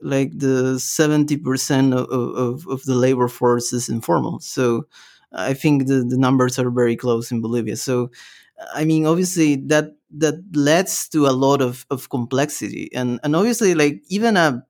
like 0.00 0.38
the 0.38 0.74
70% 0.74 1.96
of, 1.96 2.10
of, 2.10 2.68
of 2.68 2.82
the 2.84 2.94
labor 2.94 3.26
force 3.26 3.72
is 3.72 3.88
informal. 3.88 4.38
So 4.40 4.86
I 5.32 5.54
think 5.54 5.86
the, 5.86 6.04
the 6.04 6.18
numbers 6.18 6.58
are 6.58 6.70
very 6.70 6.94
close 6.94 7.30
in 7.30 7.40
Bolivia. 7.40 7.76
So, 7.76 8.10
I 8.74 8.84
mean, 8.84 9.06
obviously 9.06 9.56
that 9.56 9.96
that 10.16 10.34
leads 10.52 11.08
to 11.08 11.26
a 11.26 11.32
lot 11.32 11.62
of, 11.62 11.86
of 11.90 12.10
complexity. 12.10 12.90
And, 12.94 13.18
and 13.24 13.34
obviously, 13.34 13.74
like 13.74 14.02
even 14.08 14.36
a 14.36 14.62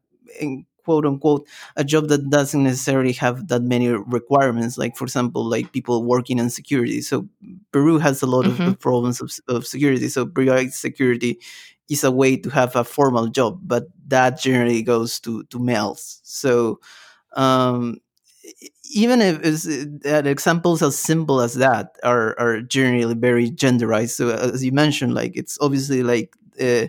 quote 0.85 1.07
unquote 1.07 1.47
a 1.77 1.85
job 1.85 2.09
that 2.09 2.31
doesn't 2.31 2.65
necessarily 2.65 3.13
have 3.13 3.49
that 3.49 3.63
many 3.63 3.89
requirements 3.89 4.79
like 4.79 4.97
for 4.97 5.05
example 5.05 5.45
like 5.45 5.73
people 5.73 6.05
working 6.05 6.39
in 6.39 6.51
security 6.51 7.01
so 7.01 7.27
peru 7.73 7.99
has 7.99 8.23
a 8.23 8.27
lot 8.27 8.45
mm-hmm. 8.45 8.63
of 8.63 8.79
problems 8.79 9.21
of, 9.21 9.31
of 9.49 9.67
security 9.67 10.09
so 10.09 10.27
periodic 10.27 10.73
security 10.73 11.39
is 11.89 12.05
a 12.05 12.11
way 12.11 12.37
to 12.37 12.51
have 12.51 12.77
a 12.77 12.85
formal 12.85 13.29
job, 13.29 13.61
but 13.63 13.85
that 14.09 14.41
generally 14.41 14.83
goes 14.83 15.21
to 15.21 15.45
to 15.45 15.59
males. 15.59 16.21
So 16.25 16.81
um, 17.35 17.99
even 18.93 19.21
if 19.21 19.43
that 20.03 20.27
examples 20.27 20.83
as 20.83 20.99
simple 20.99 21.41
as 21.41 21.55
that 21.55 21.97
are 22.03 22.39
are 22.39 22.61
generally 22.63 23.15
very 23.15 23.51
genderized. 23.51 24.11
So 24.11 24.31
as 24.31 24.65
you 24.65 24.73
mentioned, 24.73 25.15
like 25.15 25.37
it's 25.37 25.59
obviously 25.61 26.03
like. 26.03 26.35
Uh, 26.61 26.87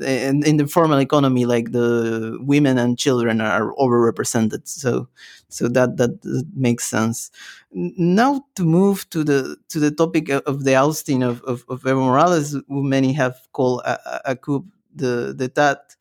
in, 0.00 0.44
in 0.46 0.56
the 0.56 0.66
formal 0.66 0.98
economy, 1.00 1.46
like 1.46 1.72
the 1.72 2.38
women 2.40 2.78
and 2.78 2.98
children 2.98 3.40
are 3.40 3.74
overrepresented. 3.74 4.66
So, 4.68 5.08
so 5.48 5.68
that 5.68 5.96
that 5.96 6.46
makes 6.54 6.84
sense. 6.84 7.30
Now 7.72 8.44
to 8.56 8.64
move 8.64 9.08
to 9.10 9.24
the 9.24 9.56
to 9.68 9.78
the 9.80 9.90
topic 9.90 10.28
of 10.30 10.64
the 10.64 10.74
ousting 10.76 11.22
of 11.22 11.42
of, 11.42 11.64
of 11.68 11.82
Evo 11.82 12.04
Morales, 12.06 12.52
who 12.68 12.82
many 12.82 13.12
have 13.14 13.36
called 13.52 13.82
a, 13.84 14.32
a 14.32 14.36
coup 14.36 14.64
the 14.94 15.34
the 15.36 15.50
that. 15.54 15.96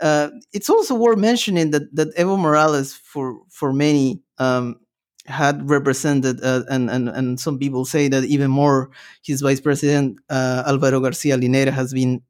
Uh, 0.00 0.28
it's 0.52 0.68
also 0.68 0.94
worth 0.94 1.18
mentioning 1.18 1.70
that 1.70 1.94
that 1.94 2.14
Evo 2.16 2.38
Morales, 2.38 2.94
for 2.94 3.40
for 3.48 3.72
many, 3.72 4.20
um, 4.38 4.78
had 5.24 5.68
represented, 5.70 6.42
uh, 6.44 6.64
and, 6.68 6.90
and 6.90 7.08
and 7.08 7.40
some 7.40 7.58
people 7.58 7.84
say 7.86 8.08
that 8.08 8.24
even 8.24 8.50
more, 8.50 8.90
his 9.22 9.40
vice 9.40 9.60
president 9.60 10.18
uh, 10.28 10.64
Alvaro 10.66 11.00
Garcia 11.00 11.36
Linera 11.38 11.70
has 11.72 11.94
been 11.94 12.20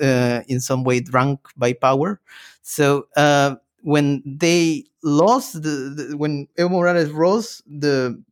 uh, 0.00 0.42
in 0.48 0.60
some 0.60 0.84
way 0.84 1.00
drunk 1.00 1.40
by 1.56 1.72
power. 1.72 2.20
So 2.62 3.06
uh, 3.16 3.56
when 3.82 4.22
they 4.26 4.84
lost 5.02 5.62
the, 5.62 5.94
the, 5.96 6.16
when 6.16 6.48
Evo 6.58 6.70
Morales 6.70 7.12
lost 7.12 7.62
the 7.66 8.22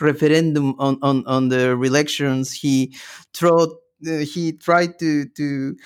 referendum 0.00 0.74
on, 0.78 0.98
on, 1.02 1.26
on 1.26 1.48
the 1.48 1.70
elections, 1.70 2.52
he 2.52 2.94
tried 3.32 3.68
uh, 4.06 4.18
he 4.18 4.52
tried 4.52 4.98
to 4.98 5.26
to 5.26 5.76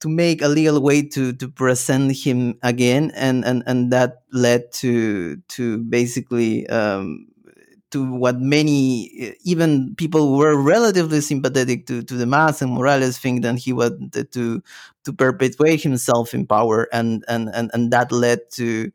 to 0.00 0.08
make 0.08 0.42
a 0.42 0.48
legal 0.48 0.80
way 0.80 1.02
to 1.02 1.32
to 1.34 1.48
present 1.48 2.16
him 2.16 2.58
again, 2.62 3.12
and 3.14 3.44
and 3.44 3.62
and 3.66 3.92
that 3.92 4.22
led 4.32 4.72
to 4.72 5.36
to 5.48 5.78
basically 5.78 6.66
um, 6.68 7.28
to 7.92 8.12
what 8.12 8.40
many, 8.40 9.36
even 9.44 9.94
people 9.96 10.20
who 10.28 10.36
were 10.38 10.60
relatively 10.60 11.20
sympathetic 11.20 11.86
to, 11.86 12.02
to 12.02 12.14
the 12.14 12.26
MAS 12.26 12.62
and 12.62 12.72
Morales 12.72 13.18
think 13.18 13.42
that 13.42 13.58
he 13.58 13.72
wanted 13.72 14.32
to 14.32 14.62
to 15.04 15.12
perpetuate 15.12 15.82
himself 15.82 16.34
in 16.34 16.46
power, 16.46 16.88
and 16.92 17.24
and 17.28 17.48
and, 17.54 17.70
and 17.74 17.92
that 17.92 18.12
led 18.12 18.40
to 18.52 18.90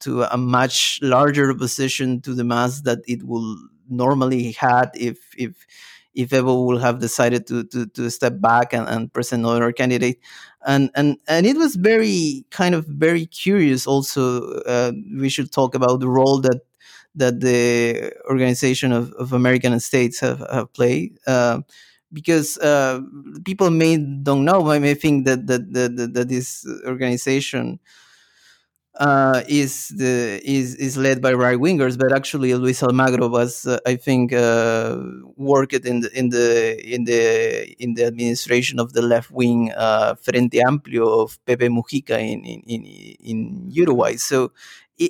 to 0.00 0.22
a 0.24 0.36
much 0.36 0.98
larger 1.02 1.50
opposition 1.50 2.20
to 2.22 2.34
the 2.34 2.44
MAS 2.44 2.82
that 2.82 2.98
it 3.06 3.22
will 3.24 3.56
normally 3.88 4.52
had 4.52 4.90
if 4.94 5.18
if 5.36 5.66
if 6.14 6.30
Evo 6.30 6.66
will 6.66 6.78
have 6.78 7.00
decided 7.00 7.46
to 7.46 7.64
to, 7.64 7.86
to 7.86 8.10
step 8.10 8.40
back 8.40 8.72
and, 8.72 8.86
and 8.88 9.12
present 9.12 9.44
another 9.44 9.72
candidate. 9.72 10.20
And 10.66 10.90
and 10.94 11.16
and 11.26 11.46
it 11.46 11.56
was 11.56 11.76
very 11.76 12.44
kind 12.50 12.74
of 12.74 12.86
very 12.86 13.26
curious. 13.26 13.86
Also, 13.86 14.60
uh, 14.62 14.92
we 15.16 15.28
should 15.28 15.50
talk 15.52 15.74
about 15.74 16.00
the 16.00 16.08
role 16.08 16.40
that 16.42 16.60
that 17.14 17.40
the 17.40 18.12
Organization 18.28 18.92
of, 18.92 19.12
of 19.12 19.32
American 19.32 19.78
States 19.80 20.20
have, 20.20 20.40
have 20.50 20.72
played. 20.72 21.18
Uh, 21.26 21.60
because 22.12 22.58
uh, 22.58 23.00
people 23.44 23.70
may 23.70 23.96
don't 23.96 24.44
know, 24.44 24.70
I 24.70 24.78
may 24.78 24.94
think 24.94 25.24
that 25.26 25.46
that, 25.46 25.72
that, 25.72 26.14
that 26.14 26.28
this 26.28 26.66
organization 26.86 27.80
uh, 29.00 29.42
is 29.48 29.88
the 29.88 30.40
is 30.44 30.74
is 30.74 30.96
led 30.96 31.22
by 31.22 31.32
right 31.32 31.58
wingers, 31.58 31.98
but 31.98 32.12
actually 32.12 32.54
Luis 32.54 32.82
Almagro 32.82 33.30
was, 33.30 33.66
uh, 33.66 33.78
I 33.86 33.96
think, 33.96 34.32
uh, 34.32 34.98
worked 35.36 35.72
in 35.72 36.00
the 36.00 36.10
in 36.18 36.28
the 36.28 36.94
in 36.94 37.04
the 37.04 37.74
in 37.82 37.94
the 37.94 38.04
administration 38.04 38.78
of 38.78 38.92
the 38.92 39.02
left 39.02 39.30
wing 39.30 39.72
uh, 39.72 40.14
Frente 40.16 40.60
Amplio 40.60 41.22
of 41.22 41.38
Pepe 41.46 41.68
Mujica 41.68 42.18
in 42.18 42.44
in 42.44 42.60
in, 42.66 42.84
in 42.84 43.70
Uruguay. 43.70 44.16
So 44.16 44.52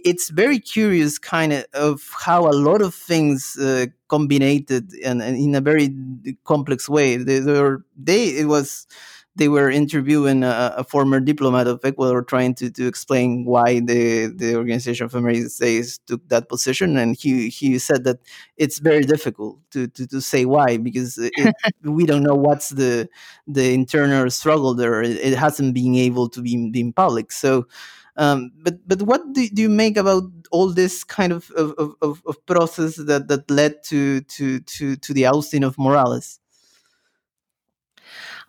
it's 0.04 0.30
very 0.30 0.58
curious, 0.58 1.18
kind 1.18 1.52
of, 1.52 1.64
of 1.74 2.10
how 2.18 2.48
a 2.48 2.52
lot 2.52 2.82
of 2.82 2.94
things 2.94 3.56
uh, 3.58 3.86
combined 4.08 4.70
and, 4.70 5.22
and, 5.22 5.36
in 5.36 5.54
a 5.54 5.60
very 5.60 5.94
complex 6.44 6.88
way. 6.88 7.16
They, 7.16 7.38
they, 7.38 7.60
were, 7.60 7.84
they 7.96 8.28
it 8.28 8.46
was 8.46 8.86
they 9.34 9.48
were 9.48 9.70
interviewing 9.70 10.44
a, 10.44 10.74
a, 10.76 10.84
former 10.84 11.18
diplomat 11.18 11.66
of 11.66 11.80
Ecuador 11.84 12.22
trying 12.22 12.54
to, 12.54 12.70
to 12.70 12.86
explain 12.86 13.46
why 13.46 13.80
the, 13.80 14.26
the 14.26 14.54
Organization 14.56 15.06
of 15.06 15.14
American 15.14 15.48
States 15.48 15.98
took 16.06 16.28
that 16.28 16.50
position. 16.50 16.98
And 16.98 17.16
he, 17.18 17.48
he 17.48 17.78
said 17.78 18.04
that 18.04 18.18
it's 18.58 18.78
very 18.78 19.02
difficult 19.02 19.58
to, 19.70 19.88
to, 19.88 20.06
to 20.08 20.20
say 20.20 20.44
why, 20.44 20.76
because 20.76 21.16
it, 21.18 21.32
we 21.82 22.04
don't 22.04 22.22
know 22.22 22.34
what's 22.34 22.70
the, 22.70 23.08
the 23.46 23.72
internal 23.72 24.28
struggle 24.30 24.74
there. 24.74 25.02
It, 25.02 25.16
it 25.18 25.38
hasn't 25.38 25.74
been 25.74 25.94
able 25.94 26.28
to 26.28 26.42
be, 26.42 26.70
be 26.70 26.80
in 26.80 26.92
public. 26.92 27.32
So, 27.32 27.66
um, 28.16 28.52
but 28.62 28.86
but 28.86 29.02
what 29.02 29.32
do, 29.32 29.48
do, 29.48 29.62
you 29.62 29.68
make 29.68 29.96
about 29.96 30.24
all 30.50 30.70
this 30.72 31.02
kind 31.02 31.32
of, 31.32 31.50
of, 31.52 31.94
of, 32.02 32.22
of 32.26 32.46
process 32.46 32.96
that, 32.96 33.28
that 33.28 33.50
led 33.50 33.82
to, 33.84 34.20
to, 34.22 34.60
to, 34.60 34.96
to 34.96 35.14
the 35.14 35.26
ousting 35.26 35.64
of 35.64 35.78
Morales? 35.78 36.38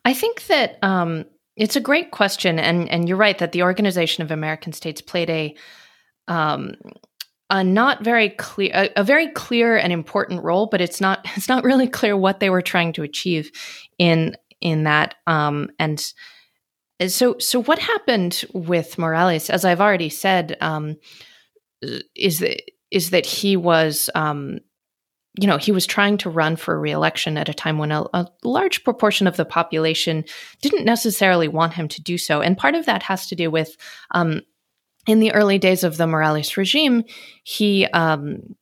I 0.05 0.13
think 0.13 0.47
that 0.47 0.79
um, 0.83 1.25
it's 1.55 1.75
a 1.75 1.81
great 1.81 2.11
question, 2.11 2.59
and 2.59 2.89
and 2.89 3.07
you're 3.07 3.17
right 3.17 3.37
that 3.37 3.51
the 3.51 3.63
Organization 3.63 4.23
of 4.23 4.31
American 4.31 4.73
States 4.73 5.01
played 5.01 5.29
a 5.29 5.55
um, 6.27 6.75
a 7.49 7.63
not 7.63 8.03
very 8.03 8.29
clear, 8.29 8.71
a, 8.73 8.89
a, 8.97 9.03
very 9.03 9.29
clear 9.29 9.77
and 9.77 9.93
important 9.93 10.43
role, 10.43 10.65
but 10.65 10.81
it's 10.81 10.99
not 10.99 11.25
it's 11.35 11.47
not 11.47 11.63
really 11.63 11.87
clear 11.87 12.17
what 12.17 12.39
they 12.39 12.49
were 12.49 12.61
trying 12.61 12.93
to 12.93 13.03
achieve 13.03 13.51
in 13.97 14.35
in 14.61 14.83
that. 14.83 15.15
Um, 15.27 15.69
and 15.79 16.13
so 17.07 17.37
so 17.39 17.61
what 17.63 17.79
happened 17.79 18.45
with 18.53 18.97
Morales, 18.97 19.49
as 19.49 19.65
I've 19.65 19.81
already 19.81 20.09
said, 20.09 20.57
um, 20.61 20.97
is 22.15 22.39
that 22.39 22.61
is 22.91 23.09
that 23.09 23.25
he 23.25 23.57
was 23.57 24.09
um, 24.15 24.59
you 25.39 25.47
know, 25.47 25.57
he 25.57 25.71
was 25.71 25.87
trying 25.87 26.17
to 26.19 26.29
run 26.29 26.55
for 26.55 26.79
reelection 26.79 27.37
at 27.37 27.49
a 27.49 27.53
time 27.53 27.79
when 27.79 27.91
a, 27.91 28.03
a, 28.13 28.27
large 28.43 28.83
proportion 28.83 29.25
of 29.25 29.35
the 29.35 29.45
population 29.45 30.23
didn't 30.61 30.85
necessarily 30.85 31.47
want 31.47 31.73
him 31.73 31.87
to 31.87 32.01
do 32.01 32.17
so. 32.19 32.41
And 32.41 32.57
part 32.57 32.75
of 32.75 32.85
that 32.85 33.01
has 33.03 33.27
to 33.27 33.35
do 33.35 33.49
with, 33.49 33.75
um, 34.11 34.41
in 35.07 35.19
the 35.19 35.33
early 35.33 35.57
days 35.57 35.83
of 35.83 35.97
the 35.97 36.05
Morales 36.05 36.55
regime, 36.55 37.03
he, 37.43 37.87
um, 37.87 38.55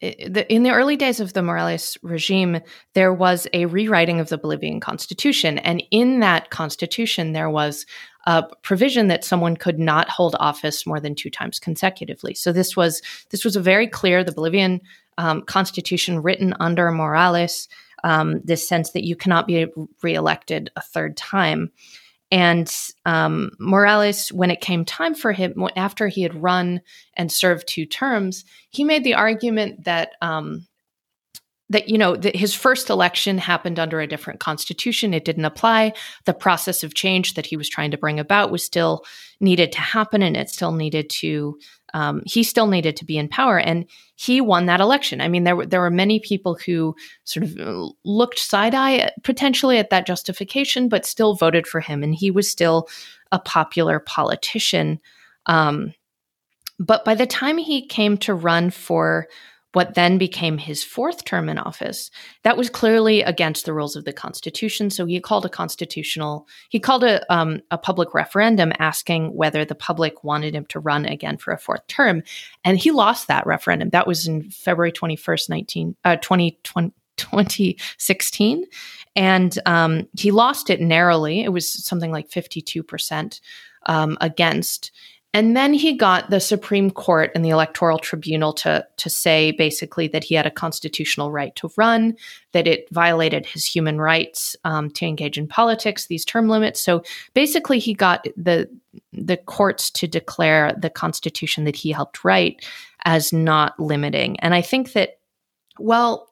in 0.00 0.64
the 0.64 0.72
early 0.72 0.96
days 0.96 1.20
of 1.20 1.32
the 1.32 1.42
Morales 1.42 1.96
regime, 2.02 2.60
there 2.94 3.12
was 3.12 3.46
a 3.52 3.66
rewriting 3.66 4.20
of 4.20 4.28
the 4.28 4.38
Bolivian 4.38 4.80
constitution. 4.80 5.58
And 5.58 5.82
in 5.90 6.20
that 6.20 6.50
constitution, 6.50 7.32
there 7.32 7.48
was 7.48 7.86
a 8.26 8.44
provision 8.62 9.08
that 9.08 9.24
someone 9.24 9.56
could 9.56 9.78
not 9.78 10.08
hold 10.08 10.36
office 10.40 10.86
more 10.86 11.00
than 11.00 11.14
two 11.14 11.30
times 11.30 11.58
consecutively. 11.58 12.34
So 12.34 12.52
this 12.52 12.76
was 12.76 13.02
this 13.30 13.44
was 13.44 13.56
a 13.56 13.60
very 13.60 13.86
clear 13.86 14.24
the 14.24 14.32
Bolivian 14.32 14.80
um, 15.18 15.42
constitution 15.42 16.22
written 16.22 16.54
under 16.60 16.90
Morales. 16.90 17.68
Um, 18.02 18.40
this 18.44 18.68
sense 18.68 18.90
that 18.90 19.04
you 19.04 19.16
cannot 19.16 19.46
be 19.46 19.66
reelected 20.02 20.70
a 20.76 20.82
third 20.82 21.16
time. 21.16 21.70
And 22.34 22.68
um, 23.06 23.52
Morales, 23.60 24.32
when 24.32 24.50
it 24.50 24.60
came 24.60 24.84
time 24.84 25.14
for 25.14 25.30
him, 25.30 25.54
after 25.76 26.08
he 26.08 26.22
had 26.22 26.42
run 26.42 26.80
and 27.16 27.30
served 27.30 27.68
two 27.68 27.86
terms, 27.86 28.44
he 28.70 28.82
made 28.82 29.04
the 29.04 29.14
argument 29.14 29.84
that 29.84 30.16
um, 30.20 30.66
that 31.70 31.88
you 31.88 31.96
know 31.96 32.16
that 32.16 32.34
his 32.34 32.52
first 32.52 32.90
election 32.90 33.38
happened 33.38 33.78
under 33.78 34.00
a 34.00 34.08
different 34.08 34.40
constitution. 34.40 35.14
It 35.14 35.24
didn't 35.24 35.44
apply. 35.44 35.92
The 36.24 36.34
process 36.34 36.82
of 36.82 36.94
change 36.94 37.34
that 37.34 37.46
he 37.46 37.56
was 37.56 37.68
trying 37.68 37.92
to 37.92 37.98
bring 37.98 38.18
about 38.18 38.50
was 38.50 38.64
still 38.64 39.04
needed 39.38 39.70
to 39.70 39.80
happen 39.80 40.20
and 40.20 40.36
it 40.36 40.50
still 40.50 40.72
needed 40.72 41.10
to 41.10 41.56
um, 41.94 42.22
he 42.26 42.42
still 42.42 42.66
needed 42.66 42.96
to 42.96 43.04
be 43.04 43.16
in 43.16 43.28
power 43.28 43.58
and 43.58 43.86
he 44.16 44.40
won 44.40 44.66
that 44.66 44.80
election. 44.80 45.20
I 45.20 45.28
mean 45.28 45.44
there 45.44 45.56
were 45.56 45.64
there 45.64 45.80
were 45.80 45.90
many 45.90 46.20
people 46.20 46.58
who 46.66 46.94
sort 47.22 47.44
of 47.44 47.58
uh, 47.58 47.88
looked 48.04 48.38
side-eye 48.38 49.10
potentially 49.22 49.78
at 49.78 49.90
that 49.90 50.06
justification 50.06 50.88
but 50.88 51.06
still 51.06 51.34
voted 51.34 51.66
for 51.66 51.80
him 51.80 52.02
and 52.02 52.14
he 52.14 52.30
was 52.30 52.50
still 52.50 52.88
a 53.32 53.38
popular 53.38 54.00
politician. 54.00 55.00
Um, 55.46 55.94
but 56.78 57.04
by 57.04 57.14
the 57.14 57.26
time 57.26 57.56
he 57.56 57.86
came 57.86 58.18
to 58.18 58.34
run 58.34 58.70
for 58.70 59.28
what 59.74 59.94
then 59.94 60.18
became 60.18 60.56
his 60.56 60.82
fourth 60.82 61.24
term 61.24 61.48
in 61.48 61.58
office, 61.58 62.10
that 62.42 62.56
was 62.56 62.70
clearly 62.70 63.22
against 63.22 63.66
the 63.66 63.74
rules 63.74 63.96
of 63.96 64.04
the 64.04 64.12
Constitution. 64.12 64.88
So 64.88 65.04
he 65.04 65.20
called 65.20 65.44
a 65.44 65.50
constitutional, 65.50 66.48
he 66.70 66.80
called 66.80 67.04
a, 67.04 67.32
um, 67.32 67.60
a 67.70 67.76
public 67.76 68.14
referendum 68.14 68.72
asking 68.78 69.34
whether 69.34 69.64
the 69.64 69.74
public 69.74 70.24
wanted 70.24 70.54
him 70.54 70.64
to 70.66 70.80
run 70.80 71.04
again 71.04 71.36
for 71.36 71.52
a 71.52 71.58
fourth 71.58 71.86
term. 71.88 72.22
And 72.64 72.78
he 72.78 72.90
lost 72.90 73.28
that 73.28 73.46
referendum. 73.46 73.90
That 73.90 74.06
was 74.06 74.26
in 74.26 74.50
February 74.50 74.92
21st, 74.92 75.50
19, 75.50 75.96
uh, 76.04 76.16
2020. 76.16 76.94
2016. 77.16 78.64
And 79.14 79.56
um, 79.66 80.08
he 80.18 80.32
lost 80.32 80.68
it 80.68 80.80
narrowly. 80.80 81.44
It 81.44 81.50
was 81.50 81.84
something 81.84 82.10
like 82.10 82.28
52% 82.28 83.40
um, 83.86 84.18
against. 84.20 84.90
And 85.34 85.56
then 85.56 85.74
he 85.74 85.96
got 85.96 86.30
the 86.30 86.38
Supreme 86.38 86.92
Court 86.92 87.32
and 87.34 87.44
the 87.44 87.50
Electoral 87.50 87.98
Tribunal 87.98 88.52
to, 88.52 88.86
to 88.98 89.10
say 89.10 89.50
basically 89.50 90.06
that 90.08 90.22
he 90.22 90.36
had 90.36 90.46
a 90.46 90.50
constitutional 90.50 91.32
right 91.32 91.54
to 91.56 91.72
run, 91.76 92.16
that 92.52 92.68
it 92.68 92.88
violated 92.92 93.44
his 93.44 93.66
human 93.66 94.00
rights 94.00 94.54
um, 94.64 94.90
to 94.90 95.04
engage 95.04 95.36
in 95.36 95.48
politics, 95.48 96.06
these 96.06 96.24
term 96.24 96.48
limits. 96.48 96.80
So 96.80 97.02
basically, 97.34 97.80
he 97.80 97.94
got 97.94 98.26
the 98.36 98.70
the 99.12 99.36
courts 99.36 99.90
to 99.90 100.06
declare 100.06 100.72
the 100.78 100.90
Constitution 100.90 101.64
that 101.64 101.74
he 101.74 101.90
helped 101.90 102.22
write 102.22 102.64
as 103.04 103.32
not 103.32 103.78
limiting. 103.80 104.38
And 104.38 104.54
I 104.54 104.62
think 104.62 104.92
that, 104.92 105.18
well, 105.80 106.30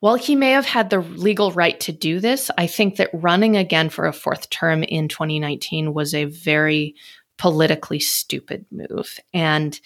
while 0.00 0.14
he 0.14 0.34
may 0.34 0.52
have 0.52 0.64
had 0.64 0.90
the 0.90 1.00
legal 1.00 1.52
right 1.52 1.78
to 1.80 1.92
do 1.92 2.20
this, 2.20 2.50
I 2.56 2.68
think 2.68 2.96
that 2.96 3.10
running 3.12 3.56
again 3.56 3.90
for 3.90 4.06
a 4.06 4.12
fourth 4.12 4.48
term 4.48 4.82
in 4.84 5.08
2019 5.08 5.92
was 5.92 6.14
a 6.14 6.24
very 6.24 6.94
politically 7.38 8.00
stupid 8.00 8.66
move. 8.70 9.18
And 9.32 9.80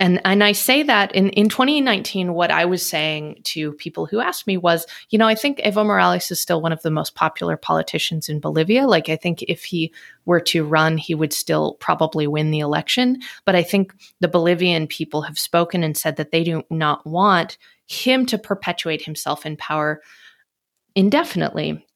and 0.00 0.18
and 0.24 0.42
I 0.42 0.52
say 0.52 0.82
that 0.82 1.14
in, 1.14 1.28
in 1.30 1.50
2019, 1.50 2.32
what 2.32 2.50
I 2.50 2.64
was 2.64 2.84
saying 2.84 3.42
to 3.44 3.74
people 3.74 4.06
who 4.06 4.18
asked 4.18 4.46
me 4.46 4.56
was, 4.56 4.86
you 5.10 5.18
know, 5.18 5.28
I 5.28 5.34
think 5.34 5.58
Evo 5.58 5.84
Morales 5.84 6.30
is 6.30 6.40
still 6.40 6.62
one 6.62 6.72
of 6.72 6.80
the 6.80 6.90
most 6.90 7.14
popular 7.14 7.58
politicians 7.58 8.30
in 8.30 8.40
Bolivia. 8.40 8.86
Like 8.86 9.10
I 9.10 9.16
think 9.16 9.42
if 9.42 9.62
he 9.62 9.92
were 10.24 10.40
to 10.40 10.64
run, 10.64 10.96
he 10.96 11.14
would 11.14 11.34
still 11.34 11.74
probably 11.80 12.26
win 12.26 12.50
the 12.50 12.60
election. 12.60 13.20
But 13.44 13.56
I 13.56 13.62
think 13.62 13.92
the 14.20 14.28
Bolivian 14.28 14.86
people 14.86 15.20
have 15.22 15.38
spoken 15.38 15.84
and 15.84 15.96
said 15.96 16.16
that 16.16 16.30
they 16.30 16.44
do 16.44 16.62
not 16.70 17.06
want 17.06 17.58
him 17.86 18.24
to 18.26 18.38
perpetuate 18.38 19.02
himself 19.02 19.44
in 19.44 19.58
power 19.58 20.00
indefinitely. 20.94 21.86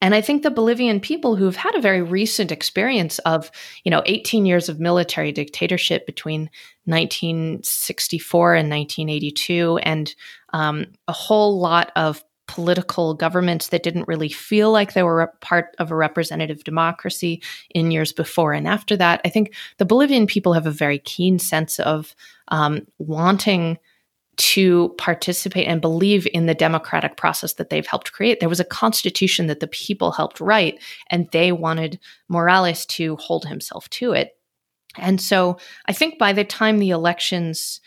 And 0.00 0.14
I 0.14 0.20
think 0.20 0.42
the 0.42 0.50
Bolivian 0.50 1.00
people 1.00 1.36
who've 1.36 1.56
had 1.56 1.74
a 1.74 1.80
very 1.80 2.02
recent 2.02 2.52
experience 2.52 3.18
of, 3.20 3.50
you 3.82 3.90
know, 3.90 4.02
18 4.04 4.44
years 4.44 4.68
of 4.68 4.78
military 4.78 5.32
dictatorship 5.32 6.06
between 6.06 6.50
1964 6.84 8.54
and 8.54 8.70
1982, 8.70 9.78
and 9.78 10.14
um, 10.52 10.86
a 11.08 11.12
whole 11.12 11.58
lot 11.58 11.92
of 11.96 12.22
political 12.46 13.14
governments 13.14 13.68
that 13.68 13.82
didn't 13.82 14.06
really 14.06 14.28
feel 14.28 14.70
like 14.70 14.92
they 14.92 15.02
were 15.02 15.32
part 15.40 15.74
of 15.78 15.90
a 15.90 15.96
representative 15.96 16.62
democracy 16.62 17.42
in 17.70 17.90
years 17.90 18.12
before 18.12 18.52
and 18.52 18.68
after 18.68 18.96
that. 18.96 19.20
I 19.24 19.28
think 19.28 19.54
the 19.78 19.84
Bolivian 19.84 20.26
people 20.26 20.52
have 20.52 20.66
a 20.66 20.70
very 20.70 20.98
keen 20.98 21.38
sense 21.38 21.80
of 21.80 22.14
um, 22.48 22.86
wanting 22.98 23.78
to 24.36 24.94
participate 24.98 25.66
and 25.66 25.80
believe 25.80 26.26
in 26.32 26.46
the 26.46 26.54
democratic 26.54 27.16
process 27.16 27.54
that 27.54 27.70
they've 27.70 27.86
helped 27.86 28.12
create. 28.12 28.40
There 28.40 28.48
was 28.48 28.60
a 28.60 28.64
constitution 28.64 29.46
that 29.46 29.60
the 29.60 29.66
people 29.66 30.12
helped 30.12 30.40
write, 30.40 30.82
and 31.10 31.28
they 31.32 31.52
wanted 31.52 31.98
Morales 32.28 32.84
to 32.86 33.16
hold 33.16 33.46
himself 33.46 33.88
to 33.90 34.12
it. 34.12 34.36
And 34.98 35.20
so 35.20 35.58
I 35.86 35.92
think 35.92 36.18
by 36.18 36.32
the 36.32 36.44
time 36.44 36.78
the 36.78 36.90
elections 36.90 37.80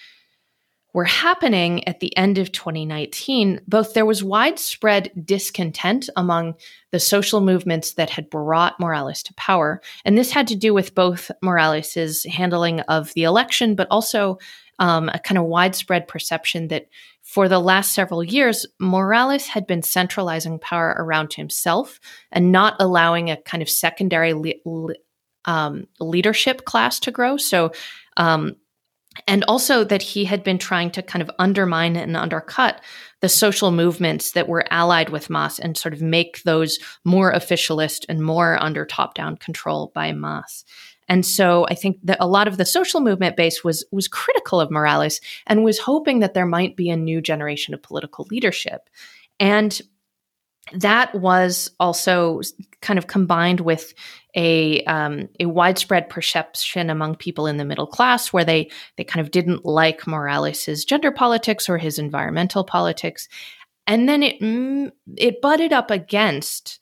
were 0.99 1.05
happening 1.05 1.87
at 1.87 2.01
the 2.01 2.15
end 2.17 2.37
of 2.37 2.51
2019, 2.51 3.61
both 3.65 3.93
there 3.93 4.05
was 4.05 4.21
widespread 4.21 5.09
discontent 5.23 6.09
among 6.17 6.55
the 6.91 6.99
social 6.99 7.39
movements 7.39 7.93
that 7.93 8.09
had 8.09 8.29
brought 8.29 8.77
Morales 8.81 9.23
to 9.23 9.33
power. 9.35 9.79
And 10.03 10.17
this 10.17 10.29
had 10.29 10.45
to 10.47 10.57
do 10.57 10.73
with 10.73 10.95
both 10.95 11.31
Morales's 11.41 12.25
handling 12.25 12.81
of 12.81 13.13
the 13.13 13.23
election, 13.23 13.75
but 13.75 13.87
also 13.89 14.39
um, 14.79 15.07
a 15.07 15.19
kind 15.19 15.37
of 15.37 15.45
widespread 15.45 16.05
perception 16.05 16.67
that 16.67 16.87
for 17.21 17.47
the 17.47 17.59
last 17.59 17.95
several 17.95 18.21
years, 18.21 18.65
Morales 18.77 19.47
had 19.47 19.65
been 19.65 19.81
centralizing 19.81 20.59
power 20.59 20.97
around 20.99 21.31
himself 21.33 22.01
and 22.29 22.51
not 22.51 22.75
allowing 22.77 23.29
a 23.29 23.41
kind 23.43 23.63
of 23.63 23.69
secondary 23.69 24.33
le- 24.33 24.55
le- 24.65 24.95
um, 25.45 25.87
leadership 26.01 26.65
class 26.65 26.99
to 26.99 27.11
grow. 27.11 27.37
So, 27.37 27.71
um, 28.17 28.57
and 29.27 29.43
also 29.45 29.83
that 29.83 30.01
he 30.01 30.25
had 30.25 30.43
been 30.43 30.57
trying 30.57 30.91
to 30.91 31.01
kind 31.01 31.21
of 31.21 31.31
undermine 31.39 31.95
and 31.95 32.15
undercut 32.15 32.81
the 33.21 33.29
social 33.29 33.71
movements 33.71 34.31
that 34.31 34.47
were 34.47 34.71
allied 34.71 35.09
with 35.09 35.29
Mas 35.29 35.59
and 35.59 35.77
sort 35.77 35.93
of 35.93 36.01
make 36.01 36.43
those 36.43 36.79
more 37.03 37.33
officialist 37.33 38.05
and 38.07 38.23
more 38.23 38.61
under 38.61 38.85
top 38.85 39.15
down 39.15 39.35
control 39.37 39.91
by 39.93 40.11
Mas. 40.13 40.63
And 41.07 41.25
so 41.25 41.65
I 41.69 41.73
think 41.73 41.97
that 42.03 42.17
a 42.19 42.27
lot 42.27 42.47
of 42.47 42.57
the 42.57 42.65
social 42.65 43.01
movement 43.01 43.35
base 43.35 43.63
was 43.63 43.83
was 43.91 44.07
critical 44.07 44.61
of 44.61 44.69
Morales 44.69 45.19
and 45.47 45.63
was 45.63 45.79
hoping 45.79 46.19
that 46.19 46.35
there 46.35 46.45
might 46.45 46.75
be 46.75 46.89
a 46.89 46.95
new 46.95 47.19
generation 47.19 47.73
of 47.73 47.81
political 47.81 48.27
leadership. 48.29 48.89
And 49.39 49.81
that 50.73 51.13
was 51.15 51.71
also 51.79 52.41
kind 52.81 52.97
of 52.97 53.07
combined 53.07 53.61
with 53.61 53.93
a 54.35 54.83
um, 54.83 55.27
a 55.39 55.45
widespread 55.45 56.09
perception 56.09 56.89
among 56.89 57.15
people 57.15 57.47
in 57.47 57.57
the 57.57 57.65
middle 57.65 57.87
class, 57.87 58.31
where 58.31 58.45
they 58.45 58.69
they 58.97 59.03
kind 59.03 59.25
of 59.25 59.31
didn't 59.31 59.65
like 59.65 60.07
Morales's 60.07 60.85
gender 60.85 61.11
politics 61.11 61.67
or 61.69 61.77
his 61.77 61.97
environmental 61.97 62.63
politics, 62.63 63.27
and 63.87 64.07
then 64.07 64.23
it 64.23 64.39
mm, 64.39 64.91
it 65.17 65.41
butted 65.41 65.73
up 65.73 65.91
against 65.91 66.79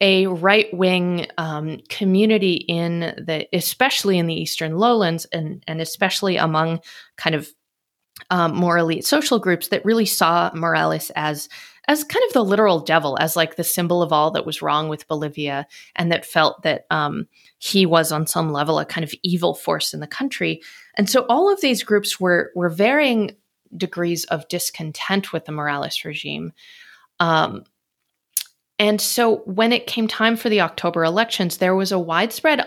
a 0.00 0.26
right 0.26 0.72
wing 0.74 1.26
um, 1.38 1.78
community 1.88 2.54
in 2.54 3.00
the, 3.00 3.48
especially 3.52 4.18
in 4.18 4.26
the 4.26 4.34
Eastern 4.34 4.76
Lowlands, 4.76 5.24
and 5.32 5.64
and 5.66 5.80
especially 5.80 6.36
among 6.36 6.80
kind 7.16 7.34
of 7.34 7.48
um, 8.30 8.54
more 8.54 8.78
elite 8.78 9.04
social 9.04 9.38
groups 9.38 9.68
that 9.68 9.84
really 9.84 10.06
saw 10.06 10.50
Morales 10.54 11.10
as 11.16 11.48
as 11.88 12.04
kind 12.04 12.24
of 12.26 12.32
the 12.32 12.44
literal 12.44 12.80
devil, 12.80 13.16
as 13.20 13.36
like 13.36 13.56
the 13.56 13.64
symbol 13.64 14.02
of 14.02 14.12
all 14.12 14.30
that 14.32 14.46
was 14.46 14.62
wrong 14.62 14.88
with 14.88 15.06
Bolivia, 15.06 15.66
and 15.94 16.10
that 16.10 16.26
felt 16.26 16.62
that 16.62 16.86
um, 16.90 17.28
he 17.58 17.86
was 17.86 18.10
on 18.10 18.26
some 18.26 18.52
level 18.52 18.78
a 18.78 18.84
kind 18.84 19.04
of 19.04 19.14
evil 19.22 19.54
force 19.54 19.94
in 19.94 20.00
the 20.00 20.06
country. 20.06 20.60
And 20.96 21.08
so 21.08 21.26
all 21.28 21.52
of 21.52 21.60
these 21.60 21.82
groups 21.82 22.18
were 22.18 22.50
were 22.54 22.68
varying 22.68 23.36
degrees 23.76 24.24
of 24.24 24.48
discontent 24.48 25.32
with 25.32 25.44
the 25.44 25.52
Morales 25.52 26.04
regime. 26.04 26.52
Um, 27.20 27.64
and 28.78 29.00
so 29.00 29.38
when 29.46 29.72
it 29.72 29.86
came 29.86 30.06
time 30.06 30.36
for 30.36 30.48
the 30.48 30.60
October 30.60 31.04
elections, 31.04 31.58
there 31.58 31.74
was 31.74 31.92
a 31.92 31.98
widespread 31.98 32.64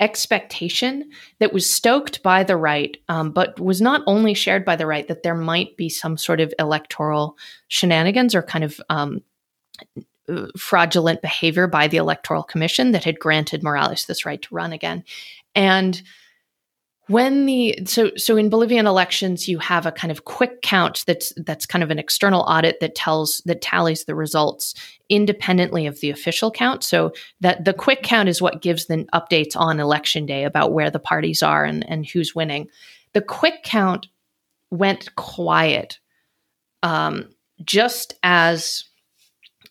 expectation 0.00 1.10
that 1.40 1.52
was 1.52 1.68
stoked 1.68 2.22
by 2.22 2.44
the 2.44 2.56
right, 2.56 2.96
um, 3.08 3.30
but 3.30 3.58
was 3.58 3.80
not 3.80 4.02
only 4.06 4.34
shared 4.34 4.64
by 4.64 4.76
the 4.76 4.86
right, 4.86 5.08
that 5.08 5.22
there 5.22 5.34
might 5.34 5.76
be 5.76 5.88
some 5.88 6.16
sort 6.16 6.40
of 6.40 6.54
electoral 6.58 7.36
shenanigans 7.68 8.34
or 8.34 8.42
kind 8.42 8.64
of 8.64 8.80
um, 8.88 9.22
fraudulent 10.56 11.22
behavior 11.22 11.66
by 11.66 11.88
the 11.88 11.96
Electoral 11.96 12.42
Commission 12.42 12.92
that 12.92 13.04
had 13.04 13.18
granted 13.18 13.62
Morales 13.62 14.04
this 14.04 14.26
right 14.26 14.42
to 14.42 14.54
run 14.54 14.72
again. 14.72 15.04
And 15.54 16.00
when 17.08 17.46
the 17.46 17.78
so 17.86 18.10
so 18.16 18.36
in 18.36 18.50
Bolivian 18.50 18.86
elections 18.86 19.48
you 19.48 19.58
have 19.58 19.86
a 19.86 19.92
kind 19.92 20.10
of 20.10 20.24
quick 20.24 20.62
count 20.62 21.04
that's 21.06 21.32
that's 21.38 21.66
kind 21.66 21.82
of 21.82 21.90
an 21.90 21.98
external 21.98 22.42
audit 22.42 22.80
that 22.80 22.94
tells 22.94 23.40
that 23.46 23.62
tallies 23.62 24.04
the 24.04 24.14
results 24.14 24.74
independently 25.08 25.86
of 25.86 26.00
the 26.00 26.10
official 26.10 26.50
count. 26.50 26.84
So 26.84 27.12
that 27.40 27.64
the 27.64 27.72
quick 27.72 28.02
count 28.02 28.28
is 28.28 28.42
what 28.42 28.62
gives 28.62 28.86
the 28.86 29.06
updates 29.14 29.56
on 29.56 29.80
election 29.80 30.26
day 30.26 30.44
about 30.44 30.72
where 30.72 30.90
the 30.90 30.98
parties 30.98 31.42
are 31.42 31.64
and 31.64 31.88
and 31.90 32.06
who's 32.06 32.34
winning. 32.34 32.68
The 33.14 33.22
quick 33.22 33.62
count 33.64 34.06
went 34.70 35.14
quiet 35.16 35.98
um, 36.82 37.30
just 37.64 38.14
as 38.22 38.84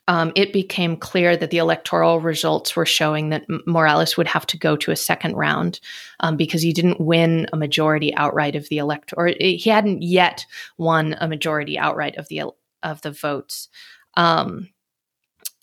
um, 0.07 0.31
it 0.35 0.53
became 0.53 0.95
clear 0.95 1.35
that 1.35 1.51
the 1.51 1.57
electoral 1.57 2.21
results 2.21 2.75
were 2.75 2.85
showing 2.85 3.29
that 3.29 3.45
Morales 3.65 4.15
would 4.15 4.27
have 4.27 4.45
to 4.47 4.57
go 4.57 4.77
to 4.77 4.91
a 4.91 4.95
second 4.95 5.35
round 5.35 5.79
um, 6.21 6.37
because 6.37 6.61
he 6.61 6.71
didn't 6.71 7.01
win 7.01 7.47
a 7.51 7.57
majority 7.57 8.15
outright 8.15 8.55
of 8.55 8.69
the 8.69 8.77
elect, 8.77 9.13
or 9.17 9.27
he 9.39 9.69
hadn't 9.69 10.01
yet 10.01 10.45
won 10.77 11.15
a 11.19 11.27
majority 11.27 11.77
outright 11.77 12.15
of 12.17 12.27
the 12.29 12.43
of 12.83 13.01
the 13.01 13.11
votes. 13.11 13.67
Um, 14.15 14.69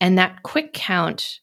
and 0.01 0.19
that 0.19 0.43
quick 0.43 0.75
count, 0.75 1.41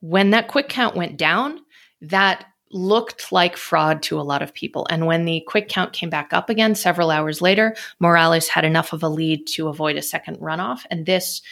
when 0.00 0.30
that 0.30 0.48
quick 0.48 0.68
count 0.68 0.94
went 0.94 1.16
down, 1.16 1.60
that 2.00 2.46
looked 2.72 3.32
like 3.32 3.56
fraud 3.56 4.02
to 4.02 4.20
a 4.20 4.22
lot 4.22 4.42
of 4.42 4.52
people. 4.52 4.86
And 4.90 5.06
when 5.06 5.24
the 5.24 5.42
quick 5.46 5.68
count 5.68 5.92
came 5.92 6.10
back 6.10 6.32
up 6.32 6.50
again 6.50 6.74
several 6.74 7.10
hours 7.10 7.40
later, 7.40 7.74
Morales 8.00 8.48
had 8.48 8.64
enough 8.64 8.92
of 8.92 9.02
a 9.02 9.08
lead 9.08 9.46
to 9.48 9.68
avoid 9.68 9.96
a 9.96 10.02
second 10.02 10.38
runoff. 10.38 10.84
And 10.90 11.06
this 11.06 11.42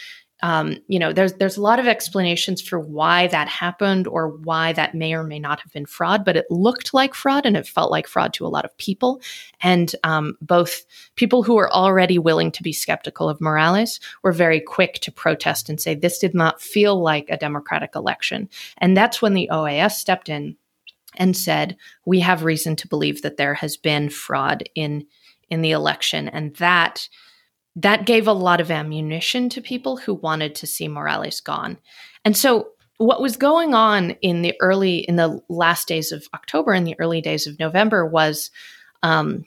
um, 0.43 0.77
you 0.87 0.99
know, 0.99 1.13
there's 1.13 1.33
there's 1.33 1.55
a 1.55 1.61
lot 1.61 1.79
of 1.79 1.87
explanations 1.87 2.61
for 2.61 2.77
why 2.79 3.27
that 3.27 3.47
happened 3.47 4.05
or 4.05 4.29
why 4.29 4.73
that 4.73 4.93
may 4.93 5.13
or 5.13 5.23
may 5.23 5.39
not 5.39 5.61
have 5.61 5.71
been 5.71 5.85
fraud, 5.85 6.25
but 6.25 6.35
it 6.35 6.45
looked 6.49 6.93
like 6.93 7.13
fraud 7.13 7.45
and 7.45 7.55
it 7.55 7.67
felt 7.67 7.89
like 7.89 8.07
fraud 8.07 8.33
to 8.33 8.45
a 8.45 8.49
lot 8.49 8.65
of 8.65 8.77
people, 8.77 9.21
and 9.61 9.95
um, 10.03 10.37
both 10.41 10.85
people 11.15 11.41
who 11.41 11.55
were 11.55 11.71
already 11.71 12.19
willing 12.19 12.51
to 12.51 12.63
be 12.63 12.73
skeptical 12.73 13.29
of 13.29 13.39
Morales 13.39 13.99
were 14.23 14.33
very 14.33 14.59
quick 14.59 14.95
to 14.99 15.11
protest 15.11 15.69
and 15.69 15.79
say 15.79 15.95
this 15.95 16.19
did 16.19 16.33
not 16.33 16.61
feel 16.61 17.01
like 17.01 17.29
a 17.29 17.37
democratic 17.37 17.95
election, 17.95 18.49
and 18.79 18.95
that's 18.95 19.21
when 19.21 19.35
the 19.35 19.49
OAS 19.51 19.93
stepped 19.93 20.27
in 20.27 20.57
and 21.15 21.37
said 21.37 21.77
we 22.05 22.19
have 22.19 22.43
reason 22.43 22.75
to 22.75 22.89
believe 22.89 23.21
that 23.21 23.37
there 23.37 23.53
has 23.53 23.77
been 23.77 24.09
fraud 24.09 24.63
in 24.75 25.05
in 25.49 25.61
the 25.61 25.71
election, 25.71 26.27
and 26.27 26.53
that 26.57 27.07
that 27.75 28.05
gave 28.05 28.27
a 28.27 28.33
lot 28.33 28.61
of 28.61 28.71
ammunition 28.71 29.49
to 29.49 29.61
people 29.61 29.97
who 29.97 30.13
wanted 30.13 30.55
to 30.55 30.67
see 30.67 30.87
Morales 30.87 31.41
gone. 31.41 31.77
And 32.23 32.35
so 32.35 32.69
what 32.97 33.21
was 33.21 33.35
going 33.35 33.73
on 33.73 34.11
in 34.21 34.41
the 34.41 34.53
early 34.61 34.99
in 34.99 35.17
the 35.17 35.41
last 35.49 35.87
days 35.87 36.11
of 36.11 36.27
October 36.33 36.71
and 36.71 36.87
the 36.87 36.95
early 36.99 37.21
days 37.21 37.47
of 37.47 37.59
November 37.59 38.05
was 38.05 38.51
um, 39.03 39.43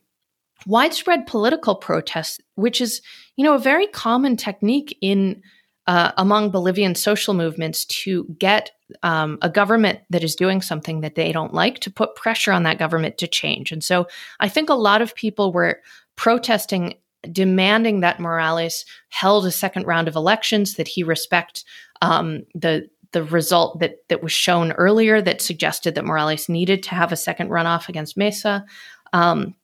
widespread 0.67 1.27
political 1.27 1.75
protests, 1.75 2.39
which 2.57 2.81
is 2.81 3.01
you 3.37 3.45
know 3.45 3.55
a 3.55 3.59
very 3.59 3.87
common 3.87 4.37
technique 4.37 4.97
in 5.01 5.43
uh, 5.87 6.13
among 6.19 6.51
Bolivian 6.51 6.95
social 6.95 7.33
movements 7.33 7.87
to 7.87 8.25
get 8.39 8.73
um, 9.03 9.39
a 9.41 9.49
government 9.49 10.01
that 10.11 10.23
is 10.23 10.37
doing 10.37 10.61
something 10.61 11.01
that 11.01 11.15
they 11.15 11.33
don't 11.33 11.55
like 11.55 11.79
to 11.79 11.91
put 11.91 12.15
pressure 12.15 12.53
on 12.53 12.65
that 12.65 12.79
government 12.79 13.17
to 13.19 13.27
change. 13.27 13.73
And 13.73 13.83
so 13.83 14.07
I 14.39 14.51
think 14.51 14.69
a 14.69 14.75
lot 14.75 15.01
of 15.01 15.15
people 15.15 15.51
were 15.51 15.81
protesting 16.15 16.95
demanding 17.33 18.01
that 18.01 18.21
Morales 18.21 18.85
held 19.09 19.47
a 19.47 19.51
second 19.51 19.87
round 19.87 20.09
of 20.09 20.17
elections, 20.17 20.75
that 20.75 20.89
he 20.89 21.03
respect 21.03 21.65
um, 22.03 22.45
the 22.55 22.89
the 23.13 23.25
result 23.25 23.81
that 23.81 23.97
that 24.09 24.23
was 24.23 24.33
shown 24.33 24.73
earlier 24.73 25.23
that 25.23 25.41
suggested 25.41 25.95
that 25.95 26.05
Morales 26.05 26.49
needed 26.49 26.83
to 26.85 26.95
have 26.95 27.11
a 27.11 27.17
second 27.17 27.49
runoff 27.49 27.89
against 27.89 28.17
Mesa. 28.17 28.65
Um, 29.13 29.55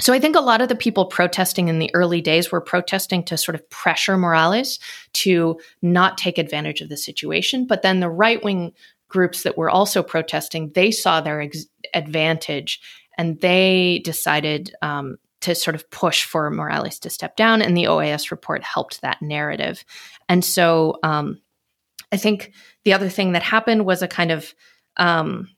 so 0.00 0.12
I 0.12 0.18
think 0.18 0.36
a 0.36 0.40
lot 0.40 0.60
of 0.60 0.68
the 0.68 0.74
people 0.74 1.06
protesting 1.06 1.68
in 1.68 1.78
the 1.78 1.90
early 1.94 2.20
days 2.20 2.50
were 2.50 2.60
protesting 2.60 3.22
to 3.24 3.36
sort 3.36 3.54
of 3.54 3.68
pressure 3.70 4.16
Morales 4.16 4.78
to 5.14 5.60
not 5.80 6.18
take 6.18 6.38
advantage 6.38 6.80
of 6.80 6.88
the 6.88 6.96
situation. 6.96 7.66
But 7.66 7.82
then 7.82 8.00
the 8.00 8.10
right 8.10 8.42
wing 8.42 8.72
groups 9.08 9.42
that 9.42 9.58
were 9.58 9.70
also 9.70 10.02
protesting, 10.02 10.72
they 10.74 10.90
saw 10.90 11.20
their 11.20 11.42
ex- 11.42 11.66
advantage 11.94 12.80
and 13.18 13.40
they 13.40 14.00
decided 14.04 14.74
um, 14.80 15.18
to 15.42 15.54
sort 15.54 15.74
of 15.74 15.90
push 15.90 16.24
for 16.24 16.50
Morales 16.50 16.98
to 17.00 17.10
step 17.10 17.36
down, 17.36 17.62
and 17.62 17.76
the 17.76 17.84
OAS 17.84 18.30
report 18.30 18.62
helped 18.62 19.00
that 19.00 19.22
narrative. 19.22 19.84
And 20.28 20.44
so, 20.44 20.98
um, 21.02 21.40
I 22.10 22.16
think 22.16 22.52
the 22.84 22.92
other 22.92 23.08
thing 23.08 23.32
that 23.32 23.42
happened 23.42 23.86
was 23.86 24.02
a 24.02 24.08
kind 24.08 24.30
of 24.30 24.54
um, 24.96 25.48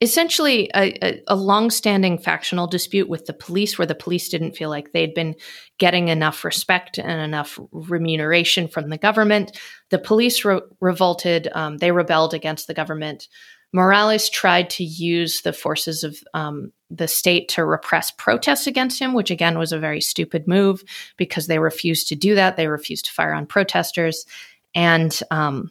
essentially 0.00 0.70
a, 0.74 1.04
a, 1.04 1.22
a 1.28 1.36
long-standing 1.36 2.18
factional 2.18 2.66
dispute 2.66 3.08
with 3.08 3.26
the 3.26 3.32
police, 3.32 3.78
where 3.78 3.86
the 3.86 3.94
police 3.94 4.28
didn't 4.28 4.56
feel 4.56 4.70
like 4.70 4.92
they'd 4.92 5.14
been 5.14 5.34
getting 5.78 6.08
enough 6.08 6.44
respect 6.44 6.98
and 6.98 7.20
enough 7.20 7.58
remuneration 7.70 8.68
from 8.68 8.90
the 8.90 8.98
government. 8.98 9.58
The 9.90 9.98
police 9.98 10.44
re- 10.44 10.60
revolted; 10.80 11.48
um, 11.52 11.78
they 11.78 11.92
rebelled 11.92 12.34
against 12.34 12.66
the 12.66 12.74
government. 12.74 13.28
Morales 13.72 14.28
tried 14.28 14.68
to 14.70 14.84
use 14.84 15.40
the 15.42 15.52
forces 15.52 16.04
of 16.04 16.22
um, 16.34 16.72
the 16.90 17.08
state 17.08 17.48
to 17.48 17.64
repress 17.64 18.10
protests 18.10 18.66
against 18.66 19.00
him, 19.00 19.14
which 19.14 19.30
again 19.30 19.58
was 19.58 19.72
a 19.72 19.78
very 19.78 20.00
stupid 20.00 20.46
move 20.46 20.82
because 21.16 21.46
they 21.46 21.58
refused 21.58 22.08
to 22.08 22.14
do 22.14 22.34
that. 22.34 22.56
They 22.56 22.66
refused 22.66 23.06
to 23.06 23.12
fire 23.12 23.32
on 23.32 23.46
protesters, 23.46 24.26
and 24.74 25.18
um, 25.30 25.70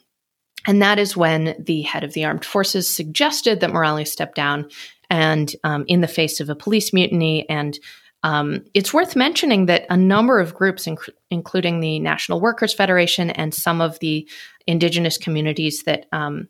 and 0.66 0.82
that 0.82 0.98
is 0.98 1.16
when 1.16 1.56
the 1.58 1.82
head 1.82 2.04
of 2.04 2.12
the 2.12 2.24
armed 2.24 2.44
forces 2.44 2.88
suggested 2.88 3.60
that 3.60 3.72
Morales 3.72 4.12
step 4.12 4.34
down, 4.34 4.68
and 5.10 5.54
um, 5.62 5.84
in 5.86 6.00
the 6.00 6.08
face 6.08 6.40
of 6.40 6.50
a 6.50 6.56
police 6.56 6.92
mutiny. 6.92 7.48
And 7.48 7.78
um, 8.24 8.64
it's 8.74 8.94
worth 8.94 9.16
mentioning 9.16 9.66
that 9.66 9.84
a 9.90 9.96
number 9.96 10.38
of 10.38 10.54
groups, 10.54 10.86
inc- 10.86 11.08
including 11.30 11.80
the 11.80 11.98
National 11.98 12.40
Workers 12.40 12.72
Federation 12.72 13.30
and 13.30 13.52
some 13.54 13.80
of 13.80 13.98
the 13.98 14.28
indigenous 14.66 15.18
communities 15.18 15.82
that 15.84 16.06
um, 16.12 16.48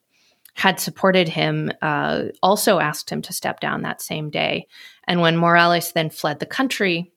had 0.55 0.79
supported 0.79 1.29
him 1.29 1.73
uh, 1.81 2.25
also 2.43 2.79
asked 2.79 3.11
him 3.11 3.23
to 3.23 3.33
step 3.33 3.61
down 3.61 3.83
that 3.83 4.03
same 4.03 4.31
day. 4.31 4.67
And 5.07 5.21
when 5.21 5.37
Morales 5.37 5.93
then 5.93 6.11
fled 6.11 6.41
the 6.41 6.47
country, 6.47 7.13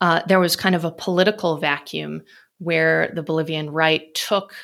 uh, 0.00 0.22
there 0.26 0.40
was 0.40 0.56
kind 0.56 0.74
of 0.74 0.84
a 0.84 0.90
political 0.90 1.56
vacuum 1.56 2.22
where 2.58 3.12
the 3.14 3.22
Bolivian 3.22 3.70
right 3.70 4.14
took 4.14 4.54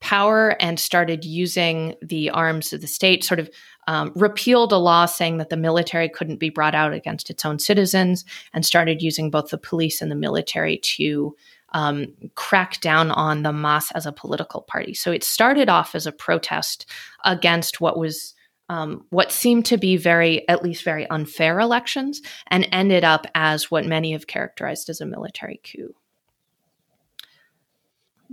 power 0.00 0.56
and 0.60 0.80
started 0.80 1.24
using 1.24 1.94
the 2.02 2.30
arms 2.30 2.72
of 2.72 2.80
the 2.80 2.86
state, 2.88 3.22
sort 3.22 3.38
of 3.38 3.48
um, 3.86 4.12
repealed 4.16 4.72
a 4.72 4.76
law 4.76 5.06
saying 5.06 5.38
that 5.38 5.48
the 5.48 5.56
military 5.56 6.08
couldn't 6.08 6.38
be 6.38 6.50
brought 6.50 6.74
out 6.74 6.92
against 6.92 7.30
its 7.30 7.44
own 7.44 7.58
citizens, 7.58 8.24
and 8.52 8.66
started 8.66 9.02
using 9.02 9.30
both 9.30 9.50
the 9.50 9.58
police 9.58 10.02
and 10.02 10.10
the 10.10 10.16
military 10.16 10.78
to 10.78 11.36
um, 11.72 12.08
crack 12.34 12.80
down 12.80 13.10
on 13.10 13.42
the 13.42 13.52
MAS 13.52 13.90
as 13.92 14.06
a 14.06 14.12
political 14.12 14.62
party. 14.62 14.94
So 14.94 15.10
it 15.10 15.24
started 15.24 15.68
off 15.68 15.94
as 15.94 16.06
a 16.06 16.12
protest 16.12 16.86
against 17.24 17.80
what 17.80 17.98
was 17.98 18.34
um, 18.68 19.04
what 19.10 19.32
seemed 19.32 19.66
to 19.66 19.76
be 19.76 19.98
very, 19.98 20.48
at 20.48 20.62
least 20.62 20.82
very 20.82 21.08
unfair 21.10 21.60
elections, 21.60 22.22
and 22.46 22.66
ended 22.72 23.04
up 23.04 23.26
as 23.34 23.70
what 23.70 23.84
many 23.84 24.12
have 24.12 24.26
characterized 24.26 24.88
as 24.88 25.00
a 25.00 25.06
military 25.06 25.60
coup. 25.62 25.94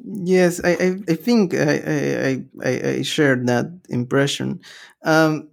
Yes, 0.05 0.61
I, 0.63 0.69
I, 0.69 0.95
I 1.09 1.15
think 1.15 1.53
I, 1.53 2.45
I, 2.63 2.69
I, 2.69 3.01
shared 3.01 3.47
that 3.47 3.69
impression. 3.89 4.61
Um, 5.03 5.49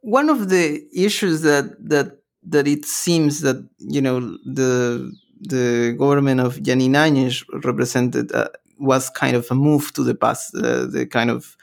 one 0.00 0.28
of 0.28 0.48
the 0.48 0.84
issues 0.92 1.42
that 1.42 1.76
that 1.88 2.18
that 2.44 2.66
it 2.66 2.84
seems 2.84 3.40
that 3.42 3.68
you 3.78 4.00
know 4.00 4.20
the 4.44 5.12
the 5.42 5.94
government 5.98 6.40
of 6.40 6.56
Jeanine 6.56 6.94
Áñez 6.94 7.44
represented 7.64 8.32
uh, 8.32 8.48
was 8.78 9.10
kind 9.10 9.36
of 9.36 9.50
a 9.50 9.54
move 9.54 9.92
to 9.94 10.02
the 10.04 10.14
past, 10.14 10.54
uh, 10.54 10.86
the 10.86 11.06
kind 11.06 11.30
of 11.30 11.56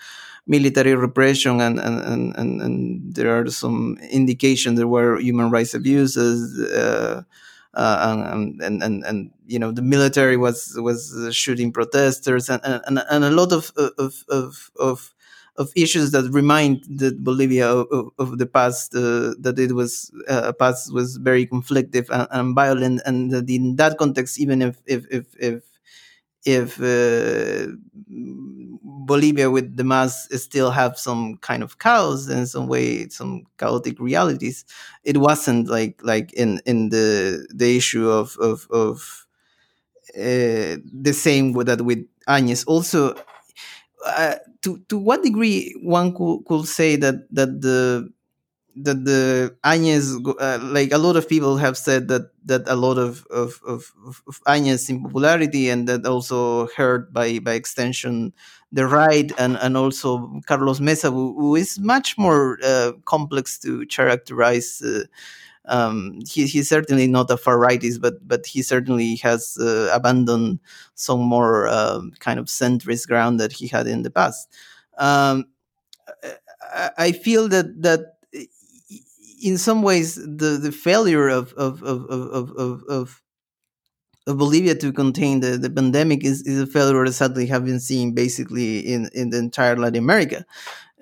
military 0.47 0.95
repression 0.95 1.61
and, 1.61 1.79
and, 1.79 2.35
and, 2.35 2.61
and, 2.61 3.15
there 3.15 3.39
are 3.39 3.47
some 3.49 3.97
indications 4.09 4.77
there 4.77 4.87
were 4.87 5.19
human 5.19 5.51
rights 5.51 5.75
abuses 5.75 6.59
uh, 6.71 7.21
uh, 7.75 8.25
and, 8.31 8.59
and, 8.61 8.81
and, 8.81 9.05
and, 9.05 9.31
you 9.45 9.59
know 9.59 9.71
the 9.71 9.81
military 9.81 10.37
was 10.37 10.75
was 10.77 11.29
shooting 11.31 11.71
protesters 11.71 12.49
and, 12.49 12.61
and, 12.63 12.99
and 13.09 13.23
a 13.23 13.29
lot 13.29 13.51
of 13.51 13.71
of, 13.97 14.23
of, 14.29 14.71
of 14.79 15.13
of 15.59 15.71
issues 15.75 16.11
that 16.11 16.23
remind 16.31 16.83
the 16.89 17.11
Bolivia 17.19 17.67
of, 17.69 18.11
of 18.17 18.37
the 18.37 18.45
past 18.47 18.95
uh, 18.95 19.35
that 19.39 19.59
it 19.59 19.73
was 19.73 20.09
uh, 20.27 20.53
past 20.53 20.91
was 20.93 21.17
very 21.17 21.45
conflictive 21.45 22.09
and, 22.09 22.27
and, 22.31 22.55
violent, 22.55 23.01
and 23.05 23.31
that 23.31 23.49
in 23.49 23.75
that 23.75 23.97
context, 23.97 24.39
even 24.39 24.61
if 24.61 24.77
if 24.87 25.05
if 25.11 25.25
if, 25.37 25.63
if 26.45 26.79
uh, 26.81 27.71
Bolivia 28.07 29.51
with 29.51 29.75
the 29.75 29.83
MAS 29.83 30.29
still 30.41 30.71
have 30.71 30.97
some 30.97 31.37
kind 31.37 31.61
of 31.61 31.77
chaos 31.77 32.29
in 32.29 32.47
some 32.47 32.67
way, 32.67 33.09
some 33.09 33.43
chaotic 33.57 33.99
realities, 33.99 34.63
it 35.03 35.17
wasn't 35.17 35.67
like 35.67 35.99
like 36.03 36.31
in 36.33 36.61
in 36.65 36.89
the 36.89 37.45
the 37.53 37.75
issue 37.75 38.09
of 38.09 38.37
of 38.39 38.65
of 38.71 39.27
uh, 40.15 40.79
the 40.93 41.13
same 41.13 41.51
with 41.51 41.67
that 41.67 41.81
with 41.81 42.05
Áñez. 42.29 42.63
Also, 42.65 43.13
uh, 44.05 44.35
to 44.61 44.79
to 44.89 44.97
what 44.97 45.23
degree 45.23 45.75
one 45.81 46.13
could, 46.15 46.43
could 46.47 46.65
say 46.67 46.95
that 46.97 47.27
that 47.33 47.61
the 47.61 48.09
that 48.75 49.03
the 49.03 49.55
Áñez, 49.65 50.15
uh, 50.39 50.59
like 50.63 50.93
a 50.93 50.97
lot 50.97 51.17
of 51.17 51.27
people 51.27 51.57
have 51.57 51.77
said 51.77 52.07
that 52.07 52.31
that 52.45 52.63
a 52.67 52.75
lot 52.75 52.97
of 52.97 53.25
of 53.29 53.59
of, 53.67 53.91
of 54.27 54.41
Áñez 54.47 54.89
impopularity 54.89 55.69
and 55.69 55.87
that 55.87 56.05
also 56.05 56.67
hurt 56.77 57.11
by 57.11 57.39
by 57.39 57.53
extension 57.53 58.33
the 58.71 58.85
right 58.85 59.31
and 59.37 59.57
and 59.57 59.75
also 59.75 60.39
Carlos 60.45 60.79
Mesa, 60.79 61.11
who, 61.11 61.35
who 61.35 61.55
is 61.55 61.79
much 61.79 62.17
more 62.17 62.57
uh, 62.63 62.93
complex 63.05 63.57
to 63.59 63.85
characterize. 63.87 64.81
Uh, 64.81 65.03
um, 65.65 66.19
he, 66.27 66.47
he's 66.47 66.69
certainly 66.69 67.07
not 67.07 67.29
a 67.29 67.37
far 67.37 67.57
rightist, 67.57 68.01
but 68.01 68.27
but 68.27 68.45
he 68.45 68.61
certainly 68.61 69.15
has 69.17 69.57
uh, 69.59 69.89
abandoned 69.93 70.59
some 70.95 71.19
more 71.19 71.67
uh, 71.67 72.01
kind 72.19 72.39
of 72.39 72.47
centrist 72.47 73.07
ground 73.07 73.39
that 73.39 73.53
he 73.53 73.67
had 73.67 73.87
in 73.87 74.03
the 74.03 74.11
past. 74.11 74.49
Um, 74.97 75.45
I, 76.97 77.11
feel 77.11 77.47
that 77.49 77.81
that 77.81 78.17
in 79.41 79.57
some 79.57 79.81
ways 79.81 80.15
the, 80.15 80.59
the 80.61 80.71
failure 80.71 81.29
of 81.29 81.53
of, 81.53 81.81
of, 81.83 82.05
of, 82.05 82.51
of, 82.51 82.83
of 82.89 83.21
of 84.27 84.37
Bolivia 84.37 84.75
to 84.75 84.93
contain 84.93 85.39
the, 85.39 85.57
the 85.57 85.69
pandemic 85.71 86.23
is, 86.23 86.43
is 86.43 86.61
a 86.61 86.67
failure 86.67 87.03
that 87.05 87.13
sadly 87.13 87.47
have 87.47 87.65
been 87.65 87.79
seen 87.79 88.13
basically 88.13 88.79
in, 88.79 89.09
in 89.13 89.31
the 89.31 89.39
entire 89.39 89.75
Latin 89.75 90.03
America 90.03 90.45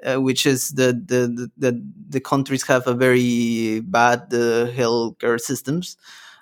uh, 0.03 0.21
which 0.21 0.45
is 0.45 0.71
that 0.71 1.07
the, 1.07 1.49
the, 1.57 1.81
the 2.09 2.19
countries 2.19 2.65
have 2.67 2.87
a 2.87 2.93
very 2.93 3.81
bad 3.81 4.21
uh, 4.31 4.67
healthcare 4.71 5.39
systems. 5.39 5.97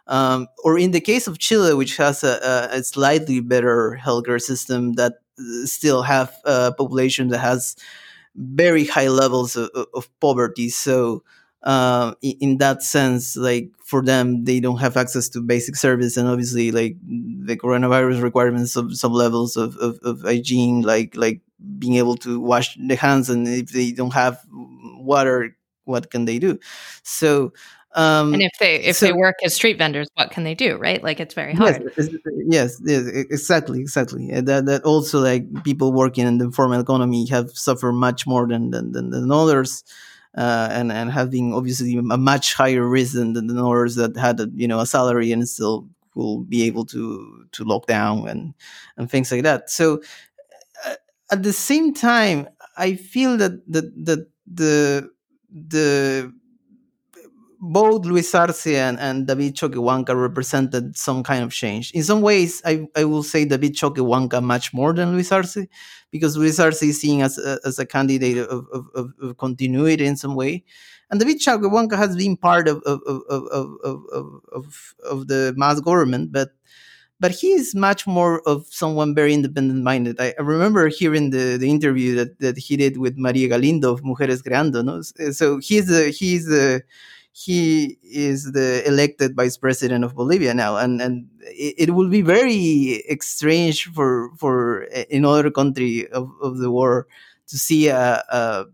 Um, 0.07 0.47
or 0.63 0.77
in 0.77 0.91
the 0.91 1.01
case 1.01 1.25
of 1.27 1.39
Chile, 1.39 1.73
which 1.73 1.97
has 1.97 2.23
a, 2.23 2.69
a, 2.71 2.83
slightly 2.83 3.39
better 3.39 3.99
healthcare 3.99 4.39
system 4.39 4.93
that 4.93 5.13
uh, 5.39 5.65
still 5.65 6.03
have 6.03 6.31
a 6.45 6.73
population 6.73 7.29
that 7.29 7.39
has 7.39 7.75
very 8.35 8.85
high 8.85 9.07
levels 9.07 9.55
of, 9.55 9.69
of 9.95 10.07
poverty. 10.19 10.69
So 10.69 11.23
uh, 11.65 12.13
in 12.21 12.59
that 12.59 12.83
sense, 12.83 13.35
like 13.35 13.71
for 13.83 14.03
them, 14.03 14.43
they 14.43 14.59
don't 14.59 14.77
have 14.77 14.95
access 14.95 15.27
to 15.29 15.41
basic 15.41 15.75
service, 15.75 16.15
and 16.15 16.27
obviously, 16.27 16.71
like 16.71 16.95
the 17.07 17.57
coronavirus 17.57 18.21
requirements 18.21 18.75
of 18.75 18.95
some 18.95 19.11
levels 19.11 19.57
of, 19.57 19.75
of, 19.77 19.99
of 20.03 20.21
hygiene, 20.21 20.83
like 20.83 21.15
like 21.15 21.41
being 21.79 21.95
able 21.95 22.15
to 22.17 22.39
wash 22.39 22.77
the 22.79 22.95
hands, 22.95 23.31
and 23.31 23.47
if 23.47 23.69
they 23.69 23.91
don't 23.91 24.13
have 24.13 24.39
water, 24.51 25.57
what 25.85 26.11
can 26.11 26.25
they 26.25 26.39
do? 26.39 26.59
So. 27.03 27.51
Um, 27.97 28.33
and 28.33 28.41
if 28.41 28.51
they 28.59 28.75
if 28.75 28.97
so, 28.97 29.05
they 29.05 29.13
work 29.13 29.35
as 29.45 29.55
street 29.55 29.77
vendors, 29.77 30.09
what 30.15 30.29
can 30.29 30.43
they 30.43 30.53
do? 30.53 30.75
Right, 30.75 31.01
like 31.01 31.21
it's 31.21 31.33
very 31.33 31.53
hard. 31.53 31.81
Yes, 31.95 32.11
yes, 32.45 32.81
yes 32.83 33.07
exactly, 33.07 33.79
exactly. 33.79 34.29
That 34.41 34.65
that 34.65 34.83
also 34.83 35.21
like 35.21 35.63
people 35.63 35.93
working 35.93 36.27
in 36.27 36.37
the 36.37 36.45
informal 36.45 36.81
economy 36.81 37.25
have 37.27 37.51
suffered 37.51 37.93
much 37.93 38.27
more 38.27 38.49
than 38.49 38.71
than, 38.71 38.91
than, 38.91 39.11
than 39.11 39.31
others 39.31 39.85
uh, 40.37 40.69
and 40.71 40.91
and 40.91 41.11
having 41.11 41.53
obviously 41.53 41.95
a 41.97 42.01
much 42.17 42.53
higher 42.53 42.85
risk 42.87 43.13
than, 43.13 43.33
than 43.33 43.47
the 43.47 43.65
others 43.65 43.95
that 43.95 44.17
had 44.17 44.39
a, 44.39 44.49
you 44.53 44.67
know 44.67 44.79
a 44.79 44.85
salary 44.85 45.31
and 45.31 45.47
still 45.47 45.87
will 46.15 46.39
be 46.41 46.63
able 46.63 46.85
to 46.85 47.45
to 47.51 47.63
lock 47.63 47.85
down 47.87 48.27
and 48.27 48.53
and 48.97 49.09
things 49.09 49.31
like 49.31 49.43
that. 49.43 49.69
So 49.69 50.01
uh, 50.85 50.95
at 51.31 51.43
the 51.43 51.53
same 51.53 51.93
time, 51.93 52.47
I 52.77 52.95
feel 52.95 53.37
that 53.37 53.53
that 53.71 54.05
that 54.05 54.27
the 54.45 55.09
the 55.51 56.33
both 57.71 58.05
Luis 58.05 58.33
Arce 58.35 58.67
and, 58.67 58.99
and 58.99 59.27
David 59.27 59.55
Choquehuanca 59.55 60.15
represented 60.15 60.95
some 60.95 61.23
kind 61.23 61.43
of 61.43 61.51
change. 61.51 61.91
In 61.91 62.03
some 62.03 62.21
ways, 62.21 62.61
I, 62.65 62.87
I 62.95 63.05
will 63.05 63.23
say 63.23 63.45
David 63.45 63.75
Choquehuanca 63.75 64.43
much 64.43 64.73
more 64.73 64.93
than 64.93 65.13
Luis 65.13 65.31
Arce, 65.31 65.57
because 66.11 66.37
Luis 66.37 66.59
Arce 66.59 66.83
is 66.83 67.01
seen 67.01 67.21
as 67.21 67.37
a, 67.37 67.59
as 67.65 67.79
a 67.79 67.85
candidate 67.85 68.37
of, 68.37 68.65
of, 68.71 69.11
of, 69.21 69.37
continuity 69.37 70.05
in 70.05 70.15
some 70.15 70.35
way. 70.35 70.63
And 71.09 71.19
David 71.19 71.39
Choquehuanca 71.39 71.97
has 71.97 72.15
been 72.15 72.37
part 72.37 72.67
of, 72.67 72.81
of, 72.83 73.01
of, 73.07 73.21
of, 73.29 73.73
of, 74.51 74.95
of, 75.03 75.27
the 75.27 75.53
MAS 75.57 75.81
government, 75.81 76.31
but 76.31 76.49
but 77.17 77.31
he 77.31 77.53
is 77.53 77.73
much 77.73 78.05
more 78.05 78.41
of 78.47 78.65
someone 78.69 79.15
very 79.15 79.33
independent 79.33 79.81
minded. 79.83 80.19
I, 80.19 80.33
I, 80.37 80.41
remember 80.41 80.89
hearing 80.89 81.29
the, 81.29 81.55
the 81.55 81.69
interview 81.69 82.13
that, 82.15 82.39
that 82.41 82.57
he 82.57 82.75
did 82.75 82.97
with 82.97 83.17
Maria 83.17 83.47
Galindo 83.47 83.93
of 83.93 84.01
Mujeres 84.01 84.43
Creando. 84.43 84.83
No? 84.83 85.01
So 85.31 85.59
he's 85.59 85.87
he's 86.17 86.51
he 87.37 87.99
is 88.01 88.53
the 88.53 88.81
elected 88.87 89.35
vice 89.35 89.57
president 89.57 90.05
of 90.05 90.15
Bolivia 90.15 90.53
now, 90.53 90.77
and 90.77 91.01
and 91.01 91.27
it, 91.41 91.89
it 91.89 91.89
will 91.91 92.07
be 92.07 92.21
very 92.21 93.03
strange 93.19 93.91
for 93.91 94.31
for 94.37 94.87
another 95.11 95.51
country 95.51 96.07
of, 96.07 96.31
of 96.41 96.59
the 96.59 96.71
world 96.71 97.03
to 97.47 97.57
see 97.57 97.89
a, 97.89 98.23
a 98.29 98.65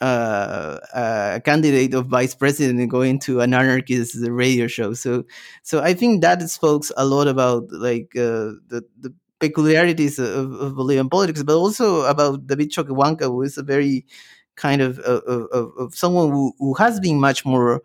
a 0.00 1.40
candidate 1.44 1.94
of 1.94 2.06
vice 2.06 2.34
president 2.34 2.90
going 2.90 3.20
to 3.20 3.40
an 3.42 3.54
anarchist 3.54 4.16
radio 4.28 4.66
show. 4.66 4.92
So, 4.92 5.24
so 5.62 5.80
I 5.80 5.94
think 5.94 6.22
that 6.22 6.42
speaks 6.50 6.90
a 6.96 7.04
lot 7.04 7.28
about 7.28 7.70
like 7.70 8.10
uh, 8.16 8.58
the 8.66 8.82
the 8.98 9.14
peculiarities 9.38 10.18
of, 10.18 10.52
of, 10.52 10.74
Bolivian 10.74 11.08
politics, 11.08 11.42
but 11.44 11.56
also 11.56 12.02
about 12.02 12.46
David 12.46 12.72
Choquehuanca, 12.72 13.22
who 13.22 13.42
is 13.42 13.56
a 13.56 13.62
very 13.62 14.04
kind 14.56 14.82
of 14.82 14.98
of, 15.00 15.22
of, 15.52 15.72
of 15.78 15.94
someone 15.94 16.30
who, 16.30 16.52
who 16.58 16.74
has 16.74 17.00
been 17.00 17.18
much 17.20 17.44
more 17.44 17.82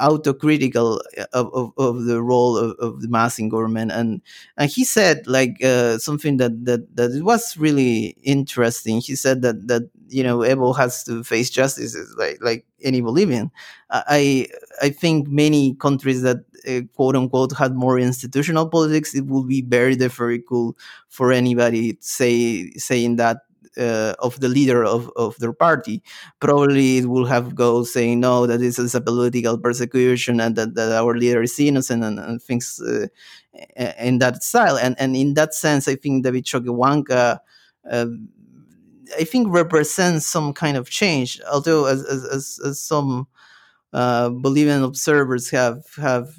autocritical 0.00 1.00
uh, 1.18 1.26
of, 1.32 1.52
of, 1.54 1.72
of 1.76 2.04
the 2.04 2.22
role 2.22 2.56
of, 2.56 2.76
of 2.78 3.02
the 3.02 3.08
MAS 3.08 3.38
in 3.38 3.48
government. 3.48 3.92
And 3.92 4.22
and 4.56 4.70
he 4.70 4.84
said 4.84 5.26
like 5.26 5.62
uh, 5.62 5.98
something 5.98 6.38
that, 6.38 6.64
that 6.64 6.96
that 6.96 7.10
it 7.12 7.22
was 7.22 7.56
really 7.56 8.16
interesting. 8.22 9.00
He 9.00 9.14
said 9.14 9.42
that 9.42 9.68
that 9.68 9.90
you 10.08 10.22
know 10.22 10.38
Evo 10.38 10.76
has 10.76 11.04
to 11.04 11.22
face 11.24 11.50
justice 11.50 11.96
like 12.16 12.38
like 12.40 12.64
any 12.82 13.00
Bolivian. 13.00 13.50
I 13.90 14.46
I 14.80 14.90
think 14.90 15.28
many 15.28 15.74
countries 15.74 16.22
that 16.22 16.38
uh, 16.68 16.80
quote 16.94 17.16
unquote 17.16 17.56
had 17.56 17.74
more 17.74 17.98
institutional 17.98 18.68
politics 18.68 19.14
it 19.14 19.26
would 19.26 19.48
be 19.48 19.62
very 19.62 19.96
difficult 19.96 20.76
for 21.08 21.32
anybody 21.32 21.96
say 22.00 22.70
saying 22.72 23.16
that 23.16 23.38
uh, 23.78 24.14
of 24.18 24.40
the 24.40 24.48
leader 24.48 24.84
of, 24.84 25.10
of 25.16 25.36
their 25.38 25.52
party. 25.52 26.02
Probably 26.40 26.98
it 26.98 27.06
will 27.06 27.26
have 27.26 27.54
go 27.54 27.84
saying 27.84 28.20
no, 28.20 28.46
that 28.46 28.60
this 28.60 28.78
is 28.78 28.94
a 28.94 29.00
political 29.00 29.58
persecution 29.58 30.40
and 30.40 30.56
that, 30.56 30.74
that 30.74 30.92
our 30.92 31.16
leader 31.16 31.42
is 31.42 31.58
innocent 31.58 32.04
and, 32.04 32.18
and 32.18 32.42
things 32.42 32.80
uh, 32.80 33.06
in 33.98 34.18
that 34.18 34.42
style. 34.42 34.76
And 34.76 34.96
and 34.98 35.16
in 35.16 35.34
that 35.34 35.54
sense, 35.54 35.88
I 35.88 35.96
think 35.96 36.24
David 36.24 36.44
Choquehuanca 36.44 37.40
uh, 37.90 38.06
I 39.18 39.24
think 39.24 39.48
represents 39.50 40.26
some 40.26 40.52
kind 40.52 40.76
of 40.76 40.88
change. 40.88 41.40
Although, 41.50 41.86
as 41.86 42.04
as, 42.04 42.24
as, 42.24 42.60
as 42.64 42.80
some 42.80 43.26
uh, 43.92 44.30
Bolivian 44.30 44.82
observers 44.82 45.50
have 45.50 45.84
have 45.96 46.34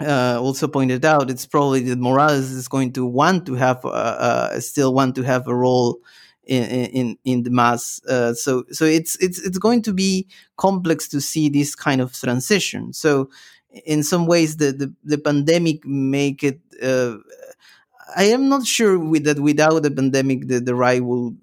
uh, 0.00 0.38
also 0.40 0.68
pointed 0.68 1.04
out, 1.04 1.30
it's 1.30 1.46
probably 1.46 1.80
that 1.80 1.98
Morales 1.98 2.50
is 2.50 2.68
going 2.68 2.92
to 2.92 3.06
want 3.06 3.46
to 3.46 3.54
have 3.54 3.84
uh, 3.84 3.88
uh, 3.88 4.60
still 4.60 4.92
want 4.92 5.14
to 5.16 5.22
have 5.22 5.46
a 5.46 5.54
role 5.54 6.00
in 6.44 6.64
in, 6.64 7.18
in 7.24 7.42
the 7.44 7.50
MAS. 7.50 8.00
Uh, 8.08 8.34
so 8.34 8.64
so 8.70 8.84
it's 8.84 9.16
it's 9.22 9.38
it's 9.38 9.58
going 9.58 9.82
to 9.82 9.92
be 9.92 10.26
complex 10.56 11.08
to 11.08 11.20
see 11.20 11.48
this 11.48 11.74
kind 11.74 12.00
of 12.00 12.12
transition. 12.12 12.92
So 12.92 13.30
in 13.86 14.02
some 14.02 14.26
ways, 14.26 14.56
the 14.56 14.72
the, 14.72 14.92
the 15.04 15.18
pandemic 15.18 15.84
make 15.86 16.42
it. 16.42 16.60
Uh, 16.82 17.16
I 18.16 18.24
am 18.24 18.48
not 18.48 18.66
sure 18.66 18.98
with 18.98 19.24
that 19.24 19.40
without 19.40 19.82
the 19.82 19.90
pandemic, 19.90 20.46
the, 20.46 20.60
the 20.60 20.74
right 20.74 21.04
will 21.04 21.34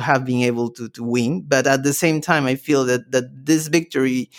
have 0.00 0.24
been 0.24 0.42
able 0.42 0.70
to 0.70 0.88
to 0.90 1.04
win. 1.04 1.42
But 1.42 1.66
at 1.66 1.82
the 1.82 1.92
same 1.92 2.20
time, 2.20 2.46
I 2.46 2.54
feel 2.56 2.84
that 2.86 3.10
that 3.12 3.46
this 3.46 3.68
victory, 3.68 4.30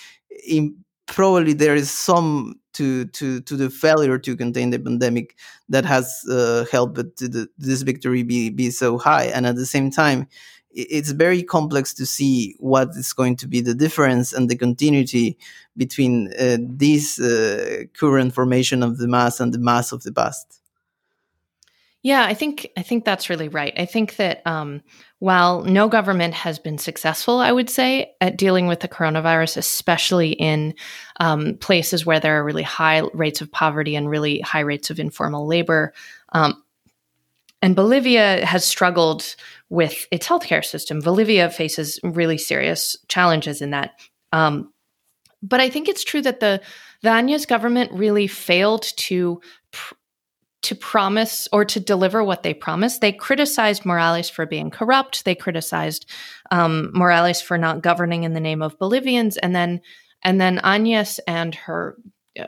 in, 0.48 0.84
probably 1.06 1.54
there 1.54 1.76
is 1.76 1.90
some 1.90 2.60
to 2.74 3.06
to 3.06 3.42
to 3.42 3.56
the 3.56 3.70
failure 3.70 4.18
to 4.18 4.36
contain 4.36 4.70
the 4.70 4.80
pandemic 4.80 5.36
that 5.70 5.86
has 5.86 6.24
uh, 6.30 6.66
helped 6.72 6.96
the, 6.96 7.50
this 7.58 7.82
victory 7.82 8.24
be 8.24 8.50
be 8.50 8.72
so 8.72 8.98
high. 8.98 9.26
And 9.26 9.46
at 9.46 9.56
the 9.56 9.66
same 9.66 9.92
time, 9.92 10.28
it's 10.74 11.12
very 11.12 11.44
complex 11.44 11.94
to 11.96 12.06
see 12.06 12.56
what 12.60 12.90
is 12.96 13.14
going 13.14 13.36
to 13.38 13.48
be 13.48 13.62
the 13.62 13.74
difference 13.74 14.34
and 14.34 14.50
the 14.50 14.56
continuity 14.56 15.38
between 15.76 16.32
uh, 16.40 16.58
this 16.60 17.20
uh, 17.20 17.84
current 17.94 18.34
formation 18.34 18.84
of 18.84 18.98
the 18.98 19.08
MAS 19.08 19.40
and 19.40 19.54
the 19.54 19.60
MAS 19.60 19.92
of 19.92 20.04
the 20.04 20.12
past. 20.12 20.62
Yeah, 22.04 22.26
I 22.26 22.34
think 22.34 22.68
I 22.78 22.82
think 22.82 23.06
that's 23.06 23.30
really 23.30 23.48
right. 23.48 23.74
I 23.78 23.86
think 23.86 24.16
that 24.16 24.42
um, 24.48 24.82
while 25.22 25.62
no 25.62 25.88
government 25.88 26.34
has 26.34 26.58
been 26.58 26.80
successful, 26.80 27.38
I 27.38 27.52
would 27.52 27.70
say 27.70 28.16
at 28.22 28.38
dealing 28.38 28.66
with 28.66 28.80
the 28.80 28.88
coronavirus, 28.88 29.58
especially 29.58 30.32
in 30.32 30.74
um, 31.20 31.58
places 31.58 32.08
where 32.08 32.20
there 32.20 32.40
are 32.40 32.44
really 32.44 32.64
high 32.64 33.04
rates 33.14 33.40
of 33.40 33.52
poverty 33.52 33.96
and 33.96 34.10
really 34.10 34.40
high 34.40 34.62
rates 34.62 34.90
of 34.90 35.00
informal 35.00 35.46
labor, 35.46 35.94
um, 36.34 36.64
and 37.62 37.76
Bolivia 37.76 38.44
has 38.44 38.66
struggled 38.66 39.36
with 39.70 40.08
its 40.10 40.28
healthcare 40.28 40.66
system. 40.66 41.02
Bolivia 41.02 41.52
faces 41.52 42.00
really 42.04 42.40
serious 42.40 42.96
challenges 43.08 43.62
in 43.62 43.70
that. 43.70 43.92
Um, 44.34 44.74
but 45.44 45.60
I 45.60 45.70
think 45.70 45.88
it's 45.88 46.04
true 46.04 46.24
that 46.24 46.40
the 46.40 46.62
the 47.04 47.10
Añez 47.10 47.48
government 47.48 47.92
really 47.92 48.26
failed 48.26 48.88
to 48.98 49.40
to 50.64 50.76
promise 50.76 51.48
or 51.52 51.66
to 51.66 51.80
deliver 51.80 52.24
what 52.24 52.44
they 52.44 52.54
promised. 52.54 53.02
They 53.02 53.12
criticized 53.12 53.86
Morales 53.86 54.30
for 54.30 54.46
being 54.46 54.70
corrupt. 54.70 55.26
They 55.26 55.36
criticized 55.36 56.06
um, 56.52 56.92
Morales 56.94 57.42
for 57.42 57.58
not 57.58 57.82
governing 57.82 58.24
in 58.24 58.34
the 58.34 58.40
name 58.40 58.62
of 58.62 58.78
Bolivians, 58.78 59.38
and 59.38 59.56
then 59.56 59.82
and 60.22 60.40
then 60.40 60.60
Añez 60.60 61.20
and 61.28 61.56
her. 61.56 61.98
Uh, 62.40 62.48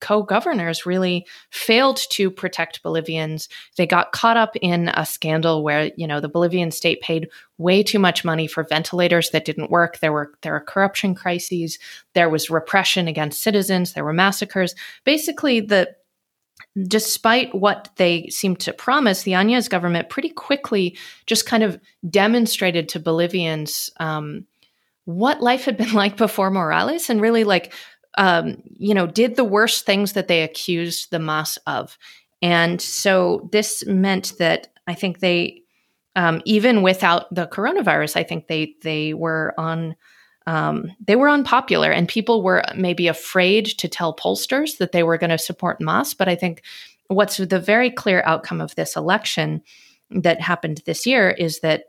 co-governors 0.00 0.86
really 0.86 1.26
failed 1.50 2.00
to 2.10 2.30
protect 2.30 2.82
Bolivians. 2.82 3.50
They 3.76 3.86
got 3.86 4.12
caught 4.12 4.38
up 4.38 4.56
in 4.56 4.88
a 4.94 5.04
scandal 5.04 5.62
where, 5.62 5.90
you 5.94 6.06
know, 6.06 6.20
the 6.20 6.28
Bolivian 6.28 6.70
state 6.70 7.02
paid 7.02 7.28
way 7.58 7.82
too 7.82 7.98
much 7.98 8.24
money 8.24 8.46
for 8.46 8.64
ventilators 8.64 9.28
that 9.28 9.44
didn't 9.44 9.70
work. 9.70 9.98
There 9.98 10.12
were 10.12 10.32
there 10.40 10.54
were 10.54 10.60
corruption 10.60 11.14
crises, 11.14 11.78
there 12.14 12.30
was 12.30 12.48
repression 12.48 13.08
against 13.08 13.42
citizens, 13.42 13.92
there 13.92 14.04
were 14.04 14.14
massacres. 14.14 14.74
Basically, 15.04 15.60
the 15.60 15.94
despite 16.86 17.54
what 17.54 17.88
they 17.96 18.28
seemed 18.28 18.60
to 18.60 18.72
promise, 18.72 19.22
the 19.22 19.32
Añez 19.32 19.68
government 19.68 20.08
pretty 20.08 20.30
quickly 20.30 20.96
just 21.26 21.46
kind 21.46 21.62
of 21.62 21.80
demonstrated 22.08 22.88
to 22.90 23.00
Bolivians 23.00 23.90
um, 23.98 24.46
what 25.04 25.42
life 25.42 25.64
had 25.64 25.76
been 25.76 25.92
like 25.94 26.16
before 26.16 26.50
Morales 26.50 27.10
and 27.10 27.20
really 27.20 27.44
like, 27.44 27.72
um, 28.18 28.62
you 28.78 28.94
know, 28.94 29.06
did 29.06 29.36
the 29.36 29.44
worst 29.44 29.86
things 29.86 30.12
that 30.12 30.28
they 30.28 30.42
accused 30.42 31.10
the 31.10 31.18
MAS 31.18 31.58
of. 31.66 31.98
And 32.42 32.80
so 32.80 33.48
this 33.52 33.84
meant 33.86 34.34
that 34.38 34.68
I 34.86 34.94
think 34.94 35.20
they, 35.20 35.62
um, 36.16 36.42
even 36.44 36.82
without 36.82 37.32
the 37.34 37.46
coronavirus, 37.46 38.16
I 38.16 38.24
think 38.24 38.48
they 38.48 38.74
they 38.82 39.14
were 39.14 39.54
on 39.56 39.94
um, 40.50 40.90
they 41.06 41.14
were 41.14 41.28
unpopular 41.28 41.92
and 41.92 42.08
people 42.08 42.42
were 42.42 42.64
maybe 42.74 43.06
afraid 43.06 43.66
to 43.66 43.86
tell 43.86 44.16
pollsters 44.16 44.78
that 44.78 44.90
they 44.90 45.04
were 45.04 45.16
going 45.16 45.30
to 45.30 45.38
support 45.38 45.80
MAS. 45.80 46.12
But 46.12 46.28
I 46.28 46.34
think 46.34 46.64
what's 47.06 47.36
the 47.36 47.60
very 47.60 47.88
clear 47.88 48.20
outcome 48.26 48.60
of 48.60 48.74
this 48.74 48.96
election 48.96 49.62
that 50.10 50.40
happened 50.40 50.82
this 50.86 51.06
year 51.06 51.30
is 51.30 51.60
that 51.60 51.84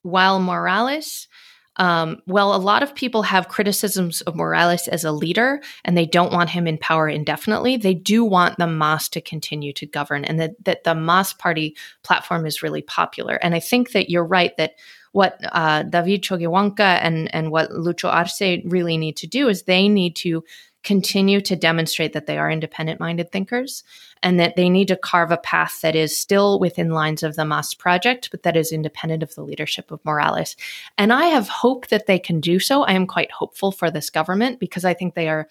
while 0.00 0.40
Morales, 0.40 1.28
um, 1.76 2.22
well, 2.26 2.54
a 2.54 2.56
lot 2.56 2.82
of 2.82 2.94
people 2.94 3.22
have 3.24 3.48
criticisms 3.48 4.22
of 4.22 4.34
Morales 4.34 4.88
as 4.88 5.04
a 5.04 5.12
leader 5.12 5.60
and 5.84 5.94
they 5.94 6.06
don't 6.06 6.32
want 6.32 6.48
him 6.48 6.66
in 6.66 6.78
power 6.78 7.06
indefinitely. 7.06 7.76
They 7.76 7.92
do 7.92 8.24
want 8.24 8.56
the 8.56 8.66
MAS 8.66 9.10
to 9.10 9.20
continue 9.20 9.74
to 9.74 9.84
govern 9.84 10.24
and 10.24 10.40
that, 10.40 10.64
that 10.64 10.84
the 10.84 10.94
MAS 10.94 11.34
party 11.34 11.76
platform 12.02 12.46
is 12.46 12.62
really 12.62 12.82
popular. 12.82 13.34
And 13.34 13.54
I 13.54 13.60
think 13.60 13.92
that 13.92 14.08
you're 14.08 14.24
right 14.24 14.56
that 14.56 14.72
what 15.18 15.40
uh, 15.50 15.82
David 15.82 16.22
Choquehuanca 16.22 17.00
and, 17.02 17.34
and 17.34 17.50
what 17.50 17.70
Lucho 17.70 18.08
Arce 18.08 18.62
really 18.64 18.96
need 18.96 19.16
to 19.16 19.26
do 19.26 19.48
is 19.48 19.64
they 19.64 19.88
need 19.88 20.14
to 20.14 20.44
continue 20.84 21.40
to 21.40 21.56
demonstrate 21.56 22.12
that 22.12 22.26
they 22.26 22.38
are 22.38 22.48
independent 22.48 23.00
minded 23.00 23.32
thinkers 23.32 23.82
and 24.22 24.38
that 24.38 24.54
they 24.54 24.70
need 24.70 24.86
to 24.86 24.96
carve 24.96 25.32
a 25.32 25.36
path 25.36 25.80
that 25.80 25.96
is 25.96 26.16
still 26.16 26.60
within 26.60 26.90
lines 26.90 27.24
of 27.24 27.34
the 27.34 27.44
MAS 27.44 27.74
project, 27.74 28.30
but 28.30 28.44
that 28.44 28.56
is 28.56 28.70
independent 28.70 29.24
of 29.24 29.34
the 29.34 29.42
leadership 29.42 29.90
of 29.90 30.04
Morales. 30.04 30.54
And 30.96 31.12
I 31.12 31.24
have 31.24 31.48
hope 31.48 31.88
that 31.88 32.06
they 32.06 32.20
can 32.20 32.40
do 32.40 32.60
so. 32.60 32.84
I 32.84 32.92
am 32.92 33.08
quite 33.08 33.32
hopeful 33.32 33.72
for 33.72 33.90
this 33.90 34.10
government 34.10 34.60
because 34.60 34.84
I 34.84 34.94
think 34.94 35.14
they 35.16 35.28
are 35.28 35.48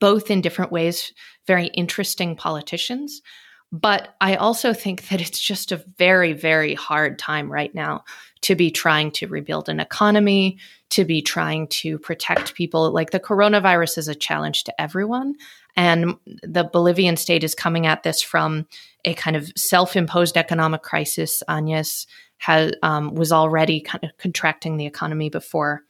both 0.00 0.32
in 0.32 0.40
different 0.40 0.72
ways 0.72 1.12
very 1.46 1.66
interesting 1.66 2.34
politicians. 2.34 3.22
But 3.70 4.14
I 4.20 4.36
also 4.36 4.72
think 4.72 5.08
that 5.08 5.20
it's 5.20 5.40
just 5.40 5.72
a 5.72 5.84
very, 5.98 6.32
very 6.32 6.74
hard 6.74 7.18
time 7.20 7.50
right 7.50 7.74
now 7.74 8.04
to 8.44 8.54
be 8.54 8.70
trying 8.70 9.10
to 9.10 9.26
rebuild 9.26 9.70
an 9.70 9.80
economy, 9.80 10.58
to 10.90 11.06
be 11.06 11.22
trying 11.22 11.66
to 11.66 11.98
protect 11.98 12.54
people. 12.54 12.90
Like 12.92 13.10
the 13.10 13.18
coronavirus 13.18 13.96
is 13.96 14.06
a 14.08 14.14
challenge 14.14 14.64
to 14.64 14.80
everyone. 14.80 15.34
And 15.76 16.16
the 16.42 16.64
Bolivian 16.64 17.16
state 17.16 17.42
is 17.42 17.54
coming 17.54 17.86
at 17.86 18.02
this 18.02 18.22
from 18.22 18.66
a 19.06 19.14
kind 19.14 19.34
of 19.34 19.50
self 19.56 19.96
imposed 19.96 20.36
economic 20.36 20.82
crisis. 20.82 21.42
Añez 21.48 22.06
has, 22.36 22.74
um, 22.82 23.14
was 23.14 23.32
already 23.32 23.80
kind 23.80 24.04
of 24.04 24.10
contracting 24.18 24.76
the 24.76 24.86
economy 24.86 25.30
before 25.30 25.82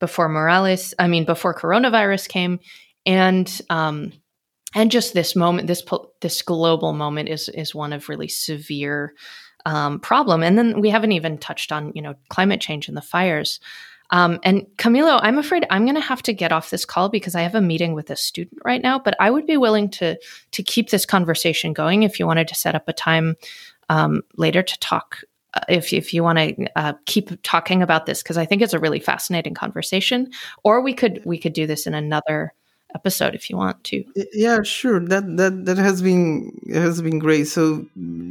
before 0.00 0.28
Morales, 0.28 0.94
I 0.98 1.08
mean, 1.08 1.24
before 1.24 1.52
coronavirus 1.52 2.28
came. 2.28 2.60
And 3.04 3.60
um, 3.68 4.12
and 4.74 4.90
just 4.90 5.12
this 5.12 5.36
moment, 5.36 5.66
this 5.66 5.82
this 6.22 6.40
global 6.40 6.94
moment 6.94 7.28
is 7.28 7.50
is 7.50 7.74
one 7.74 7.92
of 7.92 8.08
really 8.08 8.28
severe 8.28 9.14
um, 9.68 10.00
problem. 10.00 10.42
And 10.42 10.56
then 10.56 10.80
we 10.80 10.88
haven't 10.88 11.12
even 11.12 11.36
touched 11.36 11.70
on 11.72 11.92
you 11.94 12.00
know 12.00 12.14
climate 12.30 12.60
change 12.60 12.88
and 12.88 12.96
the 12.96 13.02
fires. 13.02 13.60
Um, 14.10 14.40
and 14.42 14.66
Camilo, 14.78 15.20
I'm 15.22 15.36
afraid 15.36 15.66
I'm 15.68 15.84
going 15.84 15.94
to 15.94 16.00
have 16.00 16.22
to 16.22 16.32
get 16.32 16.50
off 16.50 16.70
this 16.70 16.86
call 16.86 17.10
because 17.10 17.34
I 17.34 17.42
have 17.42 17.54
a 17.54 17.60
meeting 17.60 17.92
with 17.92 18.08
a 18.08 18.16
student 18.16 18.62
right 18.64 18.80
now. 18.80 18.98
But 18.98 19.14
I 19.20 19.30
would 19.30 19.46
be 19.46 19.58
willing 19.58 19.90
to 19.90 20.18
to 20.52 20.62
keep 20.62 20.88
this 20.88 21.04
conversation 21.04 21.74
going 21.74 22.02
if 22.02 22.18
you 22.18 22.26
wanted 22.26 22.48
to 22.48 22.54
set 22.54 22.74
up 22.74 22.88
a 22.88 22.94
time 22.94 23.36
um, 23.90 24.22
later 24.36 24.62
to 24.62 24.78
talk. 24.78 25.18
Uh, 25.52 25.60
if 25.68 25.92
if 25.92 26.14
you 26.14 26.22
want 26.22 26.38
to 26.38 26.66
uh, 26.76 26.94
keep 27.04 27.30
talking 27.42 27.82
about 27.82 28.06
this, 28.06 28.22
because 28.22 28.38
I 28.38 28.46
think 28.46 28.62
it's 28.62 28.74
a 28.74 28.78
really 28.78 29.00
fascinating 29.00 29.52
conversation, 29.52 30.30
or 30.64 30.80
we 30.80 30.94
could 30.94 31.20
we 31.26 31.36
could 31.36 31.52
do 31.52 31.66
this 31.66 31.86
in 31.86 31.92
another 31.92 32.54
episode 32.94 33.34
if 33.34 33.50
you 33.50 33.56
want 33.56 33.82
to. 33.84 34.04
Yeah, 34.32 34.62
sure. 34.62 35.00
That 35.00 35.36
that 35.36 35.66
that 35.66 35.78
has 35.78 36.02
been 36.02 36.52
has 36.72 37.02
been 37.02 37.18
great. 37.18 37.44
So 37.44 37.86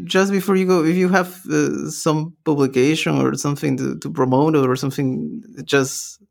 just 0.06 0.32
before 0.32 0.56
you 0.56 0.66
go, 0.66 0.84
if 0.84 0.96
you 0.96 1.10
have 1.10 1.46
uh, 1.50 1.90
some 1.90 2.36
publication 2.44 3.16
or 3.22 3.36
something 3.36 3.78
to, 3.78 3.98
to 4.00 4.10
promote 4.10 4.56
or 4.56 4.76
something, 4.76 5.44
just 5.64 6.22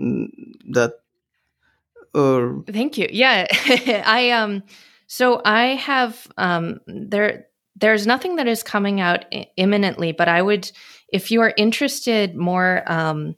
mm, 0.00 0.28
that 0.72 0.94
or 2.14 2.64
thank 2.70 2.98
you. 2.98 3.08
Yeah, 3.10 3.46
I 4.06 4.30
um. 4.30 4.62
So 5.06 5.40
I 5.44 5.76
have 5.76 6.26
um 6.36 6.80
there. 6.86 7.46
There's 7.78 8.06
nothing 8.06 8.36
that 8.36 8.48
is 8.48 8.62
coming 8.62 9.00
out 9.02 9.26
imminently, 9.58 10.12
but 10.12 10.28
I 10.28 10.40
would, 10.40 10.72
if 11.12 11.30
you 11.30 11.42
are 11.42 11.52
interested 11.58 12.34
more 12.34 12.82
um, 12.90 13.36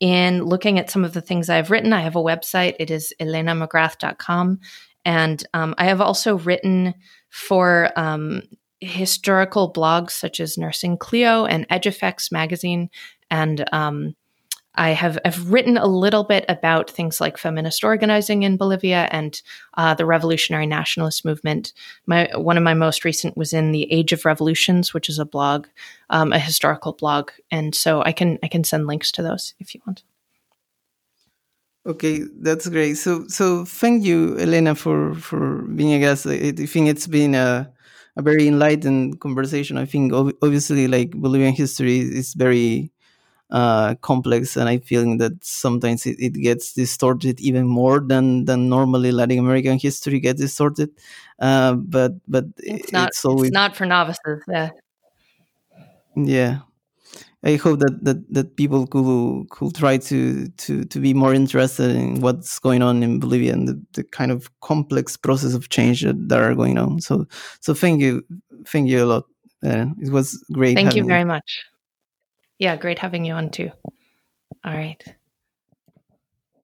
in 0.00 0.44
looking 0.44 0.78
at 0.78 0.90
some 0.90 1.04
of 1.04 1.12
the 1.12 1.20
things 1.20 1.48
I've 1.48 1.70
written. 1.70 1.92
I 1.92 2.00
have 2.02 2.16
a 2.16 2.22
website. 2.22 2.76
It 2.78 2.90
is 2.90 3.12
elenamcgrath.com. 3.20 4.60
And 5.04 5.46
um, 5.54 5.74
I 5.78 5.86
have 5.86 6.00
also 6.00 6.38
written 6.38 6.94
for 7.30 7.90
um, 7.96 8.42
historical 8.80 9.72
blogs 9.72 10.12
such 10.12 10.40
as 10.40 10.58
Nursing 10.58 10.98
Clio 10.98 11.46
and 11.46 11.66
Edge 11.70 11.86
Effects 11.86 12.30
magazine. 12.30 12.90
And 13.30 13.64
um, 13.72 14.14
I 14.74 14.90
have 14.90 15.18
I've 15.24 15.50
written 15.50 15.76
a 15.76 15.86
little 15.86 16.24
bit 16.24 16.44
about 16.48 16.90
things 16.90 17.20
like 17.20 17.36
feminist 17.36 17.82
organizing 17.82 18.44
in 18.44 18.56
Bolivia 18.56 19.08
and 19.10 19.40
uh, 19.74 19.94
the 19.94 20.06
revolutionary 20.06 20.66
nationalist 20.66 21.24
movement. 21.24 21.72
My 22.06 22.30
one 22.34 22.56
of 22.56 22.62
my 22.62 22.74
most 22.74 23.04
recent 23.04 23.36
was 23.36 23.52
in 23.52 23.72
the 23.72 23.90
Age 23.92 24.12
of 24.12 24.24
Revolutions, 24.24 24.94
which 24.94 25.08
is 25.08 25.18
a 25.18 25.24
blog, 25.24 25.66
um, 26.10 26.32
a 26.32 26.38
historical 26.38 26.92
blog, 26.92 27.30
and 27.50 27.74
so 27.74 28.02
I 28.02 28.12
can 28.12 28.38
I 28.42 28.48
can 28.48 28.62
send 28.62 28.86
links 28.86 29.10
to 29.12 29.22
those 29.22 29.54
if 29.58 29.74
you 29.74 29.80
want. 29.86 30.04
Okay, 31.86 32.20
that's 32.40 32.68
great. 32.68 32.94
So 32.94 33.26
so 33.28 33.64
thank 33.64 34.04
you, 34.04 34.38
Elena, 34.38 34.74
for 34.74 35.14
for 35.14 35.62
being 35.62 35.94
a 35.94 35.98
guest. 35.98 36.26
I, 36.26 36.52
think 36.52 36.88
it's 36.88 37.06
been 37.06 37.34
a 37.34 37.72
a 38.16 38.22
very 38.22 38.46
enlightened 38.46 39.20
conversation. 39.20 39.78
I 39.78 39.86
think 39.86 40.12
obviously 40.12 40.86
like 40.88 41.12
Bolivian 41.12 41.54
history 41.54 42.00
is 42.00 42.34
very 42.34 42.92
uh, 43.50 43.94
complex, 43.96 44.56
and 44.56 44.68
I 44.68 44.78
feel 44.78 45.16
that 45.18 45.44
sometimes 45.44 46.06
it, 46.06 46.16
it, 46.18 46.34
gets 46.34 46.74
distorted 46.74 47.40
even 47.40 47.66
more 47.66 48.00
than 48.00 48.44
than 48.44 48.68
normally 48.68 49.10
Latin 49.10 49.38
American 49.38 49.78
history 49.78 50.20
gets 50.20 50.40
distorted. 50.40 50.90
Uh, 51.38 51.74
but 51.74 52.12
but 52.28 52.44
it's 52.58 52.92
not 52.92 53.08
it's, 53.08 53.24
always, 53.24 53.48
it's 53.48 53.54
not 53.54 53.76
for 53.76 53.86
novices. 53.86 54.42
Yeah. 54.48 54.70
Yeah. 56.14 56.58
I 57.44 57.54
hope 57.54 57.78
that, 57.78 58.04
that, 58.04 58.34
that 58.34 58.56
people 58.56 58.86
could 58.86 59.48
could 59.50 59.74
try 59.76 59.96
to, 59.96 60.48
to, 60.48 60.84
to 60.84 60.98
be 60.98 61.14
more 61.14 61.32
interested 61.32 61.94
in 61.94 62.20
what's 62.20 62.58
going 62.58 62.82
on 62.82 63.02
in 63.04 63.20
Bolivia 63.20 63.52
and 63.52 63.68
the, 63.68 63.80
the 63.92 64.02
kind 64.02 64.32
of 64.32 64.50
complex 64.60 65.16
process 65.16 65.54
of 65.54 65.68
change 65.68 66.02
that, 66.02 66.28
that 66.28 66.40
are 66.40 66.54
going 66.56 66.78
on. 66.78 67.00
So 67.00 67.26
so 67.60 67.74
thank 67.74 68.00
you, 68.00 68.24
thank 68.66 68.88
you 68.88 69.04
a 69.04 69.06
lot. 69.06 69.24
Uh, 69.64 69.86
it 70.00 70.10
was 70.10 70.44
great. 70.52 70.74
Thank 70.74 70.96
you 70.96 71.04
very 71.04 71.20
you. 71.20 71.26
much. 71.26 71.64
Yeah, 72.58 72.76
great 72.76 72.98
having 73.00 73.24
you 73.24 73.34
on 73.34 73.50
too. 73.50 73.70
All 74.64 74.74
right. 74.74 75.02